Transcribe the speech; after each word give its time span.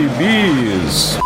Bis. 0.00 1.18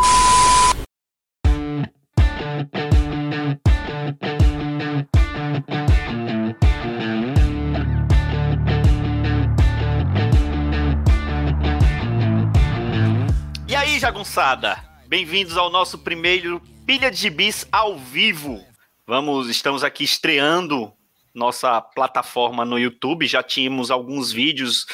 E 13.67 13.75
aí, 13.75 13.99
jagunçada? 13.99 14.79
Bem-vindos 15.09 15.57
ao 15.57 15.69
nosso 15.69 15.99
primeiro 15.99 16.63
Pilha 16.87 17.11
de 17.11 17.29
Bis 17.29 17.67
ao 17.73 17.99
vivo. 17.99 18.65
Vamos, 19.05 19.49
estamos 19.49 19.83
aqui 19.83 20.05
estreando 20.05 20.93
nossa 21.35 21.81
plataforma 21.81 22.65
no 22.65 22.79
YouTube. 22.79 23.27
Já 23.27 23.43
tínhamos 23.43 23.91
alguns 23.91 24.33
vídeos, 24.33 24.87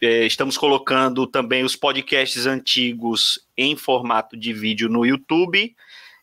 eh, 0.00 0.26
estamos 0.26 0.56
colocando 0.56 1.26
também 1.26 1.64
os 1.64 1.76
podcasts 1.76 2.46
antigos 2.46 3.40
em 3.56 3.76
formato 3.76 4.36
de 4.36 4.52
vídeo 4.52 4.88
no 4.88 5.04
YouTube. 5.04 5.74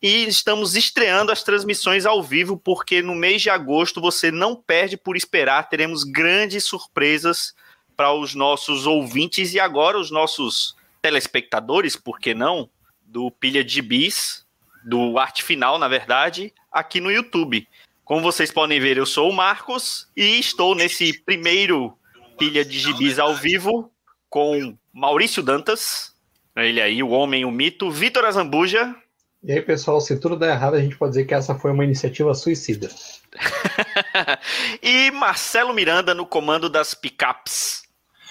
E 0.02 0.26
estamos 0.26 0.76
estreando 0.76 1.32
as 1.32 1.44
transmissões 1.44 2.06
ao 2.06 2.22
vivo, 2.22 2.58
porque 2.58 3.02
no 3.02 3.16
mês 3.16 3.42
de 3.42 3.50
agosto 3.50 4.02
você 4.02 4.32
não 4.32 4.54
perde 4.54 4.98
por 4.98 5.16
esperar. 5.16 5.70
Teremos 5.70 6.04
grandes 6.04 6.66
surpresas 6.66 7.56
para 7.96 8.12
os 8.12 8.36
nossos 8.36 8.86
ouvintes 8.86 9.54
e 9.54 9.60
agora 9.60 9.98
os 9.98 10.12
nossos 10.12 10.76
telespectadores, 11.02 11.96
por 11.96 12.20
que 12.20 12.34
não? 12.34 12.70
Do 13.06 13.32
Pilha 13.32 13.64
de 13.64 13.82
Bis, 13.82 14.46
do 14.84 15.18
Arte 15.18 15.44
Final, 15.44 15.78
na 15.78 15.88
verdade, 15.88 16.54
aqui 16.72 17.00
no 17.00 17.12
YouTube. 17.12 17.68
Como 18.06 18.22
vocês 18.22 18.52
podem 18.52 18.82
ver, 18.82 18.98
eu 18.98 19.06
sou 19.06 19.30
o 19.30 19.34
Marcos 19.34 20.10
e 20.16 20.38
estou 20.38 20.76
nesse 20.76 21.14
primeiro 21.22 21.98
Pilha 22.38 22.66
de 22.66 22.78
Gibis 22.78 23.18
ao 23.18 23.34
vivo 23.34 23.90
com 24.30 24.78
Maurício 24.92 25.42
Dantas, 25.42 26.14
ele 26.56 26.82
aí, 26.82 27.02
o 27.02 27.10
homem, 27.10 27.46
o 27.46 27.52
mito, 27.52 27.90
Vitor 27.90 28.26
Azambuja. 28.26 28.94
E 29.42 29.54
aí, 29.54 29.62
pessoal, 29.62 30.02
se 30.02 30.20
tudo 30.20 30.36
der 30.36 30.52
errado, 30.52 30.76
a 30.76 30.82
gente 30.82 30.98
pode 30.98 31.12
dizer 31.12 31.26
que 31.26 31.34
essa 31.34 31.56
foi 31.56 31.72
uma 31.72 31.84
iniciativa 31.84 32.34
suicida. 32.34 32.90
e 34.84 35.10
Marcelo 35.12 35.74
Miranda 35.74 36.14
no 36.14 36.26
comando 36.26 36.70
das 36.70 36.94
picapes. 36.94 37.84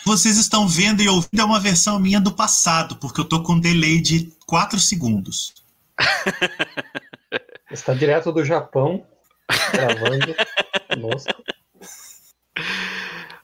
Vocês 0.04 0.36
estão 0.36 0.68
vendo 0.68 1.00
e 1.00 1.08
ouvindo 1.08 1.40
é 1.40 1.44
uma 1.44 1.60
versão 1.60 1.98
minha 1.98 2.20
do 2.20 2.32
passado, 2.32 2.96
porque 2.96 3.20
eu 3.20 3.24
tô 3.24 3.42
com 3.42 3.54
um 3.54 3.60
delay 3.60 4.00
de 4.00 4.32
4 4.46 4.78
segundos. 4.78 5.54
Está 7.70 7.94
direto 7.94 8.32
do 8.32 8.44
Japão, 8.44 9.06
gravando. 9.72 10.34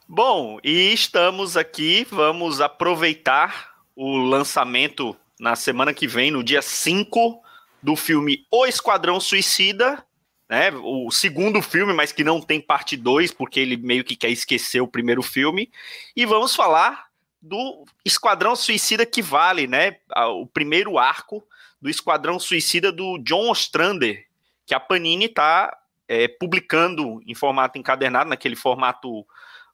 Bom, 0.07 0.59
e 0.65 0.93
estamos 0.93 1.57
aqui, 1.57 2.07
vamos 2.11 2.61
aproveitar 2.61 3.75
o 3.95 4.17
lançamento 4.17 5.17
na 5.39 5.55
semana 5.55 5.95
que 5.95 6.07
vem, 6.07 6.31
no 6.31 6.43
dia 6.43 6.63
5, 6.63 7.43
do 7.83 7.95
filme 7.95 8.47
O 8.51 8.67
Esquadrão 8.67 9.21
Suicida, 9.21 10.05
né? 10.49 10.71
O 10.83 11.11
segundo 11.11 11.63
filme, 11.63 11.93
mas 11.93 12.11
que 12.11 12.25
não 12.25 12.41
tem 12.41 12.61
parte 12.61 12.97
2, 12.97 13.33
porque 13.33 13.61
ele 13.61 13.77
meio 13.77 14.03
que 14.03 14.17
quer 14.17 14.31
esquecer 14.31 14.81
o 14.81 14.89
primeiro 14.89 15.23
filme. 15.23 15.71
E 16.17 16.25
vamos 16.25 16.57
falar 16.57 17.07
do 17.41 17.85
Esquadrão 18.05 18.57
Suicida 18.57 19.07
que 19.07 19.23
vale, 19.23 19.67
né? 19.67 19.99
O 20.33 20.47
primeiro 20.47 20.99
arco 20.99 21.45
do 21.81 21.89
Esquadrão 21.89 22.41
Suicida 22.41 22.91
do 22.91 23.19
John 23.19 23.51
Ostrander, 23.51 24.27
que 24.67 24.75
a 24.75 24.81
Panini 24.81 25.27
está 25.27 25.78
é, 26.09 26.27
publicando 26.27 27.21
em 27.27 27.35
formato 27.35 27.79
encadernado, 27.79 28.31
naquele 28.31 28.57
formato 28.57 29.27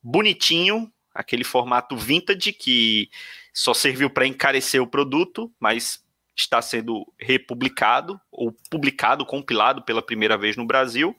bonitinho, 0.02 0.92
aquele 1.14 1.44
formato 1.44 1.96
vintage 1.96 2.52
que 2.52 3.08
só 3.52 3.72
serviu 3.72 4.10
para 4.10 4.26
encarecer 4.26 4.82
o 4.82 4.86
produto, 4.86 5.50
mas 5.60 6.02
está 6.36 6.60
sendo 6.60 7.06
republicado 7.16 8.20
ou 8.30 8.52
publicado, 8.68 9.24
compilado 9.24 9.82
pela 9.82 10.02
primeira 10.02 10.36
vez 10.36 10.56
no 10.56 10.66
Brasil. 10.66 11.16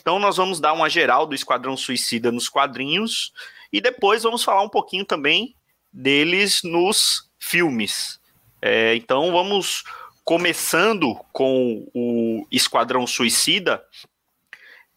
Então 0.00 0.18
nós 0.18 0.36
vamos 0.36 0.58
dar 0.58 0.72
uma 0.72 0.90
geral 0.90 1.26
do 1.26 1.34
Esquadrão 1.34 1.76
Suicida 1.76 2.32
nos 2.32 2.48
quadrinhos 2.48 3.32
e 3.72 3.80
depois 3.80 4.24
vamos 4.24 4.42
falar 4.42 4.62
um 4.62 4.68
pouquinho 4.68 5.04
também 5.04 5.54
deles 5.92 6.62
nos 6.64 7.30
filmes. 7.38 8.20
É, 8.60 8.96
então 8.96 9.30
vamos 9.30 9.84
começando 10.24 11.14
com 11.32 11.86
o 11.94 12.46
Esquadrão 12.50 13.06
Suicida. 13.06 13.84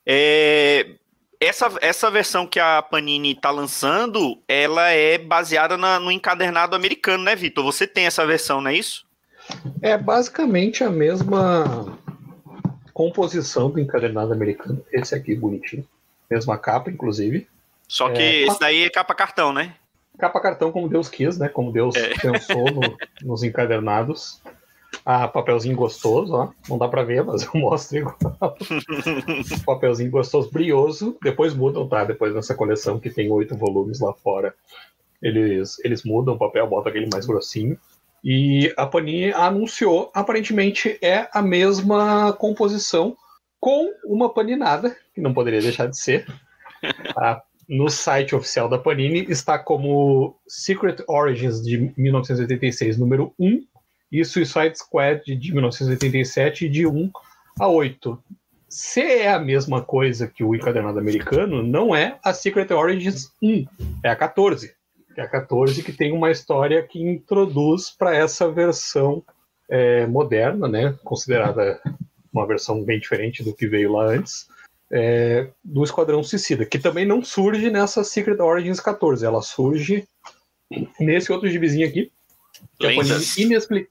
É, 0.05 0.95
essa, 1.39 1.71
essa 1.81 2.11
versão 2.11 2.45
que 2.47 2.59
a 2.59 2.81
Panini 2.81 3.31
está 3.31 3.51
lançando, 3.51 4.39
ela 4.47 4.89
é 4.89 5.17
baseada 5.17 5.77
na, 5.77 5.99
no 5.99 6.11
encadernado 6.11 6.75
americano, 6.75 7.23
né, 7.23 7.35
Vitor? 7.35 7.63
Você 7.63 7.87
tem 7.87 8.05
essa 8.05 8.25
versão, 8.25 8.61
não 8.61 8.71
é 8.71 8.75
isso? 8.75 9.05
É 9.81 9.97
basicamente 9.97 10.83
a 10.83 10.89
mesma 10.89 11.97
composição 12.93 13.69
do 13.69 13.79
encadernado 13.79 14.33
americano. 14.33 14.83
Esse 14.91 15.13
aqui, 15.13 15.35
bonitinho. 15.35 15.85
Mesma 16.29 16.57
capa, 16.57 16.89
inclusive. 16.89 17.47
Só 17.87 18.09
que 18.09 18.21
é, 18.21 18.41
esse 18.47 18.59
daí 18.59 18.83
é 18.83 18.89
capa 18.89 19.13
cartão, 19.13 19.53
né? 19.53 19.75
Capa 20.17 20.39
cartão 20.39 20.71
como 20.71 20.89
Deus 20.89 21.09
quis, 21.09 21.37
né? 21.37 21.47
Como 21.49 21.71
Deus 21.71 21.95
é. 21.95 22.09
pensou 22.15 22.65
no, 22.71 22.97
nos 23.21 23.43
encadernados. 23.43 24.41
Ah, 25.05 25.27
papelzinho 25.27 25.75
gostoso, 25.75 26.33
ó. 26.33 26.51
Não 26.67 26.79
dá 26.79 26.87
pra 26.87 27.03
ver, 27.03 27.23
mas 27.23 27.43
eu 27.43 27.51
mostro 27.61 27.99
igual. 27.99 28.17
papelzinho 29.63 30.09
gostoso, 30.09 30.49
brioso. 30.51 31.15
Depois 31.21 31.53
mudam, 31.53 31.87
tá? 31.87 32.03
Depois 32.03 32.33
nessa 32.33 32.55
coleção 32.55 32.99
que 32.99 33.11
tem 33.11 33.31
oito 33.31 33.55
volumes 33.55 33.99
lá 33.99 34.13
fora. 34.13 34.55
Eles, 35.21 35.77
eles 35.85 36.03
mudam 36.03 36.33
o 36.33 36.39
papel, 36.39 36.67
botam 36.67 36.89
aquele 36.89 37.07
mais 37.11 37.27
grossinho. 37.27 37.77
E 38.23 38.73
a 38.75 38.87
Panini 38.87 39.31
anunciou, 39.31 40.09
aparentemente 40.11 40.97
é 40.99 41.29
a 41.31 41.43
mesma 41.43 42.33
composição, 42.33 43.15
com 43.59 43.91
uma 44.03 44.33
paninada, 44.33 44.95
que 45.13 45.21
não 45.21 45.33
poderia 45.33 45.61
deixar 45.61 45.87
de 45.87 45.97
ser. 45.97 46.25
Tá? 47.13 47.43
No 47.69 47.89
site 47.89 48.35
oficial 48.35 48.67
da 48.67 48.79
Panini 48.79 49.25
está 49.29 49.59
como 49.59 50.35
Secret 50.47 51.03
Origins 51.07 51.61
de 51.61 51.93
1986, 51.95 52.97
número 52.97 53.33
1, 53.39 53.63
e 54.11 54.23
Suicide 54.23 54.77
Squad 54.77 55.35
de 55.35 55.53
1987, 55.53 56.69
de 56.69 56.87
1 56.87 57.11
a 57.59 57.67
8. 57.67 58.23
Se 58.69 59.01
é 59.01 59.31
a 59.31 59.39
mesma 59.39 59.81
coisa 59.81 60.27
que 60.27 60.43
o 60.43 60.55
encadernado 60.55 60.99
americano, 60.99 61.63
não 61.63 61.95
é 61.95 62.19
a 62.23 62.33
Secret 62.33 62.71
Origins 62.71 63.31
1, 63.41 63.65
é 64.03 64.09
a 64.09 64.15
14 64.15 64.75
que 65.15 65.21
é 65.21 65.23
a 65.23 65.29
14, 65.29 65.81
que 65.81 65.93
tem 65.93 66.11
uma 66.11 66.29
história 66.29 66.83
que 66.83 67.01
introduz 67.01 67.89
para 67.89 68.13
essa 68.13 68.51
versão 68.51 69.23
é, 69.69 70.05
moderna, 70.05 70.67
né, 70.67 70.93
considerada 71.05 71.81
uma 72.31 72.45
versão 72.45 72.83
bem 72.83 72.99
diferente 72.99 73.41
do 73.41 73.53
que 73.53 73.65
veio 73.65 73.93
lá 73.93 74.07
antes, 74.07 74.47
é, 74.91 75.47
do 75.63 75.83
Esquadrão 75.85 76.21
Suicida, 76.21 76.65
que 76.65 76.77
também 76.77 77.05
não 77.05 77.23
surge 77.23 77.71
nessa 77.71 78.03
Secret 78.03 78.39
Origins 78.41 78.81
14, 78.81 79.25
ela 79.25 79.41
surge 79.41 80.05
nesse 80.99 81.31
outro 81.31 81.47
gibizinho 81.47 81.87
aqui, 81.87 82.11
que 82.79 82.87
a, 82.87 82.95
Panini 82.95 83.25
inexplic... 83.37 83.89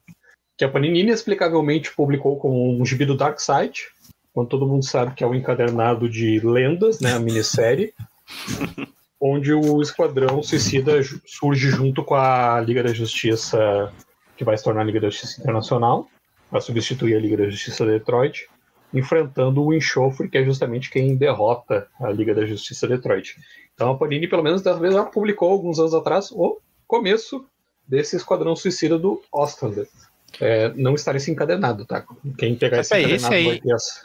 que 0.57 0.65
a 0.65 0.69
Panini 0.69 1.01
inexplicavelmente 1.01 1.95
publicou 1.95 2.39
como 2.39 2.81
um 2.81 2.85
gibi 2.85 3.05
do 3.05 3.17
Dark 3.17 3.39
Side, 3.41 3.89
quando 4.33 4.49
todo 4.49 4.67
mundo 4.67 4.85
sabe 4.85 5.15
que 5.15 5.23
é 5.23 5.27
o 5.27 5.31
um 5.31 5.35
encadernado 5.35 6.09
de 6.09 6.41
lendas, 6.41 7.01
né, 7.01 7.13
a 7.13 7.19
minissérie. 7.19 7.93
onde 9.27 9.55
o 9.55 9.81
Esquadrão 9.81 10.43
Suicida 10.43 11.01
surge 11.25 11.71
junto 11.71 12.05
com 12.05 12.15
a 12.15 12.61
Liga 12.61 12.83
da 12.83 12.93
Justiça, 12.93 13.91
que 14.37 14.45
vai 14.45 14.55
se 14.59 14.63
tornar 14.63 14.83
a 14.83 14.85
Liga 14.85 15.01
da 15.01 15.09
Justiça 15.09 15.41
Internacional, 15.41 16.07
para 16.51 16.61
substituir 16.61 17.17
a 17.17 17.21
Liga 17.21 17.39
da 17.39 17.49
Justiça 17.49 17.87
de 17.87 17.93
Detroit, 17.93 18.47
enfrentando 18.93 19.65
o 19.65 19.73
Enxofre, 19.73 20.29
que 20.29 20.37
é 20.37 20.45
justamente 20.45 20.91
quem 20.91 21.17
derrota 21.17 21.89
a 21.99 22.11
Liga 22.11 22.35
da 22.35 22.45
Justiça 22.45 22.87
de 22.87 22.97
Detroit. 22.97 23.37
Então 23.75 23.91
a 23.91 23.97
Panini, 23.97 24.29
pelo 24.29 24.43
menos 24.43 24.61
dessa 24.61 24.79
vez, 24.79 24.93
já 24.93 25.05
publicou 25.05 25.51
alguns 25.51 25.79
anos 25.79 25.95
atrás 25.95 26.31
o 26.31 26.61
começo 26.87 27.47
desse 27.87 28.17
Esquadrão 28.17 28.57
Suicida 28.57 28.99
do 28.99 29.23
Ostrander. 29.33 29.89
É, 30.41 30.71
não 30.75 30.95
estar 30.95 31.15
esse 31.15 31.31
encadenado, 31.31 31.85
tá? 31.85 32.05
Quem 32.37 32.57
pegar 32.57 32.81
esse 32.81 32.93
encadenado 32.93 33.17
esse 33.17 33.35
aí, 33.35 33.47
vai 33.47 33.61
ter 33.61 33.73
essa. 33.73 34.03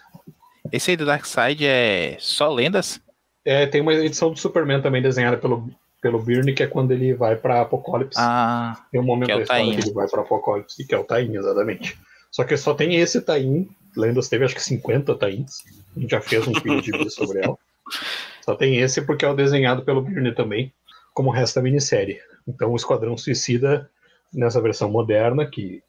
Esse 0.71 0.91
aí 0.91 0.97
do 0.97 1.05
Darkseid 1.05 1.65
é 1.65 2.17
só 2.19 2.51
lendas? 2.51 3.01
É, 3.43 3.65
tem 3.65 3.81
uma 3.81 3.93
edição 3.93 4.31
do 4.31 4.37
Superman 4.37 4.81
também 4.81 5.01
desenhada 5.01 5.37
pelo, 5.37 5.69
pelo 6.01 6.21
Byrne, 6.21 6.53
que 6.53 6.61
é 6.61 6.67
quando 6.67 6.91
ele 6.91 7.13
vai 7.13 7.35
pra 7.35 7.61
Apocalipse. 7.61 8.19
Ah, 8.19 8.85
tem 8.91 9.01
um 9.01 9.05
momento 9.05 9.31
é 9.31 9.35
da 9.37 9.41
história 9.41 9.75
que 9.75 9.81
ele 9.81 9.93
vai 9.93 10.07
pra 10.07 10.21
Apocalipse, 10.21 10.85
que 10.85 10.93
é 10.93 10.97
o 10.97 11.03
Tain, 11.03 11.35
exatamente. 11.35 11.97
Só 12.31 12.43
que 12.43 12.55
só 12.57 12.73
tem 12.73 12.95
esse 12.95 13.21
Tain. 13.21 13.67
Lendas 13.97 14.29
teve 14.29 14.45
acho 14.45 14.53
que 14.53 14.61
50 14.61 15.15
Tains. 15.15 15.63
A 15.95 15.99
gente 15.99 16.11
já 16.11 16.21
fez 16.21 16.47
um 16.47 16.53
vídeo 16.53 16.81
de 16.81 16.91
vídeo 16.91 17.09
sobre 17.09 17.43
ela. 17.43 17.57
Só 18.45 18.55
tem 18.55 18.77
esse 18.77 19.01
porque 19.01 19.25
é 19.25 19.29
o 19.29 19.35
desenhado 19.35 19.83
pelo 19.83 20.01
Byrne 20.01 20.33
também, 20.33 20.73
como 21.13 21.29
o 21.29 21.31
resto 21.31 21.55
da 21.55 21.61
minissérie. 21.61 22.19
Então 22.47 22.71
o 22.71 22.75
Esquadrão 22.75 23.17
Suicida, 23.17 23.89
nessa 24.33 24.61
versão 24.61 24.89
moderna, 24.89 25.45
que 25.45 25.81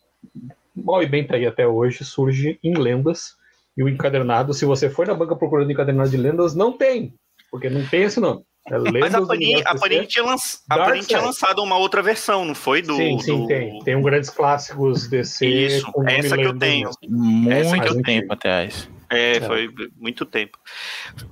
mal 0.75 1.03
e 1.03 1.07
bem 1.07 1.27
tá 1.27 1.37
aí 1.37 1.47
até 1.47 1.67
hoje, 1.67 2.05
surge 2.05 2.59
em 2.63 2.75
lendas. 2.77 3.35
E 3.77 3.83
o 3.83 3.89
encadernado, 3.89 4.53
se 4.53 4.65
você 4.65 4.91
for 4.91 5.07
na 5.07 5.15
banca 5.15 5.37
procurando 5.37 5.71
encadernado 5.71 6.11
de 6.11 6.17
lendas, 6.17 6.55
não 6.55 6.73
tem. 6.77 7.15
Porque 7.51 7.71
não 7.71 7.87
tem 7.87 8.03
esse 8.03 8.21
nome. 8.21 8.43
É 8.69 8.79
Mas 8.79 9.15
a 9.15 9.23
Panini, 9.27 9.63
a 9.65 9.75
Panini, 9.75 10.07
tinha, 10.07 10.23
lanç... 10.25 10.59
a 10.69 10.79
Panini 10.79 11.05
tinha 11.07 11.21
lançado 11.21 11.63
uma 11.63 11.79
outra 11.79 12.03
versão, 12.03 12.45
não 12.45 12.55
foi? 12.55 12.83
Do, 12.83 12.95
sim, 12.95 13.19
sim, 13.21 13.39
do- 13.41 13.47
tem. 13.47 13.79
Tem 13.81 13.97
um 13.97 14.03
grandes 14.03 14.29
clássicos 14.29 15.09
DC. 15.09 15.47
Isso, 15.47 15.87
essa 16.07 16.37
que 16.37 16.45
eu 16.45 16.57
tenho. 16.59 16.91
Muito 17.09 17.49
mais 17.49 17.71
tempo 17.71 17.99
antigo. 18.01 18.33
atrás. 18.33 18.89
É, 19.09 19.39
É. 19.39 19.41
foi 19.41 19.69
muito 19.97 20.25
tempo. 20.27 20.59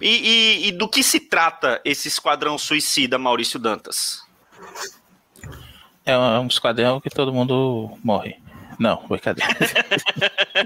E, 0.00 0.08
e- 0.08 0.68
e 0.68 0.72
do 0.72 0.88
que 0.88 1.02
se 1.02 1.20
trata 1.20 1.80
esse 1.84 2.08
Esquadrão 2.08 2.56
Suicida, 2.56 3.18
Maurício 3.18 3.58
Dantas? 3.58 4.22
É 6.08 6.16
um, 6.16 6.34
é 6.36 6.40
um 6.40 6.46
esquadrão 6.46 7.00
que 7.00 7.10
todo 7.10 7.32
mundo 7.32 7.96
morre. 8.02 8.36
Não, 8.78 9.06
brincadeira. 9.06 9.52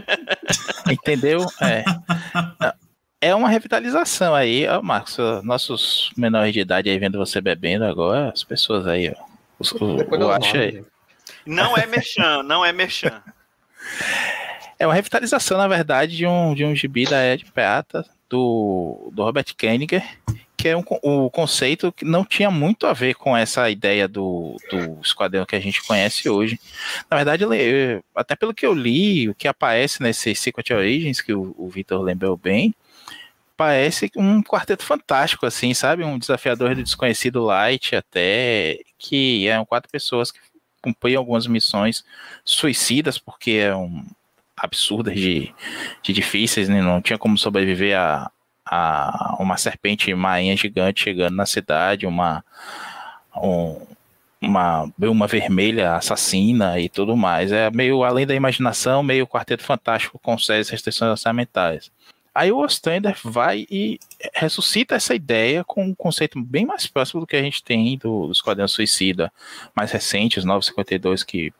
Entendeu? 0.88 1.44
É. 1.60 1.84
É 3.20 3.34
uma 3.34 3.48
revitalização 3.48 4.34
aí, 4.36 4.68
ó, 4.68 4.80
Marcos. 4.80 5.16
Nossos 5.42 6.10
menores 6.16 6.52
de 6.52 6.60
idade 6.60 6.88
aí 6.88 6.98
vendo 6.98 7.18
você 7.18 7.40
bebendo 7.40 7.84
agora, 7.84 8.30
as 8.30 8.44
pessoas 8.44 8.86
aí, 8.86 9.12
ó. 9.16 9.24
Os, 9.58 9.72
o, 9.72 9.96
o 9.96 10.30
acha 10.30 10.58
aí. 10.58 10.84
Não 11.44 11.76
é 11.76 11.86
merchan, 11.86 12.42
não 12.44 12.64
é 12.64 12.72
merchan. 12.72 13.20
É 14.78 14.86
uma 14.86 14.94
revitalização, 14.94 15.58
na 15.58 15.66
verdade, 15.66 16.16
de 16.16 16.26
um, 16.26 16.54
de 16.54 16.64
um 16.64 16.74
gibi 16.74 17.04
da 17.04 17.24
Ed 17.24 17.44
Prata, 17.52 18.04
do, 18.28 19.10
do 19.12 19.22
Robert 19.24 19.46
Koeniger, 19.58 20.04
que 20.56 20.68
é 20.68 20.76
um, 20.76 20.84
o 21.02 21.28
conceito 21.30 21.90
que 21.90 22.04
não 22.04 22.24
tinha 22.24 22.50
muito 22.50 22.86
a 22.86 22.92
ver 22.92 23.14
com 23.14 23.36
essa 23.36 23.68
ideia 23.68 24.06
do, 24.06 24.56
do 24.70 25.00
esquadrão 25.02 25.44
que 25.44 25.56
a 25.56 25.60
gente 25.60 25.82
conhece 25.82 26.28
hoje. 26.28 26.60
Na 27.10 27.16
verdade, 27.16 27.44
le- 27.44 28.00
até 28.14 28.36
pelo 28.36 28.54
que 28.54 28.64
eu 28.64 28.72
li, 28.72 29.28
o 29.28 29.34
que 29.34 29.48
aparece 29.48 30.02
nesse 30.02 30.34
Secret 30.34 30.72
Origins, 30.72 31.20
que 31.20 31.32
o, 31.32 31.54
o 31.58 31.68
Victor 31.68 32.00
lembrou 32.02 32.36
bem, 32.36 32.74
parece 33.56 34.10
um 34.16 34.42
quarteto 34.42 34.84
fantástico, 34.84 35.46
assim, 35.46 35.74
sabe? 35.74 36.04
Um 36.04 36.18
desafiador 36.18 36.74
do 36.74 36.82
desconhecido 36.82 37.44
light, 37.44 37.94
até, 37.96 38.78
que 38.98 39.46
eram 39.48 39.64
quatro 39.64 39.90
pessoas 39.90 40.30
que 40.30 40.38
cumpriam 40.80 41.20
algumas 41.20 41.46
missões 41.46 42.04
suicidas, 42.44 43.18
porque 43.18 43.52
eram 43.52 44.04
absurdas 44.56 45.14
de, 45.14 45.52
de 46.02 46.12
difíceis, 46.12 46.68
né? 46.68 46.80
não 46.82 47.00
tinha 47.00 47.18
como 47.18 47.36
sobreviver 47.38 47.96
a, 47.98 48.30
a 48.74 49.36
uma 49.38 49.58
serpente 49.58 50.14
marinha 50.14 50.56
gigante 50.56 51.02
chegando 51.02 51.36
na 51.36 51.44
cidade, 51.44 52.06
uma 52.06 52.42
um- 53.36 53.86
uma 54.40 54.90
uma 54.98 55.26
vermelha 55.26 55.94
assassina 55.94 56.80
e 56.80 56.88
tudo 56.88 57.16
mais. 57.16 57.52
É 57.52 57.70
meio 57.70 58.02
além 58.02 58.26
da 58.26 58.34
imaginação, 58.34 59.02
meio 59.02 59.26
quarteto 59.26 59.62
fantástico 59.62 60.18
com 60.18 60.38
sérias 60.38 60.70
restrições 60.70 61.10
orçamentárias. 61.10 61.90
Aí 62.34 62.50
o 62.50 62.58
Ostrander 62.60 63.14
vai 63.22 63.66
e 63.70 63.98
ressuscita 64.34 64.94
essa 64.94 65.14
ideia 65.14 65.62
com 65.64 65.84
um 65.84 65.94
conceito 65.94 66.40
bem 66.42 66.64
mais 66.64 66.86
próximo 66.86 67.20
do 67.20 67.26
que 67.26 67.36
a 67.36 67.42
gente 67.42 67.62
tem 67.62 67.98
do, 67.98 68.26
do 68.26 68.32
Esquadrão 68.32 68.66
Suicida 68.66 69.30
mais 69.76 69.92
recente, 69.92 70.38
os 70.38 70.44
952, 70.46 71.22
que 71.22 71.52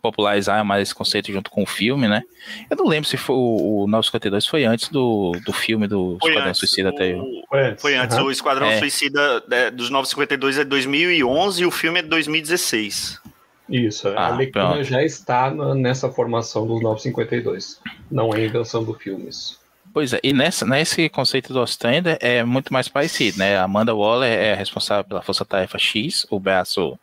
popularizaram 0.00 0.64
mais 0.64 0.82
esse 0.82 0.94
conceito 0.94 1.32
junto 1.32 1.50
com 1.50 1.62
o 1.62 1.66
filme, 1.66 2.06
né? 2.08 2.22
Eu 2.70 2.76
não 2.76 2.86
lembro 2.86 3.08
se 3.08 3.16
foi, 3.16 3.34
o, 3.36 3.84
o 3.84 3.86
952 3.86 4.46
foi 4.46 4.64
antes 4.64 4.88
do, 4.88 5.32
do 5.44 5.52
filme 5.52 5.86
do 5.86 6.16
Foi 6.20 6.30
Esquadrão 6.30 6.48
antes. 6.50 6.58
Suicida 6.60 6.88
até 6.90 7.12
eu. 7.12 7.18
O- 7.20 7.42
Foi 7.48 7.60
antes. 7.66 7.82
Foi 7.82 7.94
antes. 7.96 8.16
aham. 8.16 8.26
O 8.26 8.30
Esquadrão 8.30 8.66
É. 8.66 8.78
Suicida 8.78 9.42
é, 9.50 9.70
dos 9.70 9.90
952 9.90 10.58
é 10.58 10.64
2011 10.64 11.62
e 11.62 11.66
o 11.66 11.70
filme 11.70 11.98
é 11.98 12.02
de 12.02 12.08
2016. 12.08 13.20
Isso, 13.68 14.08
Ah, 14.08 14.20
a 14.20 14.26
Arlequina 14.28 14.68
pronto. 14.68 14.84
já 14.84 15.02
está 15.02 15.50
na- 15.50 15.74
nessa 15.74 16.08
formação 16.10 16.66
dos 16.66 16.80
952. 16.82 17.80
Não 18.10 18.32
é 18.34 18.44
invenção 18.44 18.84
do 18.84 18.94
filme. 18.94 19.28
isso. 19.28 19.58
Pois 19.92 20.12
é, 20.12 20.20
e 20.22 20.32
nessa, 20.34 20.66
nesse 20.66 21.08
conceito 21.08 21.54
do 21.54 21.60
Ostrander 21.60 22.18
é 22.20 22.44
muito 22.44 22.70
mais 22.70 22.86
parecido, 22.86 23.38
né? 23.38 23.56
A 23.56 23.62
Amanda 23.64 23.94
Waller 23.94 24.30
é 24.30 24.54
responsável 24.54 25.04
pela 25.04 25.22
Força 25.22 25.42
Tarefa 25.42 25.78
X, 25.78 26.26
o 26.30 26.38
braço 26.38 26.98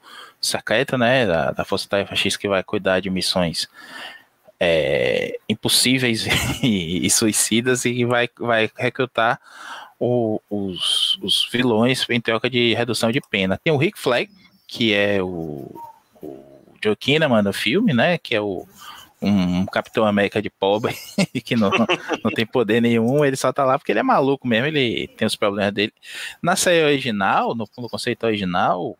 secreto, 0.45 0.97
né? 0.97 1.25
Da, 1.25 1.51
da 1.51 1.65
Força 1.65 1.87
Tarefa 1.89 2.15
X 2.15 2.35
que 2.37 2.47
vai 2.47 2.63
cuidar 2.63 2.99
de 2.99 3.09
missões 3.09 3.67
é, 4.59 5.37
impossíveis 5.49 6.25
e, 6.63 7.05
e 7.05 7.09
suicidas 7.09 7.85
e 7.85 8.05
vai, 8.05 8.29
vai 8.37 8.69
recrutar 8.77 9.39
o- 9.99 10.39
os, 10.49 11.17
os 11.21 11.49
vilões 11.51 12.05
em 12.09 12.21
troca 12.21 12.49
de 12.49 12.73
redução 12.73 13.11
de 13.11 13.21
pena. 13.21 13.59
Tem 13.63 13.73
o 13.73 13.77
Rick 13.77 13.99
Flag, 13.99 14.29
que 14.67 14.93
é 14.93 15.21
o, 15.21 15.73
o 16.21 16.63
Joe 16.83 16.95
Kinnaman 16.95 17.41
no 17.41 17.53
filme, 17.53 17.93
né? 17.93 18.17
Que 18.17 18.35
é 18.35 18.41
o, 18.41 18.67
um 19.21 19.65
Capitão 19.65 20.05
América 20.05 20.41
de 20.41 20.49
pobre, 20.49 20.93
que 21.45 21.55
não, 21.55 21.71
não 22.23 22.31
tem 22.31 22.45
poder 22.45 22.81
nenhum, 22.81 23.23
ele 23.23 23.37
só 23.37 23.53
tá 23.53 23.63
lá 23.63 23.77
porque 23.79 23.91
ele 23.91 23.99
é 23.99 24.03
maluco 24.03 24.45
mesmo, 24.47 24.67
ele 24.67 25.07
tem 25.09 25.25
os 25.25 25.35
problemas 25.35 25.73
dele. 25.73 25.93
Na 26.41 26.55
série 26.55 26.83
original, 26.83 27.55
no, 27.55 27.67
no 27.77 27.89
conceito 27.89 28.25
original, 28.25 28.97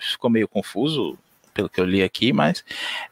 ficou 0.00 0.30
meio 0.30 0.48
confuso 0.48 1.18
pelo 1.54 1.68
que 1.68 1.80
eu 1.80 1.84
li 1.84 2.02
aqui, 2.02 2.32
mas 2.32 2.64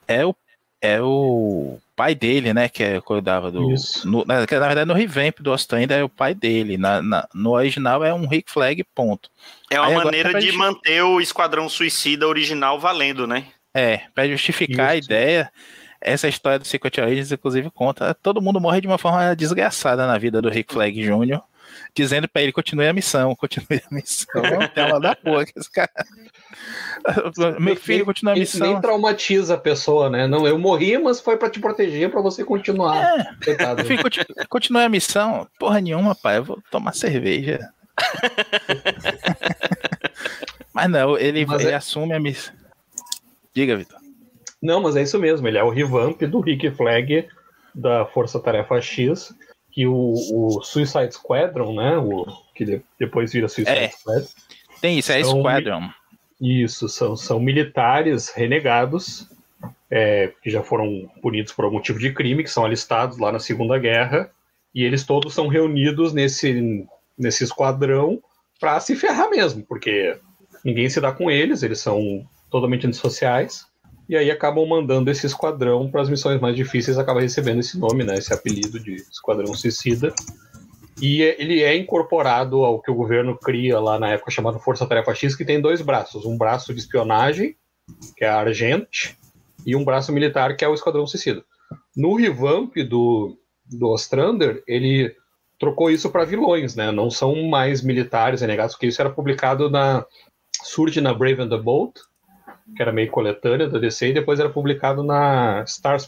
é 0.06 0.24
o, 0.24 0.34
é 0.80 1.00
o 1.00 1.78
pai 1.96 2.14
dele, 2.14 2.52
né, 2.52 2.68
que 2.68 2.82
é, 2.82 3.00
cuidava 3.00 3.50
do... 3.50 3.72
Isso. 3.72 4.06
No, 4.06 4.24
na, 4.26 4.40
na 4.40 4.44
verdade, 4.46 4.84
no 4.84 4.92
revamp 4.94 5.38
do 5.40 5.52
Ostrander 5.52 5.98
é 5.98 6.04
o 6.04 6.08
pai 6.08 6.34
dele, 6.34 6.76
na, 6.76 7.00
na- 7.00 7.28
no 7.32 7.52
original 7.52 8.04
é 8.04 8.12
um 8.12 8.26
Rick 8.26 8.50
Flag, 8.50 8.84
ponto. 8.94 9.30
É 9.70 9.80
uma 9.80 9.88
Aí 9.88 9.94
maneira 9.94 10.30
pra 10.30 10.40
de 10.40 10.46
gente- 10.46 10.58
manter 10.58 11.02
o 11.02 11.20
Esquadrão 11.20 11.68
Suicida 11.68 12.26
original 12.28 12.78
valendo, 12.78 13.26
né? 13.26 13.46
É, 13.72 14.02
pra 14.14 14.28
justificar 14.28 14.90
a 14.90 14.96
Isso. 14.96 15.06
ideia, 15.08 15.50
essa 16.00 16.28
história 16.28 16.58
do 16.58 16.66
Secret 16.66 17.00
Origins, 17.00 17.32
inclusive, 17.32 17.70
conta. 17.70 18.12
Todo 18.14 18.42
mundo 18.42 18.60
morre 18.60 18.80
de 18.80 18.86
uma 18.86 18.98
forma 18.98 19.34
desgraçada 19.34 20.06
na 20.06 20.18
vida 20.18 20.42
do 20.42 20.50
Rick 20.50 20.72
Flag 20.74 21.00
Jr., 21.00 21.40
dizendo 21.94 22.28
pra 22.28 22.42
ele: 22.42 22.52
continue 22.52 22.86
a 22.86 22.92
missão, 22.92 23.34
continue 23.36 23.80
a 23.90 23.94
missão. 23.94 24.42
Uma 24.88 25.00
da 25.00 25.14
porra 25.16 25.44
esse 25.56 25.70
cara. 25.70 25.90
Meu 27.58 27.76
filho, 27.76 28.04
continua 28.04 28.32
a 28.34 28.36
missão. 28.36 28.72
Nem 28.72 28.80
traumatiza 28.80 29.54
a 29.54 29.58
pessoa, 29.58 30.08
né? 30.10 30.26
Não, 30.26 30.46
eu 30.46 30.58
morri, 30.58 30.96
mas 30.98 31.20
foi 31.20 31.36
pra 31.36 31.50
te 31.50 31.60
proteger, 31.60 32.10
pra 32.10 32.20
você 32.20 32.44
continuar. 32.44 32.96
É, 33.46 33.84
filho, 33.84 34.02
continue, 34.02 34.46
continue 34.48 34.82
a 34.82 34.88
missão. 34.88 35.46
Porra 35.58 35.80
nenhuma, 35.80 36.14
pai. 36.14 36.38
Eu 36.38 36.44
vou 36.44 36.62
tomar 36.70 36.94
cerveja. 36.94 37.58
Mas 40.72 40.90
não, 40.90 41.16
ele, 41.16 41.46
Mas 41.46 41.60
ele 41.62 41.70
é- 41.70 41.74
assume 41.76 42.12
a 42.14 42.20
missão. 42.20 42.52
Diga, 43.54 43.76
Vitor. 43.76 43.98
Não, 44.60 44.80
mas 44.82 44.96
é 44.96 45.02
isso 45.02 45.18
mesmo. 45.18 45.46
Ele 45.46 45.58
é 45.58 45.62
o 45.62 45.68
revamp 45.70 46.20
do 46.22 46.40
Rick 46.40 46.70
Flag 46.72 47.28
da 47.74 48.04
Força 48.06 48.40
Tarefa 48.40 48.80
X, 48.80 49.32
que 49.74 49.86
o, 49.86 50.12
o 50.32 50.62
Suicide 50.62 51.12
Squadron, 51.12 51.74
né? 51.74 51.98
O, 51.98 52.24
que 52.54 52.64
de- 52.64 52.82
depois 52.98 53.32
vira 53.32 53.48
Suicide 53.48 53.76
É. 53.76 53.88
Squad. 53.90 54.26
Tem 54.80 54.98
isso, 54.98 55.10
é 55.12 55.22
São- 55.24 55.38
Squadron. 55.40 55.88
Isso, 56.40 56.88
são, 56.88 57.16
são 57.16 57.40
militares 57.40 58.28
renegados, 58.28 59.28
é, 59.90 60.32
que 60.42 60.50
já 60.50 60.62
foram 60.62 61.10
punidos 61.22 61.52
por 61.52 61.64
algum 61.64 61.80
tipo 61.80 61.98
de 61.98 62.12
crime, 62.12 62.42
que 62.44 62.50
são 62.50 62.64
alistados 62.64 63.18
lá 63.18 63.32
na 63.32 63.38
Segunda 63.38 63.78
Guerra, 63.78 64.30
e 64.74 64.82
eles 64.84 65.04
todos 65.04 65.32
são 65.34 65.48
reunidos 65.48 66.12
nesse, 66.12 66.86
nesse 67.18 67.44
esquadrão 67.44 68.20
para 68.60 68.78
se 68.80 68.94
ferrar 68.96 69.30
mesmo, 69.30 69.64
porque 69.64 70.18
ninguém 70.64 70.88
se 70.88 71.00
dá 71.00 71.12
com 71.12 71.30
eles, 71.30 71.62
eles 71.62 71.80
são 71.80 72.26
totalmente 72.50 72.86
antissociais, 72.86 73.66
e 74.08 74.16
aí 74.16 74.30
acabam 74.30 74.66
mandando 74.66 75.10
esse 75.10 75.26
esquadrão 75.26 75.90
para 75.90 76.02
as 76.02 76.08
missões 76.08 76.40
mais 76.40 76.54
difíceis, 76.54 76.98
acaba 76.98 77.20
recebendo 77.20 77.60
esse 77.60 77.78
nome, 77.78 78.04
né, 78.04 78.16
esse 78.16 78.32
apelido 78.32 78.78
de 78.78 78.96
Esquadrão 78.96 79.54
Suicida. 79.54 80.12
E 81.00 81.22
é- 81.22 81.40
ele 81.40 81.62
é 81.62 81.76
incorporado 81.76 82.64
ao 82.64 82.80
que 82.80 82.90
o 82.90 82.94
governo 82.94 83.36
cria 83.36 83.80
lá 83.80 83.98
na 83.98 84.10
época 84.10 84.30
chamado 84.30 84.58
Força 84.58 84.86
Tarefa 84.86 85.14
X, 85.14 85.34
que 85.34 85.44
tem 85.44 85.60
dois 85.60 85.80
braços. 85.80 86.24
Um 86.24 86.36
braço 86.36 86.72
de 86.72 86.80
espionagem, 86.80 87.56
que 88.16 88.24
é 88.24 88.28
a 88.28 88.38
Argent, 88.38 89.14
e 89.66 89.74
um 89.74 89.84
braço 89.84 90.12
militar, 90.12 90.56
que 90.56 90.64
é 90.64 90.68
o 90.68 90.74
Esquadrão 90.74 91.06
Suicida. 91.06 91.44
No 91.96 92.14
revamp 92.14 92.76
do, 92.88 93.36
do 93.70 93.88
Ostrander, 93.88 94.62
ele 94.66 95.14
trocou 95.58 95.90
isso 95.90 96.10
para 96.10 96.24
vilões, 96.24 96.76
né? 96.76 96.92
Não 96.92 97.10
são 97.10 97.42
mais 97.48 97.82
militares 97.82 98.40
renegados, 98.42 98.74
porque 98.74 98.86
isso 98.86 99.00
era 99.00 99.10
publicado 99.10 99.70
na. 99.70 100.04
Surge 100.62 101.00
na 101.00 101.12
Brave 101.12 101.42
and 101.42 101.48
the 101.48 101.58
Bold, 101.58 101.94
que 102.74 102.80
era 102.82 102.92
meio 102.92 103.10
coletânea 103.10 103.68
da 103.68 103.78
DC, 103.78 104.08
e 104.08 104.14
depois 104.14 104.40
era 104.40 104.48
publicado 104.48 105.02
na 105.02 105.64
Star, 105.66 105.98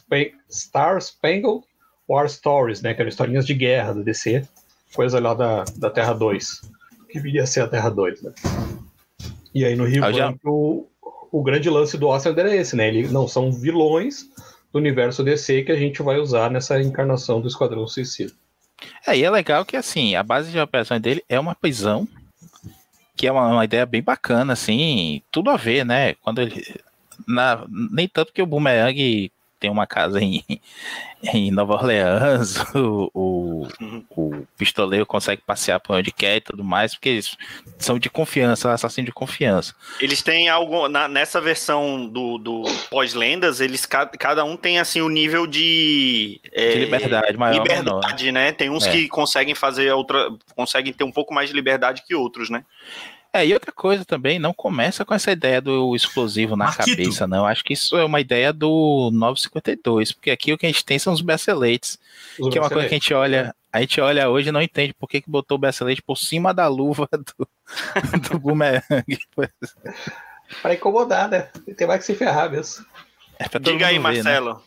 Star 0.51 1.01
Spangled 1.01 1.63
War 2.09 2.29
Stories, 2.29 2.83
né? 2.83 2.95
Que 2.95 3.01
eram 3.03 3.09
historinhas 3.09 3.47
de 3.47 3.55
guerra 3.55 3.93
da 3.95 4.03
DC, 4.03 4.47
coisa 4.95 5.21
lá 5.21 5.35
da, 5.35 5.65
da 5.77 5.91
Terra 5.91 6.13
2, 6.15 6.63
que 7.11 7.21
viria 7.21 7.43
a 7.43 7.47
ser 7.47 7.61
a 7.61 7.69
Terra 7.69 7.91
2, 7.91 8.23
né? 8.23 8.33
E 9.55 9.65
aí 9.65 9.75
no 9.75 9.85
Ah, 9.85 9.91
já- 10.13 10.27
revamp, 10.27 10.39
o, 10.45 10.87
o 11.33 11.43
grande 11.43 11.69
lance 11.71 11.97
do 11.99 12.09
Ostrander 12.09 12.47
é 12.47 12.57
esse, 12.57 12.77
né? 12.77 12.89
Ele 12.89 13.09
não 13.09 13.27
são 13.27 13.51
vilões 13.51 14.25
do 14.73 14.79
universo 14.79 15.23
DC 15.25 15.63
que 15.63 15.73
a 15.73 15.77
gente 15.77 16.03
vai 16.03 16.19
usar 16.19 16.51
nessa 16.51 16.81
encarnação 16.81 17.41
do 17.41 17.49
Esquadrão 17.49 17.87
Suicida. 17.87 18.33
É, 19.07 19.17
e 19.17 19.25
é 19.25 19.31
legal 19.31 19.65
que 19.65 19.77
assim, 19.77 20.15
a 20.15 20.23
base 20.23 20.51
de 20.53 20.61
operações 20.61 21.01
dele 21.01 21.25
é 21.29 21.41
uma 21.41 21.55
prisão, 21.55 22.07
que 23.17 23.27
é 23.27 23.33
uma, 23.33 23.49
uma 23.49 23.65
ideia 23.65 23.87
bem 23.87 24.03
bacana, 24.03 24.53
assim, 24.53 25.23
tudo 25.31 25.51
a 25.51 25.57
ver, 25.57 25.85
né? 25.85 26.15
Quando 26.17 26.41
ele. 26.43 26.63
na- 27.27 27.65
nem 27.93 28.09
tanto 28.09 28.33
que 28.33 28.43
o 28.43 28.47
Boomerang 28.47 29.33
tem 29.59 29.71
uma 29.71 29.87
casa 29.87 30.21
em, 30.21 30.45
em 31.23 31.51
Nova 31.51 31.75
Orleans, 31.75 32.57
o, 32.75 33.11
o, 33.15 33.69
o, 34.11 34.47
pistoleiro 34.57 35.07
consegue 35.07 35.43
passear 35.43 35.81
por 35.81 35.97
onde 35.97 36.13
quer 36.13 36.37
e 36.37 36.41
tudo 36.41 36.63
mais, 36.63 36.95
porque 36.95 37.09
eles 37.09 37.37
são 37.79 37.99
de 37.99 38.11
confiança, 38.11 38.73
assassino 38.73 39.07
de 39.07 39.13
confiança. 39.13 39.75
Eles 40.01 40.23
têm 40.23 40.49
algo, 40.49 40.89
na, 40.89 41.09
nessa 41.09 41.41
versão 41.41 42.07
do, 42.07 42.39
do 42.39 42.63
pós-lendas, 42.91 43.61
eles 43.61 43.87
cada 43.87 44.45
um 44.45 44.57
tem 44.57 44.79
assim 44.79 45.01
o 45.01 45.07
um 45.07 45.11
nível 45.11 45.47
de, 45.47 46.41
é, 46.53 46.73
de 46.73 46.79
liberdade 46.81 47.37
maior. 47.37 47.63
Liberdade, 47.63 48.33
né? 48.33 48.53
Tem 48.53 48.71
uns 48.71 48.87
é. 48.87 48.91
que 48.91 49.09
conseguem 49.09 49.55
fazer 49.55 49.93
outra, 49.93 50.31
conseguem 50.55 50.93
ter 50.93 51.05
um 51.05 51.13
pouco 51.13 51.33
mais 51.33 51.49
de 51.49 51.55
liberdade 51.55 52.03
que 52.07 52.15
outros, 52.15 52.51
né? 52.51 52.65
É, 53.37 53.47
e 53.47 53.53
outra 53.53 53.71
coisa 53.71 54.03
também, 54.03 54.39
não 54.39 54.55
começa 54.55 55.05
com 55.05 55.13
essa 55.13 55.31
ideia 55.31 55.61
do 55.61 55.95
explosivo 55.95 56.57
na 56.57 56.65
Marquito. 56.65 56.97
cabeça, 56.97 57.27
não. 57.27 57.45
Acho 57.45 57.63
que 57.63 57.75
isso 57.75 57.95
é 57.95 58.03
uma 58.03 58.19
ideia 58.19 58.51
do 58.51 59.11
952, 59.13 60.13
porque 60.13 60.31
aqui 60.31 60.55
o 60.55 60.59
que 60.59 60.65
a 60.65 60.71
gente 60.71 60.83
tem 60.83 60.99
são 60.99 61.13
os 61.13 61.21
braceletes, 61.21 61.99
os 62.41 62.49
que 62.49 62.57
é 62.57 62.61
uma 62.63 62.71
coisa 62.71 62.89
que 62.89 62.95
a 62.95 62.99
gente 62.99 63.13
olha, 63.13 63.55
a 63.71 63.81
gente 63.83 64.01
olha 64.01 64.31
hoje 64.31 64.49
e 64.49 64.53
não 64.53 64.63
entende 64.63 64.95
por 64.95 65.07
que, 65.07 65.21
que 65.21 65.29
botou 65.29 65.57
o 65.57 65.59
bracelete 65.59 66.01
por 66.01 66.17
cima 66.17 66.55
da 66.55 66.67
luva 66.67 67.07
do, 67.13 67.49
do 68.31 68.39
boomerang. 68.39 68.83
Para 70.63 70.73
incomodar, 70.73 71.29
né? 71.29 71.51
Tem 71.77 71.87
mais 71.87 72.01
que 72.01 72.07
se 72.07 72.15
ferrar 72.15 72.51
mesmo. 72.51 72.87
É 73.39 73.47
Diga 73.59 73.89
aí, 73.89 73.99
ver, 73.99 73.99
né? 73.99 73.99
Marcelo. 73.99 74.55
Né? 74.55 74.61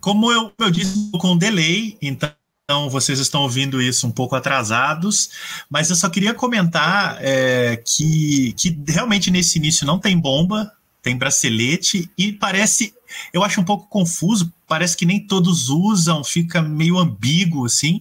Como 0.00 0.32
eu, 0.32 0.50
eu 0.58 0.70
disse 0.70 1.10
com 1.20 1.36
delay, 1.36 1.98
então 2.00 2.32
então 2.70 2.88
vocês 2.88 3.18
estão 3.18 3.42
ouvindo 3.42 3.82
isso 3.82 4.06
um 4.06 4.12
pouco 4.12 4.36
atrasados, 4.36 5.30
mas 5.68 5.90
eu 5.90 5.96
só 5.96 6.08
queria 6.08 6.32
comentar 6.32 7.18
é, 7.20 7.82
que, 7.84 8.52
que 8.52 8.80
realmente 8.86 9.28
nesse 9.28 9.58
início 9.58 9.84
não 9.84 9.98
tem 9.98 10.16
bomba, 10.16 10.70
tem 11.02 11.16
bracelete 11.16 12.08
e 12.16 12.32
parece, 12.32 12.94
eu 13.32 13.42
acho 13.42 13.60
um 13.60 13.64
pouco 13.64 13.88
confuso, 13.88 14.52
parece 14.68 14.96
que 14.96 15.04
nem 15.04 15.18
todos 15.18 15.68
usam, 15.68 16.22
fica 16.22 16.62
meio 16.62 16.96
ambíguo 16.96 17.66
assim. 17.66 18.00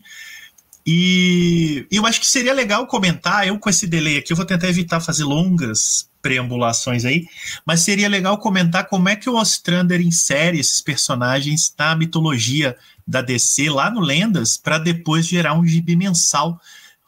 E 0.86 1.88
eu 1.90 2.06
acho 2.06 2.20
que 2.20 2.28
seria 2.28 2.54
legal 2.54 2.86
comentar, 2.86 3.48
eu 3.48 3.58
com 3.58 3.72
esse 3.72 3.88
delay 3.88 4.20
aqui, 4.20 4.32
eu 4.32 4.38
vou 4.38 4.46
tentar 4.46 4.70
evitar 4.70 5.02
fazer 5.02 5.24
longas 5.24 6.09
preambulações 6.22 7.06
aí, 7.06 7.26
mas 7.66 7.82
seria 7.82 8.10
legal 8.10 8.38
comentar 8.38 8.88
como 8.88 9.10
é 9.10 9.16
que 9.16 9.30
o 9.30 9.36
Ostrander 9.36 10.02
insere 10.02 10.60
esses 10.60 10.82
personagens 10.82 11.74
na 11.78 11.96
mitologia 11.96 12.76
da 13.08 13.22
DC 13.22 13.70
lá 13.70 13.90
no 13.90 14.02
Lendas 14.02 14.58
para 14.58 14.78
depois 14.78 15.28
gerar 15.28 15.54
um 15.54 15.66
gibi 15.66 15.96
mensal 15.96 16.60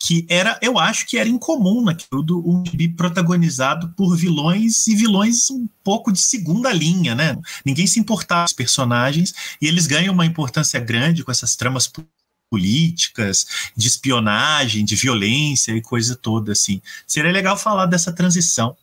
que 0.04 0.26
era, 0.28 0.58
eu 0.64 0.80
acho 0.80 1.06
que 1.06 1.18
era 1.18 1.30
incomum 1.30 1.84
naquilo 1.84 2.24
do 2.24 2.40
um 2.40 2.66
gibi 2.66 2.88
protagonizado 2.90 3.90
por 3.90 4.16
vilões 4.18 4.88
e 4.88 4.96
vilões 4.96 5.52
um 5.52 5.68
pouco 5.84 6.12
de 6.12 6.20
segunda 6.20 6.74
linha, 6.74 7.14
né? 7.14 7.38
Ninguém 7.64 7.86
se 7.86 8.00
importava 8.00 8.42
com 8.42 8.48
os 8.48 8.54
personagens 8.54 9.34
e 9.62 9.68
eles 9.68 9.86
ganham 9.86 10.14
uma 10.14 10.26
importância 10.26 10.80
grande 10.80 11.24
com 11.24 11.32
essas 11.32 11.56
tramas 11.56 11.92
políticas, 12.50 13.46
de 13.78 13.88
espionagem, 13.88 14.84
de 14.84 14.96
violência 14.96 15.72
e 15.72 15.82
coisa 15.82 16.16
toda 16.16 16.52
assim. 16.52 16.82
Seria 17.06 17.32
legal 17.32 17.56
falar 17.56 17.86
dessa 17.86 18.12
transição. 18.12 18.76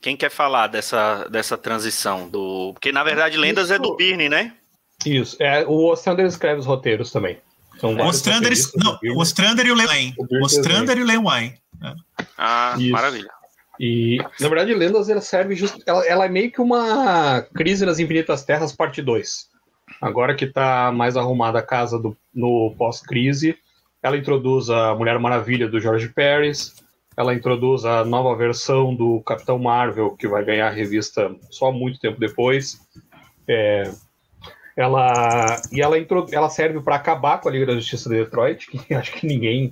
Quem 0.00 0.16
quer 0.16 0.30
falar 0.30 0.66
dessa, 0.66 1.28
dessa 1.28 1.58
transição 1.58 2.28
do, 2.28 2.72
porque 2.72 2.90
na 2.90 3.04
verdade 3.04 3.36
Lendas 3.36 3.66
Isso. 3.66 3.74
é 3.74 3.78
do 3.78 3.96
Birne, 3.96 4.28
né? 4.28 4.54
Isso. 5.04 5.36
É, 5.40 5.64
o 5.66 5.90
Ostrander 5.90 6.26
escreve 6.26 6.60
os 6.60 6.66
roteiros 6.66 7.10
também. 7.10 7.38
São 7.78 7.94
o 7.94 8.06
Ostrander, 8.06 8.52
não, 8.76 8.98
o 9.16 9.20
Ostrander 9.20 9.66
e 9.66 9.70
o 9.70 9.74
Len. 9.74 10.14
O 10.18 10.44
Ostrander 10.44 10.98
e 10.98 11.02
o 11.02 11.06
Len 11.06 11.18
Wine. 11.18 11.54
Ah, 12.36 12.74
Isso. 12.78 12.92
maravilha. 12.92 13.30
E, 13.78 14.18
na 14.38 14.48
verdade, 14.48 14.74
Lendas 14.74 15.08
ela 15.08 15.22
serve 15.22 15.56
just, 15.56 15.78
ela, 15.86 16.06
ela, 16.06 16.26
é 16.26 16.28
meio 16.28 16.52
que 16.52 16.60
uma 16.60 17.40
Crise 17.54 17.86
nas 17.86 17.98
Infinitas 17.98 18.44
Terras, 18.44 18.72
parte 18.72 19.00
2. 19.00 19.48
Agora 20.02 20.34
que 20.34 20.44
está 20.44 20.92
mais 20.92 21.16
arrumada 21.16 21.58
a 21.58 21.62
casa 21.62 21.98
do, 21.98 22.14
no 22.34 22.74
pós-crise, 22.76 23.56
ela 24.02 24.18
introduz 24.18 24.68
a 24.68 24.94
Mulher 24.94 25.18
Maravilha 25.18 25.66
do 25.66 25.80
George 25.80 26.10
Pérez, 26.10 26.74
ela 27.20 27.34
introduz 27.34 27.84
a 27.84 28.02
nova 28.02 28.34
versão 28.34 28.94
do 28.94 29.20
Capitão 29.20 29.58
Marvel, 29.58 30.16
que 30.16 30.26
vai 30.26 30.42
ganhar 30.42 30.68
a 30.68 30.72
revista 30.72 31.30
só 31.50 31.70
muito 31.70 32.00
tempo 32.00 32.18
depois. 32.18 32.80
É, 33.46 33.90
ela 34.74 35.60
e 35.70 35.82
ela, 35.82 35.96
ela 36.32 36.48
serve 36.48 36.80
para 36.80 36.96
acabar 36.96 37.38
com 37.38 37.48
a 37.48 37.52
Liga 37.52 37.66
da 37.66 37.74
Justiça 37.74 38.08
de 38.08 38.16
Detroit, 38.16 38.66
que 38.70 38.94
acho 38.94 39.12
que 39.12 39.26
ninguém 39.26 39.70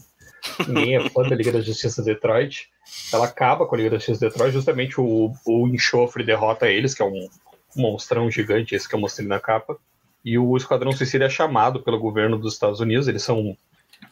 ninguém 0.68 0.96
é 0.96 1.08
fã 1.08 1.22
da 1.22 1.34
Liga 1.34 1.50
da 1.50 1.60
Justiça 1.62 2.02
de 2.02 2.12
Detroit. 2.12 2.68
Ela 3.12 3.24
acaba 3.24 3.66
com 3.66 3.74
a 3.74 3.78
Liga 3.78 3.90
da 3.90 3.96
Justiça 3.96 4.20
de 4.20 4.28
Detroit, 4.30 4.52
justamente 4.52 5.00
o, 5.00 5.32
o 5.46 5.68
enxofre 5.68 6.22
derrota 6.22 6.68
eles, 6.68 6.92
que 6.92 7.02
é 7.02 7.06
um 7.06 7.28
monstrão 7.74 8.30
gigante, 8.30 8.74
esse 8.74 8.86
que 8.86 8.94
eu 8.94 9.00
mostrei 9.00 9.26
na 9.26 9.40
capa. 9.40 9.78
E 10.22 10.38
o 10.38 10.54
Esquadrão 10.54 10.92
Suicida 10.92 11.24
é 11.24 11.30
chamado 11.30 11.82
pelo 11.82 11.98
governo 11.98 12.36
dos 12.36 12.52
Estados 12.52 12.80
Unidos, 12.80 13.08
eles 13.08 13.22
são 13.22 13.56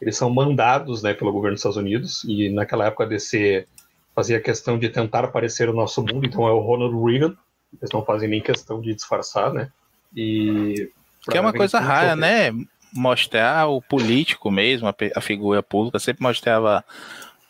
eles 0.00 0.16
são 0.16 0.30
mandados 0.30 1.02
né, 1.02 1.14
pelo 1.14 1.32
governo 1.32 1.54
dos 1.54 1.60
Estados 1.60 1.76
Unidos, 1.76 2.24
e 2.24 2.48
naquela 2.50 2.86
época 2.86 3.04
a 3.04 3.08
DC 3.08 3.66
fazia 4.14 4.40
questão 4.40 4.78
de 4.78 4.88
tentar 4.88 5.24
aparecer 5.24 5.68
o 5.68 5.74
nosso 5.74 6.00
mundo, 6.00 6.26
então 6.26 6.46
é 6.46 6.52
o 6.52 6.60
Ronald 6.60 6.94
Reagan, 7.04 7.36
eles 7.78 7.90
não 7.92 8.04
fazem 8.04 8.28
nem 8.28 8.40
questão 8.40 8.80
de 8.80 8.94
disfarçar, 8.94 9.52
né? 9.52 9.70
E 10.14 10.90
que 11.30 11.36
é 11.36 11.40
uma 11.40 11.52
coisa 11.52 11.78
rara, 11.78 12.14
né? 12.14 12.52
Mostrar 12.92 13.66
o 13.68 13.82
político 13.82 14.50
mesmo, 14.50 14.88
a, 14.88 14.94
a 15.14 15.20
figura 15.20 15.62
pública, 15.62 15.98
sempre 15.98 16.22
mostrava 16.22 16.84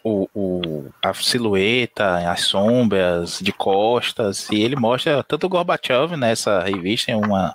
o, 0.03 0.29
o, 0.35 0.91
a 1.03 1.13
silhueta, 1.13 2.31
as 2.31 2.43
sombras 2.43 3.39
de 3.41 3.53
costas, 3.53 4.49
e 4.51 4.63
ele 4.63 4.77
mostra 4.77 5.23
tanto 5.23 5.47
o 5.47 5.49
Gorbachev 5.49 6.17
nessa 6.17 6.61
revista, 6.63 7.13
em 7.13 7.15
uma, 7.15 7.55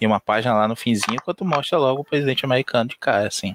em 0.00 0.06
uma 0.06 0.18
página 0.18 0.54
lá 0.54 0.66
no 0.66 0.76
finzinho, 0.76 1.22
quanto 1.24 1.44
mostra 1.44 1.78
logo 1.78 2.00
o 2.00 2.04
presidente 2.04 2.44
americano 2.44 2.90
de 2.90 2.96
cara, 2.96 3.28
assim. 3.28 3.54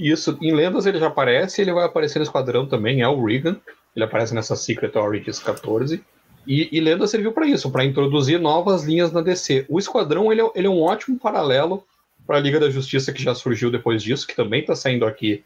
Isso, 0.00 0.38
em 0.40 0.54
Lendas 0.54 0.86
ele 0.86 0.98
já 0.98 1.08
aparece, 1.08 1.60
ele 1.60 1.74
vai 1.74 1.84
aparecer 1.84 2.18
no 2.18 2.22
Esquadrão 2.22 2.66
também, 2.66 3.02
é 3.02 3.08
o 3.08 3.22
Regan, 3.22 3.56
ele 3.94 4.04
aparece 4.04 4.34
nessa 4.34 4.56
Secret 4.56 4.96
Origins 4.96 5.38
14, 5.38 6.02
e, 6.46 6.68
e 6.72 6.80
Lenda 6.80 7.06
serviu 7.06 7.32
para 7.32 7.46
isso, 7.46 7.70
para 7.70 7.84
introduzir 7.84 8.40
novas 8.40 8.84
linhas 8.84 9.12
na 9.12 9.20
DC. 9.20 9.66
O 9.68 9.78
Esquadrão 9.78 10.32
ele 10.32 10.40
é, 10.40 10.50
ele 10.54 10.66
é 10.66 10.70
um 10.70 10.80
ótimo 10.80 11.18
paralelo 11.18 11.84
para 12.26 12.38
a 12.38 12.40
Liga 12.40 12.58
da 12.58 12.70
Justiça 12.70 13.12
que 13.12 13.22
já 13.22 13.34
surgiu 13.34 13.70
depois 13.70 14.02
disso, 14.02 14.26
que 14.26 14.34
também 14.34 14.62
está 14.62 14.74
saindo 14.74 15.04
aqui 15.04 15.44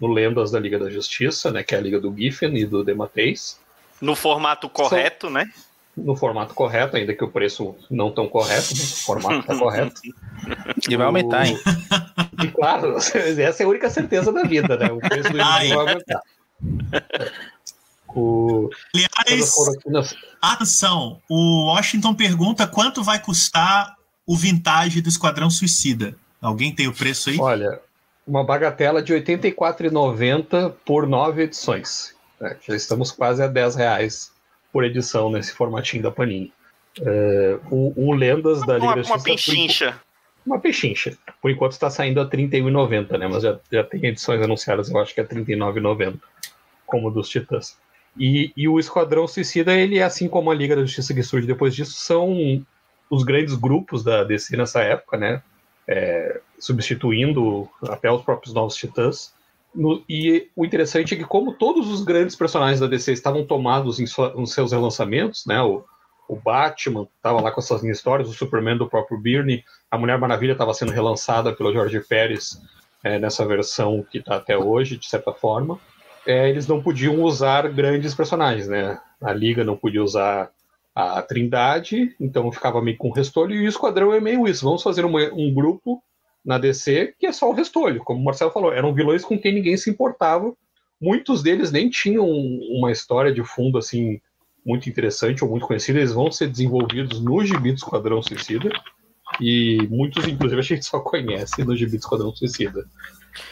no 0.00 0.06
Lendas 0.06 0.52
da 0.52 0.60
Liga 0.60 0.78
da 0.78 0.88
Justiça, 0.88 1.50
né, 1.50 1.64
que 1.64 1.74
é 1.74 1.78
a 1.78 1.80
Liga 1.80 2.00
do 2.00 2.14
Giffen 2.16 2.56
e 2.56 2.64
do 2.64 2.84
Demateis. 2.84 3.58
No 4.00 4.14
formato 4.14 4.68
correto, 4.68 5.26
São, 5.26 5.34
né? 5.34 5.50
No 5.96 6.14
formato 6.14 6.52
correto, 6.52 6.96
ainda 6.96 7.14
que 7.14 7.24
o 7.24 7.30
preço 7.30 7.74
não 7.90 8.10
tão 8.10 8.28
correto, 8.28 8.68
mas 8.70 8.92
o 8.92 9.04
formato 9.04 9.40
está 9.40 9.56
correto. 9.56 10.00
E 10.88 10.96
vai 10.96 11.06
aumentar, 11.06 11.46
hein? 11.46 11.58
E 12.44 12.48
claro, 12.48 12.96
essa 12.96 13.62
é 13.62 13.64
a 13.64 13.68
única 13.68 13.88
certeza 13.88 14.30
da 14.30 14.42
vida, 14.42 14.76
né? 14.76 14.92
O 14.92 14.98
preço 14.98 15.32
do 15.32 15.38
vai 15.38 15.72
aumentar. 15.72 16.20
O... 18.08 18.68
Aliás, 19.16 19.54
atenção, 20.40 21.20
o 21.30 21.66
Washington 21.66 22.14
pergunta 22.14 22.66
quanto 22.66 23.02
vai 23.02 23.18
custar 23.18 23.96
o 24.26 24.36
vintage 24.36 25.00
do 25.00 25.08
Esquadrão 25.08 25.48
Suicida. 25.48 26.14
Alguém 26.40 26.74
tem 26.74 26.88
o 26.88 26.94
preço 26.94 27.30
aí? 27.30 27.38
Olha, 27.40 27.80
uma 28.26 28.44
bagatela 28.44 29.02
de 29.02 29.14
R$ 29.14 29.20
84,90 29.20 30.74
por 30.84 31.06
nove 31.06 31.42
edições. 31.42 32.14
É, 32.40 32.56
já 32.66 32.76
estamos 32.76 33.10
quase 33.10 33.42
a 33.42 33.46
10 33.46 33.76
reais 33.76 34.30
por 34.76 34.84
edição 34.84 35.30
nesse 35.30 35.54
formatinho 35.54 36.02
da 36.02 36.10
Panini. 36.10 36.52
É, 37.00 37.58
o, 37.70 37.94
o, 37.96 38.12
Lendas 38.12 38.60
da 38.66 38.74
Liga 38.74 38.88
uma, 38.88 39.02
Uma 39.02 39.22
pechincha. 39.22 39.98
Uma 40.44 40.60
pechincha. 40.60 41.16
Por 41.40 41.50
enquanto 41.50 41.72
está 41.72 41.88
saindo 41.88 42.20
a 42.20 42.24
R$ 42.24 42.28
31,90, 42.28 43.16
né? 43.16 43.26
Mas 43.26 43.42
já, 43.42 43.58
já 43.72 43.82
tem 43.82 44.04
edições 44.04 44.42
anunciadas, 44.42 44.90
eu 44.90 44.98
acho 44.98 45.14
que 45.14 45.20
é 45.22 45.22
R$ 45.22 45.30
39,90, 45.30 46.20
como 46.84 47.10
dos 47.10 47.30
Titãs. 47.30 47.78
E, 48.18 48.52
e, 48.54 48.68
o 48.68 48.78
Esquadrão 48.78 49.26
Suicida, 49.26 49.72
ele, 49.72 50.02
assim 50.02 50.28
como 50.28 50.50
a 50.50 50.54
Liga 50.54 50.76
da 50.76 50.82
Justiça 50.82 51.14
que 51.14 51.22
surge 51.22 51.46
depois 51.46 51.74
disso, 51.74 51.92
são 51.92 52.36
os 53.08 53.24
grandes 53.24 53.54
grupos 53.54 54.04
da 54.04 54.24
DC 54.24 54.58
nessa 54.58 54.82
época, 54.82 55.16
né? 55.16 55.42
É, 55.88 56.38
substituindo 56.58 57.66
até 57.88 58.12
os 58.12 58.20
próprios 58.20 58.52
Novos 58.52 58.76
Titãs. 58.76 59.32
No, 59.76 60.02
e 60.08 60.48
o 60.56 60.64
interessante 60.64 61.14
é 61.14 61.16
que, 61.16 61.24
como 61.24 61.52
todos 61.52 61.90
os 61.90 62.02
grandes 62.02 62.34
personagens 62.34 62.80
da 62.80 62.86
DC 62.86 63.12
estavam 63.12 63.44
tomados 63.44 64.00
em 64.00 64.06
nos 64.34 64.52
seus 64.52 64.72
relançamentos, 64.72 65.44
né? 65.46 65.60
O, 65.62 65.84
o 66.28 66.34
Batman 66.34 67.06
estava 67.16 67.40
lá 67.40 67.50
com 67.50 67.60
essas 67.60 67.84
histórias, 67.84 68.28
o 68.28 68.32
Superman 68.32 68.78
do 68.78 68.88
próprio 68.88 69.20
Byrne, 69.20 69.64
a 69.90 69.98
Mulher 69.98 70.18
Maravilha 70.18 70.52
estava 70.52 70.74
sendo 70.74 70.92
relançada 70.92 71.52
pelo 71.52 71.72
George 71.72 72.00
Pérez 72.00 72.60
é, 73.04 73.18
nessa 73.18 73.46
versão 73.46 74.04
que 74.10 74.18
está 74.18 74.36
até 74.36 74.56
hoje, 74.56 74.96
de 74.96 75.06
certa 75.06 75.32
forma 75.32 75.78
é, 76.26 76.50
eles 76.50 76.66
não 76.66 76.82
podiam 76.82 77.22
usar 77.22 77.68
grandes 77.68 78.14
personagens, 78.14 78.66
né? 78.66 78.98
A 79.22 79.32
Liga 79.32 79.62
não 79.62 79.76
podia 79.76 80.02
usar 80.02 80.50
a 80.94 81.22
Trindade, 81.22 82.14
então 82.18 82.50
ficava 82.50 82.82
meio 82.82 82.96
com 82.96 83.08
o 83.08 83.12
restolho, 83.12 83.54
e 83.54 83.64
o 83.64 83.68
Esquadrão 83.68 84.12
é 84.12 84.20
meio 84.20 84.48
isso. 84.48 84.64
Vamos 84.64 84.82
fazer 84.82 85.04
uma, 85.04 85.20
um 85.32 85.54
grupo 85.54 86.02
na 86.46 86.56
DC 86.58 87.14
que 87.18 87.26
é 87.26 87.32
só 87.32 87.50
o 87.50 87.52
restolho, 87.52 88.04
como 88.04 88.20
o 88.20 88.24
Marcelo 88.24 88.52
falou, 88.52 88.72
eram 88.72 88.94
vilões 88.94 89.24
com 89.24 89.38
quem 89.38 89.54
ninguém 89.54 89.76
se 89.76 89.90
importava. 89.90 90.54
Muitos 91.00 91.42
deles 91.42 91.72
nem 91.72 91.90
tinham 91.90 92.26
uma 92.26 92.92
história 92.92 93.32
de 93.32 93.44
fundo 93.44 93.76
assim 93.76 94.20
muito 94.64 94.88
interessante 94.88 95.44
ou 95.44 95.50
muito 95.50 95.66
conhecida, 95.66 95.98
eles 95.98 96.12
vão 96.12 96.30
ser 96.30 96.48
desenvolvidos 96.48 97.20
no 97.20 97.44
gibi 97.44 97.72
do 97.72 97.76
Esquadrão 97.76 98.22
Suicida. 98.22 98.70
E 99.40 99.86
muitos, 99.90 100.26
inclusive, 100.26 100.60
a 100.60 100.64
gente 100.64 100.84
só 100.84 101.00
conhece 101.00 101.64
no 101.64 101.76
Gibi 101.76 101.92
do 101.92 101.96
Esquadrão 101.96 102.34
Suicida. 102.34 102.86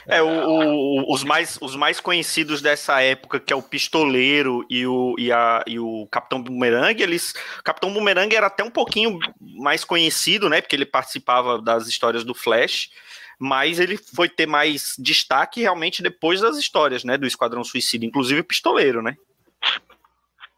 É, 0.07 0.23
o, 0.23 0.29
o, 0.29 1.12
os, 1.12 1.25
mais, 1.25 1.59
os 1.61 1.76
mais 1.76 2.00
conhecidos 2.00 2.61
dessa 2.61 3.00
época, 3.00 3.41
que 3.41 3.53
é 3.53 3.57
o 3.57 3.62
Pistoleiro 3.62 4.64
e 4.69 4.87
o, 4.87 5.14
e 5.19 5.33
a, 5.33 5.62
e 5.67 5.79
o 5.79 6.07
Capitão 6.11 6.43
Boomerang, 6.43 7.03
eles. 7.03 7.35
O 7.61 7.62
Capitão 7.62 7.93
Boomerang 7.93 8.35
era 8.35 8.47
até 8.47 8.62
um 8.62 8.71
pouquinho 8.71 9.19
mais 9.41 9.85
conhecido, 9.85 10.49
né? 10.49 10.61
Porque 10.61 10.76
ele 10.76 10.87
participava 10.87 11.61
das 11.61 11.87
histórias 11.87 12.25
do 12.25 12.35
Flash, 12.35 12.91
mas 13.38 13.79
ele 13.79 13.97
foi 13.97 14.29
ter 14.29 14.47
mais 14.47 14.95
destaque 14.99 15.61
realmente 15.61 16.03
depois 16.03 16.41
das 16.41 16.57
histórias, 16.57 17.05
né? 17.05 17.17
Do 17.17 17.26
Esquadrão 17.26 17.64
Suicida, 17.64 18.05
inclusive 18.05 18.41
o 18.41 18.45
Pistoleiro, 18.45 19.03
né? 19.03 19.17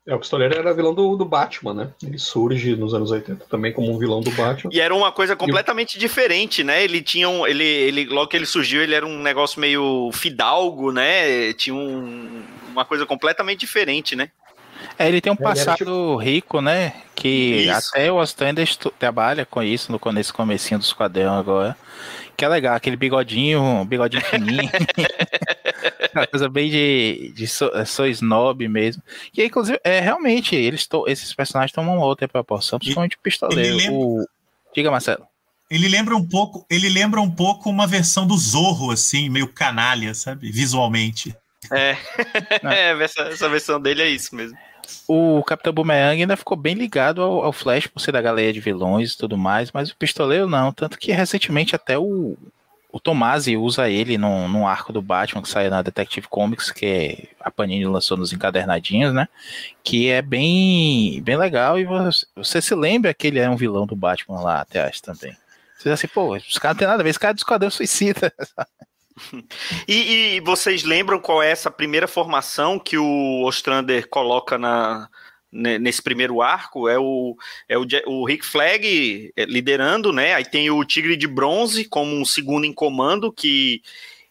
É, 0.07 0.15
o 0.15 0.21
Pistoleiro 0.21 0.57
era 0.57 0.73
vilão 0.73 0.95
do, 0.95 1.17
do 1.17 1.25
Batman, 1.25 1.75
né? 1.75 1.91
Ele 2.01 2.17
surge 2.17 2.77
nos 2.77 2.95
anos 2.95 3.11
80 3.11 3.47
também 3.47 3.73
como 3.73 3.93
um 3.93 3.99
vilão 3.99 4.21
do 4.21 4.31
Batman. 4.31 4.71
E 4.73 4.81
era 4.81 4.95
uma 4.95 5.11
coisa 5.11 5.35
completamente 5.35 5.99
diferente, 5.99 6.63
né? 6.63 6.85
Ele 6.85 7.03
tinha 7.03 7.29
um. 7.29 7.45
Ele, 7.45 7.65
ele, 7.65 8.05
logo 8.07 8.29
que 8.29 8.37
ele 8.37 8.47
surgiu, 8.47 8.83
ele 8.83 8.95
era 8.95 9.05
um 9.05 9.21
negócio 9.21 9.61
meio 9.61 10.11
fidalgo, 10.13 10.93
né? 10.93 11.53
Tinha 11.55 11.75
um, 11.75 12.43
uma 12.71 12.85
coisa 12.85 13.05
completamente 13.05 13.61
diferente, 13.61 14.15
né? 14.15 14.31
É, 14.97 15.09
ele 15.09 15.21
tem 15.21 15.33
um 15.33 15.37
passado 15.37 15.79
tipo... 15.79 16.17
rico, 16.17 16.61
né? 16.61 16.95
Que 17.15 17.67
isso. 17.69 17.91
até 17.93 18.13
o 18.13 18.17
Ostrander 18.17 18.69
trabalha 18.99 19.45
com 19.45 19.61
isso 19.61 19.91
no, 19.91 20.13
nesse 20.13 20.33
comecinho 20.33 20.79
dos 20.79 20.93
quadrinhos 20.93 21.33
agora. 21.33 21.77
Que 22.37 22.45
é 22.45 22.49
legal, 22.49 22.75
aquele 22.75 22.97
bigodinho, 22.97 23.85
bigodinho 23.87 24.23
fininho. 24.25 24.71
Uma 26.15 26.27
coisa 26.27 26.49
bem 26.49 26.71
de, 26.71 27.33
de 27.35 27.47
so, 27.47 27.71
é, 27.75 27.85
sou 27.85 28.07
snob 28.07 28.67
mesmo. 28.69 29.03
E 29.37 29.45
inclusive, 29.45 29.79
é, 29.85 30.01
realmente, 30.01 30.55
eles 30.55 30.87
to, 30.87 31.05
esses 31.07 31.33
personagens 31.35 31.73
tomam 31.73 31.99
outra 31.99 32.27
proporção, 32.29 32.79
principalmente 32.79 33.17
o 33.17 33.21
pistoleiro. 33.21 33.77
Lembra... 33.77 33.93
O... 33.93 34.29
Diga, 34.75 34.91
Marcelo. 34.91 35.27
Ele 35.71 35.89
lembra 35.89 36.15
um 36.15 36.27
pouco, 36.27 36.65
ele 36.71 36.89
lembra 36.89 37.21
um 37.21 37.31
pouco 37.31 37.69
uma 37.69 37.87
versão 37.87 38.27
do 38.27 38.37
Zorro, 38.37 38.91
assim, 38.91 39.29
meio 39.29 39.49
canalha, 39.49 40.15
sabe? 40.15 40.51
Visualmente. 40.51 41.35
É, 41.73 41.97
é 42.63 42.91
essa, 43.03 43.23
essa 43.23 43.49
versão 43.49 43.81
dele 43.81 44.03
é 44.03 44.09
isso 44.09 44.35
mesmo 44.35 44.57
o 45.09 45.43
Capitão 45.45 45.73
Boomerang 45.73 46.21
ainda 46.21 46.37
ficou 46.37 46.57
bem 46.57 46.75
ligado 46.75 47.23
ao, 47.23 47.45
ao, 47.45 47.53
Flash 47.53 47.87
por 47.87 48.01
ser 48.01 48.13
da 48.13 48.21
galeria 48.21 48.53
de 48.53 48.61
vilões 48.61 49.13
e 49.13 49.19
tudo 49.19 49.37
mais, 49.37 49.71
mas 49.73 49.91
o 49.91 49.97
Pistoleiro 49.97 50.49
não. 50.49 50.73
Tanto 50.73 50.99
que 50.99 51.13
recentemente 51.13 51.75
até 51.75 51.99
o, 51.99 52.37
o 52.93 53.01
Tomasi 53.01 53.57
usa 53.57 53.89
ele 53.91 54.17
num, 54.17 54.49
num 54.49 54.67
arco 54.67 54.93
do 54.93 55.03
Batman 55.03 55.43
que 55.43 55.49
saiu 55.49 55.71
na 55.71 55.83
Detective 55.83 56.29
Comics, 56.29 56.71
que 56.71 57.29
a 57.41 57.51
Panini 57.51 57.87
lançou 57.87 58.17
nos 58.17 58.33
encadernadinhos, 58.33 59.13
né? 59.13 59.29
Que 59.85 60.09
é 60.09 60.23
bem, 60.23 61.21
bem 61.23 61.37
legal 61.37 61.79
e 61.79 61.85
você, 61.85 62.27
você 62.35 62.63
se 62.63 62.75
lembra 62.75 63.13
que 63.13 63.27
ele 63.27 63.39
é 63.39 63.49
um 63.49 63.57
vilão 63.57 63.87
do 63.87 63.95
Batman 63.95 64.41
lá 64.41 64.61
até 64.61 64.81
acho 64.81 65.03
também. 65.03 65.37
Você 65.77 65.91
diz 65.91 65.93
assim, 65.93 66.09
pô, 66.09 66.35
os 66.35 66.59
caras 66.59 66.77
não 66.77 66.79
tem 66.79 66.89
nada 66.89 67.03
a 67.03 67.05
ver, 67.05 67.11
esse 67.11 67.21
cara 67.21 67.33
é 67.33 67.35
do 67.35 67.39
Esquadrão 67.39 67.71
Suicida. 67.71 68.33
E, 69.89 70.37
e, 70.37 70.41
vocês 70.41 70.85
lembram 70.85 71.19
qual 71.19 71.43
é 71.43 71.51
essa 71.51 71.71
primeira 71.71 72.07
formação 72.07 72.79
que 72.79 72.99
o 72.99 73.43
Ostrander 73.45 74.09
coloca 74.09 74.59
na, 74.59 75.09
nesse 75.51 76.03
primeiro 76.03 76.43
arco? 76.43 76.89
É 76.89 76.99
o, 76.99 77.37
é 77.69 77.79
o, 77.79 77.87
o 78.07 78.27
Rick 78.27 78.45
Flag 78.45 79.33
é, 79.37 79.45
liderando, 79.45 80.13
né? 80.13 80.35
Aí 80.35 80.45
tem 80.45 80.71
o 80.71 80.85
Tigre 80.85 81.17
de 81.17 81.27
Bronze 81.27 81.85
como 81.89 82.15
um 82.15 82.25
segundo 82.25 82.67
em 82.67 82.73
comando, 82.73 83.33
que 83.33 83.83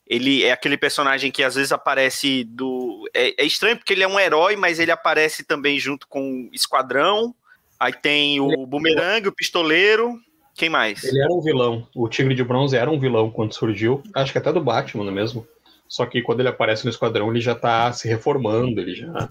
ele 0.06 0.44
é 0.44 0.52
aquele 0.52 0.78
personagem 0.78 1.32
que 1.32 1.44
às 1.44 1.56
vezes 1.56 1.72
aparece 1.72 2.44
do. 2.44 3.10
É, 3.14 3.44
é 3.44 3.46
estranho 3.46 3.78
porque 3.78 3.94
ele 3.94 4.04
é 4.04 4.08
um 4.08 4.20
herói, 4.20 4.56
mas 4.56 4.80
ele 4.80 4.92
aparece 4.92 5.44
também 5.44 5.80
junto 5.80 6.08
com 6.08 6.48
o 6.48 6.50
Esquadrão. 6.54 7.34
Aí 7.80 7.92
tem 7.92 8.40
o 8.40 8.52
é 8.52 8.66
Boomerang, 8.66 9.28
o 9.28 9.36
Pistoleiro. 9.36 10.20
Quem 10.56 10.70
mais? 10.70 11.04
Ele 11.04 11.20
era 11.20 11.34
um 11.34 11.42
vilão. 11.42 11.86
O 11.94 12.08
Tigre 12.08 12.34
de 12.34 12.44
Bronze 12.44 12.78
era 12.78 12.90
um 12.90 13.00
vilão 13.00 13.30
quando 13.30 13.54
surgiu. 13.54 14.02
Acho 14.14 14.32
que 14.32 14.38
até 14.38 14.54
do 14.54 14.64
Batman, 14.64 15.08
é 15.08 15.12
mesmo? 15.12 15.46
Só 15.88 16.06
que 16.06 16.22
quando 16.22 16.40
ele 16.40 16.50
aparece 16.50 16.86
no 16.86 16.90
esquadrão, 16.90 17.30
ele 17.30 17.42
já 17.42 17.54
tá 17.54 17.92
se 17.92 18.08
reformando, 18.08 18.80
ele 18.80 18.96
já 18.96 19.30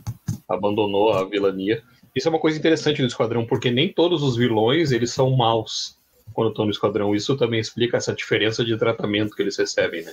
abandonou 0.49 1.13
a 1.13 1.25
vilania. 1.25 1.83
Isso 2.15 2.29
é 2.29 2.31
uma 2.31 2.39
coisa 2.39 2.59
interessante 2.59 3.01
do 3.01 3.09
esquadrão, 3.09 3.47
porque 3.47 3.71
nem 3.71 3.93
todos 3.93 4.23
os 4.23 4.37
vilões 4.37 4.93
eles 4.93 5.11
são 5.11 5.31
maus 5.31 5.99
quando 6.33 6.51
estão 6.51 6.67
no 6.67 6.71
esquadrão. 6.71 7.15
Isso 7.15 7.37
também 7.37 7.59
explica 7.59 7.97
essa 7.97 8.15
diferença 8.15 8.65
de 8.65 8.77
tratamento 8.77 9.35
que 9.35 9.43
eles 9.43 9.57
recebem, 9.57 10.03
né? 10.03 10.13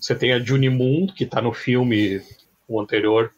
Você 0.00 0.14
tem 0.14 0.32
a 0.32 0.38
Juni 0.38 0.70
Moon, 0.70 1.06
que 1.06 1.26
tá 1.26 1.40
no 1.40 1.52
filme 1.52 2.20
o 2.66 2.80
anterior, 2.80 3.30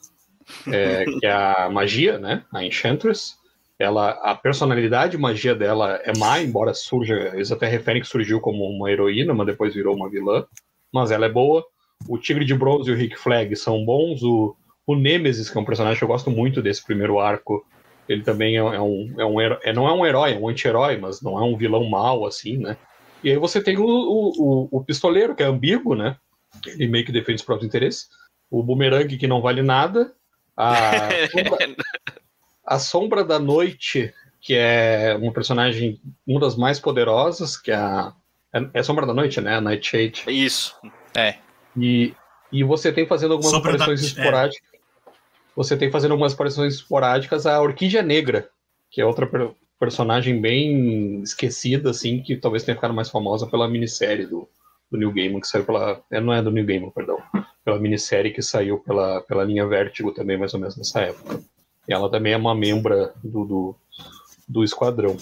é, 0.69 1.05
que 1.05 1.27
é 1.27 1.33
a 1.33 1.69
magia, 1.71 2.19
né? 2.19 2.45
A 2.53 2.65
Enchantress 2.65 3.37
ela 3.79 4.11
a 4.11 4.35
personalidade 4.35 5.17
magia 5.17 5.55
dela 5.55 6.01
é 6.03 6.17
má, 6.17 6.41
embora 6.41 6.75
surja, 6.75 7.31
eles 7.33 7.53
até 7.53 7.67
referem 7.69 8.03
que 8.03 8.09
surgiu 8.09 8.41
como 8.41 8.65
uma 8.65 8.91
heroína, 8.91 9.33
mas 9.33 9.47
depois 9.47 9.75
virou 9.75 9.95
uma 9.95 10.11
vilã, 10.11 10.45
mas 10.93 11.11
ela 11.11 11.27
é 11.27 11.29
boa. 11.29 11.65
O 12.09 12.19
Tigre 12.19 12.45
de 12.45 12.55
Bronze 12.55 12.91
e 12.91 12.93
o 12.93 12.97
Rick 12.97 13.17
Flag 13.17 13.55
são 13.57 13.85
bons. 13.85 14.23
O, 14.23 14.57
o 14.87 14.97
Nemesis, 14.97 15.51
que 15.51 15.57
é 15.57 15.61
um 15.61 15.65
personagem 15.65 15.99
que 15.99 16.05
eu 16.05 16.09
gosto 16.09 16.31
muito 16.31 16.61
desse 16.61 16.85
primeiro 16.85 17.21
arco, 17.21 17.65
ele 18.09 18.23
também 18.23 18.57
é, 18.57 18.59
é 18.59 18.81
um, 18.81 19.15
é 19.19 19.25
um 19.25 19.41
é, 19.41 19.73
não 19.73 19.87
é 19.87 19.93
um 19.93 20.07
herói, 20.07 20.33
é 20.33 20.39
um 20.39 20.49
anti-herói, 20.49 20.97
mas 20.97 21.21
não 21.21 21.39
é 21.39 21.43
um 21.43 21.57
vilão 21.57 21.85
mau 21.85 22.27
assim, 22.27 22.57
né? 22.57 22.77
E 23.23 23.31
aí 23.31 23.37
você 23.37 23.61
tem 23.61 23.77
o, 23.77 23.85
o, 23.85 24.69
o, 24.71 24.85
pistoleiro, 24.85 25.35
que 25.35 25.43
é 25.43 25.47
ambíguo, 25.47 25.95
né? 25.95 26.17
Ele 26.67 26.89
meio 26.89 27.05
que 27.05 27.13
defende 27.13 27.37
os 27.37 27.45
próprios 27.45 27.67
interesses. 27.67 28.09
O 28.51 28.63
bumerangue, 28.63 29.19
que 29.19 29.27
não 29.27 29.43
vale 29.43 29.61
nada. 29.61 30.13
A, 30.57 31.09
A 32.69 32.79
Sombra 32.79 33.25
da 33.25 33.39
Noite, 33.39 34.13
que 34.41 34.55
é 34.55 35.17
uma 35.19 35.33
personagem, 35.33 35.99
uma 36.27 36.39
das 36.39 36.55
mais 36.55 36.79
poderosas, 36.79 37.57
que 37.57 37.71
é 37.71 37.77
a. 37.77 38.13
É, 38.53 38.69
é 38.75 38.83
Sombra 38.83 39.07
da 39.07 39.15
Noite, 39.15 39.41
né? 39.41 39.57
A 39.57 39.61
Nightshade. 39.61 40.25
Isso. 40.29 40.77
É. 41.17 41.37
E, 41.75 42.15
e 42.53 42.63
você 42.63 42.93
tem 42.93 43.07
fazendo 43.07 43.33
algumas 43.33 43.53
Sombra 43.53 43.75
aparições 43.75 44.01
da... 44.01 44.07
É. 44.07 44.25
esporádicas. 44.25 44.69
É. 44.75 44.79
Você 45.57 45.77
tem 45.77 45.91
fazendo 45.91 46.13
algumas 46.13 46.35
aparições 46.35 46.75
esporádicas 46.75 47.47
a 47.47 47.61
Orquídea 47.61 48.03
Negra, 48.03 48.51
que 48.91 49.01
é 49.01 49.05
outra 49.05 49.27
per 49.27 49.51
personagem 49.79 50.41
bem 50.41 51.23
esquecida, 51.23 51.91
assim, 51.91 52.21
que 52.21 52.37
talvez 52.37 52.65
tenha 52.65 52.75
ficado 52.75 52.93
mais 52.93 53.09
famosa 53.09 53.47
pela 53.47 53.69
minissérie 53.69 54.27
do, 54.27 54.49
do 54.91 54.99
New 54.99 55.13
Game, 55.13 55.41
que 55.41 55.47
saiu 55.47 55.65
pela. 55.65 56.03
É, 56.11 56.21
não 56.21 56.33
é 56.33 56.43
do 56.43 56.51
New 56.51 56.65
Game, 56.65 56.91
perdão. 56.91 57.19
Pela 57.65 57.79
minissérie 57.79 58.33
que 58.33 58.43
saiu 58.43 58.81
pela, 58.81 59.21
pela 59.23 59.45
linha 59.45 59.67
Vertigo 59.67 60.13
também, 60.13 60.37
mais 60.37 60.53
ou 60.53 60.61
menos 60.61 60.77
nessa 60.77 61.01
época. 61.01 61.41
Ela 61.89 62.11
também 62.11 62.33
é 62.33 62.37
uma 62.37 62.55
membra 62.55 63.13
do, 63.23 63.45
do, 63.45 63.77
do 64.47 64.65
esquadrão. 64.65 65.17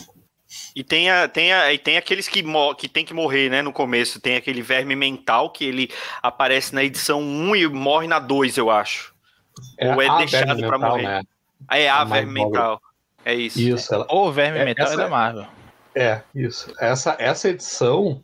E 0.75 0.85
tem, 0.85 1.11
a, 1.11 1.27
tem, 1.29 1.53
a, 1.53 1.73
e 1.73 1.79
tem 1.79 1.97
aqueles 1.97 2.29
que, 2.29 2.45
que 2.79 2.89
tem 2.89 3.05
que 3.05 3.15
morrer, 3.15 3.51
né, 3.51 3.63
no 3.63 3.73
começo. 3.73 4.21
Tem 4.21 4.37
aquele 4.37 4.63
verme 4.63 4.95
mental 4.95 5.51
que 5.51 5.65
ele 5.65 5.91
aparece 6.23 6.75
na 6.75 6.85
edição 6.85 7.21
1 7.21 7.57
e 7.57 7.69
morre 7.69 8.07
na 8.07 8.19
2, 8.19 8.57
eu 8.57 8.71
acho. 8.71 9.15
É 9.79 9.95
Ou 9.95 10.03
é 10.03 10.19
deixado 10.19 10.59
para 10.59 10.79
morrer. 10.79 11.03
Né? 11.03 11.23
É 11.71 11.89
a, 11.89 12.01
a 12.01 12.05
verme 12.05 12.33
mental. 12.33 12.81
É 13.25 13.35
isso. 13.35 13.61
Isso. 13.61 13.95
Ela... 13.95 14.07
Ou 14.09 14.33
verme 14.33 14.59
é, 14.59 14.65
mental 14.65 14.87
essa... 14.87 14.95
é 14.95 14.97
da 14.97 15.09
Marvel. 15.09 15.47
É, 15.95 16.21
isso. 16.35 16.73
Essa, 16.79 17.17
essa 17.19 17.49
edição, 17.49 18.23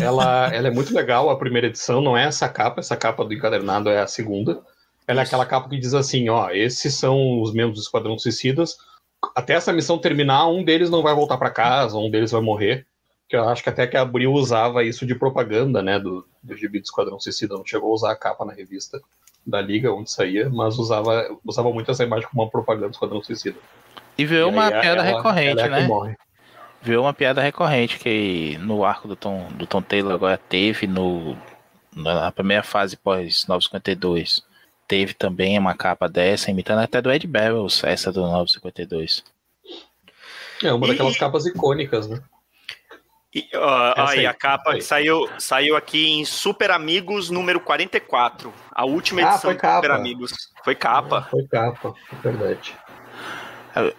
ela, 0.00 0.52
ela 0.52 0.66
é 0.66 0.70
muito 0.70 0.92
legal. 0.92 1.30
A 1.30 1.38
primeira 1.38 1.68
edição 1.68 2.00
não 2.00 2.16
é 2.16 2.24
essa 2.24 2.48
capa, 2.48 2.80
essa 2.80 2.96
capa 2.96 3.24
do 3.24 3.32
encadernado 3.32 3.88
é 3.88 4.00
a 4.00 4.06
segunda. 4.06 4.60
Ela 5.08 5.22
é 5.22 5.24
aquela 5.24 5.46
capa 5.46 5.70
que 5.70 5.78
diz 5.78 5.94
assim, 5.94 6.28
ó, 6.28 6.50
esses 6.50 6.94
são 6.94 7.40
os 7.40 7.54
membros 7.54 7.78
do 7.78 7.82
Esquadrão 7.82 8.18
Suicidas. 8.18 8.76
Até 9.34 9.54
essa 9.54 9.72
missão 9.72 9.96
terminar, 9.96 10.46
um 10.48 10.62
deles 10.62 10.90
não 10.90 11.02
vai 11.02 11.14
voltar 11.14 11.38
para 11.38 11.50
casa, 11.50 11.96
um 11.96 12.10
deles 12.10 12.30
vai 12.30 12.42
morrer. 12.42 12.86
Que 13.26 13.34
eu 13.34 13.48
acho 13.48 13.62
que 13.62 13.70
até 13.70 13.86
que 13.86 13.96
a 13.96 14.02
Abril 14.02 14.30
usava 14.34 14.84
isso 14.84 15.06
de 15.06 15.14
propaganda, 15.14 15.82
né, 15.82 15.98
do, 15.98 16.26
do 16.42 16.54
gibi 16.54 16.78
do 16.78 16.84
Esquadrão 16.84 17.18
Suicida. 17.18 17.54
Não 17.54 17.64
chegou 17.64 17.90
a 17.90 17.94
usar 17.94 18.12
a 18.12 18.16
capa 18.16 18.44
na 18.44 18.52
revista 18.52 19.00
da 19.46 19.62
Liga, 19.62 19.90
onde 19.90 20.10
saía, 20.10 20.50
mas 20.50 20.78
usava, 20.78 21.26
usava 21.42 21.72
muito 21.72 21.90
essa 21.90 22.04
imagem 22.04 22.28
como 22.28 22.42
uma 22.42 22.50
propaganda 22.50 22.88
do 22.88 22.92
Esquadrão 22.92 23.22
Suicida. 23.22 23.56
E 24.18 24.26
viu 24.26 24.46
uma 24.50 24.68
piada 24.68 24.86
ela, 24.86 25.02
recorrente, 25.02 25.62
ela 25.62 25.78
é 25.78 25.88
né? 25.88 26.16
Viu 26.82 27.00
uma 27.00 27.14
piada 27.14 27.40
recorrente 27.40 27.98
que 27.98 28.58
no 28.58 28.84
arco 28.84 29.08
do 29.08 29.16
Tom, 29.16 29.48
do 29.52 29.66
Tom 29.66 29.80
Taylor 29.80 30.12
agora 30.12 30.36
teve 30.36 30.86
no, 30.86 31.34
na 31.96 32.30
primeira 32.30 32.62
fase 32.62 32.94
pós 32.94 33.46
952 33.46 34.46
teve 34.88 35.12
também 35.12 35.58
uma 35.58 35.74
capa 35.74 36.08
dessa, 36.08 36.50
imitando 36.50 36.80
até 36.80 37.02
do 37.02 37.12
Ed 37.12 37.26
Barrows, 37.26 37.84
essa 37.84 38.10
do 38.10 38.22
952. 38.22 39.22
É 40.64 40.72
uma 40.72 40.86
e... 40.86 40.90
daquelas 40.90 41.16
capas 41.16 41.46
icônicas, 41.46 42.08
né? 42.08 42.20
E, 43.32 43.40
uh, 43.54 44.08
aí, 44.08 44.26
a 44.26 44.32
capa 44.32 44.72
aí. 44.72 44.82
saiu, 44.82 45.28
saiu 45.38 45.76
aqui 45.76 46.08
em 46.08 46.24
Super 46.24 46.70
Amigos 46.70 47.28
número 47.28 47.60
44. 47.60 48.52
A 48.72 48.86
última 48.86 49.20
edição 49.20 49.50
ah, 49.50 49.54
de 49.54 49.60
Super 49.60 49.90
Amigos. 49.90 50.32
Foi 50.64 50.74
capa. 50.74 51.28
foi 51.30 51.46
capa, 51.46 51.94
é 52.10 52.16
verdade. 52.16 52.74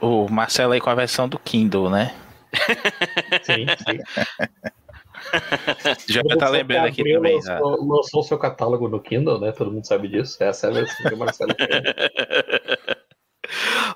O 0.01 0.27
Marcelo 0.27 0.73
aí 0.73 0.81
com 0.81 0.89
a 0.89 0.95
versão 0.95 1.29
do 1.29 1.37
Kindle, 1.37 1.91
né? 1.91 2.13
sim, 3.43 3.67
sim. 3.87 4.69
Já 6.07 6.21
vai 6.21 6.33
estar 6.33 6.45
tá 6.45 6.49
lembrando 6.49 6.87
aqui 6.87 7.03
também. 7.03 7.35
Lançou, 7.35 7.87
lançou 7.87 8.23
seu 8.23 8.37
catálogo 8.37 8.87
no 8.87 8.99
Kindle, 8.99 9.39
né? 9.39 9.51
Todo 9.51 9.71
mundo 9.71 9.85
sabe 9.85 10.07
disso. 10.07 10.41
Essa 10.43 10.67
é 10.67 10.69
a 10.69 10.73
versão 10.73 11.09
que 11.09 11.15
o 11.15 11.17
Marcelo 11.17 11.53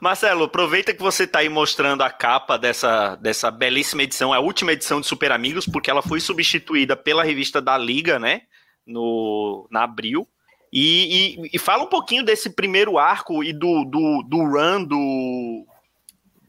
Marcelo, 0.01 0.45
aproveita 0.45 0.93
que 0.93 1.01
você 1.01 1.23
está 1.23 1.39
aí 1.39 1.49
mostrando 1.49 2.01
a 2.01 2.09
capa 2.09 2.57
dessa, 2.57 3.15
dessa 3.15 3.51
belíssima 3.51 4.03
edição, 4.03 4.33
a 4.33 4.39
última 4.39 4.73
edição 4.73 4.99
de 4.99 5.07
Super 5.07 5.31
Amigos, 5.31 5.65
porque 5.65 5.89
ela 5.91 6.01
foi 6.01 6.19
substituída 6.19 6.95
pela 6.95 7.23
revista 7.23 7.61
da 7.61 7.77
Liga, 7.77 8.17
né? 8.17 8.41
No, 8.85 9.67
na 9.71 9.83
Abril. 9.83 10.27
E, 10.71 11.37
e, 11.43 11.49
e 11.53 11.59
fala 11.59 11.83
um 11.83 11.87
pouquinho 11.87 12.23
desse 12.23 12.49
primeiro 12.49 12.97
arco 12.97 13.43
e 13.43 13.53
do, 13.53 13.85
do, 13.85 14.23
do 14.27 14.37
run 14.37 14.83
do, 14.83 15.65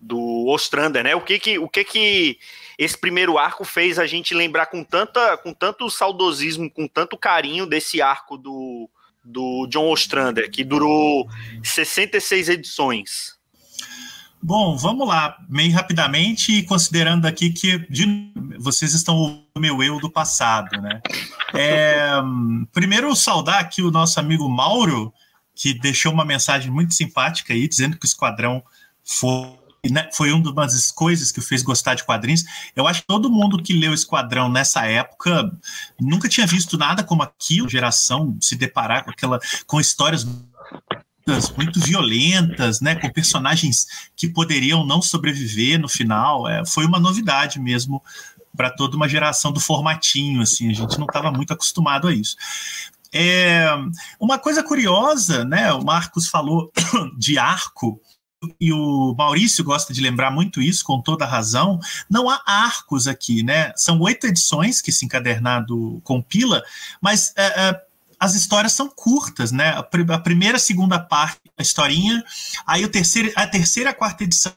do 0.04 0.46
Ostrander, 0.48 1.02
né? 1.02 1.16
O 1.16 1.20
que 1.20 1.38
que, 1.38 1.58
o 1.58 1.68
que 1.68 1.82
que 1.82 2.38
esse 2.78 2.96
primeiro 2.96 3.38
arco 3.38 3.64
fez 3.64 3.98
a 3.98 4.06
gente 4.06 4.34
lembrar 4.34 4.66
com, 4.66 4.84
tanta, 4.84 5.36
com 5.38 5.54
tanto 5.54 5.88
saudosismo, 5.88 6.70
com 6.70 6.86
tanto 6.86 7.16
carinho 7.16 7.66
desse 7.66 8.02
arco 8.02 8.36
do, 8.36 8.90
do 9.24 9.66
John 9.68 9.90
Ostrander, 9.90 10.50
que 10.50 10.62
durou 10.62 11.26
66 11.62 12.50
edições. 12.50 13.34
Bom, 14.42 14.76
vamos 14.76 15.08
lá, 15.08 15.38
meio 15.48 15.72
rapidamente, 15.72 16.62
considerando 16.64 17.24
aqui 17.24 17.50
que 17.50 17.78
de, 17.88 18.30
vocês 18.58 18.92
estão 18.92 19.42
o 19.54 19.58
meu 19.58 19.82
eu 19.82 19.98
do 19.98 20.10
passado, 20.10 20.80
né? 20.80 21.00
É, 21.56 22.10
primeiro, 22.72 23.14
saudar 23.14 23.60
aqui 23.60 23.80
o 23.80 23.92
nosso 23.92 24.18
amigo 24.18 24.48
Mauro, 24.48 25.14
que 25.54 25.72
deixou 25.72 26.12
uma 26.12 26.24
mensagem 26.24 26.68
muito 26.68 26.92
simpática 26.92 27.52
aí, 27.54 27.68
dizendo 27.68 27.96
que 27.96 28.04
o 28.04 28.08
Esquadrão 28.08 28.60
foi 29.04 29.56
né, 29.90 30.08
foi 30.12 30.32
uma 30.32 30.52
das 30.52 30.90
coisas 30.90 31.30
que 31.30 31.40
fez 31.40 31.62
gostar 31.62 31.94
de 31.94 32.04
quadrinhos. 32.04 32.44
Eu 32.74 32.86
acho 32.86 33.02
que 33.02 33.06
todo 33.06 33.30
mundo 33.30 33.62
que 33.62 33.72
leu 33.72 33.92
Esquadrão 33.92 34.48
nessa 34.48 34.86
época 34.86 35.50
nunca 36.00 36.28
tinha 36.28 36.46
visto 36.46 36.76
nada 36.78 37.02
como 37.02 37.22
aquilo, 37.22 37.68
geração 37.68 38.36
se 38.40 38.56
deparar 38.56 39.04
com 39.04 39.10
aquela 39.10 39.38
com 39.66 39.80
histórias 39.80 40.26
muito 41.56 41.80
violentas, 41.80 42.80
né, 42.80 42.94
com 42.94 43.08
personagens 43.10 43.86
que 44.14 44.28
poderiam 44.28 44.84
não 44.84 45.00
sobreviver 45.00 45.78
no 45.78 45.88
final. 45.88 46.48
É, 46.48 46.64
foi 46.66 46.84
uma 46.84 47.00
novidade 47.00 47.58
mesmo 47.58 48.02
para 48.56 48.70
toda 48.70 48.96
uma 48.96 49.08
geração 49.08 49.52
do 49.52 49.58
formatinho, 49.58 50.42
assim, 50.42 50.70
a 50.70 50.74
gente 50.74 50.98
não 50.98 51.06
estava 51.06 51.32
muito 51.32 51.52
acostumado 51.52 52.06
a 52.06 52.14
isso. 52.14 52.36
É, 53.12 53.66
uma 54.18 54.38
coisa 54.38 54.62
curiosa, 54.62 55.44
né, 55.44 55.72
o 55.72 55.84
Marcos 55.84 56.28
falou 56.28 56.72
de 57.16 57.38
arco, 57.38 58.00
e 58.60 58.72
o 58.72 59.14
Maurício 59.16 59.64
gosta 59.64 59.92
de 59.92 60.00
lembrar 60.00 60.30
muito 60.30 60.60
isso, 60.60 60.84
com 60.84 61.00
toda 61.00 61.26
razão, 61.26 61.78
não 62.08 62.28
há 62.28 62.42
arcos 62.46 63.06
aqui, 63.06 63.42
né? 63.42 63.72
São 63.76 64.00
oito 64.00 64.26
edições 64.26 64.80
que 64.80 64.90
esse 64.90 65.04
encadernado 65.04 66.00
compila, 66.04 66.62
mas 67.00 67.32
é, 67.36 67.46
é, 67.46 67.82
as 68.18 68.34
histórias 68.34 68.72
são 68.72 68.88
curtas, 68.88 69.52
né? 69.52 69.70
A, 69.70 69.86
a 70.14 70.18
primeira, 70.18 70.56
a 70.56 70.60
segunda 70.60 70.98
parte 70.98 71.40
da 71.56 71.62
historinha, 71.62 72.24
aí 72.66 72.84
o 72.84 72.88
terceiro, 72.88 73.32
a 73.36 73.46
terceira 73.46 73.90
a 73.90 73.94
quarta 73.94 74.24
edição 74.24 74.52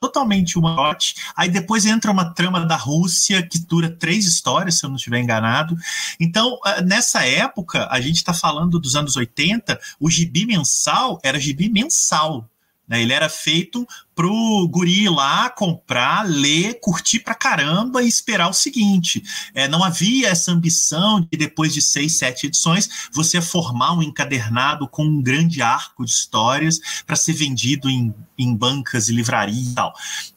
totalmente 0.00 0.58
uma 0.58 0.74
lote. 0.74 1.14
Aí 1.34 1.48
depois 1.48 1.86
entra 1.86 2.10
uma 2.10 2.34
trama 2.34 2.66
da 2.66 2.76
Rússia 2.76 3.42
que 3.42 3.58
dura 3.58 3.88
três 3.88 4.26
histórias, 4.26 4.78
se 4.78 4.84
eu 4.84 4.90
não 4.90 4.96
estiver 4.96 5.18
enganado. 5.18 5.76
Então, 6.20 6.58
é, 6.66 6.82
nessa 6.82 7.26
época, 7.26 7.88
a 7.90 8.00
gente 8.00 8.16
está 8.16 8.34
falando 8.34 8.78
dos 8.78 8.96
anos 8.96 9.16
80, 9.16 9.80
o 9.98 10.10
gibi 10.10 10.44
mensal 10.44 11.18
era 11.22 11.40
gibi 11.40 11.70
mensal. 11.70 12.48
Né? 12.88 13.02
Ele 13.02 13.12
era 13.12 13.28
feito 13.28 13.86
pro 14.14 14.68
guri 14.68 15.04
ir 15.04 15.08
lá, 15.08 15.50
comprar, 15.50 16.24
ler, 16.24 16.78
curtir 16.80 17.20
pra 17.20 17.34
caramba 17.34 18.02
e 18.02 18.08
esperar 18.08 18.48
o 18.48 18.52
seguinte. 18.52 19.22
É, 19.54 19.66
não 19.66 19.82
havia 19.82 20.28
essa 20.28 20.52
ambição 20.52 21.20
de, 21.20 21.36
depois 21.36 21.74
de 21.74 21.82
seis, 21.82 22.16
sete 22.16 22.46
edições, 22.46 23.08
você 23.12 23.40
formar 23.40 23.92
um 23.92 24.02
encadernado 24.02 24.86
com 24.86 25.04
um 25.04 25.22
grande 25.22 25.62
arco 25.62 26.04
de 26.04 26.10
histórias 26.10 26.80
para 27.06 27.16
ser 27.16 27.32
vendido 27.32 27.90
em, 27.90 28.14
em 28.38 28.54
bancas 28.54 29.08
e 29.08 29.12
livrarias 29.12 29.66
e 29.66 29.74
tal. 29.74 29.92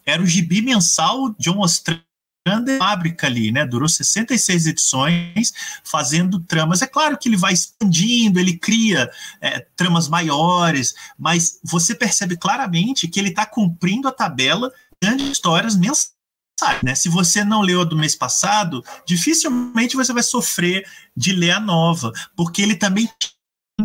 Era 0.06 0.22
o 0.22 0.26
gibi 0.26 0.62
mensal 0.62 1.36
de 1.38 1.50
um 1.50 1.62
grande 1.62 2.07
fábrica 2.78 3.28
ali, 3.28 3.52
né? 3.52 3.66
Durou 3.66 3.88
66 3.88 4.68
edições, 4.68 5.54
fazendo 5.84 6.40
tramas. 6.40 6.82
É 6.82 6.88
claro 6.88 7.18
que 7.18 7.30
ele 7.30 7.38
vai 7.38 7.54
expandindo, 7.54 8.40
ele 8.40 8.58
cria 8.58 9.10
é, 9.42 9.66
tramas 9.76 10.08
maiores, 10.08 10.96
mas 11.18 11.60
você 11.64 11.96
percebe 11.96 12.38
claramente 12.38 13.08
que 13.08 13.20
ele 13.20 13.30
está 13.30 13.46
cumprindo 13.46 14.08
a 14.08 14.12
tabela 14.12 14.72
de 15.02 15.32
histórias 15.32 15.76
mensais. 15.76 16.12
Né? 16.84 16.96
Se 16.96 17.08
você 17.08 17.44
não 17.44 17.62
leu 17.62 17.82
a 17.82 17.86
do 17.86 17.98
mês 17.98 18.16
passado, 18.16 18.84
dificilmente 19.06 19.96
você 19.96 20.12
vai 20.12 20.24
sofrer 20.24 20.84
de 21.16 21.32
ler 21.34 21.52
a 21.52 21.60
nova, 21.60 22.12
porque 22.36 22.62
ele 22.62 22.76
também 22.76 23.10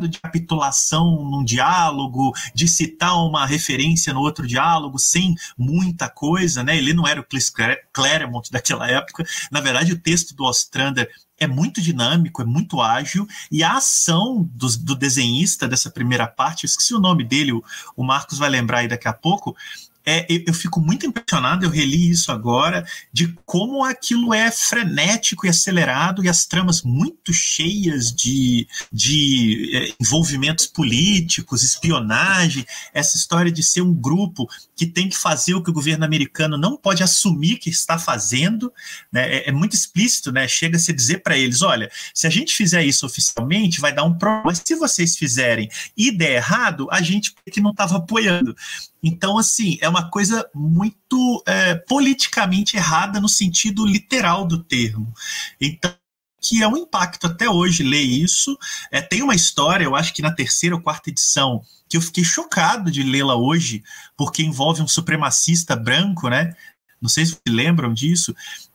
de 0.08 0.20
capitulação 0.20 1.24
num 1.24 1.44
diálogo, 1.44 2.32
de 2.54 2.68
citar 2.68 3.16
uma 3.24 3.46
referência 3.46 4.12
no 4.12 4.20
outro 4.20 4.46
diálogo 4.46 4.98
sem 4.98 5.34
muita 5.56 6.08
coisa, 6.08 6.62
né? 6.62 6.76
Ele 6.76 6.92
não 6.92 7.06
era 7.06 7.20
o 7.20 7.24
Chris 7.24 7.52
Claremont 7.92 8.50
daquela 8.50 8.88
época. 8.88 9.24
Na 9.50 9.60
verdade, 9.60 9.92
o 9.92 9.98
texto 9.98 10.34
do 10.34 10.44
Ostrander 10.44 11.08
é 11.38 11.46
muito 11.46 11.80
dinâmico, 11.80 12.40
é 12.40 12.44
muito 12.44 12.80
ágil, 12.80 13.26
e 13.50 13.64
a 13.64 13.76
ação 13.76 14.48
do, 14.54 14.68
do 14.78 14.94
desenhista 14.94 15.66
dessa 15.66 15.90
primeira 15.90 16.26
parte, 16.26 16.66
esqueci 16.66 16.94
o 16.94 17.00
nome 17.00 17.24
dele, 17.24 17.52
o, 17.52 17.64
o 17.96 18.04
Marcos 18.04 18.38
vai 18.38 18.48
lembrar 18.48 18.78
aí 18.78 18.88
daqui 18.88 19.08
a 19.08 19.12
pouco, 19.12 19.56
é, 20.04 20.26
eu, 20.28 20.44
eu, 20.48 20.54
fico 20.54 20.80
muito 20.80 21.06
impressionado, 21.06 21.64
eu 21.64 21.70
reli 21.70 22.10
isso 22.10 22.32
agora, 22.32 22.86
de 23.12 23.34
como 23.44 23.84
aquilo 23.84 24.34
é 24.34 24.50
frenético 24.50 25.46
e 25.46 25.48
acelerado 25.48 26.24
e 26.24 26.28
as 26.28 26.44
tramas 26.44 26.82
muito 26.82 27.32
cheias 27.32 28.12
de, 28.12 28.66
de 28.92 29.70
é, 29.74 29.94
envolvimentos 30.00 30.66
políticos, 30.66 31.62
espionagem, 31.62 32.66
essa 32.92 33.16
história 33.16 33.50
de 33.50 33.62
ser 33.62 33.82
um 33.82 33.94
grupo 33.94 34.48
que 34.74 34.86
tem 34.86 35.08
que 35.08 35.16
fazer 35.16 35.54
o 35.54 35.62
que 35.62 35.70
o 35.70 35.74
governo 35.74 36.04
americano 36.04 36.58
não 36.58 36.76
pode 36.76 37.02
assumir 37.02 37.58
que 37.58 37.70
está 37.70 37.98
fazendo, 37.98 38.72
né? 39.10 39.36
é, 39.36 39.48
é 39.48 39.52
muito 39.52 39.74
explícito, 39.74 40.32
né? 40.32 40.48
chega-se 40.48 40.90
a 40.90 40.94
dizer 40.94 41.22
para 41.22 41.36
eles, 41.36 41.62
olha, 41.62 41.90
se 42.12 42.26
a 42.26 42.30
gente 42.30 42.54
fizer 42.54 42.84
isso 42.84 43.06
oficialmente, 43.06 43.80
vai 43.80 43.94
dar 43.94 44.04
um 44.04 44.14
problema, 44.14 44.42
mas 44.46 44.62
se 44.64 44.74
vocês 44.74 45.16
fizerem 45.16 45.70
e 45.96 46.10
der 46.10 46.36
errado, 46.36 46.88
a 46.90 47.00
gente 47.00 47.34
que 47.50 47.60
não 47.60 47.70
estava 47.70 47.96
apoiando. 47.96 48.54
Então, 49.02 49.36
assim, 49.36 49.78
é 49.80 49.88
uma 49.88 50.08
coisa 50.08 50.48
muito 50.54 51.42
é, 51.46 51.74
politicamente 51.74 52.76
errada 52.76 53.20
no 53.20 53.28
sentido 53.28 53.84
literal 53.84 54.46
do 54.46 54.62
termo. 54.62 55.12
Então, 55.60 55.92
que 56.40 56.62
é 56.62 56.68
um 56.68 56.76
impacto 56.76 57.26
até 57.28 57.48
hoje 57.48 57.84
ler 57.84 58.02
isso. 58.02 58.58
É, 58.90 59.00
tem 59.00 59.22
uma 59.22 59.34
história, 59.34 59.84
eu 59.84 59.94
acho 59.94 60.12
que 60.12 60.22
na 60.22 60.32
terceira 60.32 60.74
ou 60.74 60.82
quarta 60.82 61.08
edição, 61.08 61.62
que 61.88 61.96
eu 61.96 62.00
fiquei 62.00 62.24
chocado 62.24 62.90
de 62.90 63.02
lê-la 63.02 63.36
hoje, 63.36 63.82
porque 64.16 64.42
envolve 64.42 64.82
um 64.82 64.88
supremacista 64.88 65.76
branco, 65.76 66.28
né? 66.28 66.54
Não 67.00 67.08
sei 67.08 67.26
se 67.26 67.32
vocês 67.32 67.54
lembram 67.54 67.94
disso, 67.94 68.34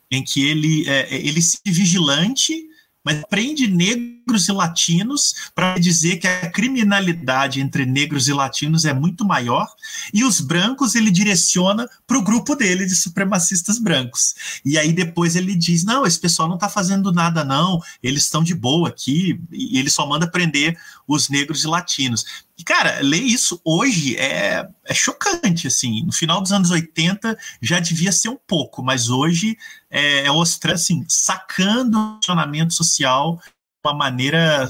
em 0.10 0.24
que 0.24 0.46
ele, 0.46 0.88
é, 0.88 1.13
ele 1.13 1.42
se 1.42 1.60
vigilante 1.66 2.68
mas 3.08 3.24
prende 3.30 3.67
negros 3.67 4.50
e 4.50 4.52
latinos 4.52 5.50
para 5.56 5.78
dizer 5.78 6.17
que 6.17 6.28
a 6.28 6.50
criminalidade 6.50 7.62
entre 7.62 7.86
negros 7.86 8.28
e 8.28 8.34
latinos 8.34 8.84
é 8.84 8.93
muito 8.93 9.24
maior, 9.24 9.65
e 10.13 10.26
os 10.26 10.41
brancos 10.41 10.93
ele 10.93 11.10
direciona 11.10 11.89
para 12.06 12.17
o 12.17 12.22
grupo 12.22 12.54
dele 12.54 12.86
de 12.86 12.98
supremacistas 12.98 13.80
brancos. 13.80 14.36
E 14.65 14.78
aí 14.78 14.91
depois 14.91 15.38
ele 15.38 15.56
diz: 15.56 15.86
não, 15.86 16.06
esse 16.06 16.20
pessoal 16.20 16.50
não 16.50 16.56
está 16.56 16.67
fazendo 16.67 17.13
nada, 17.13 17.46
não, 17.46 17.82
eles 18.04 18.24
estão 18.24 18.43
de 18.43 18.54
boa 18.54 18.89
aqui, 18.89 19.39
e 19.54 19.80
ele 19.80 19.89
só 19.89 20.06
manda 20.06 20.30
prender 20.30 20.78
os 21.08 21.30
negros 21.30 21.63
e 21.63 21.67
latinos. 21.67 22.26
E, 22.58 22.63
cara, 22.63 23.00
ler 23.02 23.22
isso 23.22 23.62
hoje 23.63 24.17
é, 24.17 24.67
é 24.84 24.93
chocante, 24.93 25.67
assim. 25.67 26.04
No 26.04 26.12
final 26.12 26.41
dos 26.41 26.52
anos 26.52 26.72
80 26.72 27.38
já 27.62 27.80
devia 27.80 28.12
ser 28.12 28.30
um 28.30 28.38
pouco, 28.48 28.82
mas 28.82 29.10
hoje 29.10 29.58
é, 29.91 30.26
é 30.26 30.32
mostrar, 30.32 30.74
assim, 30.74 31.06
sacando 31.08 31.98
o 32.00 32.15
funcionamento 32.15 32.74
social 32.74 33.39
uma 33.86 33.93
maneira... 33.93 34.67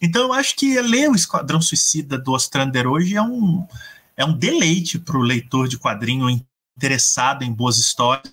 Então, 0.00 0.22
eu 0.22 0.32
acho 0.32 0.54
que 0.54 0.80
ler 0.80 1.08
o 1.10 1.14
Esquadrão 1.14 1.60
Suicida 1.60 2.18
do 2.18 2.32
Ostrander 2.32 2.86
hoje 2.86 3.16
é 3.16 3.22
um, 3.22 3.66
é 4.16 4.24
um 4.24 4.36
deleite 4.36 4.98
para 4.98 5.16
o 5.16 5.22
leitor 5.22 5.66
de 5.66 5.78
quadrinho 5.78 6.28
interessado 6.76 7.42
em 7.42 7.52
boas 7.52 7.78
histórias 7.78 8.32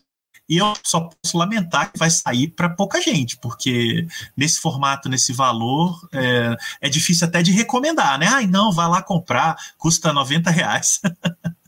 e 0.49 0.57
eu 0.57 0.73
só 0.83 1.01
posso 1.01 1.37
lamentar 1.37 1.91
que 1.91 1.99
vai 1.99 2.09
sair 2.09 2.47
para 2.47 2.67
pouca 2.69 2.99
gente, 2.99 3.37
porque 3.37 4.07
nesse 4.35 4.59
formato, 4.59 5.07
nesse 5.07 5.31
valor, 5.31 6.09
é, 6.11 6.55
é, 6.81 6.89
difícil 6.89 7.27
até 7.27 7.43
de 7.43 7.51
recomendar, 7.51 8.17
né? 8.17 8.27
Ai, 8.27 8.47
não, 8.47 8.71
vai 8.71 8.87
lá 8.87 9.03
comprar, 9.03 9.55
custa 9.77 10.11
90 10.11 10.49
reais. 10.49 11.01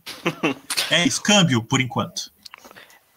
é 0.89 1.05
isso, 1.05 1.21
câmbio 1.21 1.61
por 1.61 1.79
enquanto. 1.79 2.31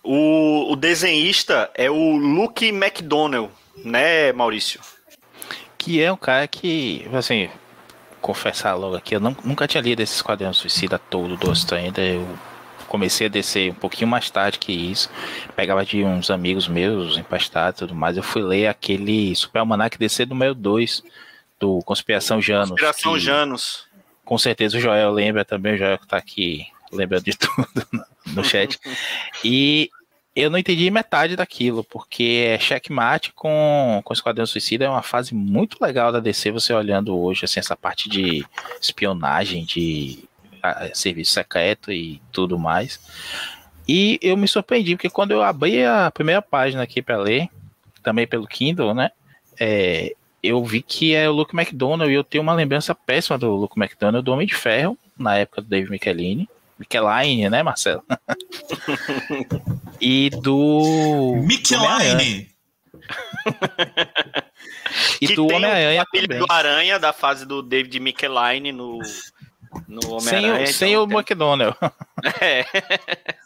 O, 0.03 0.71
o 0.71 0.77
desenhista 0.77 1.71
é 1.75 1.91
o 1.91 2.17
Luke 2.17 2.67
McDonnell, 2.67 3.51
né, 3.83 4.33
Maurício? 4.35 4.81
Que 5.79 6.03
é 6.03 6.13
um 6.13 6.17
cara 6.17 6.47
que, 6.47 7.09
assim, 7.15 7.49
confessar 8.21 8.75
logo 8.75 8.97
aqui, 8.97 9.17
eu 9.17 9.21
não, 9.21 9.35
nunca 9.43 9.67
tinha 9.67 9.83
lido 9.83 10.03
esse 10.03 10.15
Esquadrão 10.15 10.53
Suicida 10.53 10.99
todo 10.99 11.39
do 11.39 11.75
ainda. 11.75 12.03
Eu 12.03 12.29
comecei 12.95 13.27
a 13.27 13.31
descer 13.31 13.73
um 13.73 13.75
pouquinho 13.75 14.07
mais 14.07 14.31
tarde 14.31 14.57
que 14.57 14.73
isso. 14.73 15.11
Pegava 15.57 15.85
de 15.85 16.05
uns 16.05 16.31
amigos 16.31 16.69
meus 16.69 17.19
emprestados 17.19 17.81
e 17.81 17.81
tudo 17.81 17.93
mais. 17.95 18.17
Eu 18.17 18.23
fui 18.23 18.41
ler 18.41 18.69
aquele 18.69 19.35
Super 19.35 19.59
Almanac 19.59 19.99
DC 19.99 20.25
número 20.27 20.55
2 20.55 21.03
do 21.59 21.81
Conspiração 21.81 22.41
Janos. 22.41 22.71
Conspiração 22.71 23.15
que, 23.15 23.19
Janos. 23.19 23.87
com 24.25 24.39
certeza 24.39 24.79
o 24.79 24.81
Joel 24.81 25.11
lembra 25.11 25.45
também, 25.45 25.75
o 25.75 25.77
Joel 25.77 25.99
que 25.99 26.07
tá 26.07 26.17
aqui 26.17 26.69
lembra 26.93 27.21
de 27.21 27.33
tudo 27.37 28.07
no 28.27 28.45
chat. 28.45 28.79
E 29.43 29.91
eu 30.37 30.49
não 30.49 30.59
entendi 30.59 30.89
metade 30.89 31.35
daquilo, 31.35 31.83
porque 31.83 32.47
é 32.47 32.61
checkmate 32.61 33.33
com, 33.33 34.01
com 34.05 34.13
Esquadrão 34.13 34.47
Suicida 34.47 34.85
é 34.85 34.89
uma 34.89 35.03
fase 35.03 35.35
muito 35.35 35.79
legal 35.83 36.13
da 36.13 36.21
DC, 36.21 36.53
você 36.53 36.73
olhando 36.73 37.19
hoje, 37.19 37.45
assim, 37.45 37.59
essa 37.59 37.77
parte 37.77 38.09
de 38.09 38.45
espionagem, 38.81 39.65
de 39.65 40.29
serviço 40.95 41.33
secreto 41.33 41.93
e 41.93 42.21
tudo 42.33 42.59
mais. 42.59 42.99
E 43.87 44.19
eu 44.23 44.37
me 44.37 44.49
surpreendi, 44.49 44.97
porque 44.97 45.11
quando 45.11 45.33
eu 45.33 45.43
abri 45.43 45.85
a 45.85 46.11
primeira 46.11 46.41
página 46.41 46.83
aqui 46.83 47.03
para 47.03 47.19
ler, 47.19 47.49
também 48.03 48.27
pelo 48.27 48.47
Kindle, 48.47 48.95
né, 48.95 49.11
é, 49.59 50.15
eu 50.43 50.63
vi 50.65 50.83
que 50.83 51.15
é 51.15 51.29
o 51.29 51.33
Luke 51.33 51.57
McDonald 51.57 52.11
e 52.11 52.15
eu 52.15 52.25
tenho 52.25 52.43
uma 52.43 52.55
lembrança 52.55 52.95
péssima 52.95 53.39
do 53.39 53.51
Luke 53.51 53.81
McDonald, 53.81 54.25
do 54.25 54.33
Homem 54.33 54.47
de 54.47 54.55
Ferro, 54.55 54.99
na 55.19 55.37
época 55.37 55.63
do 55.63 55.69
Dave 55.69 55.91
Michelini. 55.91 56.49
Michelin, 56.79 57.49
né, 57.49 57.63
Marcelo? 57.63 58.03
e 60.01 60.31
do. 60.31 61.37
Michelin! 61.45 62.49
e 65.21 65.29
que 65.29 65.35
do 65.35 65.47
Homem-Aranha 65.47 66.05
também. 66.13 66.39
do 66.39 66.47
Aranha 66.49 66.99
da 66.99 67.13
fase 67.13 67.47
do 67.47 67.63
David 67.63 68.01
Michelin 68.01 68.73
no, 68.73 68.99
no 69.89 70.01
Homem-Aranha. 70.11 70.67
Sem, 70.67 70.75
sem 70.75 70.93
então, 70.93 71.05
o 71.05 71.09
tem... 71.09 71.17
McDonald. 71.17 71.77
É. 72.41 72.65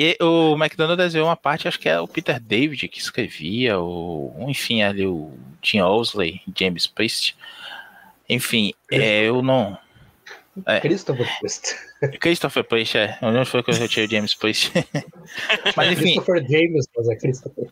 E 0.00 0.16
o 0.22 0.54
McDonald 0.54 0.96
desenhou 0.96 1.26
uma 1.26 1.34
parte, 1.34 1.66
acho 1.66 1.80
que 1.80 1.88
é 1.88 1.98
o 1.98 2.06
Peter 2.06 2.38
David 2.38 2.86
que 2.86 3.00
escrevia, 3.00 3.80
ou 3.80 4.48
enfim, 4.48 4.80
ali 4.80 5.04
o 5.04 5.36
Tim 5.60 5.80
Owsley, 5.80 6.40
James 6.56 6.86
Priest. 6.86 7.36
Enfim, 8.28 8.72
é, 8.92 9.24
eu 9.24 9.42
não. 9.42 9.76
É. 10.64 10.78
Christopher 10.78 11.28
Priest. 11.40 11.76
Christopher 12.20 12.62
Priest, 12.62 12.96
é. 12.96 13.18
Onde 13.20 13.44
foi 13.44 13.60
que 13.60 13.72
eu 13.72 13.74
retirei 13.74 14.06
o 14.06 14.10
James 14.10 14.34
Priest? 14.36 14.72
mas 15.74 15.90
enfim. 15.90 16.14
Christopher 16.14 16.46
James, 16.48 16.86
mas 16.96 17.08
é 17.08 17.16
Christopher. 17.16 17.68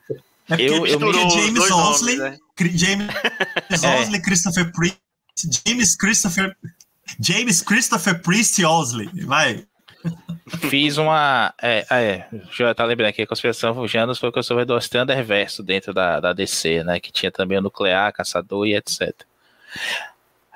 É 0.51 0.55
eu, 0.59 0.85
eu 0.85 0.99
me... 0.99 1.31
James 1.31 1.71
Osley, 1.71 2.17
né? 2.17 2.39
James 2.59 3.09
é. 3.85 4.01
Osley, 4.01 4.21
Christopher 4.21 4.73
Priest, 4.73 4.99
James 5.65 5.97
Christopher, 5.97 6.57
James 7.21 7.63
Christopher 7.63 8.21
Priest 8.21 8.65
Osley, 8.65 9.09
vai. 9.25 9.67
Fiz 10.71 10.97
uma. 10.97 11.53
É, 11.61 11.85
é, 11.91 12.27
já 12.53 12.73
tá 12.75 12.85
lembrando 12.85 13.09
aqui, 13.09 13.23
a 13.23 13.27
conspiração 13.27 13.87
Janus 13.89 14.19
foi 14.19 14.29
o 14.29 14.33
crossover 14.33 14.65
do 14.65 14.79
Standerverso 14.79 15.63
dentro 15.63 15.93
da, 15.93 16.21
da 16.21 16.33
DC, 16.33 16.85
né? 16.85 17.01
Que 17.01 17.11
tinha 17.11 17.33
também 17.33 17.59
o 17.59 17.63
nuclear, 17.63 18.13
caçador 18.13 18.67
e 18.67 18.75
etc. 18.75 19.13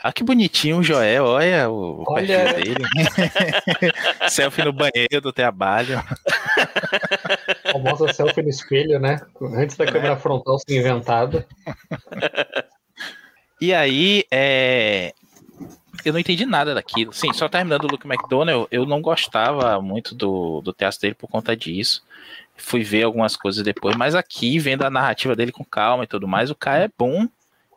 Ah, 0.03 0.13
que 0.13 0.25
bonitinho 0.25 0.79
o 0.79 0.83
Joel, 0.83 1.25
olha 1.25 1.69
o 1.69 2.05
olha. 2.09 2.55
perfil 2.55 2.75
dele. 2.75 3.93
selfie 4.31 4.65
no 4.65 4.73
banheiro 4.73 5.21
do 5.21 5.31
trabalho. 5.31 6.03
Famosa 7.71 8.11
selfie 8.13 8.43
no 8.43 8.49
espelho, 8.49 8.99
né? 8.99 9.21
Antes 9.55 9.77
da 9.77 9.85
câmera 9.85 10.17
frontal 10.17 10.59
ser 10.59 10.79
inventada. 10.79 11.47
E 13.61 13.75
aí, 13.75 14.25
é... 14.31 15.13
eu 16.05 16.13
não 16.13 16.21
entendi 16.21 16.47
nada 16.47 16.75
daquilo. 16.75 17.13
Sim, 17.13 17.33
só 17.33 17.49
terminando 17.49 17.85
o 17.85 17.89
Luke 17.89 18.07
McDonald, 18.07 18.67
eu 18.71 18.87
não 18.87 19.01
gostava 19.01 19.81
muito 19.81 20.15
do, 20.15 20.61
do 20.61 20.73
teatro 20.73 21.01
dele 21.01 21.15
por 21.15 21.29
conta 21.29 21.57
disso. 21.57 22.03
Fui 22.57 22.83
ver 22.83 23.05
algumas 23.05 23.37
coisas 23.37 23.63
depois, 23.63 23.97
mas 23.97 24.15
aqui, 24.15 24.59
vendo 24.59 24.85
a 24.85 24.91
narrativa 24.91 25.35
dele 25.35 25.53
com 25.53 25.65
calma 25.65 26.05
e 26.05 26.07
tudo 26.07 26.29
mais, 26.29 26.51
o 26.51 26.55
cara 26.55 26.85
é 26.85 26.91
bom. 26.97 27.27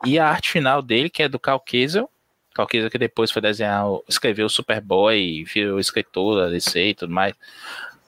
E 0.04 0.18
a 0.18 0.28
arte 0.28 0.50
final 0.50 0.82
dele, 0.82 1.08
que 1.08 1.22
é 1.22 1.28
do 1.28 1.38
Cal 1.38 1.58
Kesel, 1.58 2.10
Calqueza 2.54 2.88
que 2.88 2.96
depois 2.96 3.32
foi 3.32 3.42
desenhar, 3.42 3.84
escreveu 4.08 4.46
o 4.46 4.50
Superboy, 4.50 5.42
virou 5.42 5.80
escritor 5.80 6.40
da 6.40 6.48
DC 6.48 6.90
e 6.90 6.94
tudo 6.94 7.12
mais. 7.12 7.34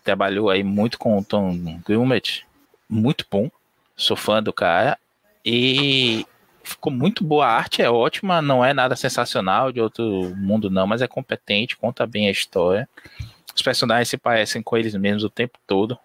Trabalhou 0.05 0.49
aí 0.49 0.63
muito 0.63 1.01
com 1.01 1.19
o 1.19 1.25
Tom 1.25 1.81
Grumet, 1.85 2.47
muito 2.89 3.27
bom. 3.29 3.51
Sou 3.97 4.17
fã 4.17 4.41
do 4.41 4.53
cara. 4.53 4.97
E 5.45 6.25
ficou 6.67 6.93
muito 6.93 7.25
boa 7.25 7.47
a 7.47 7.53
arte, 7.53 7.83
é 7.83 7.91
ótima, 7.91 8.43
não 8.43 8.65
é 8.65 8.75
nada 8.75 8.97
sensacional 8.97 9.73
de 9.73 9.81
outro 9.81 10.35
mundo, 10.37 10.71
não, 10.71 10.87
mas 10.87 11.03
é 11.03 11.09
competente, 11.09 11.77
conta 11.77 12.07
bem 12.07 12.29
a 12.29 12.31
história. 12.31 12.89
Os 13.55 13.63
personagens 13.63 14.09
se 14.09 14.19
parecem 14.19 14.63
com 14.63 14.77
eles 14.77 14.95
mesmos 14.95 15.25
o 15.25 15.31
tempo 15.31 15.59
todo. 15.67 15.99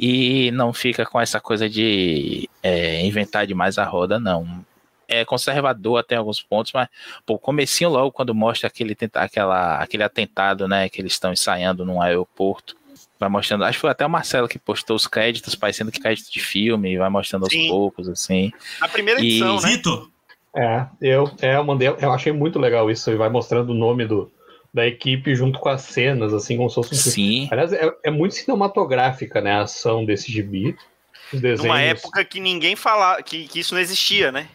E 0.00 0.52
não 0.52 0.72
fica 0.72 1.04
com 1.04 1.20
essa 1.20 1.40
coisa 1.40 1.68
de 1.68 2.48
é, 2.62 3.04
inventar 3.04 3.46
demais 3.46 3.78
a 3.78 3.84
roda, 3.84 4.20
não 4.20 4.64
é 5.08 5.24
conservador 5.24 5.98
até 5.98 6.16
alguns 6.16 6.42
pontos, 6.42 6.72
mas 6.72 6.86
pô, 7.24 7.38
comecinho 7.38 7.88
logo 7.88 8.12
quando 8.12 8.34
mostra 8.34 8.68
aquele, 8.68 8.96
aquela, 9.14 9.78
aquele 9.78 10.02
atentado, 10.02 10.68
né, 10.68 10.88
que 10.90 11.00
eles 11.00 11.14
estão 11.14 11.32
ensaiando 11.32 11.84
num 11.84 12.00
aeroporto, 12.00 12.76
vai 13.18 13.28
mostrando, 13.28 13.64
acho 13.64 13.78
que 13.78 13.80
foi 13.80 13.90
até 13.90 14.06
o 14.06 14.10
Marcelo 14.10 14.48
que 14.48 14.58
postou 14.58 14.96
os 14.96 15.06
créditos, 15.06 15.54
parecendo 15.54 15.90
que 15.90 16.00
crédito 16.00 16.30
de 16.30 16.40
filme, 16.40 16.96
vai 16.96 17.08
mostrando 17.08 17.50
Sim. 17.50 17.62
aos 17.62 17.68
poucos, 17.68 18.08
assim. 18.08 18.52
A 18.80 18.88
primeira 18.88 19.20
edição, 19.20 19.58
e... 19.58 19.62
né? 19.62 19.68
Vitor! 19.68 20.10
É, 20.56 20.86
eu, 21.00 21.30
é, 21.40 21.56
eu 21.56 21.64
mandei, 21.64 21.88
eu 21.88 22.12
achei 22.12 22.32
muito 22.32 22.58
legal 22.58 22.90
isso, 22.90 23.10
e 23.10 23.16
vai 23.16 23.28
mostrando 23.28 23.70
o 23.70 23.74
nome 23.74 24.06
do, 24.06 24.30
da 24.72 24.86
equipe 24.86 25.34
junto 25.34 25.58
com 25.58 25.68
as 25.68 25.82
cenas, 25.82 26.32
assim, 26.32 26.56
como 26.56 26.68
se 26.68 26.74
fosse 26.76 26.94
um 26.94 26.96
Sim. 26.96 27.48
Aliás, 27.50 27.72
é, 27.72 27.92
é 28.04 28.10
muito 28.10 28.34
cinematográfica, 28.34 29.40
né, 29.40 29.52
a 29.52 29.62
ação 29.62 30.04
desse 30.04 30.30
gibi. 30.30 30.76
Numa 31.32 31.82
época 31.82 32.24
que 32.24 32.40
ninguém 32.40 32.74
falava, 32.74 33.22
que, 33.22 33.46
que 33.48 33.60
isso 33.60 33.74
não 33.74 33.80
existia, 33.80 34.32
né? 34.32 34.48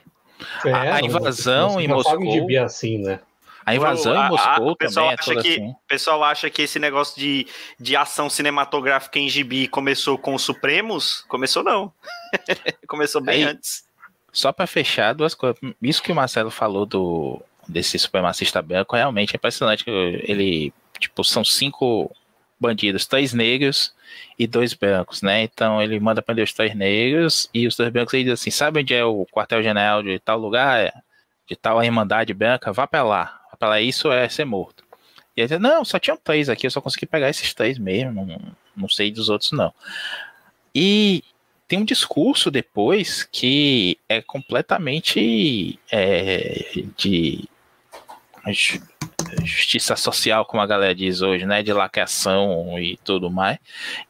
É, 0.66 0.72
a, 0.72 0.96
a, 0.96 1.02
invasão 1.02 1.80
em 1.80 1.88
Moscou. 1.88 2.48
De 2.48 2.58
assim, 2.58 2.98
né? 2.98 3.20
A 3.66 3.76
invasão 3.76 4.16
em 4.16 4.30
Moscou 4.30 4.72
a, 4.72 4.76
pessoal 4.76 5.06
também 5.06 5.12
é 5.12 5.20
acha 5.20 5.42
que, 5.42 5.54
assim. 5.54 5.76
pessoal 5.88 6.24
acha 6.24 6.50
que 6.50 6.62
esse 6.62 6.80
negócio 6.80 7.20
de, 7.20 7.48
de 7.80 7.96
ação 7.96 8.30
cinematográfica 8.30 9.20
em 9.20 9.30
gibi 9.30 9.68
começou 9.68 10.18
com 10.18 10.36
os 10.36 10.42
Supremos? 10.42 11.24
Começou 11.28 11.64
não. 11.64 11.92
começou 12.88 13.22
bem 13.22 13.46
Aí, 13.46 13.52
antes. 13.52 13.86
Só 14.32 14.52
para 14.52 14.68
fechar, 14.68 15.14
duas 15.14 15.36
coisas. 15.36 15.60
Isso 15.82 16.02
que 16.02 16.12
o 16.12 16.16
Marcelo 16.16 16.50
falou 16.52 16.86
do 16.86 17.42
desse 17.68 17.98
supremacista 17.98 18.62
branco 18.62 18.96
realmente 18.96 19.36
é 19.36 19.38
impressionante. 19.38 19.86
Ele, 19.88 20.74
tipo, 21.00 21.24
são 21.24 21.44
cinco 21.44 22.14
bandidos, 22.60 23.06
três 23.06 23.34
negros 23.34 23.94
e 24.38 24.48
dois 24.48 24.74
brancos, 24.74 25.22
né? 25.22 25.44
Então 25.44 25.82
ele 25.82 26.00
manda 26.00 26.22
prender 26.22 26.44
os 26.44 26.54
três 26.54 26.76
negros 26.76 27.50
e 27.54 27.68
os 27.68 27.76
dois 27.76 27.90
brancos 27.92 28.14
ele 28.14 28.26
diz 28.26 28.34
assim: 28.34 28.52
sabe 28.52 28.80
onde 28.80 28.94
é 28.94 29.04
o 29.04 29.26
quartel-general 29.32 30.02
de 30.02 30.20
tal 30.20 30.38
lugar, 30.40 30.92
de 31.48 31.56
tal 31.56 31.84
Irmandade 31.84 32.34
Branca? 32.34 32.72
Vá 32.72 32.88
para 32.88 33.04
lá. 33.04 33.43
Para 33.60 33.82
isso 33.82 34.12
é 34.12 34.28
ser 34.30 34.46
morto. 34.46 34.84
E 35.36 35.42
ele 35.42 35.58
não, 35.58 35.84
só 35.84 35.98
tinham 35.98 36.18
três 36.18 36.50
aqui, 36.50 36.68
eu 36.68 36.72
só 36.72 36.80
consegui 36.80 37.06
pegar 37.06 37.30
esses 37.30 37.54
três 37.54 37.78
mesmo, 37.78 38.26
não, 38.26 38.40
não 38.76 38.90
sei 38.90 39.12
dos 39.12 39.30
outros 39.30 39.52
não. 39.52 39.74
E 40.76 41.24
tem 41.68 41.80
um 41.80 41.86
discurso 41.86 42.52
depois 42.52 43.24
que 43.24 43.98
é 44.08 44.22
completamente 44.22 45.80
é, 45.92 46.84
de 46.96 47.48
justiça 49.44 49.96
social, 49.96 50.46
como 50.46 50.62
a 50.62 50.66
galera 50.68 50.94
diz 50.94 51.22
hoje, 51.22 51.46
né? 51.46 51.64
De 51.64 51.74
lacração 51.74 52.78
e 52.80 52.98
tudo 53.04 53.30
mais. 53.30 53.58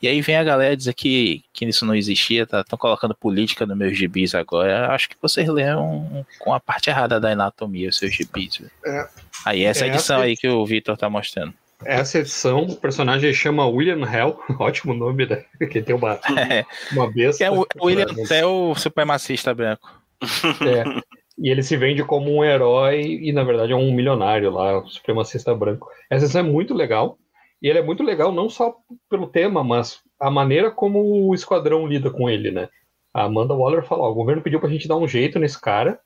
E 0.02 0.08
aí 0.08 0.22
vem 0.22 0.36
a 0.36 0.44
galera 0.44 0.76
dizer 0.76 0.94
que, 0.94 1.44
que 1.54 1.66
isso 1.66 1.86
não 1.86 1.96
existia, 1.96 2.44
estão 2.44 2.64
tá, 2.64 2.78
colocando 2.78 3.16
política 3.16 3.66
nos 3.66 3.78
meus 3.78 3.98
gibis 3.98 4.36
agora. 4.36 4.94
Acho 4.94 5.10
que 5.10 5.16
vocês 5.22 5.48
leram 5.48 6.26
com 6.40 6.54
a 6.54 6.60
parte 6.60 6.90
errada 6.90 7.20
da 7.20 7.30
anatomia 7.30 7.90
os 7.90 7.98
seus 7.98 8.14
gibis. 8.14 8.62
É, 8.86 9.08
aí 9.46 9.64
essa 9.64 9.86
é 9.86 9.90
edição 9.90 10.18
essa... 10.18 10.26
aí 10.26 10.36
que 10.36 10.48
o 10.48 10.66
Vitor 10.66 10.98
tá 10.98 11.10
mostrando. 11.10 11.54
Essa 11.86 12.20
edição, 12.20 12.64
o 12.64 12.76
personagem 12.76 13.34
chama 13.34 13.68
William 13.68 14.06
Hell, 14.06 14.40
ótimo 14.60 14.94
nome, 14.94 15.26
né? 15.26 15.44
Que 15.70 15.82
tem 15.82 15.96
uma, 15.96 16.20
é. 16.50 16.66
uma 16.94 17.12
besta. 17.12 17.44
É 17.44 17.52
o 17.52 17.66
William 17.82 18.08
Hell 18.30 18.74
supremacista 18.76 19.54
branco. 19.54 19.90
É. 20.22 21.14
E 21.38 21.50
ele 21.50 21.64
se 21.64 21.76
vende 21.76 22.04
como 22.04 22.32
um 22.32 22.44
herói 22.44 23.02
e, 23.02 23.32
na 23.32 23.44
verdade, 23.44 23.74
é 23.74 23.76
um 23.76 23.94
milionário 23.94 24.52
lá, 24.52 24.80
um 24.80 24.88
supremacista 24.88 25.54
branco. 25.56 25.88
Essa 26.10 26.26
edição 26.26 26.42
é 26.42 26.44
muito 26.44 26.74
legal. 26.74 27.18
E 27.62 27.68
ele 27.68 27.80
é 27.80 27.84
muito 27.84 28.04
legal 28.04 28.32
não 28.32 28.50
só 28.50 28.76
pelo 29.10 29.28
tema, 29.28 29.64
mas 29.64 30.02
a 30.20 30.30
maneira 30.30 30.70
como 30.70 31.28
o 31.28 31.34
esquadrão 31.34 31.88
lida 31.88 32.12
com 32.12 32.30
ele, 32.30 32.52
né? 32.52 32.68
A 33.14 33.24
Amanda 33.24 33.54
Waller 33.54 33.84
falou: 33.84 34.12
o 34.12 34.14
governo 34.14 34.42
pediu 34.42 34.60
pra 34.60 34.70
gente 34.70 34.88
dar 34.88 34.98
um 34.98 35.08
jeito 35.08 35.40
nesse 35.40 35.60
cara. 35.60 36.00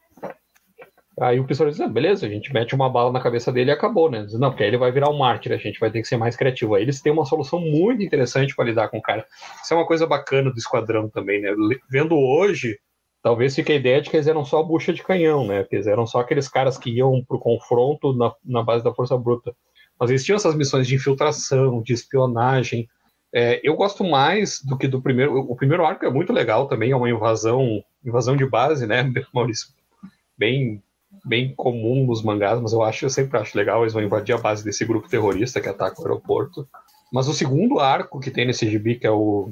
Aí 1.20 1.40
o 1.40 1.48
pessoal 1.48 1.70
diz: 1.70 1.82
ah, 1.82 1.88
beleza, 1.88 2.28
a 2.28 2.30
gente 2.30 2.54
mete 2.54 2.76
uma 2.76 2.90
bala 2.90 3.12
na 3.12 3.20
cabeça 3.20 3.52
dele 3.52 3.72
e 3.72 3.74
acabou, 3.74 4.10
né? 4.10 4.24
Diz, 4.24 4.40
não, 4.40 4.52
porque 4.52 4.64
aí 4.64 4.70
ele 4.70 4.78
vai 4.78 4.92
virar 4.92 5.10
um 5.10 5.18
mártir, 5.18 5.52
a 5.52 5.58
gente 5.58 5.80
vai 5.80 5.90
ter 5.90 6.02
que 6.02 6.08
ser 6.08 6.18
mais 6.18 6.36
criativo. 6.36 6.76
Aí 6.76 6.84
eles 6.84 7.02
têm 7.02 7.12
uma 7.12 7.26
solução 7.26 7.60
muito 7.60 8.04
interessante 8.04 8.56
para 8.56 8.66
lidar 8.66 8.90
com 8.90 9.00
o 9.00 9.02
cara. 9.02 9.26
Isso 9.64 9.74
é 9.74 9.78
uma 9.78 9.88
coisa 9.88 10.06
bacana 10.06 10.52
do 10.52 10.58
esquadrão 10.58 11.10
também, 11.10 11.42
né? 11.42 11.50
Vendo 11.90 12.16
hoje, 12.16 12.78
talvez 13.22 13.56
fique 13.56 13.72
a 13.72 13.76
ideia 13.76 14.02
de 14.02 14.10
que 14.10 14.16
eles 14.16 14.28
eram 14.28 14.46
só 14.46 14.64
bucha 14.64 14.94
de 14.94 15.04
canhão, 15.04 15.46
né? 15.46 15.64
Que 15.64 15.76
eles 15.76 15.88
eram 15.88 16.06
só 16.06 16.20
aqueles 16.20 16.48
caras 16.48 16.78
que 16.78 16.90
iam 16.90 17.24
pro 17.28 17.40
confronto 17.40 18.14
na, 18.14 18.34
na 18.44 18.64
base 18.64 18.84
da 18.84 18.94
força 18.94 19.18
bruta. 19.18 19.56
Mas 20.00 20.10
eles 20.10 20.24
tinham 20.24 20.38
essas 20.38 20.56
missões 20.56 20.88
de 20.88 20.96
infiltração, 20.96 21.82
de 21.82 21.94
espionagem. 21.94 22.88
É, 23.34 23.60
eu 23.64 23.76
gosto 23.76 24.04
mais 24.04 24.62
do 24.64 24.78
que 24.78 24.88
do 24.88 25.02
primeiro. 25.02 25.38
O 25.38 25.56
primeiro 25.56 25.86
arco 25.86 26.06
é 26.06 26.10
muito 26.10 26.32
legal 26.32 26.68
também, 26.68 26.92
é 26.92 26.96
uma 26.96 27.10
invasão, 27.10 27.84
invasão 28.06 28.36
de 28.36 28.46
base, 28.46 28.86
né, 28.86 29.04
Maurício? 29.34 29.70
Bem, 30.38 30.82
bem 31.26 31.54
comum 31.56 32.06
nos 32.06 32.24
mangás, 32.24 32.62
mas 32.62 32.74
eu 32.74 32.82
acho, 32.84 33.06
eu 33.06 33.10
sempre 33.10 33.38
acho 33.40 33.58
legal, 33.58 33.82
eles 33.82 33.94
vão 33.94 34.04
invadir 34.04 34.36
a 34.36 34.38
base 34.38 34.64
desse 34.64 34.86
grupo 34.86 35.10
terrorista 35.10 35.60
que 35.60 35.68
ataca 35.68 36.00
o 36.00 36.06
aeroporto. 36.06 36.68
Mas 37.12 37.28
o 37.28 37.34
segundo 37.34 37.80
arco 37.80 38.20
que 38.20 38.32
tem 38.32 38.46
nesse 38.46 38.70
gibi, 38.70 38.96
que 38.96 39.08
é 39.08 39.12
o 39.12 39.52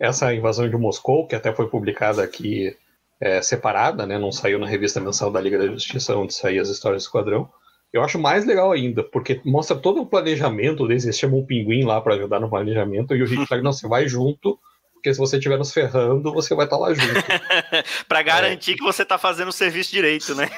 essa 0.00 0.34
invasão 0.34 0.68
de 0.68 0.76
Moscou, 0.76 1.26
que 1.26 1.36
até 1.36 1.54
foi 1.54 1.68
publicada 1.68 2.24
aqui 2.24 2.74
é, 3.20 3.42
separada, 3.42 4.06
né, 4.06 4.18
não 4.18 4.32
saiu 4.32 4.58
na 4.58 4.66
revista 4.66 4.98
mensal 4.98 5.30
da 5.30 5.40
Liga 5.40 5.58
da 5.58 5.66
Justiça, 5.66 6.16
onde 6.16 6.32
saíam 6.32 6.62
as 6.62 6.70
histórias 6.70 7.02
do 7.02 7.06
Esquadrão. 7.06 7.50
Eu 7.92 8.02
acho 8.02 8.18
mais 8.18 8.46
legal 8.46 8.72
ainda, 8.72 9.02
porque 9.02 9.40
mostra 9.44 9.76
todo 9.76 10.00
o 10.00 10.06
planejamento 10.06 10.86
deles, 10.86 11.04
eles 11.04 11.18
chamam 11.18 11.40
o 11.40 11.46
pinguim 11.46 11.84
lá 11.84 12.00
para 12.00 12.14
ajudar 12.14 12.40
no 12.40 12.48
planejamento, 12.48 13.14
e 13.14 13.22
o 13.22 13.26
Rick 13.26 13.46
fala, 13.46 13.60
não, 13.60 13.72
você 13.72 13.86
vai 13.86 14.08
junto, 14.08 14.58
porque 14.94 15.12
se 15.12 15.18
você 15.18 15.36
estiver 15.36 15.58
nos 15.58 15.72
ferrando, 15.72 16.32
você 16.32 16.54
vai 16.54 16.64
estar 16.64 16.78
tá 16.78 16.82
lá 16.82 16.94
junto. 16.94 17.14
para 18.08 18.22
garantir 18.22 18.72
é. 18.72 18.74
que 18.76 18.82
você 18.82 19.02
está 19.02 19.18
fazendo 19.18 19.48
o 19.48 19.52
serviço 19.52 19.90
direito, 19.90 20.34
né? 20.34 20.48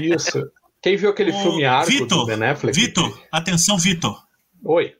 Isso. 0.00 0.48
Quem 0.80 0.96
viu 0.96 1.10
aquele 1.10 1.32
Ô, 1.32 1.42
filme 1.42 1.64
Argo 1.64 1.90
Vitor, 1.90 2.18
do 2.18 2.26
Ben 2.26 2.44
Affleck? 2.44 2.78
Vitor, 2.78 3.22
atenção, 3.32 3.78
Vitor. 3.78 4.16
Oi. 4.64 4.94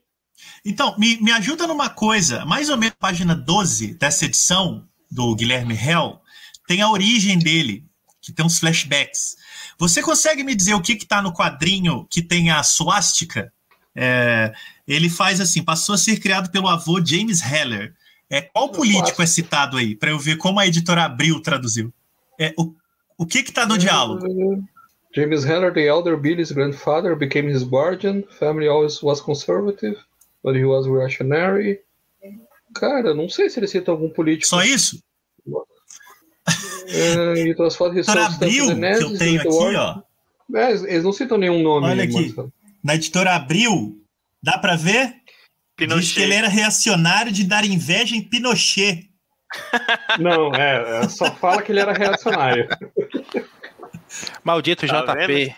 Então, 0.64 0.96
me, 0.98 1.20
me 1.22 1.30
ajuda 1.32 1.66
numa 1.66 1.88
coisa. 1.88 2.44
Mais 2.44 2.68
ou 2.68 2.76
menos 2.76 2.96
página 2.98 3.34
12 3.34 3.94
dessa 3.94 4.24
edição 4.24 4.86
do 5.10 5.34
Guilherme 5.34 5.74
Hell 5.74 6.20
tem 6.66 6.82
a 6.82 6.90
origem 6.90 7.38
dele, 7.38 7.84
que 8.20 8.32
tem 8.32 8.44
uns 8.44 8.58
flashbacks. 8.58 9.36
Você 9.78 10.02
consegue 10.02 10.42
me 10.42 10.54
dizer 10.54 10.74
o 10.74 10.80
que 10.80 10.92
está 10.92 11.22
no 11.22 11.32
quadrinho 11.32 12.06
que 12.10 12.22
tem 12.22 12.50
a 12.50 12.62
suástica? 12.62 13.52
É, 13.94 14.52
ele 14.86 15.08
faz 15.08 15.40
assim: 15.40 15.62
passou 15.62 15.94
a 15.94 15.98
ser 15.98 16.18
criado 16.18 16.50
pelo 16.50 16.68
avô 16.68 17.04
James 17.04 17.40
Heller. 17.40 17.94
É, 18.28 18.42
qual 18.42 18.70
político 18.70 19.22
é 19.22 19.26
citado 19.26 19.76
aí? 19.76 19.94
Para 19.94 20.10
eu 20.10 20.18
ver 20.18 20.36
como 20.36 20.58
a 20.58 20.66
editora 20.66 21.04
Abril 21.04 21.40
traduziu. 21.40 21.92
É, 22.38 22.52
o, 22.58 22.74
o 23.16 23.24
que 23.24 23.38
está 23.38 23.64
no 23.64 23.78
diálogo? 23.78 24.26
James 25.14 25.44
Heller, 25.44 25.72
the 25.72 25.86
elder 25.86 26.16
Billy's 26.16 26.52
grandfather, 26.52 27.16
became 27.16 27.50
his 27.50 27.62
guardian. 27.62 28.22
Family 28.38 28.68
always 28.68 29.00
was 29.02 29.20
conservative, 29.20 29.96
but 30.46 30.54
he 30.54 30.64
was 30.64 30.86
reactionary. 30.86 31.80
Cara, 32.72 33.12
não 33.12 33.28
sei 33.28 33.50
se 33.50 33.58
ele 33.58 33.66
cita 33.66 33.90
algum 33.90 34.08
político. 34.08 34.46
Só 34.46 34.62
isso? 34.62 35.02
Was 37.58 37.74
for 37.74 37.96
his 37.96 38.08
Abril, 38.08 38.66
que 38.76 39.04
eu 39.04 39.18
tenho 39.18 39.40
aqui, 39.40 39.76
ó. 39.76 40.02
É, 40.54 40.70
eles 40.70 41.02
não 41.02 41.12
citam 41.12 41.36
nenhum 41.36 41.60
nome. 41.60 41.88
Olha 41.88 42.04
aqui. 42.04 42.32
Mas... 42.36 42.46
Na 42.84 42.94
editora 42.94 43.34
Abril, 43.34 44.00
dá 44.40 44.56
para 44.56 44.76
ver? 44.76 45.16
Pinochet. 45.74 46.04
Diz 46.04 46.12
que 46.12 46.22
ele 46.22 46.34
era 46.34 46.46
reacionário 46.46 47.32
de 47.32 47.42
dar 47.42 47.64
inveja 47.64 48.14
em 48.14 48.22
Pinochet. 48.22 49.10
Não, 50.20 50.54
é, 50.54 51.00
é 51.02 51.08
só 51.08 51.34
fala 51.34 51.60
que 51.60 51.72
ele 51.72 51.80
era 51.80 51.92
reacionário. 51.92 52.68
Maldito 54.44 54.86
tá 54.86 55.02
JP. 55.02 55.26
Vendo? 55.26 55.54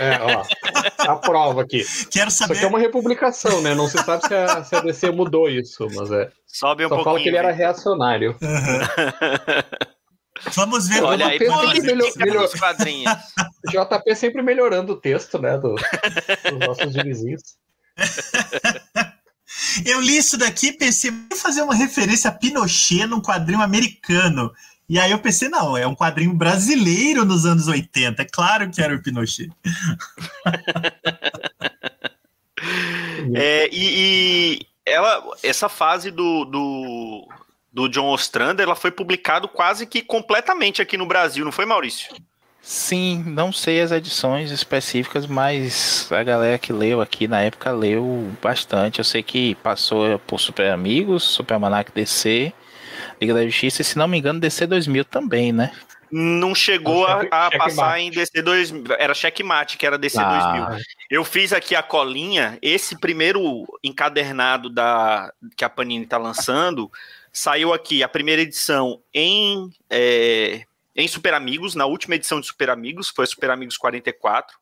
É, 0.00 0.20
ó, 0.22 1.12
a 1.12 1.16
prova 1.16 1.62
aqui. 1.62 1.84
Quero 2.10 2.30
saber. 2.30 2.54
Isso 2.54 2.60
aqui 2.60 2.64
é 2.64 2.68
uma 2.68 2.78
republicação, 2.78 3.60
né? 3.60 3.74
Não 3.74 3.88
se 3.88 3.98
sabe 3.98 4.26
se 4.26 4.34
a, 4.34 4.64
se 4.64 4.76
a 4.76 4.80
DC 4.80 5.10
mudou 5.10 5.48
isso, 5.48 5.88
mas 5.94 6.10
é. 6.12 6.30
Sobe 6.46 6.86
um 6.86 6.88
Só 6.88 6.94
pouquinho. 6.96 7.04
fala 7.04 7.20
que 7.20 7.28
ele 7.28 7.36
era 7.36 7.50
reacionário. 7.50 8.36
Uhum. 8.40 9.80
Vamos 10.52 10.88
ver. 10.88 11.02
Olha 11.02 11.26
aí, 11.26 11.38
sempre 11.38 11.82
melhor, 11.82 12.12
melhor... 12.16 12.48
quadrinhos. 12.58 13.12
JP 13.66 14.16
sempre 14.16 14.42
melhorando 14.42 14.92
o 14.92 15.00
texto, 15.00 15.38
né, 15.40 15.56
do, 15.58 15.74
dos 15.74 16.58
nossos 16.66 16.94
vizinhos. 16.94 17.42
Eu 19.86 20.00
li 20.00 20.16
isso 20.16 20.36
daqui 20.36 20.68
e 20.68 20.72
pensei, 20.72 21.10
vou 21.10 21.38
fazer 21.38 21.62
uma 21.62 21.74
referência 21.74 22.28
a 22.28 22.32
Pinochet 22.32 23.06
num 23.06 23.20
quadrinho 23.20 23.60
americano. 23.60 24.52
E 24.88 24.98
aí 24.98 25.10
eu 25.10 25.18
pensei, 25.18 25.48
não, 25.48 25.76
é 25.76 25.86
um 25.86 25.94
quadrinho 25.94 26.34
brasileiro 26.34 27.24
nos 27.24 27.46
anos 27.46 27.68
80. 27.68 28.22
É 28.22 28.26
claro 28.26 28.70
que 28.70 28.82
era 28.82 28.94
o 28.94 29.02
Pinochet. 29.02 29.50
é, 33.34 33.68
e, 33.72 33.72
e, 33.72 34.66
ela, 34.84 35.24
essa 35.42 35.68
fase 35.68 36.10
do, 36.10 36.44
do, 36.44 37.28
do 37.72 37.88
John 37.88 38.10
Ostrander, 38.10 38.64
ela 38.64 38.76
foi 38.76 38.90
publicado 38.90 39.48
quase 39.48 39.86
que 39.86 40.02
completamente 40.02 40.82
aqui 40.82 40.98
no 40.98 41.06
Brasil, 41.06 41.44
não 41.44 41.52
foi, 41.52 41.64
Maurício? 41.64 42.14
Sim, 42.60 43.22
não 43.26 43.52
sei 43.52 43.82
as 43.82 43.92
edições 43.92 44.50
específicas, 44.50 45.26
mas 45.26 46.10
a 46.10 46.22
galera 46.22 46.58
que 46.58 46.72
leu 46.72 47.02
aqui 47.02 47.28
na 47.28 47.42
época 47.42 47.70
leu 47.70 48.32
bastante. 48.42 49.00
Eu 49.00 49.04
sei 49.04 49.22
que 49.22 49.54
passou 49.56 50.18
por 50.20 50.40
Super 50.40 50.70
Amigos, 50.70 51.24
Super 51.24 51.58
Manac 51.58 51.92
DC, 51.92 52.54
Liga 53.20 53.34
da 53.34 53.44
Justiça 53.44 53.82
e, 53.82 53.84
se 53.84 53.98
não 53.98 54.08
me 54.08 54.18
engano, 54.18 54.40
DC 54.40 54.66
2000 54.66 55.04
também, 55.04 55.52
né? 55.52 55.72
Não 56.10 56.54
chegou 56.54 57.06
a, 57.06 57.22
a 57.22 57.50
passar 57.58 57.98
em 57.98 58.10
DC 58.10 58.40
2000. 58.40 58.84
Era 58.98 59.14
Checkmate, 59.14 59.76
que 59.76 59.84
era 59.84 59.98
DC 59.98 60.18
ah. 60.20 60.66
2000. 60.68 60.84
Eu 61.10 61.24
fiz 61.24 61.52
aqui 61.52 61.74
a 61.74 61.82
colinha. 61.82 62.56
Esse 62.62 62.96
primeiro 62.98 63.66
encadernado 63.82 64.70
da 64.70 65.32
que 65.56 65.64
a 65.64 65.68
Panini 65.68 66.04
está 66.04 66.16
lançando 66.16 66.90
saiu 67.32 67.72
aqui 67.72 68.00
a 68.04 68.08
primeira 68.08 68.42
edição 68.42 69.02
em, 69.12 69.68
é, 69.90 70.64
em 70.94 71.08
Super 71.08 71.34
Amigos, 71.34 71.74
na 71.74 71.84
última 71.84 72.14
edição 72.14 72.40
de 72.40 72.46
Super 72.46 72.70
Amigos, 72.70 73.08
foi 73.08 73.26
Super 73.26 73.50
Amigos 73.50 73.76
44. 73.76 74.56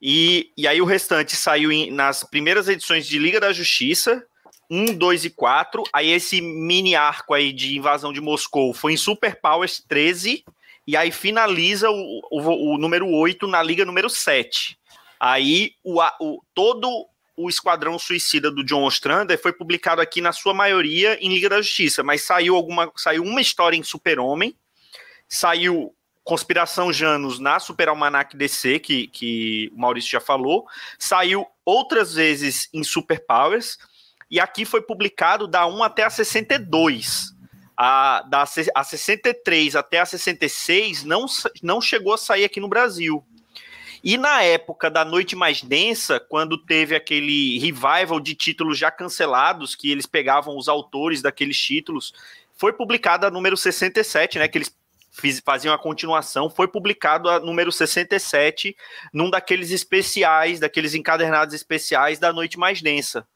E, 0.00 0.52
e 0.54 0.68
aí 0.68 0.82
o 0.82 0.84
restante 0.84 1.34
saiu 1.34 1.72
em, 1.72 1.90
nas 1.90 2.22
primeiras 2.22 2.68
edições 2.68 3.06
de 3.06 3.18
Liga 3.18 3.40
da 3.40 3.54
Justiça, 3.54 4.22
1, 4.70 4.94
2 4.94 5.24
e 5.26 5.30
4. 5.30 5.82
Aí 5.92 6.10
esse 6.10 6.40
mini 6.40 6.94
arco 6.94 7.34
aí 7.34 7.52
de 7.52 7.76
invasão 7.76 8.12
de 8.12 8.20
Moscou 8.20 8.72
foi 8.72 8.92
em 8.92 8.96
Super 8.96 9.36
Powers 9.40 9.82
13. 9.88 10.44
E 10.86 10.96
aí 10.96 11.10
finaliza 11.10 11.90
o, 11.90 12.20
o, 12.30 12.74
o 12.74 12.78
número 12.78 13.08
8 13.08 13.46
na 13.46 13.62
Liga 13.62 13.84
número 13.84 14.08
7. 14.08 14.78
Aí 15.20 15.72
o, 15.82 16.00
o, 16.20 16.42
todo 16.54 17.06
o 17.36 17.48
Esquadrão 17.48 17.98
Suicida 17.98 18.50
do 18.50 18.64
John 18.64 18.84
Ostrander 18.84 19.40
foi 19.40 19.52
publicado 19.52 20.00
aqui 20.00 20.20
na 20.20 20.32
sua 20.32 20.52
maioria 20.52 21.16
em 21.20 21.28
Liga 21.28 21.48
da 21.48 21.62
Justiça, 21.62 22.02
mas 22.02 22.22
saiu 22.22 22.56
alguma 22.56 22.90
saiu 22.96 23.22
uma 23.22 23.40
história 23.40 23.76
em 23.76 23.82
Super-Homem, 23.82 24.56
saiu 25.28 25.94
Conspiração 26.24 26.92
Janos 26.92 27.38
na 27.38 27.60
Super 27.60 27.88
Almanac 27.88 28.36
DC, 28.36 28.80
que, 28.80 29.06
que 29.06 29.72
o 29.74 29.78
Maurício 29.78 30.10
já 30.10 30.20
falou, 30.20 30.66
saiu 30.98 31.46
outras 31.64 32.14
vezes 32.14 32.68
em 32.74 32.82
Super 32.82 33.24
Powers, 33.24 33.78
e 34.30 34.38
aqui 34.38 34.64
foi 34.64 34.82
publicado 34.82 35.46
da 35.46 35.66
1 35.66 35.82
até 35.82 36.04
a 36.04 36.10
62. 36.10 37.36
A, 37.76 38.22
da, 38.22 38.44
a 38.74 38.84
63 38.84 39.76
até 39.76 40.00
a 40.00 40.06
66 40.06 41.04
não, 41.04 41.26
não 41.62 41.80
chegou 41.80 42.12
a 42.12 42.18
sair 42.18 42.44
aqui 42.44 42.58
no 42.58 42.68
Brasil. 42.68 43.24
E 44.02 44.16
na 44.16 44.42
época 44.42 44.90
da 44.90 45.04
Noite 45.04 45.34
Mais 45.34 45.62
Densa, 45.62 46.20
quando 46.20 46.58
teve 46.58 46.94
aquele 46.94 47.58
revival 47.58 48.20
de 48.20 48.34
títulos 48.34 48.78
já 48.78 48.90
cancelados, 48.90 49.74
que 49.74 49.90
eles 49.90 50.06
pegavam 50.06 50.56
os 50.56 50.68
autores 50.68 51.22
daqueles 51.22 51.58
títulos, 51.58 52.12
foi 52.54 52.72
publicada 52.72 53.26
a 53.26 53.30
número 53.30 53.56
67, 53.56 54.38
né? 54.38 54.48
Que 54.48 54.58
eles 54.58 54.76
faziam 55.44 55.74
a 55.74 55.78
continuação, 55.78 56.48
foi 56.48 56.68
publicado 56.68 57.28
a 57.28 57.40
número 57.40 57.72
67 57.72 58.76
num 59.12 59.30
daqueles 59.30 59.70
especiais, 59.70 60.60
daqueles 60.60 60.94
encadernados 60.94 61.54
especiais 61.54 62.18
da 62.18 62.32
Noite 62.32 62.58
Mais 62.58 62.80
Densa. 62.80 63.26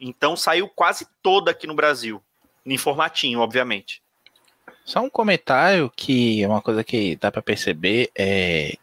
Então 0.00 0.36
saiu 0.36 0.68
quase 0.68 1.06
toda 1.22 1.50
aqui 1.50 1.66
no 1.66 1.74
Brasil, 1.74 2.22
em 2.64 2.78
formatinho, 2.78 3.40
obviamente. 3.40 4.02
Só 4.84 5.00
um 5.00 5.10
comentário 5.10 5.90
que 5.94 6.42
é 6.42 6.48
uma 6.48 6.62
coisa 6.62 6.84
que 6.84 7.16
dá 7.16 7.30
para 7.30 7.42
perceber 7.42 8.10
é 8.16 8.76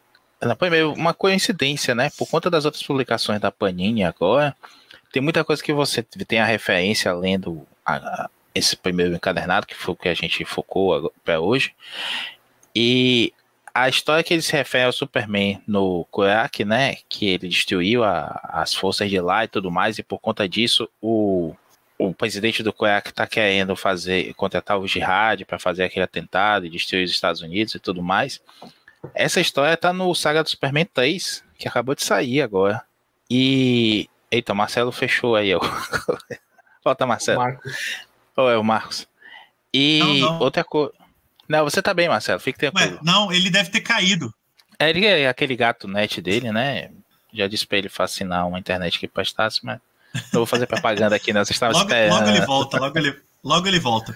foi 0.58 0.68
meio 0.68 0.92
uma 0.92 1.14
coincidência, 1.14 1.94
né? 1.94 2.10
Por 2.18 2.28
conta 2.28 2.50
das 2.50 2.66
outras 2.66 2.82
publicações 2.82 3.40
da 3.40 3.50
Panini 3.50 4.04
agora, 4.04 4.54
tem 5.10 5.22
muita 5.22 5.42
coisa 5.42 5.62
que 5.62 5.72
você 5.72 6.02
tem 6.02 6.38
a 6.38 6.44
referência 6.44 7.10
lendo 7.14 7.66
a, 7.86 7.96
a, 7.96 8.30
esse 8.54 8.76
primeiro 8.76 9.14
encadernado, 9.14 9.66
que 9.66 9.74
foi 9.74 9.94
o 9.94 9.96
que 9.96 10.08
a 10.08 10.14
gente 10.14 10.44
focou 10.44 11.10
para 11.24 11.40
hoje. 11.40 11.72
E 12.74 13.32
a 13.74 13.88
história 13.88 14.22
que 14.22 14.32
ele 14.32 14.42
se 14.42 14.52
refere 14.52 14.84
ao 14.84 14.92
Superman 14.92 15.60
no 15.66 16.04
Korak, 16.04 16.64
né? 16.64 16.96
Que 17.08 17.26
ele 17.26 17.48
destruiu 17.48 18.04
a, 18.04 18.40
as 18.44 18.72
forças 18.72 19.10
de 19.10 19.20
lá 19.20 19.44
e 19.44 19.48
tudo 19.48 19.70
mais, 19.70 19.98
e 19.98 20.02
por 20.02 20.20
conta 20.20 20.48
disso, 20.48 20.88
o, 21.02 21.52
o 21.98 22.14
presidente 22.14 22.62
do 22.62 22.72
Korak 22.72 23.08
está 23.08 23.26
querendo 23.26 23.74
fazer 23.74 24.32
contratar 24.34 24.78
o 24.78 24.86
Jihad 24.86 25.44
para 25.44 25.58
fazer 25.58 25.82
aquele 25.82 26.04
atentado 26.04 26.64
e 26.64 26.70
destruir 26.70 27.04
os 27.04 27.10
Estados 27.10 27.42
Unidos 27.42 27.74
e 27.74 27.80
tudo 27.80 28.00
mais. 28.00 28.40
Essa 29.12 29.40
história 29.40 29.76
tá 29.76 29.92
no 29.92 30.14
Saga 30.14 30.44
do 30.44 30.48
Superman 30.48 30.86
3, 30.86 31.44
que 31.58 31.66
acabou 31.66 31.96
de 31.96 32.04
sair 32.04 32.42
agora. 32.42 32.82
E. 33.28 34.08
Eita, 34.30 34.52
o 34.52 34.56
Marcelo 34.56 34.92
fechou 34.92 35.34
aí, 35.34 35.54
ó. 35.54 35.60
Volta, 36.84 37.06
Marcelo. 37.06 37.40
Ou 38.36 38.50
é 38.50 38.56
o 38.56 38.64
Marcos. 38.64 39.08
E 39.72 39.98
não, 40.00 40.14
não. 40.14 40.38
outra 40.40 40.62
coisa. 40.62 40.92
Não, 41.48 41.64
você 41.64 41.82
tá 41.82 41.92
bem, 41.92 42.08
Marcelo. 42.08 42.40
Fique 42.40 42.58
tranquilo. 42.58 42.94
Ué, 42.94 42.98
não, 43.02 43.32
ele 43.32 43.50
deve 43.50 43.70
ter 43.70 43.80
caído. 43.80 44.32
É, 44.78 44.90
ele 44.90 45.06
é 45.06 45.28
aquele 45.28 45.56
gato 45.56 45.86
net 45.86 46.20
dele, 46.20 46.50
né? 46.50 46.90
Já 47.32 47.46
disse 47.46 47.66
pra 47.66 47.78
ele 47.78 47.88
fascinar 47.88 48.46
uma 48.46 48.58
internet 48.58 48.98
que 48.98 49.08
prestasse, 49.08 49.60
mas 49.64 49.78
não 50.32 50.40
vou 50.40 50.46
fazer 50.46 50.66
propaganda 50.66 51.16
aqui, 51.16 51.32
né? 51.32 51.44
Vocês 51.44 51.56
estavam 51.56 51.76
logo, 51.76 51.90
esperando. 51.90 52.20
Logo 52.20 52.28
ele 52.28 52.46
volta, 52.46 52.78
logo 52.78 52.98
ele, 52.98 53.20
logo 53.42 53.68
ele 53.68 53.80
volta. 53.80 54.14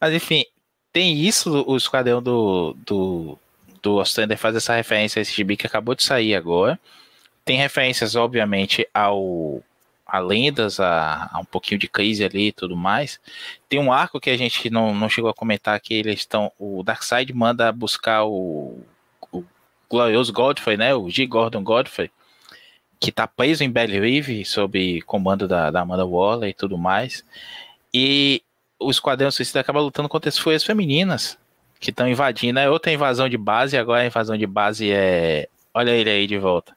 Mas 0.00 0.12
enfim, 0.14 0.44
tem 0.92 1.18
isso, 1.20 1.64
o 1.66 1.76
esquadrão 1.76 2.22
do, 2.22 2.76
do 2.84 3.38
do 3.82 3.96
Ostrander 3.96 4.38
faz 4.38 4.54
essa 4.54 4.74
referência 4.74 5.18
a 5.18 5.22
esse 5.22 5.34
gibi 5.34 5.56
que 5.56 5.66
acabou 5.66 5.94
de 5.94 6.04
sair 6.04 6.36
agora. 6.36 6.78
Tem 7.44 7.58
referências, 7.58 8.14
obviamente, 8.14 8.86
ao 8.94 9.60
a 10.12 10.18
lendas, 10.18 10.78
a, 10.78 11.30
a, 11.32 11.40
um 11.40 11.44
pouquinho 11.44 11.80
de 11.80 11.88
crise 11.88 12.22
ali 12.22 12.48
e 12.48 12.52
tudo 12.52 12.76
mais. 12.76 13.18
Tem 13.66 13.80
um 13.80 13.90
arco 13.90 14.20
que 14.20 14.28
a 14.28 14.36
gente 14.36 14.68
não, 14.68 14.94
não 14.94 15.08
chegou 15.08 15.30
a 15.30 15.34
comentar 15.34 15.80
que 15.80 15.94
eles 15.94 16.18
estão. 16.18 16.52
O 16.58 16.82
Darkseid 16.82 17.32
manda 17.32 17.72
buscar 17.72 18.24
o, 18.24 18.78
o 19.32 19.42
glorioso 19.88 20.30
Godfrey, 20.30 20.76
né? 20.76 20.94
O 20.94 21.08
G. 21.08 21.26
Gordon 21.26 21.64
Godfrey, 21.64 22.10
que 23.00 23.10
tá 23.10 23.26
preso 23.26 23.64
em 23.64 23.70
Belly 23.70 23.98
Reeve 23.98 24.44
sob 24.44 25.00
comando 25.02 25.48
da, 25.48 25.70
da 25.70 25.80
Amanda 25.80 26.04
Waller 26.04 26.50
e 26.50 26.54
tudo 26.54 26.76
mais. 26.76 27.24
E 27.92 28.42
o 28.78 28.90
Esquadrão 28.90 29.30
Suicida 29.30 29.60
acaba 29.60 29.80
lutando 29.80 30.10
contra 30.10 30.28
as 30.28 30.36
fúrias 30.36 30.62
femininas 30.62 31.38
que 31.80 31.88
estão 31.88 32.06
invadindo. 32.06 32.58
É 32.58 32.68
outra 32.68 32.92
invasão 32.92 33.30
de 33.30 33.38
base, 33.38 33.78
agora 33.78 34.02
a 34.02 34.06
invasão 34.06 34.36
de 34.36 34.46
base 34.46 34.92
é. 34.92 35.48
Olha 35.72 35.92
ele 35.92 36.10
aí 36.10 36.26
de 36.26 36.36
volta. 36.36 36.76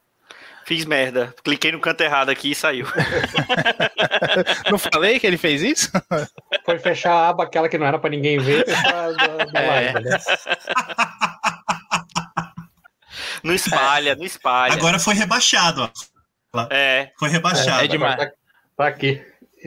Fiz 0.66 0.84
merda. 0.84 1.32
Cliquei 1.44 1.70
no 1.70 1.78
canto 1.78 2.00
errado 2.00 2.28
aqui 2.28 2.50
e 2.50 2.54
saiu. 2.54 2.86
não 4.68 4.76
falei 4.76 5.20
que 5.20 5.24
ele 5.24 5.38
fez 5.38 5.62
isso? 5.62 5.92
Foi 6.64 6.76
fechar 6.80 7.12
a 7.12 7.28
aba, 7.28 7.44
aquela 7.44 7.68
que 7.68 7.78
não 7.78 7.86
era 7.86 8.00
para 8.00 8.10
ninguém 8.10 8.40
ver, 8.40 8.64
do, 8.64 9.52
do 9.52 9.56
é. 9.56 9.66
live, 9.68 10.00
né? 10.00 10.18
Não 13.44 13.54
espalha, 13.54 14.16
não 14.16 14.24
espalha. 14.24 14.72
Agora 14.72 14.98
foi 14.98 15.14
rebaixado, 15.14 15.88
ó. 16.52 16.66
É. 16.68 17.12
Foi 17.16 17.28
rebaixado. 17.28 17.82
É, 17.82 17.84
é 17.84 17.88
demais. 17.88 18.16
Tá, 18.16 18.32
tá, 18.76 18.86
aqui. 18.88 19.24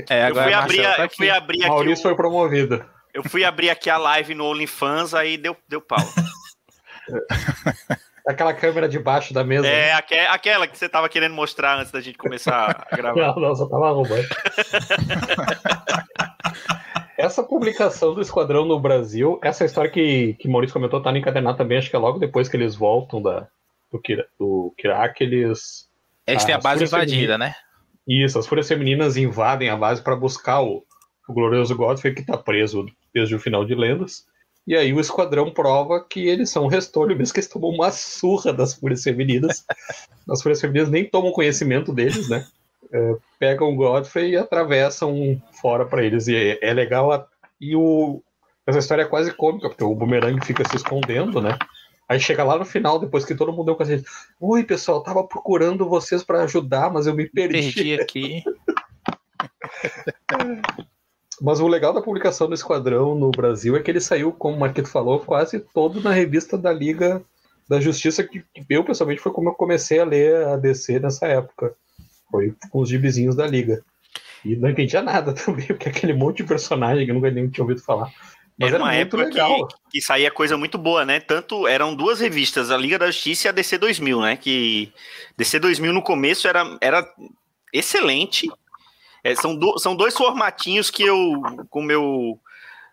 É, 0.10 0.26
agora 0.26 0.52
eu 0.52 0.52
fui 0.52 0.54
abrir, 0.54 0.84
tá 0.84 1.06
eu 1.06 1.10
fui 1.10 1.30
abrir 1.30 1.62
aqui. 1.62 1.70
Maurício 1.70 2.04
o... 2.04 2.08
foi 2.10 2.16
promovido. 2.16 2.86
Eu 3.14 3.24
fui 3.24 3.46
abrir 3.46 3.70
aqui 3.70 3.90
a 3.90 3.98
live 3.98 4.36
no 4.36 4.44
OnlyFans, 4.44 5.14
aí 5.14 5.38
deu, 5.38 5.56
deu 5.70 5.80
pau. 5.80 6.00
Aquela 8.28 8.54
câmera 8.54 8.88
de 8.88 9.00
baixo 9.00 9.34
da 9.34 9.44
mesa. 9.44 9.68
É, 9.68 9.94
né? 9.94 10.28
aquela 10.30 10.68
que 10.68 10.78
você 10.78 10.88
tava 10.88 11.10
querendo 11.10 11.34
mostrar 11.34 11.80
antes 11.80 11.92
da 11.92 12.02
gente 12.02 12.18
começar 12.18 12.86
a 12.90 12.90
gravar. 12.96 13.36
Não, 13.36 13.36
não, 13.36 13.56
só 13.56 13.68
tava 13.68 13.90
arrumando. 13.90 14.28
essa 17.18 17.44
publicação 17.44 18.14
do 18.14 18.22
Esquadrão 18.22 18.66
no 18.66 18.80
Brasil, 18.80 19.40
essa 19.44 19.66
história 19.66 19.92
que, 19.92 20.36
que 20.36 20.48
Maurício 20.48 20.74
comentou, 20.74 21.02
tá 21.02 21.12
no 21.12 21.18
encadernado 21.18 21.58
também, 21.58 21.78
acho 21.78 21.90
que 21.90 21.96
é 21.96 22.00
logo 22.00 22.18
depois 22.18 22.48
que 22.48 22.56
eles 22.56 22.76
voltam 22.76 23.22
da, 23.22 23.48
do, 23.92 24.02
do 24.40 24.74
Kirak, 24.78 25.22
eles. 25.22 25.90
Eles 26.26 26.46
têm 26.46 26.56
a 26.56 26.60
base 26.60 26.86
invadida, 26.86 27.38
né? 27.38 27.54
Isso, 28.08 28.40
as 28.40 28.48
Fúrias 28.48 28.68
Femininas 28.68 29.18
invadem 29.18 29.70
a 29.70 29.76
base 29.76 30.02
para 30.02 30.16
buscar 30.16 30.62
o, 30.62 30.84
o 31.28 31.34
glorioso 31.34 31.76
Godfrey, 31.76 32.16
que 32.16 32.26
tá 32.26 32.38
preso 32.38 32.86
desde 33.14 33.36
o 33.36 33.40
final 33.40 33.66
de 33.66 33.76
Lendas. 33.76 34.26
E 34.68 34.76
aí 34.76 34.94
o 34.94 35.00
esquadrão 35.00 35.52
prova 35.52 36.06
que 36.08 36.28
eles 36.28 36.50
são 36.50 36.66
um 36.66 36.68
restolho, 36.68 37.16
mesmo 37.18 37.34
que 37.34 37.40
eles 37.40 37.50
tomam 37.50 37.72
uma 37.72 37.92
surra 37.92 38.54
das 38.54 38.74
fúrias 38.74 39.04
femininas. 39.04 39.66
As 40.30 40.42
fúrias 40.42 40.62
femininas 40.62 40.90
nem 40.90 41.10
tomam 41.10 41.32
conhecimento 41.32 41.92
deles, 41.92 42.30
né? 42.30 42.46
É, 42.92 43.16
pegam 43.40 43.70
o 43.70 43.76
Godfrey 43.76 44.32
e 44.32 44.38
atravessam 44.38 45.42
fora 45.62 45.86
para 45.86 46.04
eles. 46.04 46.28
E 46.28 46.36
é, 46.36 46.60
é 46.62 46.74
legal. 46.74 47.12
A... 47.12 47.28
E 47.60 47.76
o... 47.76 48.22
essa 48.66 48.80
história 48.80 49.04
é 49.04 49.08
quase 49.08 49.34
cômica, 49.34 49.70
porque 49.70 49.84
o 49.84 49.96
Boomerang 49.96 50.44
fica 50.46 50.68
se 50.68 50.76
escondendo, 50.76 51.42
né? 51.42 51.58
Aí 52.08 52.20
chega 52.20 52.44
lá 52.44 52.58
no 52.58 52.66
final, 52.66 53.00
depois 53.00 53.24
que 53.24 53.36
todo 53.36 53.52
mundo 53.52 53.66
deu 53.66 53.76
com 53.76 53.84
a 53.84 53.86
gente. 53.86 54.04
Oi, 54.40 54.64
pessoal, 54.64 55.04
tava 55.04 55.24
procurando 55.28 55.88
vocês 55.88 56.24
para 56.24 56.44
ajudar, 56.44 56.92
mas 56.92 57.06
eu 57.06 57.14
me 57.16 57.30
perdi. 57.30 57.72
Perdi 57.72 57.94
aqui. 57.94 58.44
Mas 61.42 61.60
o 61.60 61.68
legal 61.68 61.94
da 61.94 62.02
publicação 62.02 62.48
do 62.48 62.54
Esquadrão 62.54 63.16
no 63.16 63.32
Brasil 63.32 63.76
é 63.76 63.82
que 63.82 63.90
ele 63.90 64.02
saiu, 64.02 64.32
como 64.32 64.58
o 64.58 64.60
Marquito 64.60 64.90
falou, 64.90 65.20
quase 65.20 65.60
todo 65.60 66.02
na 66.02 66.12
revista 66.12 66.58
da 66.58 66.72
Liga 66.72 67.22
da 67.68 67.80
Justiça, 67.80 68.24
que 68.24 68.44
eu 68.70 68.84
pessoalmente 68.84 69.22
foi 69.22 69.32
como 69.32 69.50
eu 69.50 69.54
comecei 69.54 70.00
a 70.00 70.06
ler 70.06 70.48
a 70.48 70.58
DC 70.58 71.00
nessa 71.00 71.28
época. 71.28 71.74
Foi 72.32 72.54
com 72.72 72.80
os 72.80 72.90
gibizinhos 72.90 73.36
da 73.36 73.46
Liga. 73.46 73.84
E 74.44 74.56
não 74.56 74.70
entendia 74.70 75.02
nada 75.02 75.34
também, 75.36 75.68
porque 75.68 75.90
aquele 75.90 76.14
monte 76.14 76.38
de 76.38 76.46
personagem 76.46 77.06
que 77.06 77.12
eu 77.12 77.16
nunca 77.16 77.30
nem 77.30 77.50
tinha 77.50 77.64
ouvido 77.64 77.82
falar. 77.82 78.12
Mas 78.58 78.74
era, 78.74 78.84
uma 78.84 78.94
época 78.94 79.24
legal. 79.24 79.68
Que, 79.68 79.76
que 79.92 80.02
saía 80.02 80.30
coisa 80.30 80.58
muito 80.58 80.78
boa, 80.78 81.06
né? 81.06 81.20
Tanto 81.20 81.66
eram 81.66 81.96
duas 81.96 82.20
revistas, 82.20 82.72
a 82.72 82.76
Liga 82.76 83.00
da 83.00 83.08
Justiça 83.08 83.48
e 83.48 83.50
a 83.50 83.54
DC 83.54 83.78
2000, 83.78 84.22
né? 84.22 84.36
Que 84.36 84.92
DC 85.38 85.60
2000 85.60 85.94
no 85.94 86.02
começo 86.02 86.46
era, 86.46 86.78
era 86.82 87.08
excelente, 87.72 88.50
é, 89.24 89.36
são, 89.36 89.56
do, 89.56 89.78
são 89.78 89.96
dois 89.96 90.16
formatinhos 90.16 90.90
que 90.90 91.04
eu, 91.04 91.42
com 91.70 91.82
meu 91.82 92.40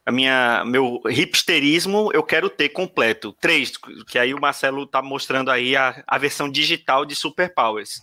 a 0.04 0.12
minha 0.12 0.64
meu 0.64 1.02
hipsterismo 1.08 2.10
eu 2.14 2.22
quero 2.22 2.48
ter 2.48 2.68
completo. 2.68 3.32
Três, 3.40 3.72
que 4.06 4.18
aí 4.18 4.32
o 4.32 4.40
Marcelo 4.40 4.86
tá 4.86 5.02
mostrando 5.02 5.50
aí 5.50 5.76
a, 5.76 6.02
a 6.06 6.16
versão 6.16 6.48
digital 6.48 7.04
de 7.04 7.16
Super 7.16 7.52
Powers. 7.52 8.00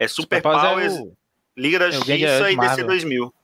É 0.00 0.08
Super, 0.08 0.38
Super 0.38 0.42
Powers, 0.42 0.94
é 0.94 1.00
o, 1.00 1.12
Liga 1.56 1.78
da 1.78 1.88
é 1.88 1.92
Justiça 1.92 2.50
e 2.50 2.56
DC 2.56 2.84
2000. 2.84 3.34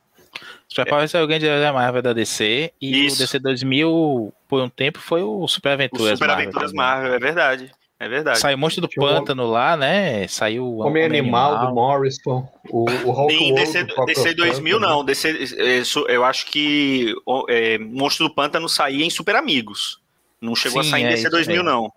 Super 0.67 0.87
é. 0.87 0.89
Powers 0.89 1.13
é 1.13 1.21
o 1.21 1.27
grande 1.27 1.45
da 1.45 1.71
Marvel 1.71 2.01
da 2.01 2.13
DC 2.13 2.73
e 2.81 3.05
Isso. 3.05 3.17
o 3.17 3.19
DC 3.19 3.39
2000 3.39 4.33
por 4.47 4.61
um 4.61 4.69
tempo 4.69 4.99
foi 4.99 5.21
o 5.21 5.47
Super 5.47 5.73
Aventuras 5.73 6.13
o 6.13 6.15
Super 6.15 6.27
Marvel. 6.27 6.43
Aventuras 6.43 6.73
Marvel, 6.73 7.13
é 7.13 7.19
verdade. 7.19 7.71
É 7.99 8.07
verdade. 8.07 8.39
Saiu 8.39 8.55
o 8.55 8.59
Monstro 8.59 8.81
do 8.81 8.89
Pântano 8.89 9.45
lá, 9.45 9.75
né? 9.75 10.25
Saiu 10.29 10.63
o 10.63 10.77
Homem 10.77 11.03
Animal, 11.03 11.55
Animal, 11.55 11.67
do 11.67 11.75
Morrison, 11.75 12.49
o, 12.69 12.89
o 12.89 13.11
Hulk 13.11 13.33
Em 13.33 13.53
DC, 13.53 13.83
DC 14.05 14.33
2000 14.35 14.79
não, 14.79 15.03
DC, 15.03 15.83
eu 16.07 16.23
acho 16.23 16.45
que 16.45 17.13
é, 17.49 17.77
Monstro 17.77 18.29
do 18.29 18.33
Pântano 18.33 18.69
saía 18.69 19.05
em 19.05 19.09
Super 19.09 19.35
Amigos. 19.35 19.99
Não 20.39 20.55
chegou 20.55 20.81
Sim, 20.81 20.87
a 20.87 20.91
sair 20.91 21.01
em 21.01 21.05
é 21.07 21.09
DC 21.09 21.29
2000 21.29 21.61
não. 21.61 21.91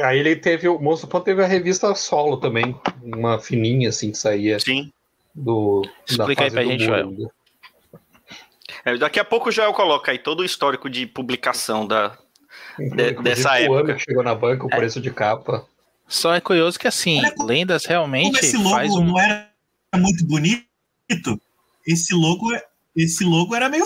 Aí 0.00 0.18
ele 0.18 0.36
teve, 0.36 0.68
o 0.68 0.78
Monstro 0.78 1.08
do 1.08 1.12
Pântano 1.12 1.24
teve 1.24 1.42
a 1.42 1.46
revista 1.46 1.94
solo 1.94 2.36
também, 2.36 2.78
uma 3.02 3.38
fininha 3.38 3.88
assim 3.88 4.10
que 4.10 4.18
saía. 4.18 4.60
Sim. 4.60 4.92
Do, 5.34 5.82
Explica 6.06 6.44
aí 6.44 6.50
pra 6.50 6.62
gente, 6.62 6.84
Joel. 6.84 7.32
É, 8.84 8.96
daqui 8.98 9.18
a 9.18 9.24
pouco 9.24 9.48
o 9.48 9.52
Joel 9.52 9.72
coloca 9.72 10.12
aí 10.12 10.18
todo 10.18 10.40
o 10.40 10.44
histórico 10.44 10.90
de 10.90 11.06
publicação 11.06 11.86
da, 11.86 12.18
de, 12.78 13.12
dessa 13.22 13.58
época. 13.58 13.72
O 13.72 13.78
ano 13.78 13.94
que 13.94 14.04
chegou 14.04 14.22
na 14.22 14.34
banca, 14.34 14.64
o 14.64 14.72
é. 14.72 14.76
preço 14.76 15.00
de 15.00 15.10
capa. 15.10 15.66
Só 16.06 16.34
é 16.34 16.40
curioso 16.40 16.78
que 16.78 16.88
assim, 16.88 17.20
lendas 17.38 17.84
realmente. 17.84 18.34
Como 18.34 18.38
esse 18.38 18.56
logo 18.56 18.70
faz 18.70 18.94
um... 18.94 19.04
não 19.04 19.20
era 19.20 19.50
muito 19.96 20.24
bonito, 20.24 20.64
esse 21.86 22.14
logo, 22.14 22.46
esse 22.96 23.24
logo 23.24 23.54
era 23.54 23.68
meio 23.68 23.84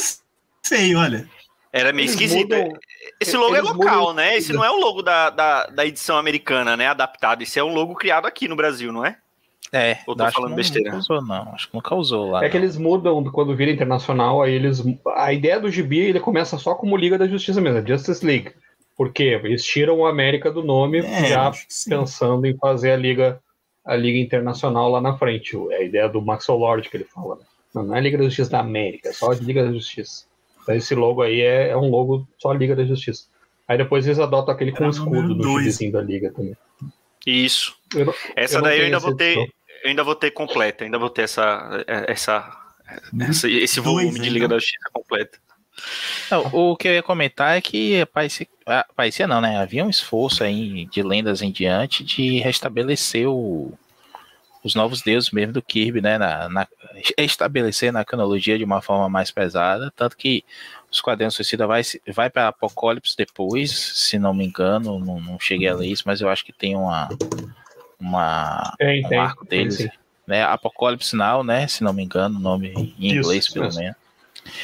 feio, 0.62 0.98
olha. 0.98 1.28
Era 1.72 1.92
meio 1.92 2.04
eles 2.04 2.12
esquisito. 2.12 2.54
Mudam, 2.54 2.78
esse 3.18 3.36
logo 3.36 3.56
é 3.56 3.60
local, 3.62 4.12
né? 4.12 4.36
Esse 4.36 4.52
não 4.52 4.64
é 4.64 4.70
o 4.70 4.78
logo 4.78 5.02
da, 5.02 5.30
da, 5.30 5.66
da, 5.66 5.86
edição 5.86 6.18
americana, 6.18 6.76
né? 6.76 6.88
Adaptado. 6.88 7.42
Esse 7.42 7.58
é 7.58 7.64
um 7.64 7.72
logo 7.72 7.94
criado 7.94 8.26
aqui 8.26 8.46
no 8.46 8.56
Brasil, 8.56 8.92
não 8.92 9.06
é? 9.06 9.16
É, 9.72 9.98
Ou 10.06 10.14
tô 10.14 10.30
falando 10.30 10.54
besteira? 10.54 10.90
Nunca 10.90 11.00
usou, 11.00 11.22
não. 11.22 11.54
Acho 11.54 11.68
que 11.68 11.74
nunca 11.74 11.94
usou 11.94 12.30
lá. 12.30 12.40
É 12.40 12.42
não. 12.42 12.50
que 12.50 12.56
eles 12.58 12.76
mudam 12.76 13.24
quando 13.24 13.56
vira 13.56 13.70
internacional, 13.70 14.42
aí 14.42 14.52
eles. 14.52 14.82
A 15.16 15.32
ideia 15.32 15.58
do 15.58 15.70
gibi 15.70 15.98
ele 15.98 16.20
começa 16.20 16.58
só 16.58 16.74
como 16.74 16.96
Liga 16.96 17.16
da 17.16 17.26
Justiça 17.26 17.58
mesmo, 17.58 17.78
é 17.78 17.86
Justice 17.86 18.24
League. 18.24 18.52
Porque 18.96 19.22
eles 19.22 19.64
tiram 19.64 19.98
o 19.98 20.06
América 20.06 20.50
do 20.50 20.62
nome 20.62 20.98
é, 20.98 21.24
já 21.24 21.50
pensando 21.88 22.46
em 22.46 22.56
fazer 22.56 22.92
a 22.92 22.96
liga 22.96 23.40
a 23.84 23.96
liga 23.96 24.18
internacional 24.18 24.88
lá 24.90 25.00
na 25.00 25.16
frente. 25.18 25.56
É 25.70 25.76
a 25.76 25.82
ideia 25.82 26.08
do 26.08 26.22
Maxwell 26.22 26.58
Lord 26.58 26.88
que 26.88 26.96
ele 26.96 27.04
fala. 27.04 27.36
Né? 27.36 27.42
Não, 27.74 27.82
não 27.82 27.96
é 27.96 28.00
Liga 28.00 28.18
da 28.18 28.24
Justiça 28.24 28.50
da 28.50 28.60
América, 28.60 29.08
é 29.08 29.12
só 29.12 29.32
a 29.32 29.34
Liga 29.34 29.64
da 29.64 29.72
Justiça. 29.72 30.26
Então 30.62 30.74
esse 30.74 30.94
logo 30.94 31.22
aí 31.22 31.40
é, 31.40 31.70
é 31.70 31.76
um 31.76 31.90
logo 31.90 32.28
só 32.38 32.52
Liga 32.52 32.76
da 32.76 32.84
Justiça. 32.84 33.26
Aí 33.66 33.78
depois 33.78 34.06
eles 34.06 34.18
adotam 34.18 34.54
aquele 34.54 34.72
com 34.72 34.86
o 34.86 34.90
escudo 34.90 35.34
do 35.34 35.58
vizinho 35.58 35.92
da 35.92 36.02
liga 36.02 36.30
também. 36.32 36.56
Isso. 37.26 37.76
Não, 37.94 38.12
essa 38.36 38.60
daí 38.60 38.80
eu 38.80 38.84
ainda 38.86 38.98
vou 38.98 39.14
ter, 39.14 39.36
eu 39.36 39.46
ainda 39.88 40.04
vou 40.04 40.14
ter 40.14 40.30
completa, 40.32 40.84
ainda 40.84 40.98
vou 40.98 41.08
ter 41.08 41.22
essa, 41.22 41.84
essa, 41.86 42.56
essa 43.18 43.48
esse 43.48 43.80
volume 43.80 44.18
de 44.18 44.28
Liga 44.28 44.48
da 44.48 44.56
Justiça 44.56 44.90
completa. 44.92 45.38
Não, 46.30 46.46
o 46.52 46.76
que 46.76 46.88
eu 46.88 46.92
ia 46.92 47.02
comentar 47.02 47.56
é 47.56 47.60
que 47.60 48.04
parecia, 48.06 48.46
ah, 48.66 48.86
parecia 48.94 49.26
não, 49.26 49.40
né? 49.40 49.58
Havia 49.58 49.84
um 49.84 49.90
esforço 49.90 50.44
aí 50.44 50.86
de 50.86 51.02
lendas 51.02 51.42
em 51.42 51.50
diante 51.50 52.04
de 52.04 52.38
restabelecer 52.40 53.28
o, 53.28 53.72
os 54.62 54.74
novos 54.74 55.02
deuses 55.02 55.30
mesmo 55.30 55.52
do 55.52 55.62
Kirby, 55.62 56.00
né? 56.00 56.18
Na, 56.18 56.48
na, 56.48 56.68
estabelecer 57.18 57.92
na 57.92 58.04
cronologia 58.04 58.56
de 58.56 58.64
uma 58.64 58.80
forma 58.80 59.08
mais 59.08 59.30
pesada, 59.30 59.92
tanto 59.96 60.16
que 60.16 60.44
os 60.90 61.00
quadrinhos 61.00 61.34
Suicida 61.34 61.66
vai, 61.66 61.82
vai 62.08 62.28
para 62.28 62.48
Apocalipse 62.48 63.16
depois, 63.16 63.70
se 63.70 64.18
não 64.18 64.34
me 64.34 64.44
engano, 64.44 64.98
não, 64.98 65.20
não, 65.20 65.40
cheguei 65.40 65.68
a 65.68 65.74
ler 65.74 65.88
isso, 65.88 66.04
mas 66.06 66.20
eu 66.20 66.28
acho 66.28 66.44
que 66.44 66.52
tem 66.52 66.76
uma, 66.76 67.08
uma 67.98 68.74
tem, 68.78 69.04
um 69.04 69.08
tem, 69.08 69.18
arco 69.18 69.44
deles, 69.46 69.78
tem, 69.78 69.92
né? 70.26 70.44
Apocalipse 70.44 71.16
Now, 71.16 71.42
né? 71.42 71.66
Se 71.66 71.82
não 71.82 71.92
me 71.92 72.02
engano, 72.02 72.38
o 72.38 72.40
nome 72.40 72.94
em 72.98 73.10
inglês 73.10 73.46
isso, 73.46 73.54
pelo 73.54 73.74
menos. 73.74 74.01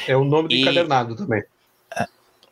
É 0.07 0.15
o 0.15 0.23
nome 0.23 0.49
do 0.49 0.55
e, 0.55 0.61
encadernado 0.61 1.15
também. 1.15 1.43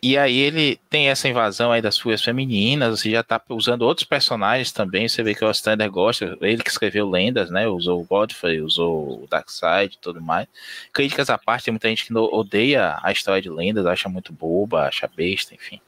E 0.02 0.16
aí 0.16 0.38
ele 0.38 0.80
tem 0.90 1.10
essa 1.10 1.28
invasão 1.28 1.72
aí 1.72 1.82
das 1.82 1.98
fúrias 1.98 2.22
femininas, 2.22 3.00
você 3.00 3.12
já 3.12 3.24
tá 3.24 3.42
usando 3.50 3.82
outros 3.82 4.06
personagens 4.06 4.72
também, 4.72 5.08
você 5.08 5.24
vê 5.24 5.34
que 5.34 5.44
o 5.44 5.50
Ostrander 5.50 5.90
gosta, 5.90 6.38
ele 6.40 6.62
que 6.62 6.70
escreveu 6.70 7.10
lendas, 7.10 7.50
né, 7.50 7.68
usou 7.68 8.00
o 8.00 8.06
Godfrey, 8.06 8.62
usou 8.62 9.24
o 9.24 9.28
Darkseid 9.28 9.96
e 9.96 9.98
tudo 9.98 10.22
mais. 10.22 10.48
Críticas 10.94 11.32
à 11.32 11.38
parte, 11.38 11.66
tem 11.66 11.72
muita 11.72 11.90
gente 11.90 12.06
que 12.06 12.16
odeia 12.16 13.00
a 13.02 13.12
história 13.12 13.42
de 13.42 13.50
lendas, 13.50 13.88
acha 13.88 14.08
muito 14.08 14.32
boba, 14.32 14.84
acha 14.84 15.10
besta, 15.14 15.56
enfim. 15.56 15.82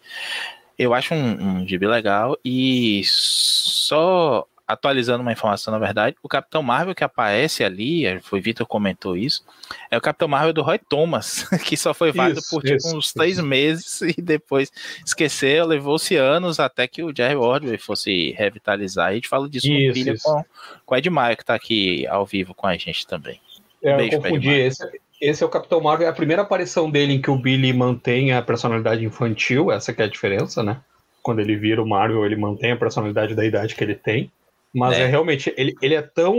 Eu 0.77 0.93
acho 0.93 1.13
um, 1.13 1.59
um 1.59 1.67
gibi 1.67 1.85
legal 1.85 2.37
e 2.43 3.03
só 3.05 4.47
atualizando 4.69 5.23
uma 5.23 5.31
informação, 5.31 5.71
na 5.71 5.79
verdade, 5.79 6.15
o 6.21 6.29
Capitão 6.29 6.61
Marvel 6.61 6.93
que 6.93 7.03
aparece 7.03 7.63
ali, 7.63 8.19
foi 8.21 8.39
Vitor 8.39 8.67
comentou 8.67 9.17
isso, 9.17 9.43
é 9.89 9.97
o 9.97 10.01
Capitão 10.01 10.27
Marvel 10.27 10.53
do 10.53 10.61
Roy 10.61 10.77
Thomas, 10.77 11.43
que 11.65 11.75
só 11.75 11.91
foi 11.91 12.11
válido 12.11 12.39
isso, 12.39 12.51
por 12.51 12.61
tipo, 12.61 12.77
isso, 12.77 12.95
uns 12.95 13.05
isso. 13.05 13.13
três 13.15 13.39
meses 13.39 13.99
e 14.15 14.21
depois 14.21 14.71
esqueceu, 15.03 15.65
levou-se 15.65 16.15
anos 16.15 16.59
até 16.59 16.87
que 16.87 17.01
o 17.01 17.11
Jerry 17.15 17.35
Ordway 17.35 17.79
fosse 17.79 18.31
revitalizar. 18.37 19.07
A 19.07 19.13
gente 19.15 19.27
fala 19.27 19.49
disso 19.49 19.67
no 19.67 19.91
pilha 19.91 20.13
com, 20.21 20.45
com 20.85 20.93
o 20.93 20.97
Ed 20.97 21.09
Maia, 21.09 21.35
que 21.35 21.41
está 21.41 21.55
aqui 21.55 22.05
ao 22.05 22.23
vivo 22.23 22.53
com 22.53 22.67
a 22.67 22.77
gente 22.77 23.07
também. 23.07 23.41
É, 23.81 23.97
Beijo, 23.97 24.17
eu 24.17 24.21
confundi. 24.21 24.51
Esse, 24.51 24.87
esse 25.19 25.43
é 25.43 25.45
o 25.47 25.49
Capitão 25.49 25.81
Marvel, 25.81 26.05
é 26.05 26.11
a 26.11 26.13
primeira 26.13 26.43
aparição 26.43 26.91
dele 26.91 27.13
em 27.13 27.21
que 27.21 27.31
o 27.31 27.37
Billy 27.39 27.73
mantém 27.73 28.33
a 28.33 28.41
personalidade 28.43 29.03
infantil, 29.03 29.71
essa 29.71 29.91
que 29.91 30.03
é 30.03 30.05
a 30.05 30.09
diferença, 30.09 30.61
né? 30.61 30.79
Quando 31.23 31.39
ele 31.39 31.55
vira 31.55 31.81
o 31.81 31.87
Marvel, 31.87 32.23
ele 32.23 32.35
mantém 32.35 32.71
a 32.71 32.77
personalidade 32.77 33.33
da 33.33 33.43
idade 33.43 33.73
que 33.73 33.83
ele 33.83 33.95
tem. 33.95 34.31
Mas 34.73 34.97
é, 34.97 35.01
é 35.01 35.05
realmente, 35.07 35.53
ele, 35.57 35.75
ele 35.81 35.95
é 35.95 36.01
tão 36.01 36.35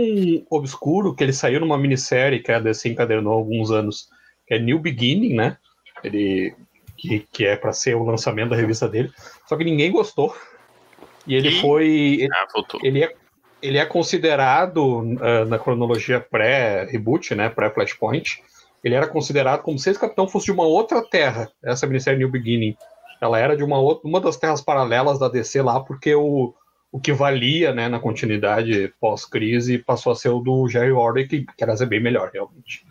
obscuro 0.49 1.13
que 1.13 1.23
ele 1.23 1.33
saiu 1.33 1.59
numa 1.59 1.77
minissérie 1.77 2.41
que 2.41 2.51
a 2.51 2.59
DC 2.59 2.89
encadernou 2.89 3.33
há 3.33 3.35
alguns 3.35 3.71
anos, 3.71 4.07
que 4.47 4.53
é 4.53 4.59
New 4.59 4.79
Beginning, 4.79 5.33
né? 5.33 5.57
Ele, 6.03 6.55
que, 6.97 7.27
que 7.31 7.45
é 7.45 7.55
para 7.55 7.73
ser 7.73 7.95
o 7.95 8.03
lançamento 8.03 8.51
da 8.51 8.55
revista 8.55 8.87
dele. 8.87 9.11
Só 9.47 9.57
que 9.57 9.63
ninguém 9.63 9.91
gostou. 9.91 10.35
E 11.25 11.35
ele 11.35 11.49
e... 11.49 11.61
foi. 11.61 11.87
Ele, 11.87 12.29
ah, 12.33 12.47
ele, 12.83 13.03
é, 13.03 13.13
ele 13.61 13.77
é 13.77 13.85
considerado 13.85 14.99
uh, 14.99 15.45
na 15.47 15.59
cronologia 15.59 16.19
pré-reboot, 16.19 17.35
né? 17.35 17.49
Pré-Flashpoint. 17.49 18.41
Ele 18.83 18.95
era 18.95 19.07
considerado 19.07 19.61
como 19.61 19.77
se 19.77 19.89
esse 19.89 19.99
capitão 19.99 20.27
fosse 20.27 20.45
de 20.45 20.51
uma 20.51 20.63
outra 20.63 21.03
terra, 21.03 21.51
essa 21.63 21.85
minissérie 21.85 22.19
New 22.19 22.29
Beginning. 22.29 22.75
Ela 23.19 23.37
era 23.37 23.55
de 23.55 23.63
uma, 23.63 23.77
outra, 23.77 24.07
uma 24.07 24.19
das 24.19 24.37
terras 24.37 24.61
paralelas 24.61 25.19
da 25.19 25.27
DC 25.27 25.61
lá, 25.61 25.79
porque 25.79 26.15
o, 26.15 26.55
o 26.91 26.99
que 26.99 27.13
valia 27.13 27.73
né, 27.73 27.87
na 27.87 27.99
continuidade 27.99 28.93
pós-crise 28.99 29.77
passou 29.77 30.11
a 30.11 30.15
ser 30.15 30.29
o 30.29 30.39
do 30.39 30.67
Jerry 30.67 30.91
Order, 30.91 31.27
que, 31.27 31.45
que 31.45 31.63
era 31.63 31.73
bem 31.85 32.01
melhor, 32.01 32.29
realmente. 32.33 32.85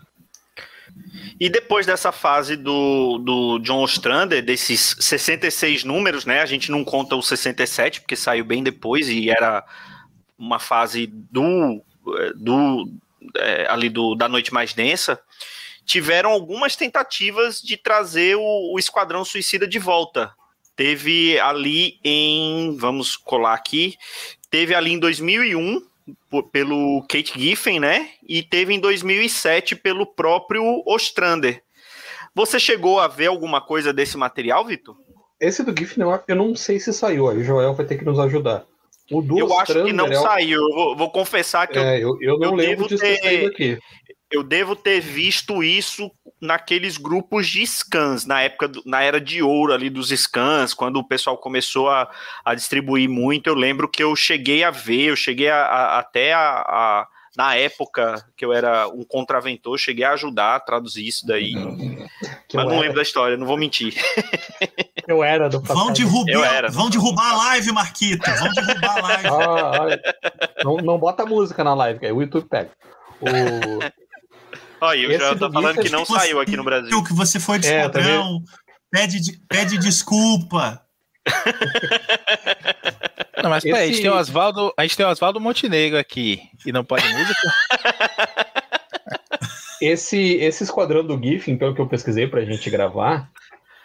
E 1.38 1.48
depois 1.48 1.86
dessa 1.86 2.10
fase 2.10 2.56
do, 2.56 3.18
do 3.18 3.58
John 3.60 3.82
Ostrander, 3.82 4.42
desses 4.42 4.96
66 4.98 5.84
números, 5.84 6.24
né? 6.24 6.40
A 6.40 6.46
gente 6.46 6.70
não 6.70 6.84
conta 6.84 7.14
o 7.14 7.22
67, 7.22 8.00
porque 8.00 8.16
saiu 8.16 8.44
bem 8.44 8.62
depois 8.62 9.08
e 9.08 9.30
era 9.30 9.64
uma 10.38 10.58
fase 10.58 11.06
do, 11.06 11.82
do 12.36 12.90
é, 13.36 13.66
ali 13.68 13.88
do, 13.88 14.14
da 14.14 14.28
Noite 14.28 14.52
Mais 14.52 14.72
Densa. 14.72 15.20
Tiveram 15.84 16.30
algumas 16.30 16.74
tentativas 16.74 17.60
de 17.60 17.76
trazer 17.76 18.36
o, 18.36 18.74
o 18.74 18.78
Esquadrão 18.78 19.24
Suicida 19.24 19.66
de 19.66 19.78
volta 19.78 20.32
teve 20.80 21.38
ali 21.38 22.00
em, 22.02 22.74
vamos 22.74 23.14
colar 23.14 23.52
aqui, 23.52 23.96
teve 24.50 24.74
ali 24.74 24.92
em 24.92 24.98
2001 24.98 25.82
pelo 26.50 27.02
Kate 27.02 27.38
Giffen, 27.38 27.78
né? 27.78 28.08
E 28.26 28.42
teve 28.42 28.72
em 28.72 28.80
2007 28.80 29.76
pelo 29.76 30.06
próprio 30.06 30.82
Ostrander. 30.86 31.62
Você 32.34 32.58
chegou 32.58 32.98
a 32.98 33.06
ver 33.06 33.26
alguma 33.26 33.60
coisa 33.60 33.92
desse 33.92 34.16
material, 34.16 34.64
Vitor? 34.64 34.96
Esse 35.38 35.62
do 35.62 35.78
Giffen 35.78 36.02
eu 36.26 36.34
não 36.34 36.56
sei 36.56 36.80
se 36.80 36.94
saiu, 36.94 37.28
aí 37.28 37.36
o 37.36 37.44
Joel 37.44 37.74
vai 37.74 37.84
ter 37.84 37.98
que 37.98 38.04
nos 38.06 38.18
ajudar. 38.18 38.64
O 39.12 39.20
do 39.20 39.38
eu 39.38 39.50
Ostrander 39.50 39.82
acho 39.82 39.84
que 39.84 39.92
não 39.92 40.06
é... 40.06 40.14
saiu, 40.14 40.62
eu 40.62 40.74
vou, 40.74 40.96
vou, 40.96 41.10
confessar 41.10 41.66
que 41.66 41.78
é, 41.78 41.98
eu, 41.98 42.16
eu, 42.22 42.38
não 42.38 42.52
eu 42.52 42.54
lembro 42.54 42.88
de 42.88 42.96
ter 42.96 43.48
aqui. 43.48 43.78
Eu 44.30 44.42
devo 44.42 44.76
ter 44.76 45.00
visto 45.00 45.62
isso 45.62 46.10
naqueles 46.40 46.96
grupos 46.96 47.48
de 47.48 47.66
scans, 47.66 48.24
na 48.24 48.40
época, 48.42 48.68
do, 48.68 48.82
na 48.86 49.02
era 49.02 49.20
de 49.20 49.42
ouro 49.42 49.72
ali 49.72 49.90
dos 49.90 50.08
scans, 50.10 50.72
quando 50.72 50.96
o 50.96 51.04
pessoal 51.04 51.36
começou 51.36 51.88
a, 51.90 52.08
a 52.44 52.54
distribuir 52.54 53.08
muito, 53.08 53.48
eu 53.48 53.54
lembro 53.54 53.88
que 53.88 54.02
eu 54.02 54.14
cheguei 54.14 54.64
a 54.64 54.70
ver, 54.70 55.10
eu 55.10 55.16
cheguei 55.16 55.50
a, 55.50 55.62
a, 55.62 55.98
até 55.98 56.32
a, 56.32 57.06
na 57.36 57.54
época 57.56 58.24
que 58.36 58.44
eu 58.44 58.52
era 58.52 58.88
um 58.88 59.04
contraventor, 59.04 59.78
cheguei 59.78 60.04
a 60.04 60.12
ajudar 60.12 60.56
a 60.56 60.60
traduzir 60.60 61.06
isso 61.06 61.26
daí. 61.26 61.52
Que 62.48 62.56
mas 62.56 62.66
não 62.66 62.72
era. 62.72 62.80
lembro 62.80 62.96
da 62.96 63.02
história, 63.02 63.36
não 63.36 63.46
vou 63.46 63.56
mentir. 63.56 63.94
Eu 65.06 65.24
era 65.24 65.48
do 65.48 65.60
passado. 65.60 65.78
Vão 65.78 65.92
derrubar, 65.92 66.54
era. 66.54 66.70
vão 66.70 66.90
derrubar 66.90 67.32
a 67.32 67.36
live, 67.36 67.72
Marquito. 67.72 68.30
Vão 68.38 68.52
derrubar 68.52 68.96
a 68.96 69.00
live. 69.00 69.28
Ah, 69.28 70.64
não, 70.64 70.76
não 70.76 70.98
bota 70.98 71.26
música 71.26 71.64
na 71.64 71.74
live, 71.74 71.98
que 71.98 72.06
aí 72.06 72.12
o 72.12 72.20
YouTube 72.20 72.48
pega. 72.48 72.70
O... 73.20 73.99
Olha, 74.80 74.98
eu 74.98 75.18
já 75.18 75.36
tô 75.36 75.50
falando 75.52 75.80
que 75.80 75.90
não 75.90 76.04
que 76.04 76.12
saiu 76.12 76.40
aqui 76.40 76.56
no 76.56 76.64
Brasil. 76.64 77.04
Que 77.04 77.12
você 77.12 77.38
foi 77.38 77.58
de 77.58 77.68
é, 77.68 77.86
esquadrão, 77.86 78.42
pede, 78.90 79.18
pede 79.48 79.78
desculpa. 79.78 80.82
Não, 83.42 83.50
mas 83.50 83.64
Esse... 83.64 83.72
peraí, 83.72 83.88
a 83.88 83.92
gente 83.92 84.02
tem 84.02 84.10
o 84.10 84.16
Oswaldo, 84.16 84.72
a 84.76 84.82
gente 84.82 84.96
tem 84.96 85.06
o 85.06 85.08
Oswaldo 85.10 85.40
Montenegro 85.40 85.98
aqui 85.98 86.42
e 86.64 86.72
não 86.72 86.84
pode 86.84 87.06
música. 87.08 87.40
Esse, 89.80 90.34
esse 90.34 90.62
esquadrão 90.62 91.02
do 91.02 91.18
Giffen, 91.18 91.56
pelo 91.56 91.74
que 91.74 91.80
eu 91.80 91.88
pesquisei 91.88 92.26
pra 92.26 92.44
gente 92.44 92.68
gravar, 92.68 93.30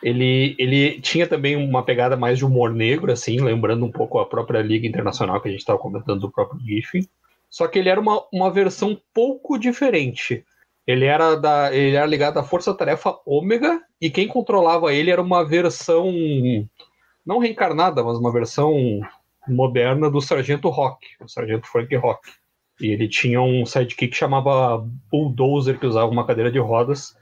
ele, 0.04 0.54
ele 0.60 1.00
tinha 1.00 1.26
também 1.26 1.56
uma 1.56 1.84
pegada 1.84 2.18
mais 2.18 2.38
de 2.38 2.46
humor 2.46 2.74
negro, 2.74 3.14
assim, 3.14 3.40
lembrando 3.40 3.86
um 3.86 3.92
pouco 3.92 4.20
a 4.20 4.26
própria 4.26 4.62
Liga 4.62 4.86
Internacional 4.86 5.40
que 5.40 5.48
a 5.48 5.52
gente 5.52 5.62
estava 5.62 5.80
comentando 5.80 6.20
do 6.20 6.32
próprio 6.32 6.60
Giffen. 6.60 7.08
Só 7.50 7.66
que 7.68 7.80
ele 7.80 7.88
era 7.88 8.02
uma, 8.02 8.22
uma 8.34 8.52
versão 8.52 9.00
pouco 9.14 9.58
diferente. 9.58 10.44
Ele 10.88 11.06
era, 11.06 11.36
da, 11.36 11.74
ele 11.74 11.96
era 11.96 12.06
ligado 12.06 12.38
à 12.38 12.44
Força 12.44 12.74
Tarefa 12.74 13.18
Ômega, 13.26 13.82
e 14.00 14.10
quem 14.10 14.28
controlava 14.28 14.94
ele 14.94 15.10
era 15.10 15.22
uma 15.22 15.44
versão 15.44 16.12
não 17.26 17.40
reencarnada, 17.40 18.04
mas 18.04 18.18
uma 18.20 18.32
versão 18.32 19.02
moderna 19.48 20.10
do 20.10 20.22
Sargento 20.22 20.70
Rock, 20.70 21.08
o 21.20 21.28
Sargento 21.28 21.68
Frank 21.68 21.94
Rock. 21.96 22.30
E 22.80 22.88
ele 22.88 23.08
tinha 23.08 23.42
um 23.42 23.66
sidekick 23.66 24.10
que 24.10 24.18
chamava 24.18 24.86
Bulldozer, 25.10 25.80
que 25.80 25.86
usava 25.86 26.12
uma 26.12 26.26
cadeira 26.26 26.52
de 26.52 26.60
rodas. 26.60 27.16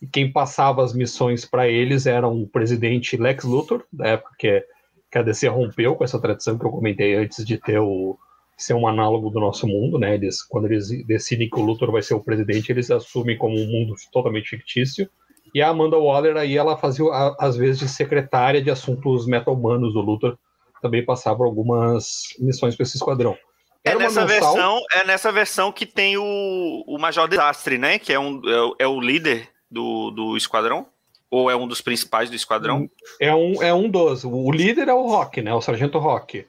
E 0.00 0.06
quem 0.06 0.32
passava 0.32 0.82
as 0.82 0.92
missões 0.92 1.44
para 1.44 1.68
eles 1.68 2.06
era 2.06 2.26
o 2.26 2.46
presidente 2.48 3.16
Lex 3.16 3.44
Luthor, 3.44 3.84
da 3.92 4.08
época 4.08 4.34
que, 4.38 4.64
que 5.10 5.18
a 5.18 5.22
DC 5.22 5.46
rompeu 5.48 5.94
com 5.94 6.04
essa 6.04 6.20
tradição 6.20 6.58
que 6.58 6.64
eu 6.64 6.70
comentei 6.70 7.14
antes 7.14 7.44
de 7.44 7.58
ter 7.58 7.78
o, 7.78 8.18
ser 8.56 8.74
um 8.74 8.86
análogo 8.86 9.30
do 9.30 9.40
nosso 9.40 9.66
mundo, 9.66 9.98
né? 9.98 10.14
Eles, 10.14 10.42
quando 10.42 10.66
eles 10.66 10.88
decidem 11.06 11.48
que 11.48 11.58
o 11.58 11.62
Luthor 11.62 11.90
vai 11.90 12.02
ser 12.02 12.14
o 12.14 12.20
presidente, 12.20 12.70
eles 12.70 12.90
assumem 12.90 13.36
como 13.36 13.58
um 13.58 13.66
mundo 13.66 13.94
totalmente 14.12 14.50
fictício. 14.50 15.08
E 15.54 15.62
a 15.62 15.68
Amanda 15.68 15.96
Waller 15.96 16.36
aí 16.36 16.56
ela 16.56 16.76
fazia 16.76 17.04
às 17.38 17.56
vezes 17.56 17.78
de 17.78 17.88
secretária 17.88 18.62
de 18.62 18.70
assuntos 18.70 19.26
meta-humanos 19.26 19.94
do 19.94 20.00
Luthor, 20.00 20.36
também 20.82 21.04
passava 21.04 21.44
algumas 21.44 22.34
missões 22.38 22.76
para 22.76 22.82
esse 22.82 22.96
esquadrão. 22.96 23.36
é 23.84 23.94
nessa 23.94 24.26
versão, 24.26 24.80
é 24.92 25.04
nessa 25.04 25.32
versão 25.32 25.72
que 25.72 25.86
tem 25.86 26.16
o, 26.16 26.84
o 26.86 26.98
Major 26.98 27.28
Desastre, 27.28 27.78
né? 27.78 27.98
Que 27.98 28.12
é 28.12 28.18
um 28.18 28.40
é, 28.44 28.84
é 28.84 28.86
o 28.86 29.00
líder 29.00 29.48
do, 29.70 30.10
do 30.10 30.36
esquadrão. 30.36 30.86
Ou 31.30 31.50
é 31.50 31.56
um 31.56 31.66
dos 31.66 31.80
principais 31.80 32.30
do 32.30 32.36
esquadrão? 32.36 32.88
É 33.20 33.34
um, 33.34 33.60
é 33.60 33.74
um 33.74 33.88
dos. 33.88 34.24
O 34.24 34.52
líder 34.52 34.88
é 34.88 34.94
o 34.94 35.06
Rock, 35.06 35.42
né? 35.42 35.52
O 35.52 35.60
Sargento 35.60 35.98
Rock. 35.98 36.46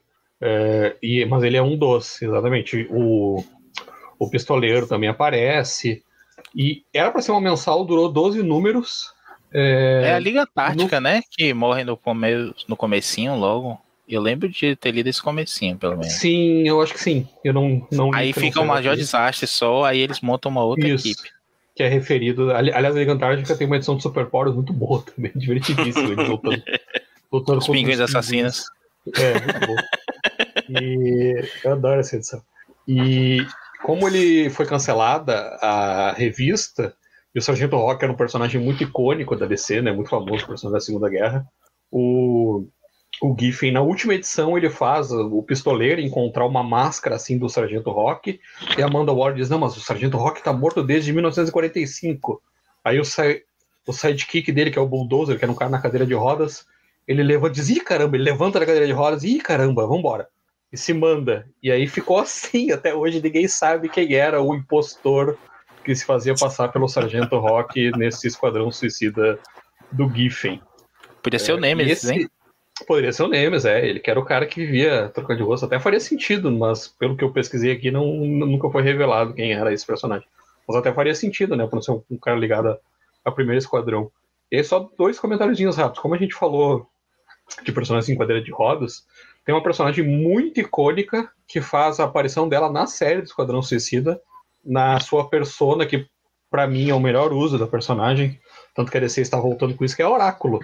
É, 0.47 0.95
e, 1.01 1.25
mas 1.25 1.43
ele 1.43 1.57
é 1.57 1.61
um 1.61 1.75
dos, 1.75 2.21
exatamente. 2.21 2.87
O, 2.91 3.43
o 4.19 4.29
pistoleiro 4.29 4.85
também 4.85 5.09
aparece. 5.09 6.03
E 6.55 6.83
era 6.93 7.09
para 7.09 7.21
ser 7.23 7.31
uma 7.31 7.41
mensal, 7.41 7.83
durou 7.83 8.11
12 8.11 8.43
números. 8.43 9.11
É, 9.51 10.01
é 10.05 10.13
a 10.13 10.19
Liga 10.19 10.45
Tática, 10.45 10.99
no... 10.99 11.03
né? 11.03 11.23
Que 11.31 11.51
morre 11.51 11.83
no, 11.83 11.97
come... 11.97 12.53
no 12.67 12.77
comecinho 12.77 13.35
logo. 13.35 13.81
Eu 14.07 14.21
lembro 14.21 14.47
de 14.47 14.75
ter 14.75 14.91
lido 14.91 15.07
esse 15.07 15.21
comecinho, 15.21 15.77
pelo 15.77 15.97
menos. 15.97 16.13
Sim, 16.13 16.67
eu 16.67 16.79
acho 16.79 16.93
que 16.93 16.99
sim. 16.99 17.27
Eu 17.43 17.51
não, 17.53 17.87
não 17.91 18.13
Aí 18.13 18.31
fica 18.31 18.61
o 18.61 18.67
Major 18.67 18.95
Desastre 18.95 19.47
só, 19.47 19.83
aí 19.83 19.99
eles 19.99 20.21
montam 20.21 20.51
uma 20.51 20.63
outra 20.63 20.87
Isso, 20.87 21.07
equipe. 21.07 21.29
Que 21.75 21.81
é 21.81 21.87
referido. 21.87 22.51
Aliás, 22.51 22.95
a 22.95 22.99
Liga 22.99 23.13
Antártica 23.13 23.57
tem 23.57 23.65
uma 23.65 23.77
edição 23.77 23.97
de 23.97 24.03
Super 24.03 24.27
Power 24.27 24.53
muito 24.53 24.71
boa 24.71 25.01
também, 25.01 25.31
divertidíssima. 25.35 26.11
Eles 26.11 26.29
lutando, 26.29 26.63
lutando 27.31 27.57
Os 27.65 27.67
pinguins 27.67 27.99
assassinos. 27.99 28.65
É, 29.17 29.33
muito 29.33 29.67
bom. 29.67 29.75
E 30.69 31.43
eu 31.63 31.73
adoro 31.73 31.99
essa 31.99 32.15
edição. 32.15 32.41
E 32.87 33.45
como 33.83 34.07
ele 34.07 34.49
foi 34.49 34.65
cancelada 34.65 35.33
a 35.61 36.13
revista, 36.13 36.95
e 37.33 37.39
o 37.39 37.41
Sargento 37.41 37.75
Rock 37.75 38.03
era 38.03 38.13
um 38.13 38.17
personagem 38.17 38.61
muito 38.61 38.83
icônico 38.83 39.35
da 39.35 39.45
DC, 39.45 39.81
né? 39.81 39.91
Muito 39.91 40.09
famoso, 40.09 40.47
personagem 40.47 40.71
da 40.71 40.79
Segunda 40.79 41.09
Guerra. 41.09 41.45
O, 41.91 42.67
o 43.21 43.35
Giffen, 43.37 43.71
na 43.71 43.81
última 43.81 44.13
edição, 44.13 44.57
ele 44.57 44.69
faz 44.69 45.11
o 45.11 45.43
pistoleiro 45.43 46.01
encontrar 46.01 46.45
uma 46.45 46.63
máscara 46.63 47.15
assim 47.15 47.37
do 47.37 47.49
Sargento 47.49 47.91
Rock, 47.91 48.39
e 48.77 48.81
a 48.81 48.85
Amanda 48.85 49.11
Ward 49.11 49.37
diz: 49.37 49.49
Não, 49.49 49.59
mas 49.59 49.75
o 49.75 49.81
Sargento 49.81 50.17
Rock 50.17 50.41
tá 50.41 50.53
morto 50.53 50.81
desde 50.81 51.11
1945. 51.11 52.41
Aí 52.83 52.99
o, 52.99 53.03
o 53.87 53.93
sidekick 53.93 54.51
dele, 54.51 54.71
que 54.71 54.79
é 54.79 54.81
o 54.81 54.87
Bulldozer, 54.87 55.37
que 55.37 55.43
era 55.43 55.51
um 55.51 55.55
cara 55.55 55.71
na 55.71 55.81
cadeira 55.81 56.05
de 56.05 56.13
rodas, 56.13 56.65
ele 57.07 57.21
levanta, 57.21 57.53
diz, 57.53 57.69
ih, 57.69 57.81
caramba, 57.81 58.15
ele 58.15 58.23
levanta 58.23 58.59
da 58.59 58.65
cadeira 58.65 58.87
de 58.87 58.93
rodas, 58.93 59.23
ih, 59.23 59.39
caramba, 59.39 59.85
vambora. 59.85 60.27
E 60.71 60.77
se 60.77 60.93
manda. 60.93 61.47
E 61.61 61.71
aí 61.71 61.87
ficou 61.87 62.17
assim, 62.19 62.71
até 62.71 62.93
hoje 62.93 63.21
ninguém 63.21 63.47
sabe 63.47 63.89
quem 63.89 64.13
era 64.13 64.41
o 64.41 64.55
impostor 64.55 65.37
que 65.83 65.95
se 65.95 66.03
fazia 66.03 66.33
passar 66.33 66.69
pelo 66.69 66.87
Sargento 66.87 67.37
Rock 67.37 67.91
nesse 67.95 68.27
esquadrão 68.27 68.71
suicida 68.71 69.39
do 69.91 70.09
Giffen. 70.09 70.59
Podia 71.21 71.39
ser 71.39 71.51
é, 71.51 71.55
o 71.55 71.57
Nemesis, 71.59 72.03
esse... 72.03 72.13
hein? 72.13 72.29
Poderia 72.87 73.13
ser 73.13 73.23
o 73.23 73.27
Nemes, 73.27 73.63
é. 73.65 73.87
Ele 73.87 73.99
que 73.99 74.09
era 74.09 74.19
o 74.19 74.25
cara 74.25 74.45
que 74.45 74.65
vivia 74.65 75.09
trocando 75.09 75.37
de 75.37 75.43
rosto. 75.43 75.65
Até 75.65 75.79
faria 75.79 75.99
sentido, 75.99 76.51
mas 76.51 76.87
pelo 76.87 77.15
que 77.15 77.23
eu 77.23 77.31
pesquisei 77.31 77.71
aqui, 77.71 77.89
não, 77.89 78.05
nunca 78.05 78.69
foi 78.69 78.81
revelado 78.81 79.33
quem 79.33 79.53
era 79.53 79.71
esse 79.71 79.85
personagem. 79.85 80.27
Mas 80.67 80.75
até 80.75 80.91
faria 80.91 81.15
sentido, 81.15 81.55
né? 81.55 81.65
Por 81.65 81.75
não 81.75 81.81
ser 81.81 81.91
um 81.91 82.17
cara 82.17 82.37
ligado 82.37 82.77
ao 83.23 83.33
primeiro 83.33 83.59
esquadrão. 83.59 84.11
E 84.51 84.57
aí, 84.57 84.63
só 84.63 84.89
dois 84.97 85.19
comentáriozinhos 85.19 85.77
rápidos. 85.77 86.01
Como 86.01 86.15
a 86.15 86.17
gente 86.17 86.35
falou 86.35 86.87
de 87.63 87.71
personagens 87.71 88.09
em 88.09 88.17
cadeira 88.17 88.41
de 88.41 88.51
rodas, 88.51 89.05
tem 89.45 89.53
uma 89.53 89.63
personagem 89.63 90.03
muito 90.03 90.59
icônica 90.59 91.31
que 91.47 91.61
faz 91.61 91.99
a 91.99 92.05
aparição 92.05 92.49
dela 92.49 92.69
na 92.69 92.87
série 92.87 93.21
do 93.21 93.25
Esquadrão 93.25 93.61
Suicida, 93.61 94.19
na 94.65 94.99
sua 94.99 95.29
persona, 95.29 95.85
que 95.85 96.07
para 96.49 96.65
mim 96.65 96.89
é 96.89 96.95
o 96.95 96.99
melhor 96.99 97.31
uso 97.31 97.59
da 97.59 97.67
personagem, 97.67 98.39
tanto 98.73 98.91
que 98.91 98.97
a 98.97 99.01
DC 99.01 99.21
está 99.21 99.39
voltando 99.39 99.75
com 99.75 99.85
isso, 99.85 99.95
que 99.95 100.01
é 100.01 100.07
Oráculo. 100.07 100.59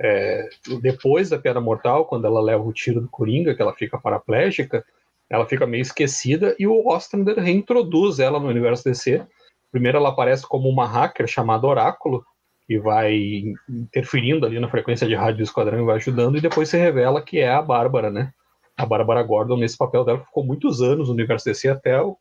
É, 0.00 0.48
depois 0.80 1.28
da 1.28 1.38
Piada 1.38 1.60
Mortal, 1.60 2.06
quando 2.06 2.26
ela 2.26 2.40
leva 2.40 2.62
o 2.62 2.72
tiro 2.72 3.00
do 3.00 3.08
Coringa, 3.08 3.54
que 3.54 3.60
ela 3.60 3.74
fica 3.74 3.98
paraplégica, 3.98 4.84
ela 5.28 5.44
fica 5.44 5.66
meio 5.66 5.82
esquecida 5.82 6.56
e 6.58 6.66
o 6.66 6.88
Ostrander 6.88 7.38
reintroduz 7.38 8.18
ela 8.18 8.40
no 8.40 8.48
universo 8.48 8.84
DC. 8.84 9.22
Primeiro 9.70 9.98
ela 9.98 10.08
aparece 10.08 10.46
como 10.46 10.68
uma 10.68 10.86
hacker 10.86 11.26
chamada 11.26 11.66
Oráculo, 11.66 12.24
e 12.68 12.78
vai 12.78 13.54
interferindo 13.68 14.44
ali 14.44 14.60
na 14.60 14.68
frequência 14.68 15.06
de 15.06 15.14
rádio 15.14 15.38
do 15.38 15.42
esquadrão 15.42 15.80
e 15.80 15.84
vai 15.84 15.96
ajudando, 15.96 16.36
e 16.36 16.40
depois 16.40 16.68
se 16.68 16.76
revela 16.76 17.22
que 17.22 17.38
é 17.38 17.50
a 17.50 17.62
Bárbara, 17.62 18.10
né? 18.10 18.32
A 18.76 18.84
Bárbara 18.84 19.22
Gordon 19.22 19.56
nesse 19.56 19.76
papel 19.76 20.04
dela 20.04 20.20
ficou 20.20 20.44
muitos 20.44 20.82
anos 20.82 21.08
no 21.08 21.14
universo 21.14 21.46
DC 21.46 21.68
até 21.68 22.00
o, 22.00 22.16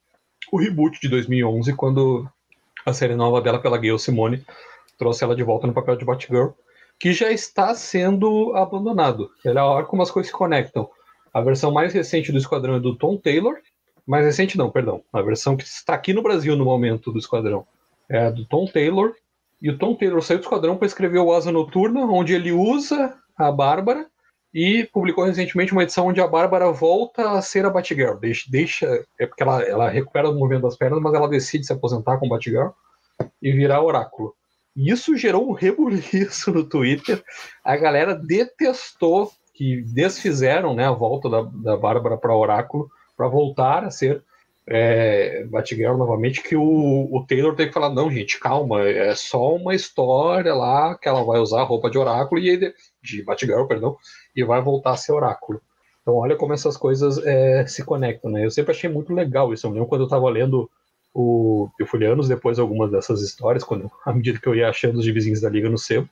o 0.51 0.57
reboot 0.57 0.99
de 1.01 1.09
2011, 1.09 1.73
quando 1.73 2.27
a 2.85 2.93
série 2.93 3.15
nova 3.15 3.41
dela 3.41 3.59
pela 3.59 3.77
Gail 3.77 3.99
Simone 3.99 4.43
trouxe 4.97 5.23
ela 5.23 5.35
de 5.35 5.43
volta 5.43 5.67
no 5.67 5.73
papel 5.73 5.97
de 5.97 6.05
Batgirl, 6.05 6.51
que 6.99 7.13
já 7.13 7.31
está 7.31 7.75
sendo 7.75 8.55
abandonado. 8.55 9.29
É 9.45 9.55
a 9.55 9.65
hora 9.65 9.85
como 9.85 10.01
as 10.01 10.09
coisas 10.09 10.31
se 10.31 10.37
conectam. 10.37 10.89
A 11.33 11.41
versão 11.41 11.71
mais 11.71 11.93
recente 11.93 12.31
do 12.31 12.37
Esquadrão 12.37 12.75
é 12.75 12.79
do 12.79 12.95
Tom 12.95 13.17
Taylor, 13.17 13.57
mais 14.07 14.25
recente 14.25 14.57
não, 14.57 14.71
perdão, 14.71 15.03
a 15.11 15.21
versão 15.21 15.57
que 15.57 15.63
está 15.63 15.93
aqui 15.93 16.13
no 16.13 16.23
Brasil 16.23 16.55
no 16.55 16.63
momento 16.63 17.11
do 17.11 17.19
Esquadrão 17.19 17.67
é 18.09 18.19
a 18.19 18.29
do 18.31 18.45
Tom 18.45 18.65
Taylor, 18.65 19.13
e 19.61 19.69
o 19.69 19.77
Tom 19.77 19.95
Taylor 19.95 20.21
saiu 20.21 20.39
do 20.39 20.43
esquadrão 20.43 20.77
para 20.77 20.85
escrever 20.85 21.19
o 21.19 21.33
Asa 21.33 21.51
Noturna, 21.51 22.01
onde 22.05 22.33
ele 22.33 22.51
usa 22.51 23.15
a 23.35 23.51
Bárbara 23.51 24.07
e 24.53 24.85
publicou 24.93 25.25
recentemente 25.25 25.73
uma 25.73 25.83
edição 25.83 26.07
onde 26.07 26.21
a 26.21 26.27
Bárbara 26.27 26.71
volta 26.71 27.31
a 27.31 27.41
ser 27.41 27.65
a 27.65 27.69
Batgirl. 27.69 28.17
Deixa, 28.17 28.49
deixa 28.49 29.05
é 29.19 29.25
porque 29.25 29.43
ela, 29.43 29.61
ela 29.63 29.89
recupera 29.89 30.29
o 30.29 30.33
movimento 30.33 30.63
das 30.63 30.77
pernas, 30.77 31.01
mas 31.01 31.13
ela 31.13 31.27
decide 31.27 31.65
se 31.65 31.73
aposentar 31.73 32.17
com 32.17 32.29
Batgirl 32.29 32.69
e 33.41 33.51
virar 33.51 33.81
Oráculo. 33.81 34.33
E 34.75 34.91
isso 34.91 35.17
gerou 35.17 35.49
um 35.49 35.53
rebuliço 35.53 36.51
no 36.51 36.63
Twitter. 36.63 37.23
A 37.63 37.75
galera 37.75 38.13
detestou 38.13 39.31
que 39.53 39.81
desfizeram 39.81 40.75
né, 40.75 40.85
a 40.85 40.91
volta 40.91 41.27
da, 41.27 41.41
da 41.41 41.75
Bárbara 41.75 42.15
para 42.15 42.35
Oráculo 42.35 42.89
para 43.17 43.27
voltar 43.27 43.83
a 43.83 43.89
ser 43.89 44.23
é, 44.67 45.45
Batgirl 45.45 45.95
novamente, 45.95 46.43
que 46.43 46.55
o, 46.55 47.07
o 47.11 47.25
Taylor 47.25 47.55
tem 47.55 47.67
que 47.67 47.73
falar, 47.73 47.89
não, 47.89 48.11
gente, 48.11 48.39
calma, 48.39 48.87
é 48.87 49.15
só 49.15 49.55
uma 49.55 49.73
história 49.73 50.53
lá 50.53 50.97
que 50.97 51.07
ela 51.07 51.23
vai 51.23 51.39
usar 51.39 51.63
roupa 51.63 51.89
de 51.89 51.97
oráculo 51.97 52.39
e 52.39 52.49
ele, 52.49 52.73
de 53.01 53.23
Batgirl, 53.23 53.65
perdão, 53.65 53.95
e 54.35 54.43
vai 54.43 54.61
voltar 54.61 54.91
a 54.91 54.97
ser 54.97 55.13
oráculo. 55.13 55.61
Então 56.01 56.15
olha 56.15 56.35
como 56.35 56.53
essas 56.53 56.77
coisas 56.77 57.17
é, 57.25 57.65
se 57.67 57.83
conectam, 57.83 58.31
né? 58.31 58.45
Eu 58.45 58.51
sempre 58.51 58.71
achei 58.71 58.89
muito 58.89 59.13
legal 59.13 59.53
isso. 59.53 59.67
Eu 59.67 59.71
lembro 59.71 59.87
quando 59.87 60.01
eu 60.01 60.07
estava 60.07 60.29
lendo 60.29 60.69
o. 61.13 61.69
Eu 61.77 61.85
fui 61.85 62.05
anos 62.05 62.29
depois 62.29 62.59
algumas 62.59 62.89
dessas 62.91 63.21
histórias, 63.21 63.63
quando, 63.63 63.91
à 64.05 64.13
medida 64.13 64.39
que 64.39 64.47
eu 64.47 64.55
ia 64.55 64.69
achando 64.69 64.99
os 64.99 65.05
vizinhos 65.05 65.41
da 65.41 65.49
Liga 65.49 65.69
no 65.69 65.77
seu. 65.77 66.07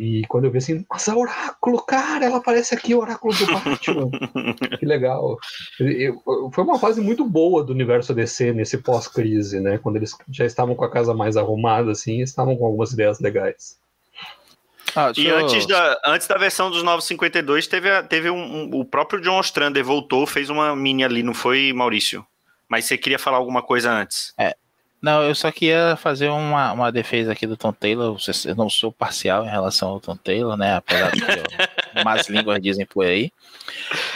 E 0.00 0.22
quando 0.28 0.46
eu 0.46 0.50
vi 0.50 0.56
assim, 0.56 0.82
nossa, 0.90 1.14
Oráculo, 1.14 1.82
cara, 1.82 2.24
ela 2.24 2.38
aparece 2.38 2.74
aqui, 2.74 2.94
o 2.94 3.00
Oráculo 3.00 3.34
do 3.36 3.46
Batman. 3.46 4.10
que 4.80 4.86
legal. 4.86 5.36
Foi 6.54 6.64
uma 6.64 6.78
fase 6.78 7.02
muito 7.02 7.22
boa 7.22 7.62
do 7.62 7.74
universo 7.74 8.14
DC 8.14 8.54
nesse 8.54 8.78
pós-crise, 8.78 9.60
né? 9.60 9.76
Quando 9.76 9.96
eles 9.96 10.16
já 10.30 10.46
estavam 10.46 10.74
com 10.74 10.86
a 10.86 10.90
casa 10.90 11.12
mais 11.12 11.36
arrumada, 11.36 11.90
assim, 11.90 12.22
estavam 12.22 12.56
com 12.56 12.64
algumas 12.64 12.92
ideias 12.92 13.20
legais. 13.20 13.78
Ah, 14.96 15.12
e 15.14 15.26
eu... 15.26 15.36
antes, 15.36 15.66
da, 15.66 16.00
antes 16.06 16.26
da 16.26 16.38
versão 16.38 16.70
dos 16.70 16.82
952, 16.82 17.66
teve, 17.66 18.02
teve 18.04 18.30
um, 18.30 18.38
um, 18.38 18.70
o 18.80 18.86
próprio 18.86 19.20
John 19.20 19.38
Ostrander 19.38 19.84
voltou, 19.84 20.26
fez 20.26 20.48
uma 20.48 20.74
mini 20.74 21.04
ali, 21.04 21.22
não 21.22 21.34
foi, 21.34 21.74
Maurício? 21.74 22.24
Mas 22.66 22.86
você 22.86 22.96
queria 22.96 23.18
falar 23.18 23.36
alguma 23.36 23.60
coisa 23.60 23.92
antes? 23.92 24.32
É, 24.38 24.56
não, 25.02 25.22
eu 25.22 25.34
só 25.34 25.50
queria 25.50 25.96
fazer 25.96 26.28
uma, 26.28 26.72
uma 26.72 26.92
defesa 26.92 27.32
aqui 27.32 27.46
do 27.46 27.56
Tom 27.56 27.72
Taylor. 27.72 28.18
Eu 28.44 28.54
não 28.54 28.68
sou 28.68 28.92
parcial 28.92 29.46
em 29.46 29.48
relação 29.48 29.88
ao 29.88 30.00
Tom 30.00 30.16
Taylor, 30.16 30.56
né? 30.58 30.74
Apesar 30.76 31.10
de 31.12 31.20
que 31.22 32.04
más 32.04 32.28
línguas 32.28 32.60
dizem 32.60 32.84
por 32.84 33.06
aí. 33.06 33.32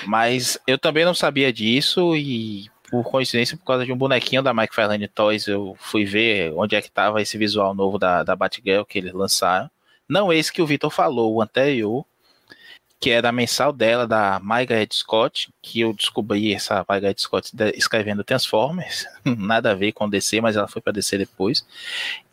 Mas 0.06 0.58
eu 0.66 0.78
também 0.78 1.04
não 1.04 1.14
sabia 1.14 1.50
disso 1.50 2.14
e, 2.14 2.70
por 2.90 3.02
coincidência, 3.04 3.56
por 3.56 3.64
causa 3.64 3.86
de 3.86 3.92
um 3.92 3.96
bonequinho 3.96 4.42
da 4.42 4.50
McFarlane 4.50 5.08
Toys, 5.08 5.46
eu 5.46 5.74
fui 5.80 6.04
ver 6.04 6.52
onde 6.54 6.76
é 6.76 6.82
que 6.82 6.88
estava 6.88 7.22
esse 7.22 7.38
visual 7.38 7.74
novo 7.74 7.98
da, 7.98 8.22
da 8.22 8.36
Batgirl 8.36 8.84
que 8.84 8.98
eles 8.98 9.14
lançaram. 9.14 9.70
Não 10.06 10.30
esse 10.30 10.52
que 10.52 10.60
o 10.60 10.66
Vitor 10.66 10.90
falou, 10.90 11.34
o 11.34 11.40
anterior, 11.40 12.04
que 13.04 13.10
é 13.10 13.20
da 13.20 13.30
mensal 13.30 13.70
dela, 13.70 14.06
da 14.06 14.40
Margaret 14.42 14.88
Scott, 14.90 15.52
que 15.60 15.80
eu 15.80 15.92
descobri 15.92 16.54
essa 16.54 16.82
Margaret 16.88 17.16
Scott 17.18 17.52
escrevendo 17.74 18.24
Transformers, 18.24 19.04
nada 19.22 19.72
a 19.72 19.74
ver 19.74 19.92
com 19.92 20.08
DC, 20.08 20.40
mas 20.40 20.56
ela 20.56 20.66
foi 20.66 20.80
para 20.80 20.94
DC 20.94 21.18
depois. 21.18 21.66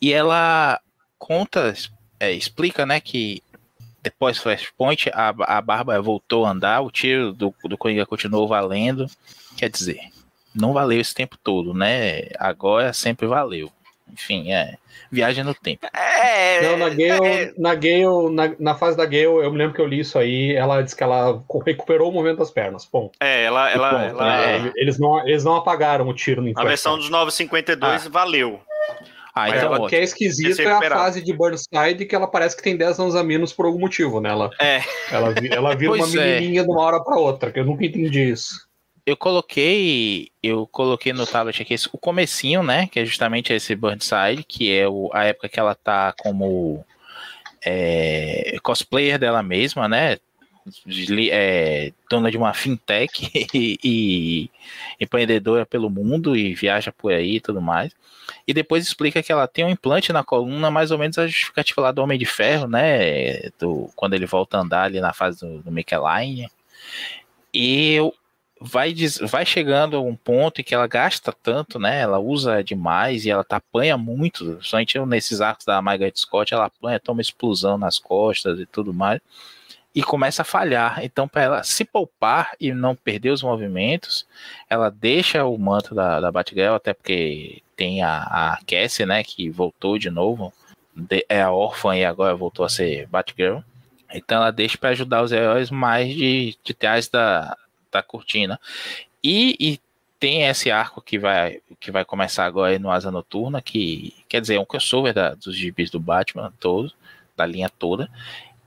E 0.02 0.14
ela 0.14 0.80
conta, 1.20 1.74
é, 2.18 2.32
explica, 2.32 2.86
né, 2.86 3.02
que 3.02 3.44
depois 4.02 4.38
Flashpoint, 4.38 5.10
a, 5.14 5.58
a 5.58 5.62
Bárbara 5.62 6.02
voltou 6.02 6.46
a 6.46 6.52
andar, 6.52 6.80
o 6.80 6.90
tiro 6.90 7.34
do, 7.34 7.54
do 7.66 7.78
Coringa 7.78 8.06
continuou 8.06 8.48
valendo. 8.48 9.08
Quer 9.58 9.70
dizer, 9.70 10.00
não 10.56 10.72
valeu 10.72 11.02
esse 11.02 11.14
tempo 11.14 11.38
todo, 11.44 11.74
né? 11.74 12.30
Agora 12.40 12.94
sempre 12.94 13.28
valeu. 13.28 13.70
Enfim, 14.14 14.52
é 14.52 14.76
viagem 15.12 15.44
no 15.44 15.54
tempo. 15.54 15.86
É, 15.94 16.62
não, 16.62 16.78
na 16.78 16.90
Gale, 16.90 17.28
é, 17.28 17.54
na, 17.58 17.76
Gale 17.76 18.34
na, 18.34 18.56
na, 18.58 18.76
fase 18.76 18.96
da 18.96 19.06
Gale, 19.06 19.26
eu 19.26 19.52
me 19.52 19.58
lembro 19.58 19.74
que 19.74 19.82
eu 19.82 19.88
li 19.88 20.00
isso 20.00 20.18
aí, 20.18 20.56
ela 20.56 20.82
disse 20.82 20.96
que 20.96 21.04
ela 21.04 21.44
recuperou 21.66 22.10
o 22.10 22.14
movimento 22.14 22.40
das 22.40 22.50
pernas. 22.50 22.88
Bom. 22.92 23.12
É, 23.20 23.44
ela. 23.44 23.70
ela, 23.70 24.06
ela 24.06 24.46
é. 24.46 24.72
Eles, 24.76 24.98
não, 24.98 25.20
eles 25.28 25.44
não 25.44 25.56
apagaram 25.56 26.08
o 26.08 26.14
tiro 26.14 26.42
no 26.42 26.52
A 26.56 26.64
versão 26.64 26.98
dos 26.98 27.10
952 27.10 28.06
ah. 28.06 28.10
valeu. 28.10 28.62
Ah, 29.34 29.50
então 29.50 29.72
o 29.74 29.88
que 29.88 29.96
é 29.96 30.04
esquisito 30.04 30.62
é 30.62 30.66
a 30.66 30.82
fase 30.82 31.22
de 31.22 31.32
Burnside 31.32 32.06
que 32.06 32.14
ela 32.14 32.28
parece 32.28 32.56
que 32.56 32.62
tem 32.62 32.76
10 32.76 33.00
anos 33.00 33.16
a 33.16 33.24
menos 33.24 33.54
por 33.54 33.66
algum 33.66 33.80
motivo, 33.80 34.20
né? 34.20 34.30
Ela, 34.30 34.50
é. 34.60 34.82
ela, 35.10 35.34
ela 35.50 35.76
vira 35.76 35.94
uma 35.96 36.06
é. 36.06 36.40
menininha 36.40 36.64
de 36.64 36.70
uma 36.70 36.82
hora 36.82 37.02
para 37.02 37.18
outra, 37.18 37.50
que 37.50 37.58
eu 37.58 37.66
nunca 37.66 37.86
entendi 37.86 38.30
isso 38.30 38.71
eu 39.06 39.18
coloquei, 39.18 40.32
eu 40.42 40.68
coloquei 40.68 41.14
no 41.14 41.26
tablet 41.26 41.62
aqui 41.62 41.76
o 41.92 41.98
comecinho, 41.98 42.64
né, 42.64 42.88
que 42.88 43.00
é 43.00 43.06
justamente 43.06 43.54
esse 43.54 43.76
Burnside, 43.76 44.44
que 44.48 44.72
é 44.72 44.88
o, 44.88 45.10
a 45.14 45.26
época 45.26 45.50
que 45.50 45.60
ela 45.60 45.76
tá 45.76 46.14
como 46.20 46.86
é, 47.66 48.58
cosplayer 48.64 49.18
dela 49.18 49.42
mesma, 49.42 49.88
né, 49.88 50.18
é, 51.32 51.92
dona 52.10 52.30
de 52.30 52.38
uma 52.38 52.54
fintech 52.54 53.32
e, 53.54 53.80
e, 53.84 54.50
empreendedora 55.00 55.66
pelo 55.66 55.90
mundo 55.90 56.36
e 56.36 56.54
viaja 56.54 56.92
por 56.92 57.12
aí 57.12 57.38
e 57.38 57.42
tudo 57.42 57.62
mais. 57.62 57.94
E 58.48 58.54
depois 58.54 58.86
explica 58.86 59.24
que 59.24 59.32
ela 59.32 59.48
tem 59.48 59.66
um 59.66 59.70
implante 59.70 60.14
na 60.14 60.24
coluna, 60.24 60.70
mais 60.70 60.92
ou 60.92 60.98
menos 60.98 61.18
a 61.18 61.28
justificativa 61.28 61.82
lá 61.82 61.92
do 61.92 62.02
Homem 62.02 62.20
de 62.20 62.26
Ferro, 62.26 62.68
né, 62.68 63.50
do, 63.60 63.90
quando 63.96 64.14
ele 64.14 64.26
volta 64.26 64.58
a 64.58 64.62
andar 64.62 64.84
ali 64.84 65.00
na 65.02 65.14
fase 65.14 65.40
do, 65.40 65.64
do 65.64 65.72
Micheline. 65.72 66.48
E 67.54 67.94
eu, 67.94 68.14
vai, 68.62 68.94
vai 69.28 69.44
chegando 69.44 69.98
a 69.98 70.02
um 70.02 70.16
ponto 70.16 70.62
em 70.62 70.64
que 70.64 70.76
ela 70.76 70.86
gasta 70.86 71.34
tanto, 71.34 71.80
né? 71.80 72.00
Ela 72.00 72.20
usa 72.20 72.64
demais 72.64 73.26
e 73.26 73.32
ela 73.32 73.44
tá, 73.44 73.56
apanha 73.56 73.98
muito. 73.98 74.64
Somente 74.64 75.00
nesses 75.00 75.42
arcos 75.42 75.66
da 75.66 75.82
Margaret 75.82 76.14
Scott, 76.16 76.54
ela 76.54 76.66
apanha, 76.66 77.00
toma 77.00 77.22
explosão 77.22 77.78
nas 77.78 77.98
costas 77.98 78.60
e 78.60 78.66
tudo 78.68 78.94
mais. 78.94 79.20
E 79.96 80.04
começa 80.04 80.44
a 80.44 80.46
falhar. 80.46 81.04
Então, 81.04 81.28
para 81.28 81.42
ela 81.42 81.64
se 81.64 81.84
poupar 81.84 82.52
e 82.60 82.72
não 82.72 82.96
perder 82.96 83.32
os 83.32 83.42
movimentos, 83.42 84.28
ela 84.70 84.90
deixa 84.90 85.44
o 85.44 85.58
manto 85.58 85.96
da, 85.96 86.22
da 86.22 86.32
Batgirl, 86.32 86.76
até 86.76 86.94
porque 86.94 87.62
tem 87.76 88.04
a, 88.04 88.22
a 88.22 88.60
Cassie, 88.66 89.06
né? 89.06 89.24
Que 89.24 89.50
voltou 89.50 89.98
de 89.98 90.10
novo. 90.10 90.54
É 91.28 91.42
a 91.42 91.52
órfã 91.52 91.98
e 91.98 92.06
agora 92.06 92.36
voltou 92.36 92.64
a 92.64 92.70
ser 92.70 93.08
Batgirl. 93.08 93.60
Então 94.14 94.38
ela 94.38 94.52
deixa 94.52 94.78
para 94.78 94.90
ajudar 94.90 95.24
os 95.24 95.32
heróis 95.32 95.72
mais 95.72 96.14
de, 96.14 96.56
de 96.64 96.74
trás 96.74 97.08
da, 97.08 97.58
da 97.92 98.02
cortina. 98.02 98.60
E, 99.24 99.56
e 99.60 99.80
tem 100.20 100.44
esse 100.44 100.70
arco 100.70 101.02
que 101.02 101.18
vai, 101.18 101.60
que 101.80 101.92
vai 101.92 102.06
começar 102.06 102.46
agora 102.46 102.78
no 102.78 102.92
Asa 102.92 103.10
Noturna, 103.10 103.62
que 103.62 104.14
quer 104.30 104.40
dizer, 104.40 104.56
é 104.56 104.60
um 104.60 104.66
crossover 104.66 105.14
da, 105.14 105.34
dos 105.34 105.56
gibis 105.56 105.90
do 105.90 106.00
Batman 106.00 106.54
todo, 106.60 106.94
da 107.36 107.46
linha 107.46 107.70
toda, 107.70 108.10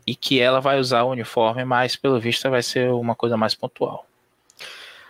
e 0.07 0.17
que 0.17 0.41
ela 0.41 0.61
vai 0.61 0.79
usar 0.79 1.03
o 1.05 1.11
uniforme, 1.11 1.65
mas 1.65 1.95
pelo 1.95 2.19
visto 2.19 2.51
vai 2.51 2.63
ser 2.63 2.91
uma 2.91 3.15
coisa 3.15 3.37
mais 3.37 3.55
pontual. 3.55 4.05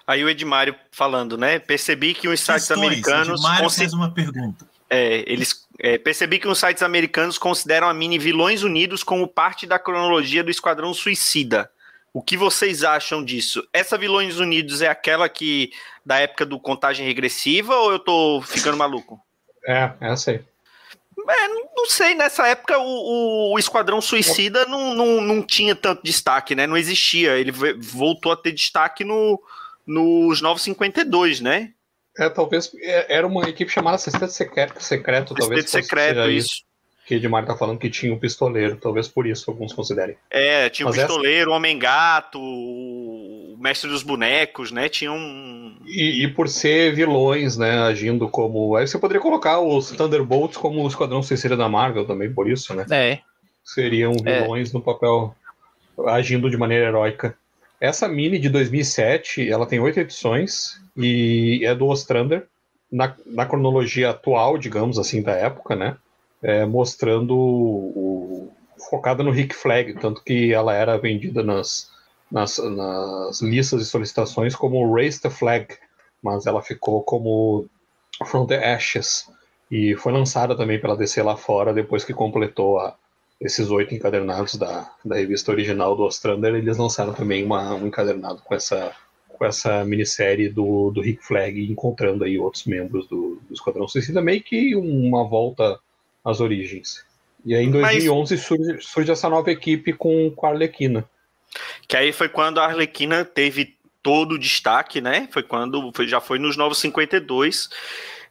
Aí 0.07 0.23
o 0.23 0.29
Edmário 0.29 0.75
falando, 0.93 1.39
né? 1.39 1.59
Percebi 1.59 2.13
que 2.13 2.29
os 2.29 2.39
sites 2.41 2.69
Questões, 2.69 2.87
americanos. 2.87 3.41
Edmário 3.41 3.71
faz 3.71 3.95
uma 3.95 4.11
pergunta. 4.11 4.67
É, 4.91 5.25
eles 5.27 5.67
é, 5.79 5.97
percebi 5.97 6.39
que 6.39 6.47
os 6.47 6.59
sites 6.59 6.83
americanos 6.83 7.39
consideram 7.39 7.89
a 7.89 7.95
mini 7.95 8.19
Vilões 8.19 8.63
Unidos 8.63 9.03
como 9.03 9.27
parte 9.27 9.67
da 9.67 9.79
cronologia 9.79 10.45
do 10.45 10.51
Esquadrão 10.51 10.93
Suicida 10.93 11.71
O 12.15 12.23
que 12.23 12.37
vocês 12.37 12.85
acham 12.85 13.25
disso? 13.25 13.67
Essa 13.73 13.99
Vilões 13.99 14.39
Unidos 14.39 14.81
é 14.81 14.87
aquela 14.87 15.29
que 15.29 15.73
da 16.07 16.21
época 16.21 16.47
do 16.47 16.61
contagem 16.61 17.05
regressiva 17.05 17.75
ou 17.75 17.91
eu 17.91 17.99
tô 17.99 18.41
ficando 18.43 18.79
maluco? 18.79 19.21
É, 19.67 19.91
é 19.99 20.13
essa 20.13 20.31
aí. 20.31 20.45
É, 21.27 21.49
não 21.49 21.87
sei, 21.87 22.15
nessa 22.15 22.47
época 22.47 22.79
o, 22.79 23.55
o, 23.55 23.59
Esquadrão 23.59 23.99
Suicida 23.99 24.67
não, 24.67 24.95
não, 24.95 25.23
não 25.23 25.43
tinha 25.43 25.75
tanto 25.75 26.03
destaque, 26.03 26.55
né? 26.55 26.67
Não 26.67 26.77
existia. 26.77 27.39
Ele 27.39 27.51
voltou 27.51 28.31
a 28.31 28.37
ter 28.37 28.53
destaque 28.53 29.05
no, 29.05 29.43
nos 29.87 30.43
952, 30.43 31.41
né? 31.41 31.73
É, 32.19 32.29
talvez 32.29 32.73
é, 32.79 33.17
era 33.17 33.27
uma 33.27 33.49
equipe 33.49 33.73
chamada 33.73 33.95
Assistente 33.95 34.35
Secreto, 34.35 34.83
secreto 34.83 35.35
talvez. 35.35 35.71
Secreto, 35.71 36.31
isso. 36.31 36.63
Que 37.07 37.17
Edmar 37.17 37.45
tá 37.45 37.55
falando 37.55 37.79
que 37.79 37.91
tinha 37.91 38.13
um 38.13 38.19
pistoleiro, 38.19 38.77
talvez 38.77 39.07
por 39.07 39.27
isso 39.27 39.51
alguns 39.51 39.73
considerem. 39.73 40.17
É, 40.31 40.71
tinha 40.71 40.87
um 40.87 40.91
Mas 40.91 40.99
pistoleiro, 40.99 41.43
essa... 41.43 41.51
o 41.51 41.53
Homem-Gato, 41.55 42.39
o 42.41 43.57
Mestre 43.59 43.91
dos 43.91 44.03
Bonecos, 44.03 44.71
né? 44.73 44.89
Tinha 44.89 45.13
um. 45.13 45.77
E, 45.85 46.25
e, 46.25 46.29
por 46.29 46.49
ser 46.49 46.95
vilões, 46.95 47.59
né? 47.59 47.83
Agindo 47.83 48.29
como. 48.29 48.75
Aí 48.77 48.87
você 48.87 48.99
poderia 48.99 49.21
colocar 49.21 49.61
os 49.61 49.91
Thunderbolts 49.91 50.57
como 50.57 50.83
o 50.83 50.89
Esquadrão 50.89 51.23
Suicida 51.23 51.57
da 51.57 51.69
Marvel 51.69 52.07
também, 52.07 52.33
por 52.33 52.49
isso, 52.49 52.75
né? 52.75 52.87
É. 52.91 53.19
Seriam 53.63 54.13
é. 54.25 54.41
vilões 54.41 54.71
é. 54.71 54.73
no 54.73 54.81
papel 54.83 55.35
agindo 56.07 56.51
de 56.51 56.57
maneira 56.57 56.87
heróica. 56.87 57.37
Essa 57.81 58.09
mini 58.09 58.39
de 58.39 58.49
2007, 58.49 59.49
ela 59.49 59.67
tem 59.67 59.79
oito 59.79 60.01
edições 60.01 60.81
e 60.97 61.61
é 61.65 61.75
do 61.75 61.87
Ostrander, 61.87 62.47
na, 62.91 63.15
na 63.27 63.45
cronologia 63.45 64.11
atual, 64.11 64.57
digamos 64.57 64.99
assim, 64.99 65.21
da 65.21 65.33
época, 65.33 65.75
né? 65.75 65.97
É, 66.45 66.67
mostrando 66.67 67.35
o, 67.37 68.53
focada 68.89 69.23
no 69.23 69.31
Rick 69.31 69.55
Flag, 69.55 69.95
tanto 69.95 70.23
que 70.23 70.53
ela 70.53 70.75
era 70.75 70.99
vendida 70.99 71.43
nas, 71.43 71.91
nas, 72.31 72.59
nas 72.59 73.41
listas 73.41 73.81
de 73.81 73.87
solicitações 73.87 74.55
como 74.55 74.95
Raise 74.95 75.21
the 75.21 75.31
Flag, 75.31 75.69
mas 76.23 76.47
ela 76.47 76.63
ficou 76.63 77.03
como 77.03 77.67
From 78.27 78.47
the 78.47 78.75
Ashes 78.75 79.29
e 79.71 79.95
foi 79.97 80.13
lançada 80.13 80.57
também 80.57 80.81
pela 80.81 80.97
DC 80.97 81.23
lá 81.23 81.37
fora 81.37 81.73
depois 81.73 82.05
que 82.05 82.13
completou 82.13 82.79
a, 82.79 82.97
esses 83.41 83.71
oito 83.71 83.95
encadernados 83.95 84.55
da, 84.55 84.91
da 85.05 85.17
revista 85.17 85.51
original 85.51 85.97
do 85.97 86.05
Ostrander, 86.05 86.55
eles 86.55 86.77
lançaram 86.77 87.13
também 87.13 87.45
uma, 87.45 87.75
um 87.75 87.87
encadernado 87.87 88.41
com 88.43 88.55
essa, 88.55 88.93
com 89.29 89.45
essa 89.45 89.85
minissérie 89.85 90.49
do, 90.49 90.91
do 90.91 91.01
Rick 91.01 91.25
Flag, 91.25 91.71
encontrando 91.71 92.25
aí 92.25 92.39
outros 92.39 92.65
membros 92.65 93.07
do, 93.09 93.41
do 93.47 93.53
Esquadrão 93.53 93.89
Suicida, 93.89 94.23
meio 94.23 94.43
que 94.43 94.77
uma 94.77 95.29
volta 95.29 95.79
às 96.25 96.41
origens. 96.41 97.05
E 97.45 97.55
aí 97.55 97.65
em 97.65 97.71
2011 97.71 98.35
Mas... 98.35 98.43
surge, 98.45 98.81
surge 98.81 99.11
essa 99.11 99.29
nova 99.29 99.51
equipe 99.51 99.93
com, 99.93 100.31
com 100.31 100.47
a 100.47 100.51
Arlequina. 100.51 101.05
Que 101.87 101.97
aí 101.97 102.13
foi 102.13 102.29
quando 102.29 102.59
a 102.59 102.65
Arlequina 102.65 103.25
teve 103.25 103.77
todo 104.03 104.33
o 104.33 104.39
destaque, 104.39 105.01
né? 105.01 105.29
Foi 105.31 105.43
quando 105.43 105.93
foi, 105.95 106.09
já 106.09 106.21
foi 106.21 106.39
nos 106.39 106.57
952. 106.57 107.69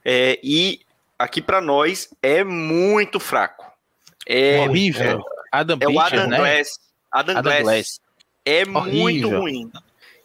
É, 0.04 0.40
e 0.44 0.82
aqui 1.18 1.42
para 1.42 1.62
nós 1.62 2.10
é 2.22 2.44
muito 2.44 3.20
fraco. 3.20 3.72
É 4.28 4.60
horrível. 4.62 5.20
É, 5.20 5.24
Adam 5.52 5.78
é 5.80 5.88
o 5.88 6.00
Adam 6.00 6.28
né? 6.28 6.38
Glass. 6.38 6.80
Adam, 7.12 7.38
Adam 7.38 7.52
Glass. 7.52 7.64
Glass. 7.64 8.02
É 8.46 8.62
horrível. 8.64 9.02
muito 9.02 9.30
ruim. 9.30 9.72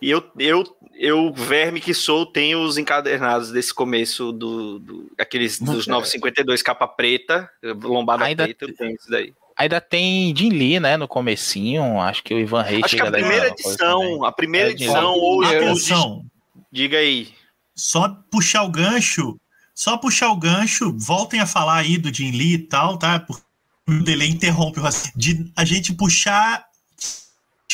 E 0.01 0.11
eu, 0.11 0.23
eu, 0.39 0.65
eu, 0.95 1.33
verme 1.33 1.81
que 1.81 1.93
sou, 1.93 2.25
tenho 2.25 2.63
os 2.63 2.79
encadernados 2.79 3.51
desse 3.51 3.75
começo 3.75 4.31
do, 4.33 4.79
do 4.79 5.13
aqueles 5.19 5.59
dos 5.59 5.87
952 5.89 6.63
capa 6.63 6.87
preta, 6.87 7.51
lombada 7.83 8.25
Ainda 8.25 8.45
preta, 8.45 8.65
eu 8.65 8.75
tenho 8.75 8.95
isso 8.95 9.11
daí. 9.11 9.35
Ainda 9.57 9.81
tem 9.81 10.35
Jim 10.37 10.51
Lee, 10.51 10.79
né, 10.79 10.97
no 10.97 11.09
comecinho, 11.09 12.01
acho 12.01 12.23
que 12.23 12.33
o 12.33 12.39
Ivan 12.39 12.63
Reis 12.63 12.85
Acho 12.85 12.97
que 12.97 13.03
a 13.03 13.11
primeira 13.11 13.49
edição, 13.49 14.25
a 14.25 14.31
primeira 14.31 14.69
é, 14.69 14.73
edição 14.73 15.15
ou 15.15 15.45
Atenção. 15.45 16.25
Diga 16.71 16.99
aí. 16.99 17.29
Só 17.75 18.09
puxar 18.31 18.63
o 18.63 18.71
gancho, 18.71 19.37
só 19.75 19.97
puxar 19.97 20.31
o 20.31 20.37
gancho, 20.37 20.95
voltem 20.97 21.41
a 21.41 21.47
falar 21.47 21.79
aí 21.79 21.99
do 21.99 22.13
Jim 22.13 22.31
Lee 22.31 22.55
e 22.55 22.59
tal, 22.59 22.97
tá? 22.99 23.19
Porque 23.19 23.43
o 23.89 24.03
delay 24.05 24.29
interrompe 24.29 24.81
de 25.17 25.51
a 25.57 25.65
gente 25.65 25.95
puxar, 25.95 26.68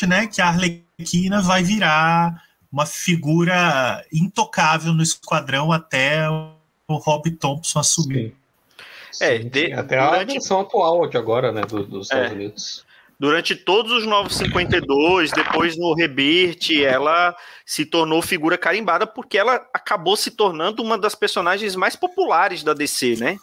né, 0.03 0.27
que 0.27 0.43
a 0.43 0.49
Arlequina 0.49 1.41
vai 1.41 1.63
virar 1.63 2.43
uma 2.71 2.85
figura 2.85 4.05
intocável 4.13 4.93
no 4.93 5.03
esquadrão 5.03 5.71
até 5.71 6.29
o 6.29 6.57
Rob 6.97 7.31
Thompson 7.31 7.79
assumir. 7.79 8.35
Sim. 9.13 9.25
É, 9.25 9.39
de, 9.39 9.73
até 9.73 9.97
durante... 9.97 10.31
a 10.31 10.33
versão 10.35 10.61
atual 10.61 11.07
de 11.07 11.17
agora, 11.17 11.53
né, 11.53 11.63
do, 11.63 11.85
dos 11.85 12.07
Estados 12.07 12.33
é. 12.33 12.35
Unidos. 12.35 12.85
Durante 13.17 13.55
todos 13.55 13.93
os 13.93 14.05
952, 14.05 15.31
depois 15.31 15.79
no 15.79 15.95
Rebirth, 15.95 16.73
ela 16.85 17.35
se 17.65 17.87
tornou 17.87 18.21
figura 18.21 18.59
carimbada 18.59 19.07
porque 19.07 19.39
ela 19.39 19.65
acabou 19.73 20.17
se 20.17 20.33
tornando 20.33 20.83
uma 20.83 20.99
das 20.99 21.15
personagens 21.15 21.77
mais 21.77 21.95
populares 21.95 22.65
da 22.65 22.75
DC, 22.75 23.15
né? 23.21 23.37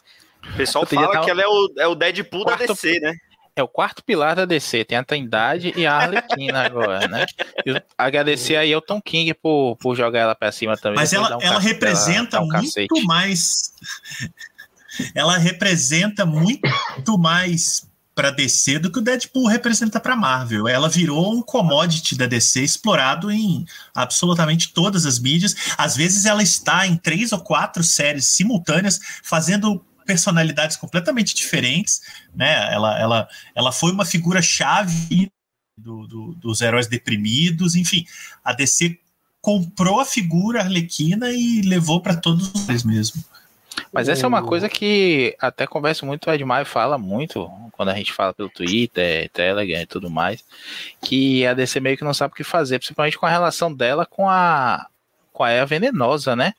O 0.54 0.58
pessoal 0.58 0.86
fala 0.86 1.24
que 1.24 1.30
ela 1.30 1.41
é 1.41 1.47
o, 1.47 1.74
é 1.78 1.88
o 1.88 1.95
Deadpool 1.95 2.43
quarto, 2.43 2.60
da 2.60 2.74
DC, 2.74 2.99
né? 2.99 3.14
É 3.56 3.62
o 3.62 3.68
quarto 3.68 4.04
pilar 4.04 4.36
da 4.36 4.45
DC, 4.45 4.86
tem 4.86 4.97
a 4.97 5.04
Trindade 5.04 5.74
e 5.76 5.86
a 5.86 5.93
Arlequina 5.93 6.64
agora, 6.66 7.08
né? 7.08 7.26
E 7.66 7.82
agradecer 7.97 8.56
aí 8.56 8.74
ao 8.74 8.82
Tom 8.82 9.02
King 9.02 9.34
por, 9.34 9.76
por 9.78 9.95
jogar 9.95 10.20
ela 10.20 10.36
pra 10.36 10.52
cima 10.52 10.78
também. 10.78 10.97
Mas 10.97 11.12
ela, 11.12 11.38
um 11.38 11.41
ela 11.41 11.60
representa 11.60 12.39
um 12.39 12.47
muito 12.47 12.66
cacete. 12.66 13.04
mais 13.06 13.74
ela 15.14 15.38
representa 15.38 16.26
muito 16.26 17.18
mais 17.18 17.89
para 18.14 18.30
DC 18.30 18.80
do 18.80 18.91
que 18.91 18.99
o 18.99 19.02
Deadpool 19.02 19.47
representa 19.47 19.99
para 19.99 20.16
Marvel. 20.16 20.68
Ela 20.68 20.89
virou 20.89 21.34
um 21.34 21.41
commodity 21.41 22.16
da 22.16 22.28
DC 22.28 22.62
explorado 22.62 23.32
em 23.32 23.66
absolutamente 23.95 24.74
todas 24.74 25.06
as 25.06 25.18
mídias. 25.18 25.56
Às 25.78 25.95
vezes 25.95 26.26
ela 26.26 26.43
está 26.43 26.86
em 26.86 26.97
três 26.97 27.32
ou 27.32 27.39
quatro 27.39 27.84
séries 27.84 28.28
simultâneas 28.28 28.99
fazendo 29.24 29.84
personalidades 30.06 30.78
completamente 30.78 31.34
diferentes, 31.36 32.02
né? 32.34 32.74
Ela, 32.74 32.99
ela, 32.99 33.28
ela 33.56 33.72
foi 33.72 33.91
uma 33.91 34.06
figura 34.06 34.41
chave 34.41 35.32
do, 35.78 36.08
do, 36.08 36.36
dos 36.36 36.62
heróis 36.62 36.88
deprimidos, 36.88 37.76
enfim, 37.76 38.06
a 38.43 38.54
DC 38.54 38.97
comprou 39.41 39.99
a 39.99 40.06
figura 40.06 40.62
Arlequina 40.62 41.32
e 41.32 41.62
levou 41.62 42.02
para 42.02 42.16
todos 42.16 42.52
os 42.54 42.84
mesmo. 42.84 43.24
Mas 43.91 44.10
essa 44.10 44.26
é 44.26 44.28
uma 44.28 44.43
coisa 44.43 44.70
que 44.70 45.36
até 45.39 45.66
converso 45.66 46.06
muito, 46.06 46.30
o 46.30 46.34
Edmar 46.34 46.66
fala 46.66 46.97
muito, 46.97 47.49
quando 47.72 47.89
a 47.89 47.95
gente 47.95 48.14
fala 48.14 48.34
pelo 48.34 48.49
Twitter, 48.49 49.30
Telegram 49.32 49.82
e 49.82 49.86
tudo 49.86 50.10
mais, 50.10 50.43
que 51.02 51.45
a 51.45 51.54
DC 51.54 51.80
meio 51.80 51.97
que 51.97 52.04
não 52.04 52.14
sabe 52.14 52.34
o 52.34 52.36
que 52.36 52.43
fazer, 52.43 52.80
principalmente 52.80 53.18
com 53.18 53.26
a 53.26 53.30
relação 53.30 53.74
dela 53.74 54.06
com 54.06 54.30
a, 54.30 54.88
com 55.34 55.43
a 55.43 55.49
Eva 55.49 55.66
Venenosa, 55.66 56.36
né? 56.36 56.54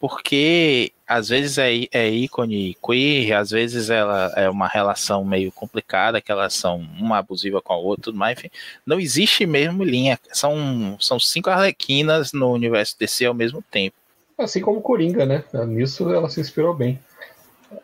Porque 0.00 0.92
às 1.08 1.30
vezes 1.30 1.56
é, 1.56 1.88
é 1.90 2.10
ícone 2.10 2.76
queer, 2.84 3.32
às 3.32 3.50
vezes 3.50 3.88
ela 3.88 4.30
é 4.36 4.50
uma 4.50 4.68
relação 4.68 5.24
meio 5.24 5.50
complicada, 5.50 6.20
que 6.20 6.30
elas 6.30 6.52
são 6.52 6.86
uma 6.98 7.16
abusiva 7.16 7.62
com 7.62 7.72
a 7.72 7.78
outra, 7.78 8.04
tudo 8.04 8.18
mais, 8.18 8.38
enfim. 8.38 8.50
Não 8.84 9.00
existe 9.00 9.46
mesmo 9.46 9.82
linha. 9.82 10.18
São, 10.30 10.98
são 11.00 11.18
cinco 11.18 11.48
arlequinas 11.48 12.34
no 12.34 12.52
universo 12.52 12.94
DC 12.98 13.24
ao 13.24 13.32
mesmo 13.32 13.64
tempo. 13.70 13.96
Assim 14.36 14.60
como 14.60 14.82
Coringa, 14.82 15.24
né? 15.24 15.42
Nisso 15.66 16.12
ela 16.12 16.28
se 16.28 16.40
inspirou 16.40 16.74
bem. 16.74 17.00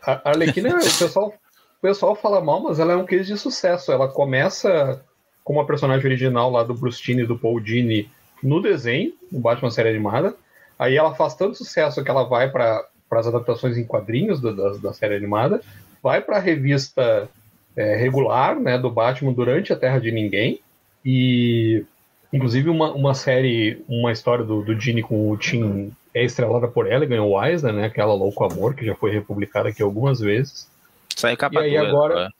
A 0.02 0.30
Arlequina, 0.30 0.68
o 0.76 0.98
pessoal, 0.98 1.28
o 1.28 1.80
pessoal 1.80 2.14
fala 2.14 2.42
mal, 2.42 2.60
mas 2.62 2.78
ela 2.78 2.92
é 2.92 2.96
um 2.96 3.06
case 3.06 3.32
de 3.32 3.38
sucesso. 3.38 3.90
Ela 3.90 4.06
começa 4.06 5.02
como 5.42 5.60
a 5.60 5.66
personagem 5.66 6.04
original 6.04 6.50
lá 6.50 6.62
do 6.62 6.74
Bruce 6.74 7.10
e 7.10 7.26
do 7.26 7.38
Paul 7.38 7.58
Dini 7.58 8.10
no 8.42 8.60
desenho, 8.60 9.14
no 9.32 9.40
Batman 9.40 9.70
série 9.70 9.88
animada. 9.88 10.36
Aí 10.78 10.96
ela 10.96 11.14
faz 11.14 11.34
tanto 11.34 11.56
sucesso 11.56 12.04
que 12.04 12.10
ela 12.10 12.24
vai 12.24 12.50
para 12.50 12.86
as 13.20 13.26
adaptações 13.26 13.76
em 13.76 13.84
quadrinhos 13.84 14.40
da, 14.40 14.52
da, 14.52 14.70
da 14.74 14.92
série 14.92 15.16
animada, 15.16 15.60
vai 16.02 16.20
para 16.20 16.36
a 16.36 16.40
revista 16.40 17.28
é, 17.76 17.96
regular 17.96 18.58
né, 18.58 18.78
do 18.78 18.90
Batman 18.90 19.32
durante 19.32 19.72
a 19.72 19.76
Terra 19.76 19.98
de 19.98 20.12
Ninguém, 20.12 20.60
e 21.04 21.84
inclusive 22.32 22.68
uma, 22.68 22.92
uma 22.92 23.14
série, 23.14 23.82
uma 23.88 24.12
história 24.12 24.44
do, 24.44 24.62
do 24.62 24.78
Gene 24.78 25.02
com 25.02 25.30
o 25.30 25.36
Tim 25.36 25.92
é 26.14 26.24
estrelada 26.24 26.68
por 26.68 26.90
ela 26.90 27.04
e 27.04 27.08
ganhou 27.08 27.30
o 27.30 27.44
Eisner, 27.44 27.72
né? 27.72 27.86
Aquela 27.86 28.14
Louco 28.14 28.44
Amor, 28.44 28.74
que 28.74 28.86
já 28.86 28.94
foi 28.94 29.10
republicada 29.10 29.68
aqui 29.68 29.82
algumas 29.82 30.20
vezes. 30.20 30.70
Saiu 31.14 31.36
capa 31.36 31.60
e 31.60 31.64
aí 31.64 31.76
dura, 31.76 31.88
agora. 31.88 32.30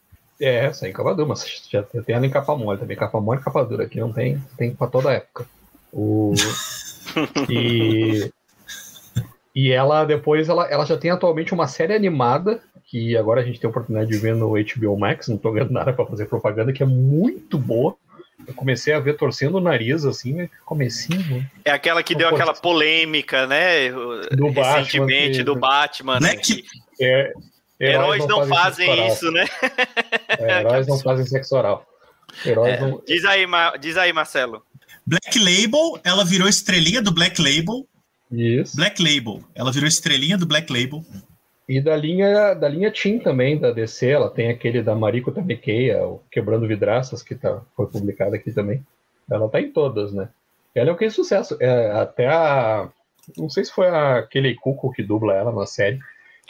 É, 0.41 0.73
saiu 0.73 0.93
capa 0.93 1.13
dura, 1.13 1.29
mas 1.29 1.69
já 1.69 1.83
tem 1.83 2.15
ela 2.15 2.25
em 2.25 2.31
capa 2.31 2.57
mole 2.57 2.79
também. 2.79 2.97
Capa 2.97 3.21
mole 3.21 3.41
e 3.41 3.43
capa 3.43 3.65
dura. 3.65 3.85
Aqui 3.85 3.99
não 3.99 4.13
tem, 4.13 4.41
tem 4.57 4.73
pra 4.73 4.87
toda 4.87 5.13
época. 5.13 5.45
O... 5.93 6.35
e. 7.51 8.31
E 9.55 9.71
ela 9.71 10.05
depois 10.05 10.49
ela, 10.49 10.67
ela 10.67 10.85
já 10.85 10.97
tem 10.97 11.11
atualmente 11.11 11.55
uma 11.55 11.69
série 11.69 11.95
animada 11.95 12.61
que 12.85 13.17
agora 13.17 13.41
a 13.41 13.45
gente 13.45 13.59
tem 13.59 13.67
a 13.67 13.71
oportunidade 13.71 14.11
de 14.11 14.19
ver 14.19 14.35
no 14.35 14.53
HBO 14.53 14.99
Max, 14.99 15.29
não 15.29 15.39
tô 15.39 15.51
vendo 15.53 15.73
nada 15.73 15.93
para 15.93 16.07
fazer 16.07 16.27
propaganda, 16.27 16.73
que 16.73 16.83
é 16.83 16.87
muito 16.87 17.59
boa, 17.59 17.97
eu 18.47 18.55
comecei 18.55 18.93
a 18.93 19.01
ver 19.01 19.17
torcendo 19.17 19.57
o 19.57 19.61
nariz, 19.61 20.05
assim, 20.05 20.35
né? 20.35 20.51
Comecinho. 20.65 21.49
É 21.65 21.71
aquela 21.71 22.03
que 22.03 22.15
deu 22.15 22.29
aquela 22.29 22.53
polêmica, 22.53 23.47
né? 23.47 23.91
Do 23.91 24.49
Recentemente, 24.49 25.39
Batman, 25.39 25.45
do 25.45 25.57
Batman. 25.57 26.21
Né? 26.21 26.37
Que... 26.37 26.65
É, 27.01 27.33
heróis, 27.81 28.23
heróis, 28.23 28.27
não, 28.27 28.47
fazem, 28.47 28.87
fazem 28.87 29.09
isso, 29.09 29.31
né? 29.31 29.47
É, 30.39 30.61
heróis 30.61 30.87
não 30.87 30.99
fazem 30.99 31.27
sexo 31.27 31.57
oral. 31.57 31.87
É. 32.45 32.81
Não... 32.81 33.03
Diz, 33.07 33.25
aí, 33.25 33.47
diz 33.81 33.97
aí, 33.97 34.13
Marcelo. 34.13 34.63
Black 35.07 35.39
Label, 35.39 36.01
ela 36.05 36.25
virou 36.25 36.49
estrelinha 36.49 37.01
do 37.01 37.13
Black 37.13 37.41
Label. 37.41 37.87
Isso. 38.37 38.77
Black 38.77 39.03
Label, 39.03 39.41
ela 39.55 39.73
virou 39.73 39.89
estrelinha 39.89 40.37
do 40.39 40.47
Black 40.47 40.73
Label. 40.73 41.03
E 41.69 41.81
da 41.81 41.97
linha, 41.97 42.53
da 42.55 42.69
linha 42.69 42.91
Team 42.93 43.19
também, 43.21 43.59
da 43.59 43.71
DC, 43.71 44.09
ela 44.11 44.29
tem 44.31 44.51
aquele 44.51 44.83
da 44.83 44.95
Mariko 44.95 45.33
Tamekeia, 45.33 46.07
o 46.07 46.21
Quebrando 46.31 46.69
Vidraças, 46.69 47.23
que 47.23 47.35
tá, 47.35 47.63
foi 47.75 47.87
publicado 47.87 48.35
aqui 48.35 48.53
também. 48.53 48.85
Ela 49.31 49.49
tá 49.49 49.61
em 49.61 49.73
todas, 49.73 50.13
né? 50.13 50.29
Ela 50.75 50.91
é 50.91 50.93
um 50.93 50.97
que 50.97 51.09
sucesso. 51.09 51.57
É, 51.61 51.93
até 51.93 52.27
a. 52.29 52.89
Não 53.39 53.49
sei 53.49 53.65
se 53.65 53.73
foi 53.73 53.89
a 53.89 54.19
aquele 54.19 54.55
Cuco 54.57 54.93
que 54.93 55.03
dubla 55.03 55.33
ela 55.35 55.51
na 55.53 55.65
série, 55.65 55.99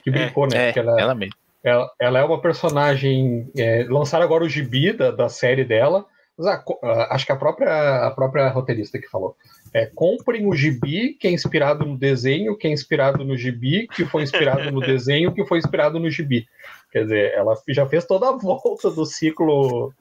que 0.02 0.10
brincou, 0.10 0.48
né? 0.48 0.70
É, 0.70 0.72
que 0.72 0.78
ela, 0.80 1.00
ela 1.00 1.14
mesmo. 1.14 1.34
ela, 1.62 1.90
ela 2.00 2.18
é 2.18 2.24
uma 2.24 2.40
personagem. 2.40 3.48
É, 3.56 3.84
lançaram 3.88 4.24
agora 4.24 4.42
o 4.42 4.48
gibi 4.48 4.92
da, 4.92 5.12
da 5.12 5.28
série 5.28 5.64
dela. 5.64 6.04
Mas 6.36 6.48
a- 6.48 6.64
acho 7.10 7.24
que 7.26 7.30
a 7.30 7.36
própria, 7.36 8.06
a 8.06 8.10
própria 8.10 8.48
roteirista 8.48 8.98
que 8.98 9.06
falou. 9.08 9.36
É, 9.74 9.86
comprem 9.86 10.46
o 10.46 10.54
gibi 10.54 11.14
que 11.14 11.26
é 11.26 11.32
inspirado 11.32 11.84
no 11.84 11.98
desenho, 11.98 12.56
que 12.56 12.68
é 12.68 12.70
inspirado 12.70 13.24
no 13.24 13.36
gibi, 13.36 13.88
que 13.88 14.04
foi 14.04 14.22
inspirado 14.22 14.70
no 14.70 14.78
desenho, 14.80 15.34
que 15.34 15.44
foi 15.44 15.58
inspirado 15.58 15.98
no 15.98 16.08
gibi. 16.08 16.46
Quer 16.92 17.02
dizer, 17.02 17.32
ela 17.32 17.54
já 17.68 17.84
fez 17.84 18.06
toda 18.06 18.28
a 18.28 18.36
volta 18.36 18.88
do 18.92 19.04
ciclo 19.04 19.92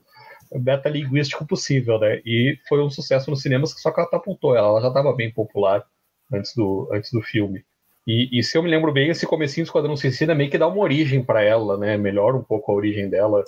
metalinguístico 0.51 1.45
possível, 1.47 1.97
né? 1.97 2.21
E 2.24 2.57
foi 2.69 2.84
um 2.84 2.89
sucesso 2.89 3.32
nos 3.32 3.41
cinemas 3.41 3.74
que 3.74 3.82
só 3.82 3.91
catapultou 3.91 4.55
ela. 4.55 4.67
Ela 4.67 4.82
já 4.82 4.88
estava 4.89 5.11
bem 5.11 5.32
popular 5.32 5.84
antes 6.32 6.53
do, 6.55 6.88
antes 6.91 7.11
do 7.11 7.21
filme. 7.21 7.65
E, 8.05 8.38
e 8.38 8.43
se 8.43 8.57
eu 8.57 8.61
me 8.61 8.69
lembro 8.69 8.91
bem, 8.91 9.09
esse 9.09 9.26
comecinho 9.26 9.65
do 9.65 9.69
Esquadrão 9.69 9.95
Suicida 9.95 10.36
meio 10.36 10.51
que 10.51 10.57
dá 10.57 10.67
uma 10.67 10.84
origem 10.84 11.24
para 11.24 11.41
ela, 11.41 11.78
né? 11.78 11.97
Melhora 11.97 12.36
um 12.36 12.43
pouco 12.43 12.71
a 12.71 12.76
origem 12.76 13.09
dela. 13.09 13.43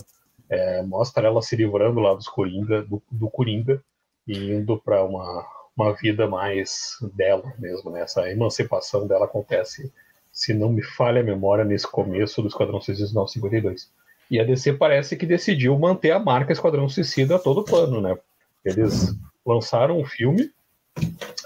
É, 0.49 0.81
mostra 0.83 1.27
ela 1.27 1.41
se 1.41 1.55
livrando 1.55 1.99
lá 1.99 2.13
dos 2.13 2.27
Coringa, 2.27 2.83
do, 2.83 3.01
do 3.11 3.29
Coringa 3.29 3.81
e 4.27 4.53
indo 4.53 4.77
para 4.77 5.03
uma, 5.03 5.45
uma 5.75 5.93
vida 5.93 6.27
mais 6.27 6.97
dela 7.13 7.53
mesmo, 7.59 7.91
né? 7.91 8.01
Essa 8.01 8.29
emancipação 8.31 9.05
dela 9.07 9.25
acontece, 9.25 9.91
se 10.31 10.53
não 10.53 10.69
me 10.69 10.81
falha 10.81 11.21
a 11.21 11.23
memória, 11.23 11.65
nesse 11.65 11.87
começo 11.87 12.41
do 12.41 12.47
Esquadrão 12.47 12.79
Suicida 12.81 13.11
952. 13.13 13.91
E 14.31 14.39
a 14.39 14.43
DC 14.43 14.73
parece 14.73 15.15
que 15.15 15.25
decidiu 15.25 15.77
manter 15.77 16.11
a 16.11 16.19
marca 16.19 16.53
Esquadrão 16.53 16.87
Suicida 16.89 17.35
a 17.35 17.39
todo 17.39 17.63
plano, 17.63 18.01
né? 18.01 18.17
Eles 18.63 19.15
lançaram 19.45 19.99
um 19.99 20.05
filme, 20.05 20.49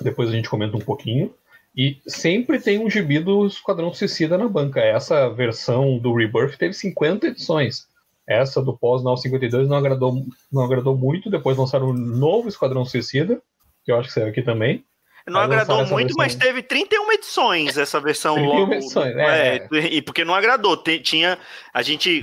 depois 0.02 0.30
a 0.30 0.32
gente 0.32 0.50
comenta 0.50 0.78
um 0.78 0.82
pouquinho, 0.82 1.34
e 1.76 2.00
sempre 2.08 2.60
tem 2.60 2.80
um 2.80 2.90
gibi 2.90 3.20
do 3.20 3.46
Esquadrão 3.46 3.94
Suicida 3.94 4.38
na 4.38 4.48
banca. 4.48 4.80
Essa 4.80 5.30
versão 5.30 5.98
do 5.98 6.14
Rebirth 6.14 6.58
teve 6.58 6.74
50 6.74 7.28
edições. 7.28 7.88
Essa 8.28 8.62
do 8.62 8.78
pós 8.78 9.04
952 9.04 9.68
não 9.68 9.78
agradou, 9.78 10.26
não 10.52 10.64
agradou 10.64 10.98
muito. 10.98 11.30
Depois 11.30 11.58
lançaram 11.58 11.90
um 11.90 11.94
novo 11.94 12.48
Esquadrão 12.48 12.86
Suicida, 12.86 13.42
que 13.90 13.94
eu 13.94 14.00
acho 14.00 14.10
que 14.10 14.14
saiu 14.14 14.28
aqui 14.28 14.44
também. 14.44 14.86
Não 15.28 15.40
agradou 15.40 15.86
muito, 15.86 16.16
versão. 16.16 16.16
mas 16.18 16.36
teve 16.36 16.62
31 16.64 17.12
edições 17.12 17.78
essa 17.78 18.00
versão 18.00 18.36
31 18.38 18.54
logo. 18.54 18.74
edições, 18.74 19.16
é. 19.18 19.68
E 19.92 20.02
porque 20.02 20.24
não 20.24 20.34
agradou. 20.36 20.78
Tinha. 20.78 21.38
A 21.74 21.82
gente. 21.82 22.22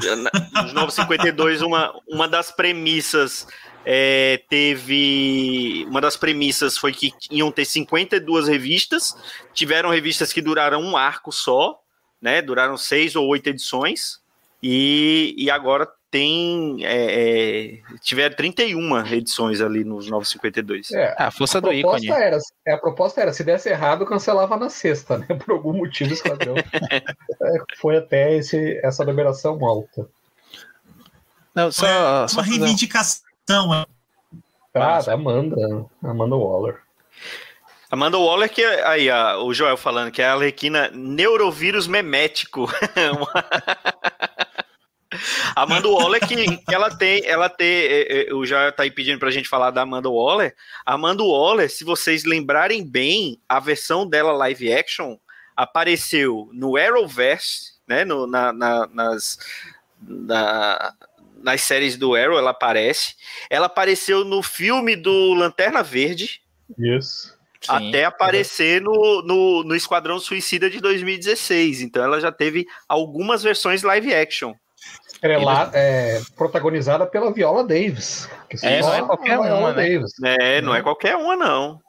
Nos 0.55 0.73
952, 0.73 1.63
uma, 1.63 1.93
uma 2.09 2.29
das 2.29 2.51
premissas. 2.53 3.47
é, 3.85 4.41
teve. 4.49 5.85
Uma 5.89 6.01
das 6.01 6.17
premissas 6.17 6.79
foi 6.79 6.93
que 6.93 7.13
iam 7.31 7.51
ter 7.51 7.65
52 7.65 8.49
revistas. 8.49 9.15
Tiveram 9.53 9.91
revistas 9.91 10.33
que 10.33 10.41
duraram 10.41 10.81
um 10.81 10.97
arco 10.97 11.33
só, 11.33 11.81
né? 12.21 12.43
Duraram 12.43 12.77
seis 12.77 13.15
ou 13.17 13.27
oito 13.29 13.49
edições. 13.49 14.21
E, 14.63 15.35
e 15.37 15.51
agora 15.51 15.89
tem. 16.11 16.85
É, 16.85 17.75
é, 17.75 17.81
tiveram 18.01 18.35
31 18.37 19.07
edições 19.07 19.61
ali 19.61 19.85
nos 19.85 20.09
952. 20.09 20.91
É, 20.93 21.15
Ah, 21.19 21.27
a 21.27 21.31
força 21.31 21.59
a 21.59 21.61
do 21.61 21.73
ícone. 21.73 22.07
proposta, 22.07 22.25
era, 22.25 22.39
é, 22.67 22.73
a 22.73 22.79
proposta 22.79 23.21
era, 23.21 23.33
se 23.33 23.45
desse 23.45 23.69
errado, 23.69 24.07
cancelava 24.07 24.57
na 24.57 24.71
sexta, 24.71 25.19
né? 25.19 25.27
Por 25.45 25.53
algum 25.53 25.73
motivo 25.73 26.11
o 26.11 26.15
Esquadrão 26.15 26.55
é, 27.43 27.59
foi 27.81 27.97
até 27.97 28.35
esse, 28.37 28.81
essa 28.83 29.05
numeração 29.05 29.65
alta. 29.65 30.09
Não, 31.55 31.73
só, 31.73 31.87
Uma 31.87 32.29
só 32.29 32.37
fazer 32.43 32.51
um- 32.51 32.59
reivindicação. 32.65 33.23
né? 33.49 33.87
Tá, 34.73 34.81
Massa. 34.81 35.07
da 35.11 35.15
Amanda, 35.15 35.87
Amanda 36.03 36.37
Waller. 36.37 36.77
Amanda 37.91 38.19
Waller, 38.19 38.51
que 38.53 38.63
é- 38.63 38.87
aí, 38.87 39.09
ó, 39.11 39.43
o 39.45 39.55
Joel 39.55 39.77
falando 39.77 40.11
que 40.11 40.21
é 40.21 40.27
a 40.27 40.33
Arlequina 40.35 40.91
neurovírus 40.93 41.87
memético. 41.87 42.67
Amanda 45.63 45.89
Waller 45.89 46.21
que, 46.27 46.57
que 46.59 46.75
ela 46.75 46.95
tem, 46.95 47.25
ela 47.25 47.49
tem, 47.49 47.67
é, 47.69 48.29
é, 48.29 48.35
o 48.35 48.45
Joel 48.45 48.73
tá 48.73 48.83
aí 48.83 48.91
pedindo 48.91 49.19
pra 49.19 49.31
gente 49.31 49.49
falar 49.49 49.71
da 49.71 49.83
Amanda 49.83 50.11
Waller. 50.11 50.55
A 50.85 50.95
Amanda 50.95 51.23
Waller, 51.23 51.71
se 51.71 51.83
vocês 51.83 52.25
lembrarem 52.25 52.85
bem, 52.87 53.41
a 53.49 53.59
versão 53.59 54.07
dela 54.07 54.33
live 54.33 54.73
action 54.73 55.17
apareceu 55.57 56.51
no 56.53 56.77
Arrowverse, 56.77 57.73
né, 57.89 58.05
no, 58.05 58.27
na, 58.27 58.53
na- 58.53 58.87
nas, 58.93 59.39
na- 60.01 60.93
nas 61.43 61.61
séries 61.63 61.97
do 61.97 62.15
Arrow, 62.15 62.37
ela 62.39 62.51
aparece. 62.51 63.15
Ela 63.49 63.67
apareceu 63.67 64.25
no 64.25 64.43
filme 64.43 64.95
do 64.97 65.33
Lanterna 65.35 65.83
Verde, 65.83 66.43
Isso. 66.79 67.29
sim. 67.61 67.89
até 67.89 68.05
aparecer 68.05 68.81
no, 68.83 69.23
no, 69.23 69.63
no 69.65 69.75
Esquadrão 69.77 70.19
Suicida 70.19 70.69
de 70.69 70.81
2016. 70.81 71.81
Então 71.83 72.03
ela 72.05 72.21
já 72.21 72.33
teve 72.33 72.67
algumas 72.89 73.43
versões 73.43 73.83
live 73.83 74.13
action. 74.15 74.55
Estrela, 75.17 75.71
é, 75.75 76.21
protagonizada 76.37 77.07
pela 77.07 77.33
Viola 77.33 77.65
Davis. 77.65 78.29
Que 78.49 78.65
É, 78.65 78.81
não 78.81 78.95
é 78.95 79.03
qualquer 79.03 79.39
uma, 79.39 79.73
né? 79.73 79.89
Davis. 79.89 80.13
É, 80.23 80.61
não 80.61 80.75
é 80.75 80.79
Uhum. 80.79 80.85
qualquer 80.85 81.17
uma, 81.17 81.35
não. 81.37 81.81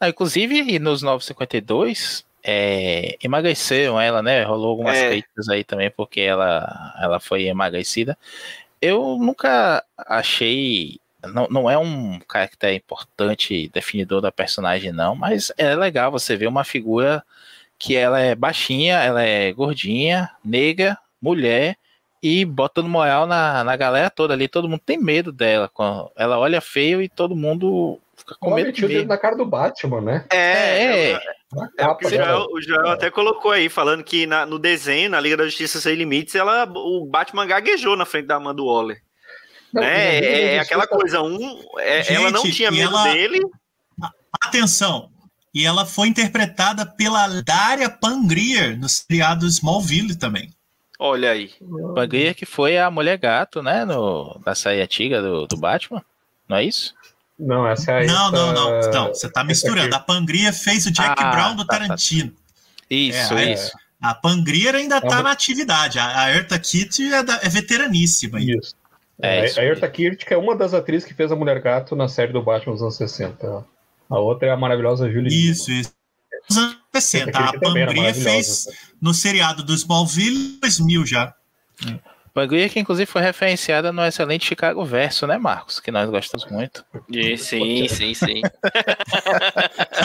Ah, 0.00 0.08
inclusive, 0.08 0.78
nos 0.78 1.02
952, 1.02 2.24
é, 2.42 3.16
emagreceram 3.22 4.00
ela, 4.00 4.20
né? 4.22 4.42
Rolou 4.42 4.70
algumas 4.70 4.96
É. 4.96 5.10
críticas 5.10 5.48
aí 5.48 5.62
também, 5.62 5.90
porque 5.90 6.20
ela, 6.20 6.94
ela 7.00 7.20
foi 7.20 7.44
emagrecida. 7.44 8.18
Eu 8.80 9.16
nunca 9.20 9.84
achei. 9.96 10.98
Não, 11.24 11.46
não 11.48 11.70
é 11.70 11.78
um 11.78 12.18
caractere 12.26 12.74
importante, 12.74 13.70
definidor 13.72 14.20
da 14.20 14.32
personagem, 14.32 14.90
não, 14.90 15.14
mas 15.14 15.52
é 15.56 15.72
legal 15.76 16.10
você 16.10 16.36
ver 16.36 16.48
uma 16.48 16.64
figura 16.64 17.22
que 17.78 17.94
ela 17.94 18.18
é 18.18 18.34
baixinha, 18.34 18.96
ela 18.98 19.22
é 19.22 19.52
gordinha, 19.52 20.28
negra, 20.44 20.98
mulher, 21.20 21.76
e 22.22 22.44
botando 22.44 22.88
moral 22.88 23.26
na, 23.26 23.64
na 23.64 23.76
galera 23.76 24.08
toda 24.10 24.32
ali. 24.34 24.46
Todo 24.48 24.68
mundo 24.68 24.82
tem 24.84 24.96
medo 24.98 25.32
dela. 25.32 25.68
quando 25.68 26.10
Ela 26.16 26.38
olha 26.38 26.60
feio 26.60 27.02
e 27.02 27.08
todo 27.08 27.34
mundo 27.34 27.98
fica 28.16 28.36
com 28.38 28.48
Ela 28.48 28.56
medo 28.56 28.66
de 28.66 28.80
metiu 28.82 28.84
o 28.86 28.88
dedo 28.88 29.00
ver. 29.00 29.08
na 29.08 29.18
cara 29.18 29.36
do 29.36 29.44
Batman, 29.44 30.00
né? 30.00 30.24
É, 30.32 31.10
é, 31.12 31.20
Na 31.52 31.68
É 31.78 31.86
o 31.86 31.96
dela. 31.96 32.10
Joel, 32.26 32.46
o 32.52 32.62
Joel 32.62 32.88
até 32.90 33.10
colocou 33.10 33.50
aí, 33.50 33.68
falando 33.68 34.04
que 34.04 34.26
na- 34.26 34.46
no 34.46 34.58
desenho, 34.58 35.10
na 35.10 35.20
Liga 35.20 35.36
da 35.36 35.44
Justiça 35.44 35.80
Sem 35.80 35.94
Limites, 35.96 36.34
ela, 36.34 36.64
o 36.64 37.04
Batman 37.06 37.46
gaguejou 37.46 37.96
na 37.96 38.06
frente 38.06 38.26
da 38.26 38.36
Amanda 38.36 38.62
Waller. 38.62 38.98
Não, 39.72 39.82
né? 39.82 40.18
É, 40.18 40.54
é 40.54 40.58
aquela 40.60 40.86
coisa, 40.86 41.20
um, 41.22 41.58
é- 41.78 42.12
ela 42.14 42.30
não 42.30 42.44
Gente, 42.44 42.56
tinha 42.56 42.70
medo 42.70 42.94
ela- 42.94 43.12
dele. 43.12 43.40
Atenção! 44.44 45.10
E 45.54 45.66
ela 45.66 45.84
foi 45.84 46.08
interpretada 46.08 46.86
pela 46.86 47.28
Daria 47.42 47.90
Pangrier 47.90 48.78
no 48.78 48.88
seriado 48.88 49.46
Smallville 49.46 50.16
também. 50.16 50.50
Olha 51.04 51.30
aí. 51.32 51.50
Bagrier 51.94 52.34
que 52.34 52.46
foi 52.46 52.78
a 52.78 52.90
mulher 52.90 53.18
gato, 53.18 53.60
né? 53.62 53.84
No, 53.84 54.38
da 54.44 54.54
série 54.54 54.80
antiga 54.82 55.20
do, 55.20 55.46
do 55.46 55.56
Batman. 55.56 56.02
Não 56.48 56.56
é 56.58 56.64
isso? 56.64 56.94
Não, 57.38 57.66
essa 57.66 57.90
é 57.92 58.06
não, 58.06 58.28
essa- 58.28 58.30
não, 58.30 58.52
não, 58.52 58.90
não. 58.90 59.08
Você 59.08 59.28
tá 59.28 59.42
misturando. 59.42 59.94
A 59.96 59.98
Pangrier 59.98 60.52
fez 60.52 60.86
o 60.86 60.92
Jack 60.92 61.20
Ah, 61.20 61.30
Brown 61.32 61.56
do 61.56 61.64
tá, 61.66 61.74
tá. 61.74 61.80
Tarantino. 61.80 62.32
Isso, 62.88 63.34
É, 63.34 63.52
isso. 63.52 63.72
A 64.00 64.14
Pangrier 64.14 64.74
ainda 64.74 65.00
tá 65.00 65.08
Vamos- 65.08 65.24
na 65.24 65.30
atividade. 65.32 65.98
A, 65.98 66.22
a 66.24 66.30
Eartha 66.34 66.58
Kitt 66.58 67.02
é, 67.12 67.22
da- 67.22 67.40
é 67.42 67.48
veteraníssima. 67.48 68.38
ainda. 68.38 68.52
Isso. 68.58 68.74
É, 69.20 69.40
É, 69.40 69.44
isso 69.46 69.58
a 69.60 69.64
Eartha 69.64 69.88
Kitt, 69.88 70.24
que 70.24 70.34
é 70.34 70.36
uma 70.36 70.54
das 70.56 70.72
atrizes 70.74 71.06
que 71.06 71.14
fez 71.14 71.32
a 71.32 71.36
Mulher 71.36 71.60
Gato 71.60 71.96
na 71.96 72.06
série 72.08 72.32
do 72.32 72.42
Batman 72.42 72.74
dos 72.74 72.82
anos 72.82 72.96
60. 72.96 73.64
A 74.10 74.18
outra 74.20 74.48
é 74.48 74.50
a 74.52 74.56
maravilhosa 74.56 75.10
Julie 75.10 75.50
Isso, 75.50 75.70
isso. 75.72 75.92
60. 76.94 77.30
Eartha 77.30 77.68
A 77.68 77.70
maravilhosa. 77.70 78.20
fez 78.20 78.66
no 79.00 79.14
seriado 79.14 79.62
do 79.62 79.74
Smallville 79.74 80.58
2000 80.60 81.06
já. 81.06 81.34
Bagrier 82.34 82.70
que 82.70 82.80
inclusive 82.80 83.06
foi 83.06 83.20
referenciada 83.20 83.92
no 83.92 84.02
excelente 84.04 84.46
Chicago 84.46 84.84
Verso, 84.84 85.26
né, 85.26 85.36
Marcos? 85.36 85.80
Que 85.80 85.90
nós 85.90 86.08
gostamos 86.08 86.50
muito. 86.50 86.84
Sim, 87.36 87.88
sim, 87.88 88.14
sim. 88.14 88.42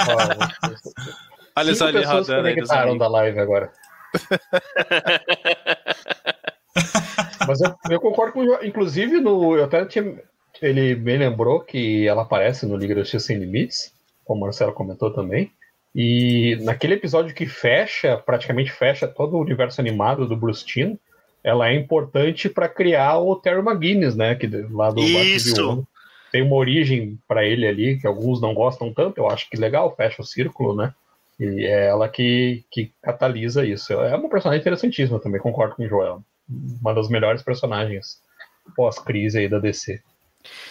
Ó, 0.09 0.17
Olha 1.57 1.73
Cinco 1.73 1.91
pessoas 1.91 2.27
conectaram 2.27 2.97
da 2.97 3.07
live 3.07 3.39
agora. 3.39 3.71
Mas 7.47 7.61
eu, 7.61 7.75
eu 7.89 7.99
concordo 7.99 8.33
com 8.33 8.41
o 8.41 8.63
Inclusive, 8.63 9.19
no, 9.19 9.55
eu 9.55 9.63
até 9.63 9.83
tinha. 9.85 10.21
Ele 10.61 10.95
me 10.95 11.17
lembrou 11.17 11.61
que 11.61 12.07
ela 12.07 12.23
aparece 12.23 12.65
no 12.65 12.75
Liga 12.75 12.93
da 12.93 13.01
Justiça 13.01 13.27
Sem 13.27 13.37
Limites, 13.37 13.91
como 14.23 14.41
o 14.41 14.43
Marcelo 14.45 14.73
comentou 14.73 15.11
também. 15.11 15.51
E 15.99 16.55
naquele 16.61 16.93
episódio 16.93 17.33
que 17.33 17.47
fecha, 17.47 18.17
praticamente 18.17 18.71
fecha 18.71 19.07
todo 19.07 19.35
o 19.35 19.41
universo 19.41 19.81
animado 19.81 20.27
do 20.27 20.37
Bruce 20.37 20.63
Timm, 20.63 20.95
ela 21.43 21.69
é 21.69 21.73
importante 21.73 22.47
para 22.47 22.69
criar 22.69 23.17
o 23.17 23.35
Terry 23.35 23.61
McGuinness, 23.61 24.15
né? 24.15 24.35
Que, 24.35 24.45
lá 24.69 24.91
do 24.91 25.01
Isso. 25.01 25.87
Tem 26.31 26.43
uma 26.43 26.55
origem 26.55 27.17
para 27.27 27.43
ele 27.43 27.65
ali, 27.65 27.97
que 27.97 28.05
alguns 28.05 28.39
não 28.39 28.53
gostam 28.53 28.93
tanto, 28.93 29.17
eu 29.17 29.27
acho 29.27 29.49
que 29.49 29.57
legal, 29.57 29.95
fecha 29.95 30.21
o 30.21 30.25
círculo, 30.25 30.75
né? 30.75 30.93
E 31.39 31.65
é 31.65 31.87
ela 31.87 32.07
que, 32.07 32.63
que 32.69 32.91
catalisa 33.01 33.65
isso. 33.65 33.91
É 33.93 34.15
uma 34.15 34.29
personagem 34.29 34.61
interessantíssima 34.61 35.19
também, 35.19 35.41
concordo 35.41 35.75
com 35.75 35.83
o 35.83 35.87
Joel. 35.87 36.21
Uma 36.79 36.93
das 36.93 37.09
melhores 37.09 37.41
personagens 37.41 38.21
pós-crise 38.75 39.39
aí 39.39 39.49
da 39.49 39.57
DC. 39.57 39.99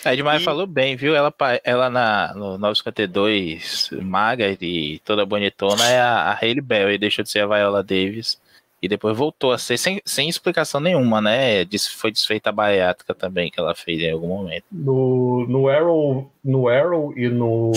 A 0.05 0.13
Edmar 0.13 0.41
e... 0.41 0.45
falou 0.45 0.67
bem, 0.67 0.97
viu? 0.97 1.15
Ela, 1.15 1.35
ela 1.65 1.91
na, 1.91 2.33
no 2.35 2.59
952, 2.59 3.91
maga 4.03 4.57
e 4.61 5.01
toda 5.05 5.27
bonitona, 5.27 5.85
é 5.85 6.01
a, 6.01 6.31
a 6.31 6.39
Hailey 6.41 6.61
Berry, 6.61 6.99
deixou 6.99 7.23
de 7.23 7.31
ser 7.31 7.41
a 7.41 7.47
Viola 7.47 7.83
Davis. 7.83 8.41
E 8.81 8.89
depois 8.89 9.17
voltou 9.17 9.53
a 9.53 9.59
ser 9.59 9.79
sem, 9.79 10.01
sem 10.05 10.29
explicação 10.29 10.81
nenhuma, 10.81 11.21
né? 11.21 11.65
Foi 11.97 12.13
desfeita 12.13 12.51
a 12.51 12.53
baiática 12.53 13.15
também 13.15 13.51
que 13.51 13.59
ela 13.59 13.75
fez 13.75 14.01
em 14.01 14.13
algum 14.13 14.29
momento. 14.29 14.65
No, 14.71 15.47
no, 15.49 15.69
Arrow, 15.69 16.31
no 16.45 16.69
Arrow 16.69 17.13
e 17.17 17.29
no, 17.29 17.73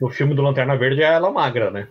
no 0.00 0.10
filme 0.10 0.34
do 0.34 0.42
Lanterna 0.42 0.76
Verde 0.76 1.02
é 1.02 1.06
ela 1.06 1.30
magra, 1.30 1.70
né? 1.70 1.88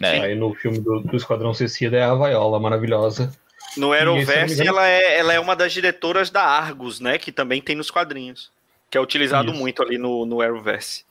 É. 0.00 0.20
Aí 0.20 0.34
no 0.34 0.54
filme 0.54 0.78
do, 0.78 1.00
do 1.00 1.16
Esquadrão 1.16 1.52
Suicida 1.54 1.96
é 1.96 2.02
a 2.02 2.14
Viola 2.14 2.60
maravilhosa. 2.60 3.32
No 3.76 3.92
Arrowverse, 3.92 4.66
ela 4.66 4.86
é, 4.86 5.18
ela 5.18 5.32
é 5.32 5.40
uma 5.40 5.54
das 5.54 5.72
diretoras 5.72 6.30
da 6.30 6.42
Argus, 6.42 7.00
né? 7.00 7.18
Que 7.18 7.30
também 7.30 7.60
tem 7.60 7.76
nos 7.76 7.90
quadrinhos. 7.90 8.50
Que 8.90 8.96
é 8.96 9.00
utilizado 9.00 9.50
Isso. 9.50 9.58
muito 9.58 9.82
ali 9.82 9.98
no, 9.98 10.24
no 10.24 10.40
Arrowverse. 10.40 11.04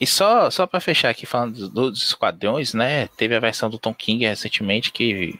E 0.00 0.06
só, 0.06 0.50
só 0.50 0.66
para 0.66 0.80
fechar 0.80 1.10
aqui 1.10 1.26
falando 1.26 1.68
dos 1.68 2.02
esquadrões, 2.02 2.74
né? 2.74 3.08
Teve 3.16 3.34
a 3.34 3.40
versão 3.40 3.70
do 3.70 3.78
Tom 3.78 3.94
King 3.94 4.26
recentemente 4.26 4.92
que. 4.92 5.38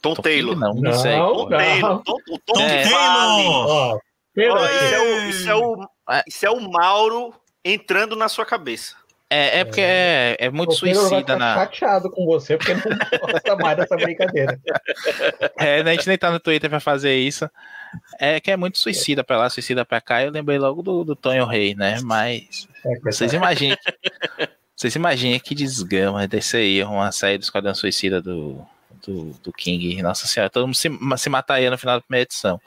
Tom, 0.00 0.14
Tom 0.14 0.22
Taylor. 0.22 0.54
King, 0.54 0.60
não, 0.60 0.74
não, 0.74 0.82
não, 0.82 0.92
sei. 0.92 1.16
Tom 1.16 1.48
Taylor. 1.48 2.02
Tom, 2.02 2.16
o 2.30 2.38
Tom 2.38 2.60
é. 2.60 2.82
Taylor. 2.82 3.90
Oh, 3.90 4.00
isso, 4.36 4.94
é 4.94 5.00
o, 5.00 5.28
isso, 5.28 5.50
é 5.50 5.54
o, 5.56 5.88
isso 6.26 6.46
é 6.46 6.50
o 6.50 6.60
Mauro 6.60 7.34
entrando 7.64 8.14
na 8.14 8.28
sua 8.28 8.46
cabeça. 8.46 8.94
É, 9.30 9.60
é 9.60 9.64
porque 9.64 9.82
é, 9.82 10.36
é 10.40 10.50
muito 10.50 10.72
suicida 10.72 11.36
na. 11.36 11.54
chateado 11.54 12.10
com 12.10 12.24
você 12.24 12.56
porque 12.56 12.72
não 12.72 12.82
gosta 13.20 13.56
mais 13.56 13.76
dessa 13.76 13.96
brincadeira. 13.96 14.58
É, 15.58 15.80
a 15.80 15.92
gente 15.92 16.08
nem 16.08 16.16
tá 16.16 16.30
no 16.30 16.40
Twitter 16.40 16.70
pra 16.70 16.80
fazer 16.80 17.16
isso. 17.16 17.48
É 18.18 18.40
que 18.40 18.50
é 18.50 18.56
muito 18.56 18.78
suicida 18.78 19.24
pra 19.24 19.36
lá, 19.36 19.50
suicida 19.50 19.84
pra 19.84 20.00
cá. 20.00 20.22
Eu 20.22 20.30
lembrei 20.30 20.58
logo 20.58 20.82
do, 20.82 21.04
do 21.04 21.16
Tonho 21.16 21.44
Rei, 21.44 21.74
né? 21.74 21.98
Mas. 22.02 22.68
É, 22.86 23.00
vocês 23.00 23.32
imaginem. 23.32 23.76
vocês 24.74 24.94
imaginem 24.94 25.40
que 25.40 25.54
desgama 25.54 26.26
desse 26.26 26.56
aí, 26.56 26.82
uma 26.84 27.10
saída 27.10 27.38
do 27.38 27.42
Esquadrão 27.42 27.74
Suicida 27.74 28.22
do, 28.22 28.64
do, 29.04 29.32
do, 29.42 29.52
King. 29.52 30.00
Nossa 30.00 30.26
senhora, 30.26 30.48
todo 30.48 30.66
mundo 30.66 30.76
se, 30.76 30.88
se 31.16 31.28
mataria 31.28 31.70
no 31.70 31.78
final 31.78 31.96
da 31.96 32.02
primeira 32.02 32.22
edição. 32.22 32.60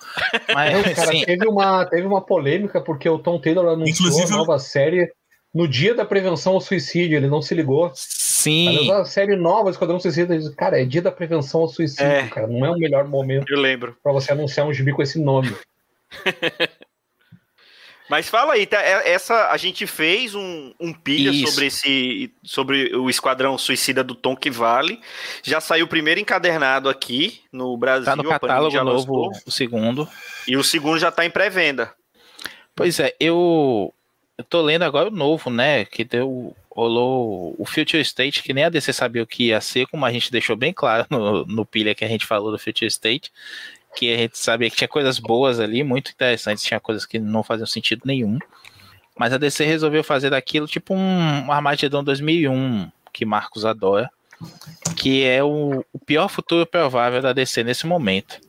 Mas, 0.53 0.73
Não, 0.73 0.93
cara, 0.93 1.11
teve, 1.11 1.47
uma, 1.47 1.85
teve 1.85 2.07
uma 2.07 2.21
polêmica 2.21 2.81
porque 2.81 3.09
o 3.09 3.19
Tom 3.19 3.39
Taylor 3.39 3.67
anunciou 3.73 4.09
Inclusive, 4.09 4.33
a 4.33 4.37
nova 4.37 4.59
série 4.59 5.11
no 5.53 5.67
dia 5.67 5.93
da 5.93 6.05
prevenção 6.05 6.53
ao 6.53 6.61
suicídio, 6.61 7.17
ele 7.17 7.27
não 7.27 7.41
se 7.41 7.53
ligou. 7.53 7.91
Sim. 7.93 8.91
A 8.91 9.05
série 9.05 9.35
nova, 9.35 9.69
Esquadrão 9.69 9.99
Suicida, 9.99 10.37
diz, 10.37 10.49
cara, 10.55 10.81
é 10.81 10.85
dia 10.85 11.01
da 11.01 11.11
prevenção 11.11 11.61
ao 11.61 11.67
suicídio, 11.67 12.05
é. 12.05 12.27
cara. 12.27 12.47
Não 12.47 12.65
é 12.65 12.71
o 12.71 12.77
melhor 12.77 13.07
momento. 13.07 13.51
Eu 13.51 13.59
lembro. 13.59 13.95
Pra 14.01 14.11
você 14.13 14.31
anunciar 14.31 14.65
um 14.65 14.73
gibi 14.73 14.93
com 14.93 15.01
esse 15.01 15.19
nome. 15.19 15.53
Mas 18.09 18.27
fala 18.27 18.55
aí, 18.55 18.65
tá, 18.65 18.81
é, 18.81 19.09
essa 19.09 19.51
a 19.51 19.57
gente 19.57 19.87
fez 19.87 20.35
um, 20.35 20.73
um 20.77 20.91
pilha 20.91 21.31
sobre 21.47 21.67
esse 21.67 22.33
sobre 22.43 22.93
o 22.93 23.09
Esquadrão 23.09 23.57
Suicida 23.57 24.03
do 24.03 24.13
Tom 24.13 24.35
que 24.35 24.49
Vale. 24.51 24.99
Já 25.41 25.61
saiu 25.61 25.85
o 25.85 25.87
primeiro 25.89 26.19
encadernado 26.19 26.89
aqui 26.89 27.39
no 27.53 27.77
Brasil. 27.77 28.03
Tá 28.03 28.17
no 28.17 28.25
catálogo 28.25 28.83
novo, 28.83 29.31
o 29.45 29.51
segundo. 29.51 30.09
E 30.45 30.57
o 30.57 30.63
segundo 30.63 30.99
já 30.99 31.09
tá 31.09 31.25
em 31.25 31.29
pré-venda. 31.29 31.93
Pois 32.75 32.99
é, 32.99 33.15
eu 33.17 33.93
eu 34.41 34.43
tô 34.43 34.61
lendo 34.61 34.83
agora 34.83 35.09
o 35.09 35.11
novo, 35.11 35.49
né? 35.49 35.85
Que 35.85 36.03
deu. 36.03 36.55
Rolou 36.73 37.53
o 37.59 37.65
Future 37.65 38.01
State, 38.01 38.41
que 38.41 38.53
nem 38.53 38.63
a 38.63 38.69
DC 38.69 38.93
sabia 38.93 39.21
o 39.21 39.27
que 39.27 39.47
ia 39.47 39.59
ser, 39.59 39.85
como 39.87 40.05
a 40.05 40.11
gente 40.11 40.31
deixou 40.31 40.55
bem 40.55 40.71
claro 40.71 41.05
no, 41.09 41.45
no 41.45 41.65
pilha 41.65 41.93
que 41.93 42.05
a 42.05 42.07
gente 42.07 42.25
falou 42.25 42.49
do 42.49 42.57
Future 42.57 42.87
State, 42.87 43.29
que 43.93 44.13
a 44.13 44.17
gente 44.17 44.37
sabia 44.37 44.69
que 44.69 44.77
tinha 44.77 44.87
coisas 44.87 45.19
boas 45.19 45.59
ali, 45.59 45.83
muito 45.83 46.11
interessantes, 46.11 46.63
tinha 46.63 46.79
coisas 46.79 47.05
que 47.05 47.19
não 47.19 47.43
faziam 47.43 47.67
sentido 47.67 48.03
nenhum. 48.05 48.39
Mas 49.17 49.33
a 49.33 49.37
DC 49.37 49.65
resolveu 49.65 50.01
fazer 50.01 50.29
daquilo 50.29 50.65
tipo 50.65 50.93
um, 50.93 51.45
um 51.45 51.51
Armageddon 51.51 52.05
2001, 52.05 52.89
que 53.11 53.25
Marcos 53.25 53.65
adora, 53.65 54.09
que 54.95 55.25
é 55.25 55.43
o, 55.43 55.83
o 55.91 55.99
pior 55.99 56.29
futuro 56.29 56.65
provável 56.65 57.21
da 57.21 57.33
DC 57.33 57.65
nesse 57.65 57.85
momento. 57.85 58.39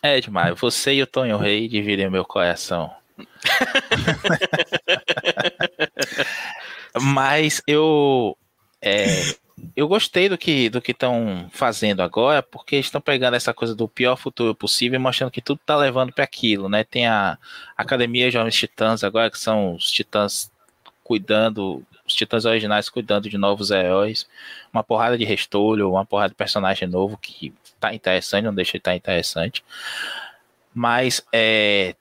É, 0.00 0.20
demais. 0.20 0.56
Você 0.60 0.94
e 0.94 1.02
o 1.02 1.06
Tonho 1.08 1.36
Rei 1.36 1.66
dividem 1.66 2.08
meu 2.08 2.24
coração. 2.24 2.94
Mas 7.00 7.62
eu 7.66 8.36
é, 8.80 9.06
eu 9.74 9.88
gostei 9.88 10.28
do 10.28 10.36
que 10.36 10.68
do 10.68 10.80
que 10.80 10.92
estão 10.92 11.48
fazendo 11.52 12.02
agora, 12.02 12.42
porque 12.42 12.76
estão 12.76 13.00
pegando 13.00 13.34
essa 13.34 13.54
coisa 13.54 13.74
do 13.74 13.88
pior 13.88 14.16
futuro 14.16 14.54
possível 14.54 14.98
e 14.98 15.02
mostrando 15.02 15.30
que 15.30 15.42
tudo 15.42 15.58
está 15.60 15.76
levando 15.76 16.12
para 16.12 16.24
aquilo, 16.24 16.68
né? 16.68 16.84
Tem 16.84 17.06
a 17.06 17.38
Academia 17.76 18.30
Jovens 18.30 18.56
Titãs 18.56 19.02
agora, 19.02 19.30
que 19.30 19.38
são 19.38 19.74
os 19.74 19.90
titãs 19.90 20.50
cuidando, 21.02 21.82
os 22.06 22.14
titãs 22.14 22.44
originais 22.44 22.88
cuidando 22.88 23.30
de 23.30 23.38
novos 23.38 23.70
heróis, 23.70 24.26
uma 24.72 24.82
porrada 24.82 25.16
de 25.16 25.24
restolho, 25.24 25.90
uma 25.90 26.04
porrada 26.04 26.30
de 26.30 26.34
personagem 26.34 26.88
novo 26.88 27.16
que 27.16 27.54
tá 27.80 27.94
interessante, 27.94 28.44
não 28.44 28.54
deixa 28.54 28.72
de 28.72 28.78
estar 28.78 28.90
tá 28.90 28.96
interessante. 28.96 29.64
Mas 30.74 31.24
é, 31.32 31.94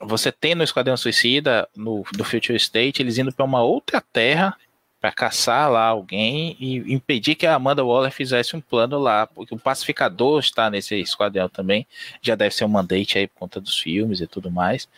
você 0.00 0.30
tem 0.30 0.54
no 0.54 0.64
Esquadrão 0.64 0.96
Suicida, 0.96 1.68
no 1.76 2.04
Future 2.04 2.56
State, 2.56 3.02
eles 3.02 3.18
indo 3.18 3.32
para 3.32 3.44
uma 3.44 3.62
outra 3.62 4.00
terra 4.00 4.56
para 5.00 5.12
caçar 5.12 5.70
lá 5.70 5.84
alguém 5.84 6.56
e 6.58 6.92
impedir 6.92 7.36
que 7.36 7.46
a 7.46 7.54
Amanda 7.54 7.84
Waller 7.84 8.10
fizesse 8.10 8.56
um 8.56 8.60
plano 8.60 8.98
lá, 8.98 9.28
porque 9.28 9.54
o 9.54 9.58
pacificador 9.58 10.40
está 10.40 10.68
nesse 10.68 10.96
esquadrão 10.96 11.48
também, 11.48 11.86
já 12.20 12.34
deve 12.34 12.54
ser 12.54 12.64
um 12.64 12.68
mandate 12.68 13.16
aí 13.16 13.28
por 13.28 13.38
conta 13.38 13.60
dos 13.60 13.78
filmes 13.78 14.20
e 14.20 14.26
tudo 14.26 14.50
mais. 14.50 14.88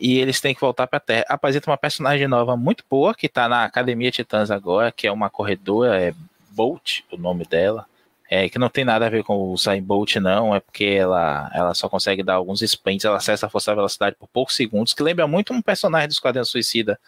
E 0.00 0.18
eles 0.18 0.40
têm 0.40 0.54
que 0.54 0.60
voltar 0.60 0.86
para 0.86 0.96
a 0.96 1.00
Terra. 1.00 1.24
Apresenta 1.28 1.70
uma 1.70 1.76
personagem 1.76 2.26
nova 2.26 2.56
muito 2.56 2.84
boa 2.88 3.14
que 3.14 3.26
está 3.26 3.48
na 3.48 3.64
Academia 3.64 4.10
Titãs 4.10 4.50
agora, 4.50 4.90
que 4.90 5.06
é 5.06 5.12
uma 5.12 5.28
corredora, 5.28 6.00
é 6.00 6.14
Bolt, 6.50 7.00
o 7.12 7.16
nome 7.16 7.44
dela 7.44 7.86
é, 8.30 8.48
que 8.48 8.58
não 8.58 8.68
tem 8.68 8.84
nada 8.84 9.06
a 9.06 9.10
ver 9.10 9.22
com 9.22 9.36
o 9.36 9.52
Usain 9.52 9.82
Bolt, 9.82 10.16
não, 10.16 10.54
é 10.54 10.60
porque 10.60 10.84
ela, 10.84 11.50
ela 11.54 11.74
só 11.74 11.88
consegue 11.88 12.22
dar 12.22 12.34
alguns 12.34 12.62
sprints, 12.62 13.04
ela 13.04 13.16
acessa 13.16 13.46
a 13.46 13.50
força 13.50 13.70
da 13.70 13.76
velocidade 13.76 14.16
por 14.18 14.28
poucos 14.28 14.56
segundos, 14.56 14.94
que 14.94 15.02
lembra 15.02 15.26
muito 15.26 15.52
um 15.52 15.60
personagem 15.60 16.08
do 16.08 16.12
Esquadrão 16.12 16.44
Suicida 16.44 16.98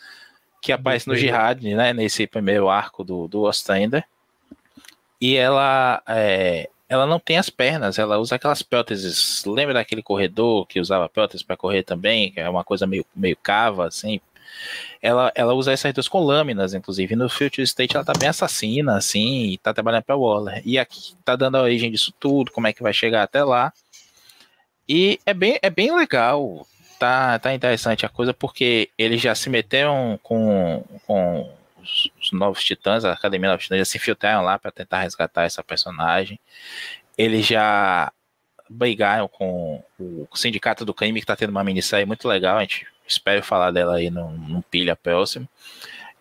que 0.61 0.73
aparece 0.73 1.09
no 1.09 1.17
Jihad, 1.17 1.63
né, 1.63 1.93
nesse 1.93 2.27
primeiro 2.27 2.69
arco 2.69 3.05
do, 3.05 3.29
do 3.29 3.43
Ostrander. 3.43 4.05
E 5.21 5.37
ela, 5.37 6.03
é, 6.07 6.69
ela 6.89 7.07
não 7.07 7.19
tem 7.19 7.39
as 7.39 7.49
pernas, 7.49 7.99
ela 7.99 8.19
usa 8.19 8.35
aquelas 8.35 8.63
próteses. 8.63 9.45
Lembra 9.47 9.75
daquele 9.75 10.03
corredor 10.03 10.67
que 10.67 10.81
usava 10.81 11.09
próteses 11.09 11.43
para 11.43 11.57
correr 11.57 11.83
também, 11.83 12.33
que 12.33 12.41
é 12.41 12.49
uma 12.49 12.65
coisa 12.65 12.87
meio, 12.87 13.07
meio 13.15 13.37
cava, 13.37 13.87
assim? 13.87 14.21
Ela, 15.01 15.33
ela 15.35 15.55
usa 15.55 15.73
essas 15.73 15.93
duas 15.93 16.09
com 16.09 16.21
lâminas, 16.21 16.75
inclusive. 16.75 17.17
No 17.17 17.29
Future 17.29 17.63
State 17.63 17.97
ela 17.97 18.05
tá 18.05 18.13
bem 18.19 18.29
assassina, 18.29 18.97
assim, 18.97 19.51
e 19.51 19.59
tá 19.59 19.73
trabalhando 19.73 20.05
pra 20.05 20.17
Waller. 20.17 20.63
E 20.65 20.79
aqui 20.79 21.15
tá 21.25 21.37
dando 21.37 21.57
a 21.57 21.63
origem 21.63 21.91
disso 21.91 22.13
tudo, 22.19 22.53
como 22.53 22.67
é 22.67 22.73
que 22.73 22.83
vai 22.83 22.93
chegar 22.93 23.23
até 23.23 23.45
lá. 23.45 23.73
E 24.89 25.19
é 25.27 25.35
bem, 25.35 25.59
é 25.63 25.71
bem 25.71 25.95
legal, 25.95 26.67
tá, 26.99 27.39
tá 27.39 27.53
interessante 27.53 28.07
a 28.07 28.09
coisa, 28.09 28.33
porque 28.33 28.89
eles 28.97 29.21
já 29.21 29.35
se 29.35 29.51
meteram 29.51 30.19
com, 30.23 30.85
com 31.07 31.53
os, 31.83 32.11
os 32.21 32.33
novos 32.33 32.63
titãs, 32.63 33.05
a 33.05 33.13
Academia 33.13 33.51
Novos 33.51 33.65
Titãs 33.65 33.79
já 33.81 33.85
se 33.85 33.97
infiltraram 33.99 34.43
lá 34.43 34.59
para 34.59 34.71
tentar 34.71 35.01
resgatar 35.01 35.45
essa 35.45 35.63
personagem. 35.63 36.39
Eles 37.19 37.47
já 37.47 38.13
brigaram 38.69 39.29
com 39.29 39.83
o 39.99 40.29
Sindicato 40.35 40.85
do 40.85 40.95
Crime, 40.95 41.21
que 41.21 41.27
tá 41.27 41.37
tendo 41.37 41.51
uma 41.51 41.65
minissérie 41.65 42.07
muito 42.07 42.27
legal, 42.27 42.59
a 42.59 42.61
gente 42.61 42.87
espero 43.07 43.43
falar 43.43 43.71
dela 43.71 43.97
aí 43.97 44.11
num, 44.11 44.31
num 44.31 44.63
pilha 44.63 44.97
próximo. 44.97 45.49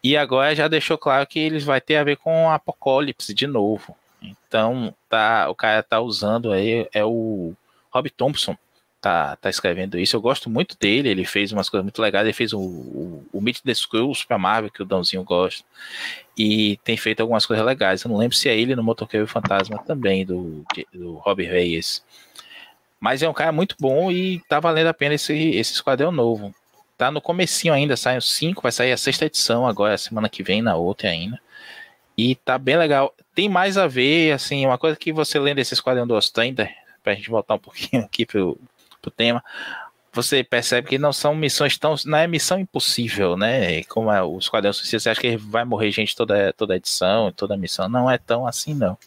E 0.03 0.15
agora 0.15 0.55
já 0.55 0.67
deixou 0.67 0.97
claro 0.97 1.25
que 1.25 1.39
eles 1.39 1.63
vai 1.63 1.81
ter 1.81 1.95
a 1.95 2.03
ver 2.03 2.17
com 2.17 2.51
Apocalipse 2.51 3.33
de 3.33 3.47
novo. 3.47 3.95
Então, 4.21 4.93
tá, 5.09 5.49
o 5.49 5.55
cara 5.55 5.81
tá 5.81 5.99
usando 5.99 6.51
aí, 6.51 6.87
é 6.93 7.03
o 7.03 7.53
Rob 7.91 8.09
Thompson, 8.11 8.55
tá, 9.01 9.35
tá 9.35 9.49
escrevendo 9.49 9.97
isso. 9.97 10.15
Eu 10.15 10.21
gosto 10.21 10.49
muito 10.49 10.77
dele, 10.79 11.09
ele 11.09 11.25
fez 11.25 11.51
umas 11.51 11.69
coisas 11.69 11.83
muito 11.83 12.01
legais. 12.01 12.25
Ele 12.25 12.33
fez 12.33 12.53
o, 12.53 12.59
o, 12.59 13.25
o 13.33 13.41
Meet 13.41 13.61
the 13.61 13.71
Skrulls 13.71 14.25
pra 14.25 14.37
Marvel, 14.37 14.71
que 14.71 14.81
o 14.81 14.85
Dãozinho 14.85 15.23
gosta. 15.23 15.63
E 16.37 16.77
tem 16.83 16.97
feito 16.97 17.21
algumas 17.21 17.45
coisas 17.45 17.65
legais. 17.65 18.03
Eu 18.03 18.09
não 18.09 18.17
lembro 18.17 18.35
se 18.35 18.49
é 18.49 18.57
ele 18.57 18.75
no 18.75 18.83
Motoqueiro 18.83 19.27
Fantasma 19.27 19.77
também, 19.79 20.25
do, 20.25 20.63
do 20.93 21.15
Rob 21.15 21.43
Reyes. 21.43 22.03
Mas 22.99 23.21
é 23.21 23.29
um 23.29 23.33
cara 23.33 23.51
muito 23.51 23.75
bom 23.79 24.11
e 24.11 24.39
tá 24.47 24.59
valendo 24.59 24.87
a 24.87 24.93
pena 24.93 25.15
esse, 25.15 25.33
esse 25.33 25.73
esquadrão 25.73 26.11
novo 26.11 26.53
tá 26.97 27.11
no 27.11 27.21
comecinho 27.21 27.73
ainda, 27.73 27.97
saem 27.97 28.17
os 28.17 28.33
cinco, 28.33 28.61
vai 28.61 28.71
sair 28.71 28.91
a 28.91 28.97
sexta 28.97 29.25
edição 29.25 29.67
agora, 29.67 29.97
semana 29.97 30.29
que 30.29 30.43
vem, 30.43 30.61
na 30.61 30.75
outra 30.75 31.09
ainda. 31.09 31.39
E 32.17 32.35
tá 32.35 32.57
bem 32.57 32.77
legal. 32.77 33.13
Tem 33.33 33.49
mais 33.49 33.77
a 33.77 33.87
ver, 33.87 34.31
assim, 34.33 34.65
uma 34.65 34.77
coisa 34.77 34.97
que 34.97 35.11
você 35.11 35.37
lendo 35.37 35.59
esse 35.59 35.73
Esquadrão 35.73 36.07
do 36.07 36.15
Ostender, 36.15 36.73
pra 37.03 37.13
gente 37.13 37.29
voltar 37.29 37.55
um 37.55 37.59
pouquinho 37.59 38.03
aqui 38.05 38.25
pro, 38.25 38.57
pro 39.01 39.11
tema, 39.11 39.43
você 40.13 40.43
percebe 40.43 40.87
que 40.87 40.97
não 40.97 41.11
são 41.11 41.35
missões 41.35 41.77
tão. 41.77 41.95
Não 42.05 42.17
é 42.17 42.25
missão 42.25 42.57
impossível, 42.57 43.35
né? 43.35 43.83
Como 43.83 44.09
é 44.09 44.23
o 44.23 44.37
Esquadrão 44.39 44.71
Suicida, 44.71 44.99
você 44.99 45.09
acha 45.09 45.21
que 45.21 45.35
vai 45.35 45.65
morrer 45.65 45.91
gente 45.91 46.15
toda, 46.15 46.53
toda 46.53 46.77
edição, 46.77 47.31
toda 47.33 47.57
missão. 47.57 47.89
Não 47.89 48.09
é 48.09 48.17
tão 48.17 48.47
assim, 48.47 48.73
não. 48.73 48.97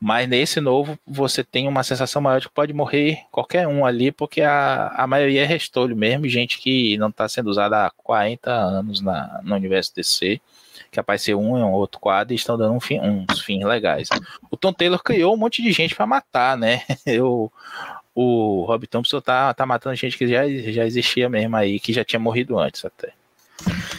Mas 0.00 0.28
nesse 0.28 0.60
novo, 0.60 0.98
você 1.06 1.42
tem 1.42 1.66
uma 1.66 1.82
sensação 1.82 2.20
maior 2.20 2.38
de 2.38 2.48
que 2.48 2.54
pode 2.54 2.72
morrer 2.72 3.20
qualquer 3.30 3.66
um 3.66 3.86
ali, 3.86 4.12
porque 4.12 4.42
a, 4.42 4.88
a 4.88 5.06
maioria 5.06 5.42
é 5.42 5.46
restolho 5.46 5.96
mesmo, 5.96 6.28
gente 6.28 6.58
que 6.58 6.98
não 6.98 7.08
está 7.08 7.28
sendo 7.28 7.48
usada 7.48 7.86
há 7.86 7.90
40 7.90 8.50
anos 8.50 9.00
na, 9.00 9.40
no 9.42 9.54
universo 9.54 9.94
DC, 9.94 10.40
que 10.90 11.00
apareceu 11.00 11.40
um 11.40 11.58
em 11.58 11.62
um 11.62 11.72
outro 11.72 11.98
quadro 12.00 12.34
e 12.34 12.36
estão 12.36 12.58
dando 12.58 12.74
um 12.74 12.80
fim, 12.80 13.00
uns 13.00 13.40
fins 13.40 13.64
legais. 13.64 14.08
O 14.50 14.56
Tom 14.56 14.72
Taylor 14.72 15.02
criou 15.02 15.34
um 15.34 15.38
monte 15.38 15.62
de 15.62 15.72
gente 15.72 15.94
para 15.94 16.06
matar, 16.06 16.56
né? 16.56 16.82
Eu, 17.06 17.50
o 18.14 18.64
Rob 18.66 18.86
Thompson 18.86 19.20
tá, 19.20 19.54
tá 19.54 19.64
matando 19.64 19.96
gente 19.96 20.18
que 20.18 20.26
já, 20.28 20.46
já 20.70 20.84
existia 20.84 21.28
mesmo 21.28 21.56
aí, 21.56 21.80
que 21.80 21.92
já 21.92 22.04
tinha 22.04 22.20
morrido 22.20 22.58
antes 22.58 22.84
até. 22.84 23.12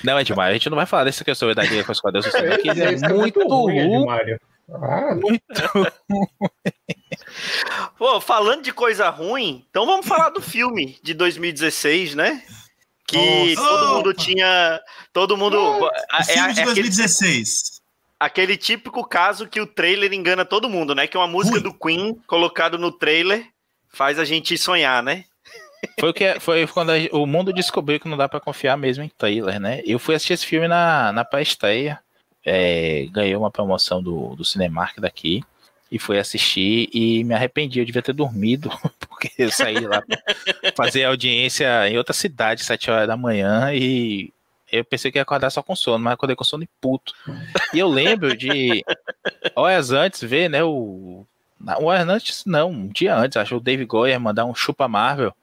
Não, 0.03 0.17
é 0.17 0.23
demais. 0.23 0.51
A 0.51 0.53
gente 0.53 0.69
não 0.69 0.77
vai 0.77 0.85
falar 0.85 1.05
dessa 1.05 1.23
questão 1.23 1.53
da 1.53 1.65
guerra 1.65 1.83
com 1.83 1.91
os 1.91 1.99
quadrinhos, 1.99 2.29
que 2.61 2.69
é, 2.69 2.93
é 2.93 3.13
muito 3.13 3.39
ruim. 3.47 4.05
Ah. 4.71 5.15
Muito 5.15 5.43
Pô, 7.97 8.19
falando 8.19 8.63
de 8.63 8.73
coisa 8.73 9.09
ruim, 9.09 9.65
então 9.69 9.85
vamos 9.85 10.07
falar 10.07 10.29
do 10.29 10.41
filme 10.41 10.97
de 11.03 11.13
2016, 11.13 12.15
né? 12.15 12.43
Que 13.07 13.55
Nossa. 13.55 13.69
todo 13.69 13.95
mundo 13.95 14.13
tinha. 14.13 14.81
Todo 15.13 15.37
mundo. 15.37 15.89
É, 16.11 16.23
filme 16.23 16.53
de 16.53 16.63
2016. 16.63 17.81
Aquele, 18.19 18.53
aquele 18.53 18.57
típico 18.57 19.07
caso 19.07 19.47
que 19.47 19.61
o 19.61 19.67
trailer 19.67 20.13
engana 20.13 20.43
todo 20.43 20.69
mundo, 20.69 20.95
né? 20.95 21.05
Que 21.05 21.15
é 21.15 21.19
uma 21.19 21.27
música 21.27 21.59
do 21.59 21.73
Queen 21.73 22.15
colocado 22.25 22.79
no 22.79 22.91
trailer 22.91 23.47
faz 23.89 24.17
a 24.17 24.25
gente 24.25 24.57
sonhar, 24.57 25.03
né? 25.03 25.25
Foi, 25.99 26.09
o 26.09 26.13
que, 26.13 26.39
foi 26.39 26.65
quando 26.67 26.91
a, 26.91 26.95
o 27.11 27.27
mundo 27.27 27.53
descobriu 27.53 27.99
que 27.99 28.07
não 28.07 28.17
dá 28.17 28.27
para 28.27 28.39
confiar 28.39 28.75
mesmo 28.75 29.03
em 29.03 29.09
trailer, 29.09 29.59
né? 29.59 29.81
Eu 29.85 29.99
fui 29.99 30.15
assistir 30.15 30.33
esse 30.33 30.45
filme 30.45 30.67
na, 30.67 31.11
na 31.11 31.23
pré-estreia, 31.23 31.99
é, 32.45 33.07
ganhei 33.11 33.35
uma 33.35 33.49
promoção 33.49 34.01
do, 34.01 34.35
do 34.35 34.45
Cinemark 34.45 34.99
daqui 34.99 35.43
e 35.91 35.97
fui 35.97 36.19
assistir 36.19 36.89
e 36.93 37.23
me 37.23 37.33
arrependi, 37.33 37.79
eu 37.79 37.85
devia 37.85 38.01
ter 38.01 38.13
dormido, 38.13 38.69
porque 38.99 39.31
eu 39.37 39.51
saí 39.51 39.79
lá 39.79 40.03
fazer 40.75 41.05
audiência 41.05 41.89
em 41.89 41.97
outra 41.97 42.13
cidade, 42.13 42.63
sete 42.63 42.91
horas 42.91 43.07
da 43.07 43.17
manhã, 43.17 43.73
e 43.73 44.31
eu 44.71 44.83
pensei 44.83 45.11
que 45.11 45.17
ia 45.17 45.21
acordar 45.21 45.49
só 45.49 45.63
com 45.63 45.75
sono, 45.75 46.03
mas 46.03 46.13
acordei 46.13 46.35
com 46.35 46.43
sono 46.43 46.63
e 46.63 46.69
puto. 46.81 47.13
E 47.73 47.79
eu 47.79 47.87
lembro 47.87 48.35
de 48.35 48.83
horas 49.55 49.91
antes 49.91 50.21
ver, 50.21 50.49
né, 50.49 50.63
o 50.63 51.25
um 51.79 51.89
antes, 51.89 52.43
não, 52.45 52.69
um 52.69 52.87
dia 52.87 53.15
antes, 53.15 53.37
acho 53.37 53.55
o 53.55 53.59
Dave 53.59 53.85
Goyer 53.85 54.19
mandar 54.19 54.45
um 54.45 54.53
chupa 54.53 54.87
Marvel 54.87 55.33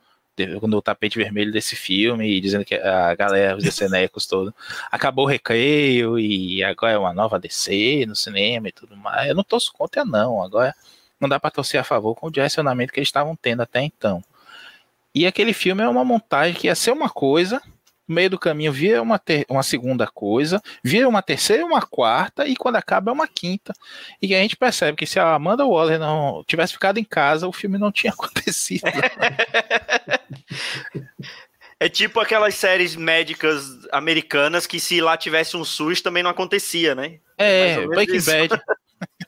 no 0.63 0.81
tapete 0.81 1.19
vermelho 1.19 1.53
desse 1.53 1.77
filme, 1.77 2.41
dizendo 2.41 2.65
que 2.65 2.75
a 2.75 3.15
galera, 3.15 3.57
os 3.57 3.65
decenecos 3.65 4.27
todos, 4.27 4.53
acabou 4.91 5.25
o 5.25 5.29
recreio 5.29 6.19
e 6.19 6.63
agora 6.65 6.93
é 6.93 6.99
uma 6.99 7.13
nova 7.13 7.39
DC 7.39 8.07
no 8.07 8.17
cinema 8.17 8.69
e 8.69 8.73
tudo 8.73 8.97
mais. 8.97 9.29
Eu 9.29 9.35
não 9.35 9.45
torço 9.45 9.73
contra, 9.73 10.05
não. 10.05 10.43
Agora 10.43 10.75
não 11.21 11.29
dá 11.29 11.39
para 11.39 11.51
torcer 11.51 11.81
a 11.81 11.85
favor 11.85 12.15
com 12.15 12.27
o 12.27 12.31
direcionamento 12.31 12.93
que 12.93 12.99
eles 12.99 13.09
estavam 13.09 13.37
tendo 13.37 13.63
até 13.63 13.81
então. 13.83 14.23
E 15.15 15.27
aquele 15.27 15.53
filme 15.53 15.83
é 15.83 15.89
uma 15.89 16.05
montagem 16.05 16.55
que 16.55 16.67
ia 16.67 16.75
ser 16.75 16.91
uma 16.91 17.11
coisa, 17.11 17.61
no 18.09 18.15
meio 18.15 18.31
do 18.31 18.39
caminho 18.39 18.73
vira 18.73 19.01
uma, 19.01 19.19
ter, 19.19 19.45
uma 19.49 19.63
segunda 19.63 20.07
coisa, 20.07 20.61
vira 20.83 21.09
uma 21.09 21.23
terceira 21.23 21.63
e 21.63 21.65
uma 21.65 21.83
quarta, 21.83 22.47
e 22.47 22.57
quando 22.57 22.77
acaba 22.77 23.11
é 23.11 23.15
uma 23.15 23.29
quinta. 23.29 23.73
E 24.21 24.35
a 24.35 24.39
gente 24.39 24.57
percebe 24.57 24.97
que 24.97 25.07
se 25.07 25.19
a 25.19 25.35
Amanda 25.35 25.67
Waller 25.67 25.99
não 25.99 26.45
tivesse 26.47 26.73
ficado 26.73 26.99
em 26.99 27.05
casa, 27.05 27.47
o 27.47 27.53
filme 27.53 27.79
não 27.79 27.93
tinha 27.93 28.13
acontecido. 28.15 28.83
É 31.79 31.89
tipo 31.89 32.21
aquelas 32.21 32.55
séries 32.55 32.95
médicas 32.95 33.65
americanas 33.91 34.67
que 34.67 34.79
se 34.79 35.01
lá 35.01 35.17
tivesse 35.17 35.57
um 35.57 35.65
SUS 35.65 36.01
também 36.01 36.23
não 36.23 36.31
acontecia, 36.31 36.95
né? 36.95 37.19
É, 37.37 37.87
Breaking 37.87 38.23
Bad. 38.25 38.63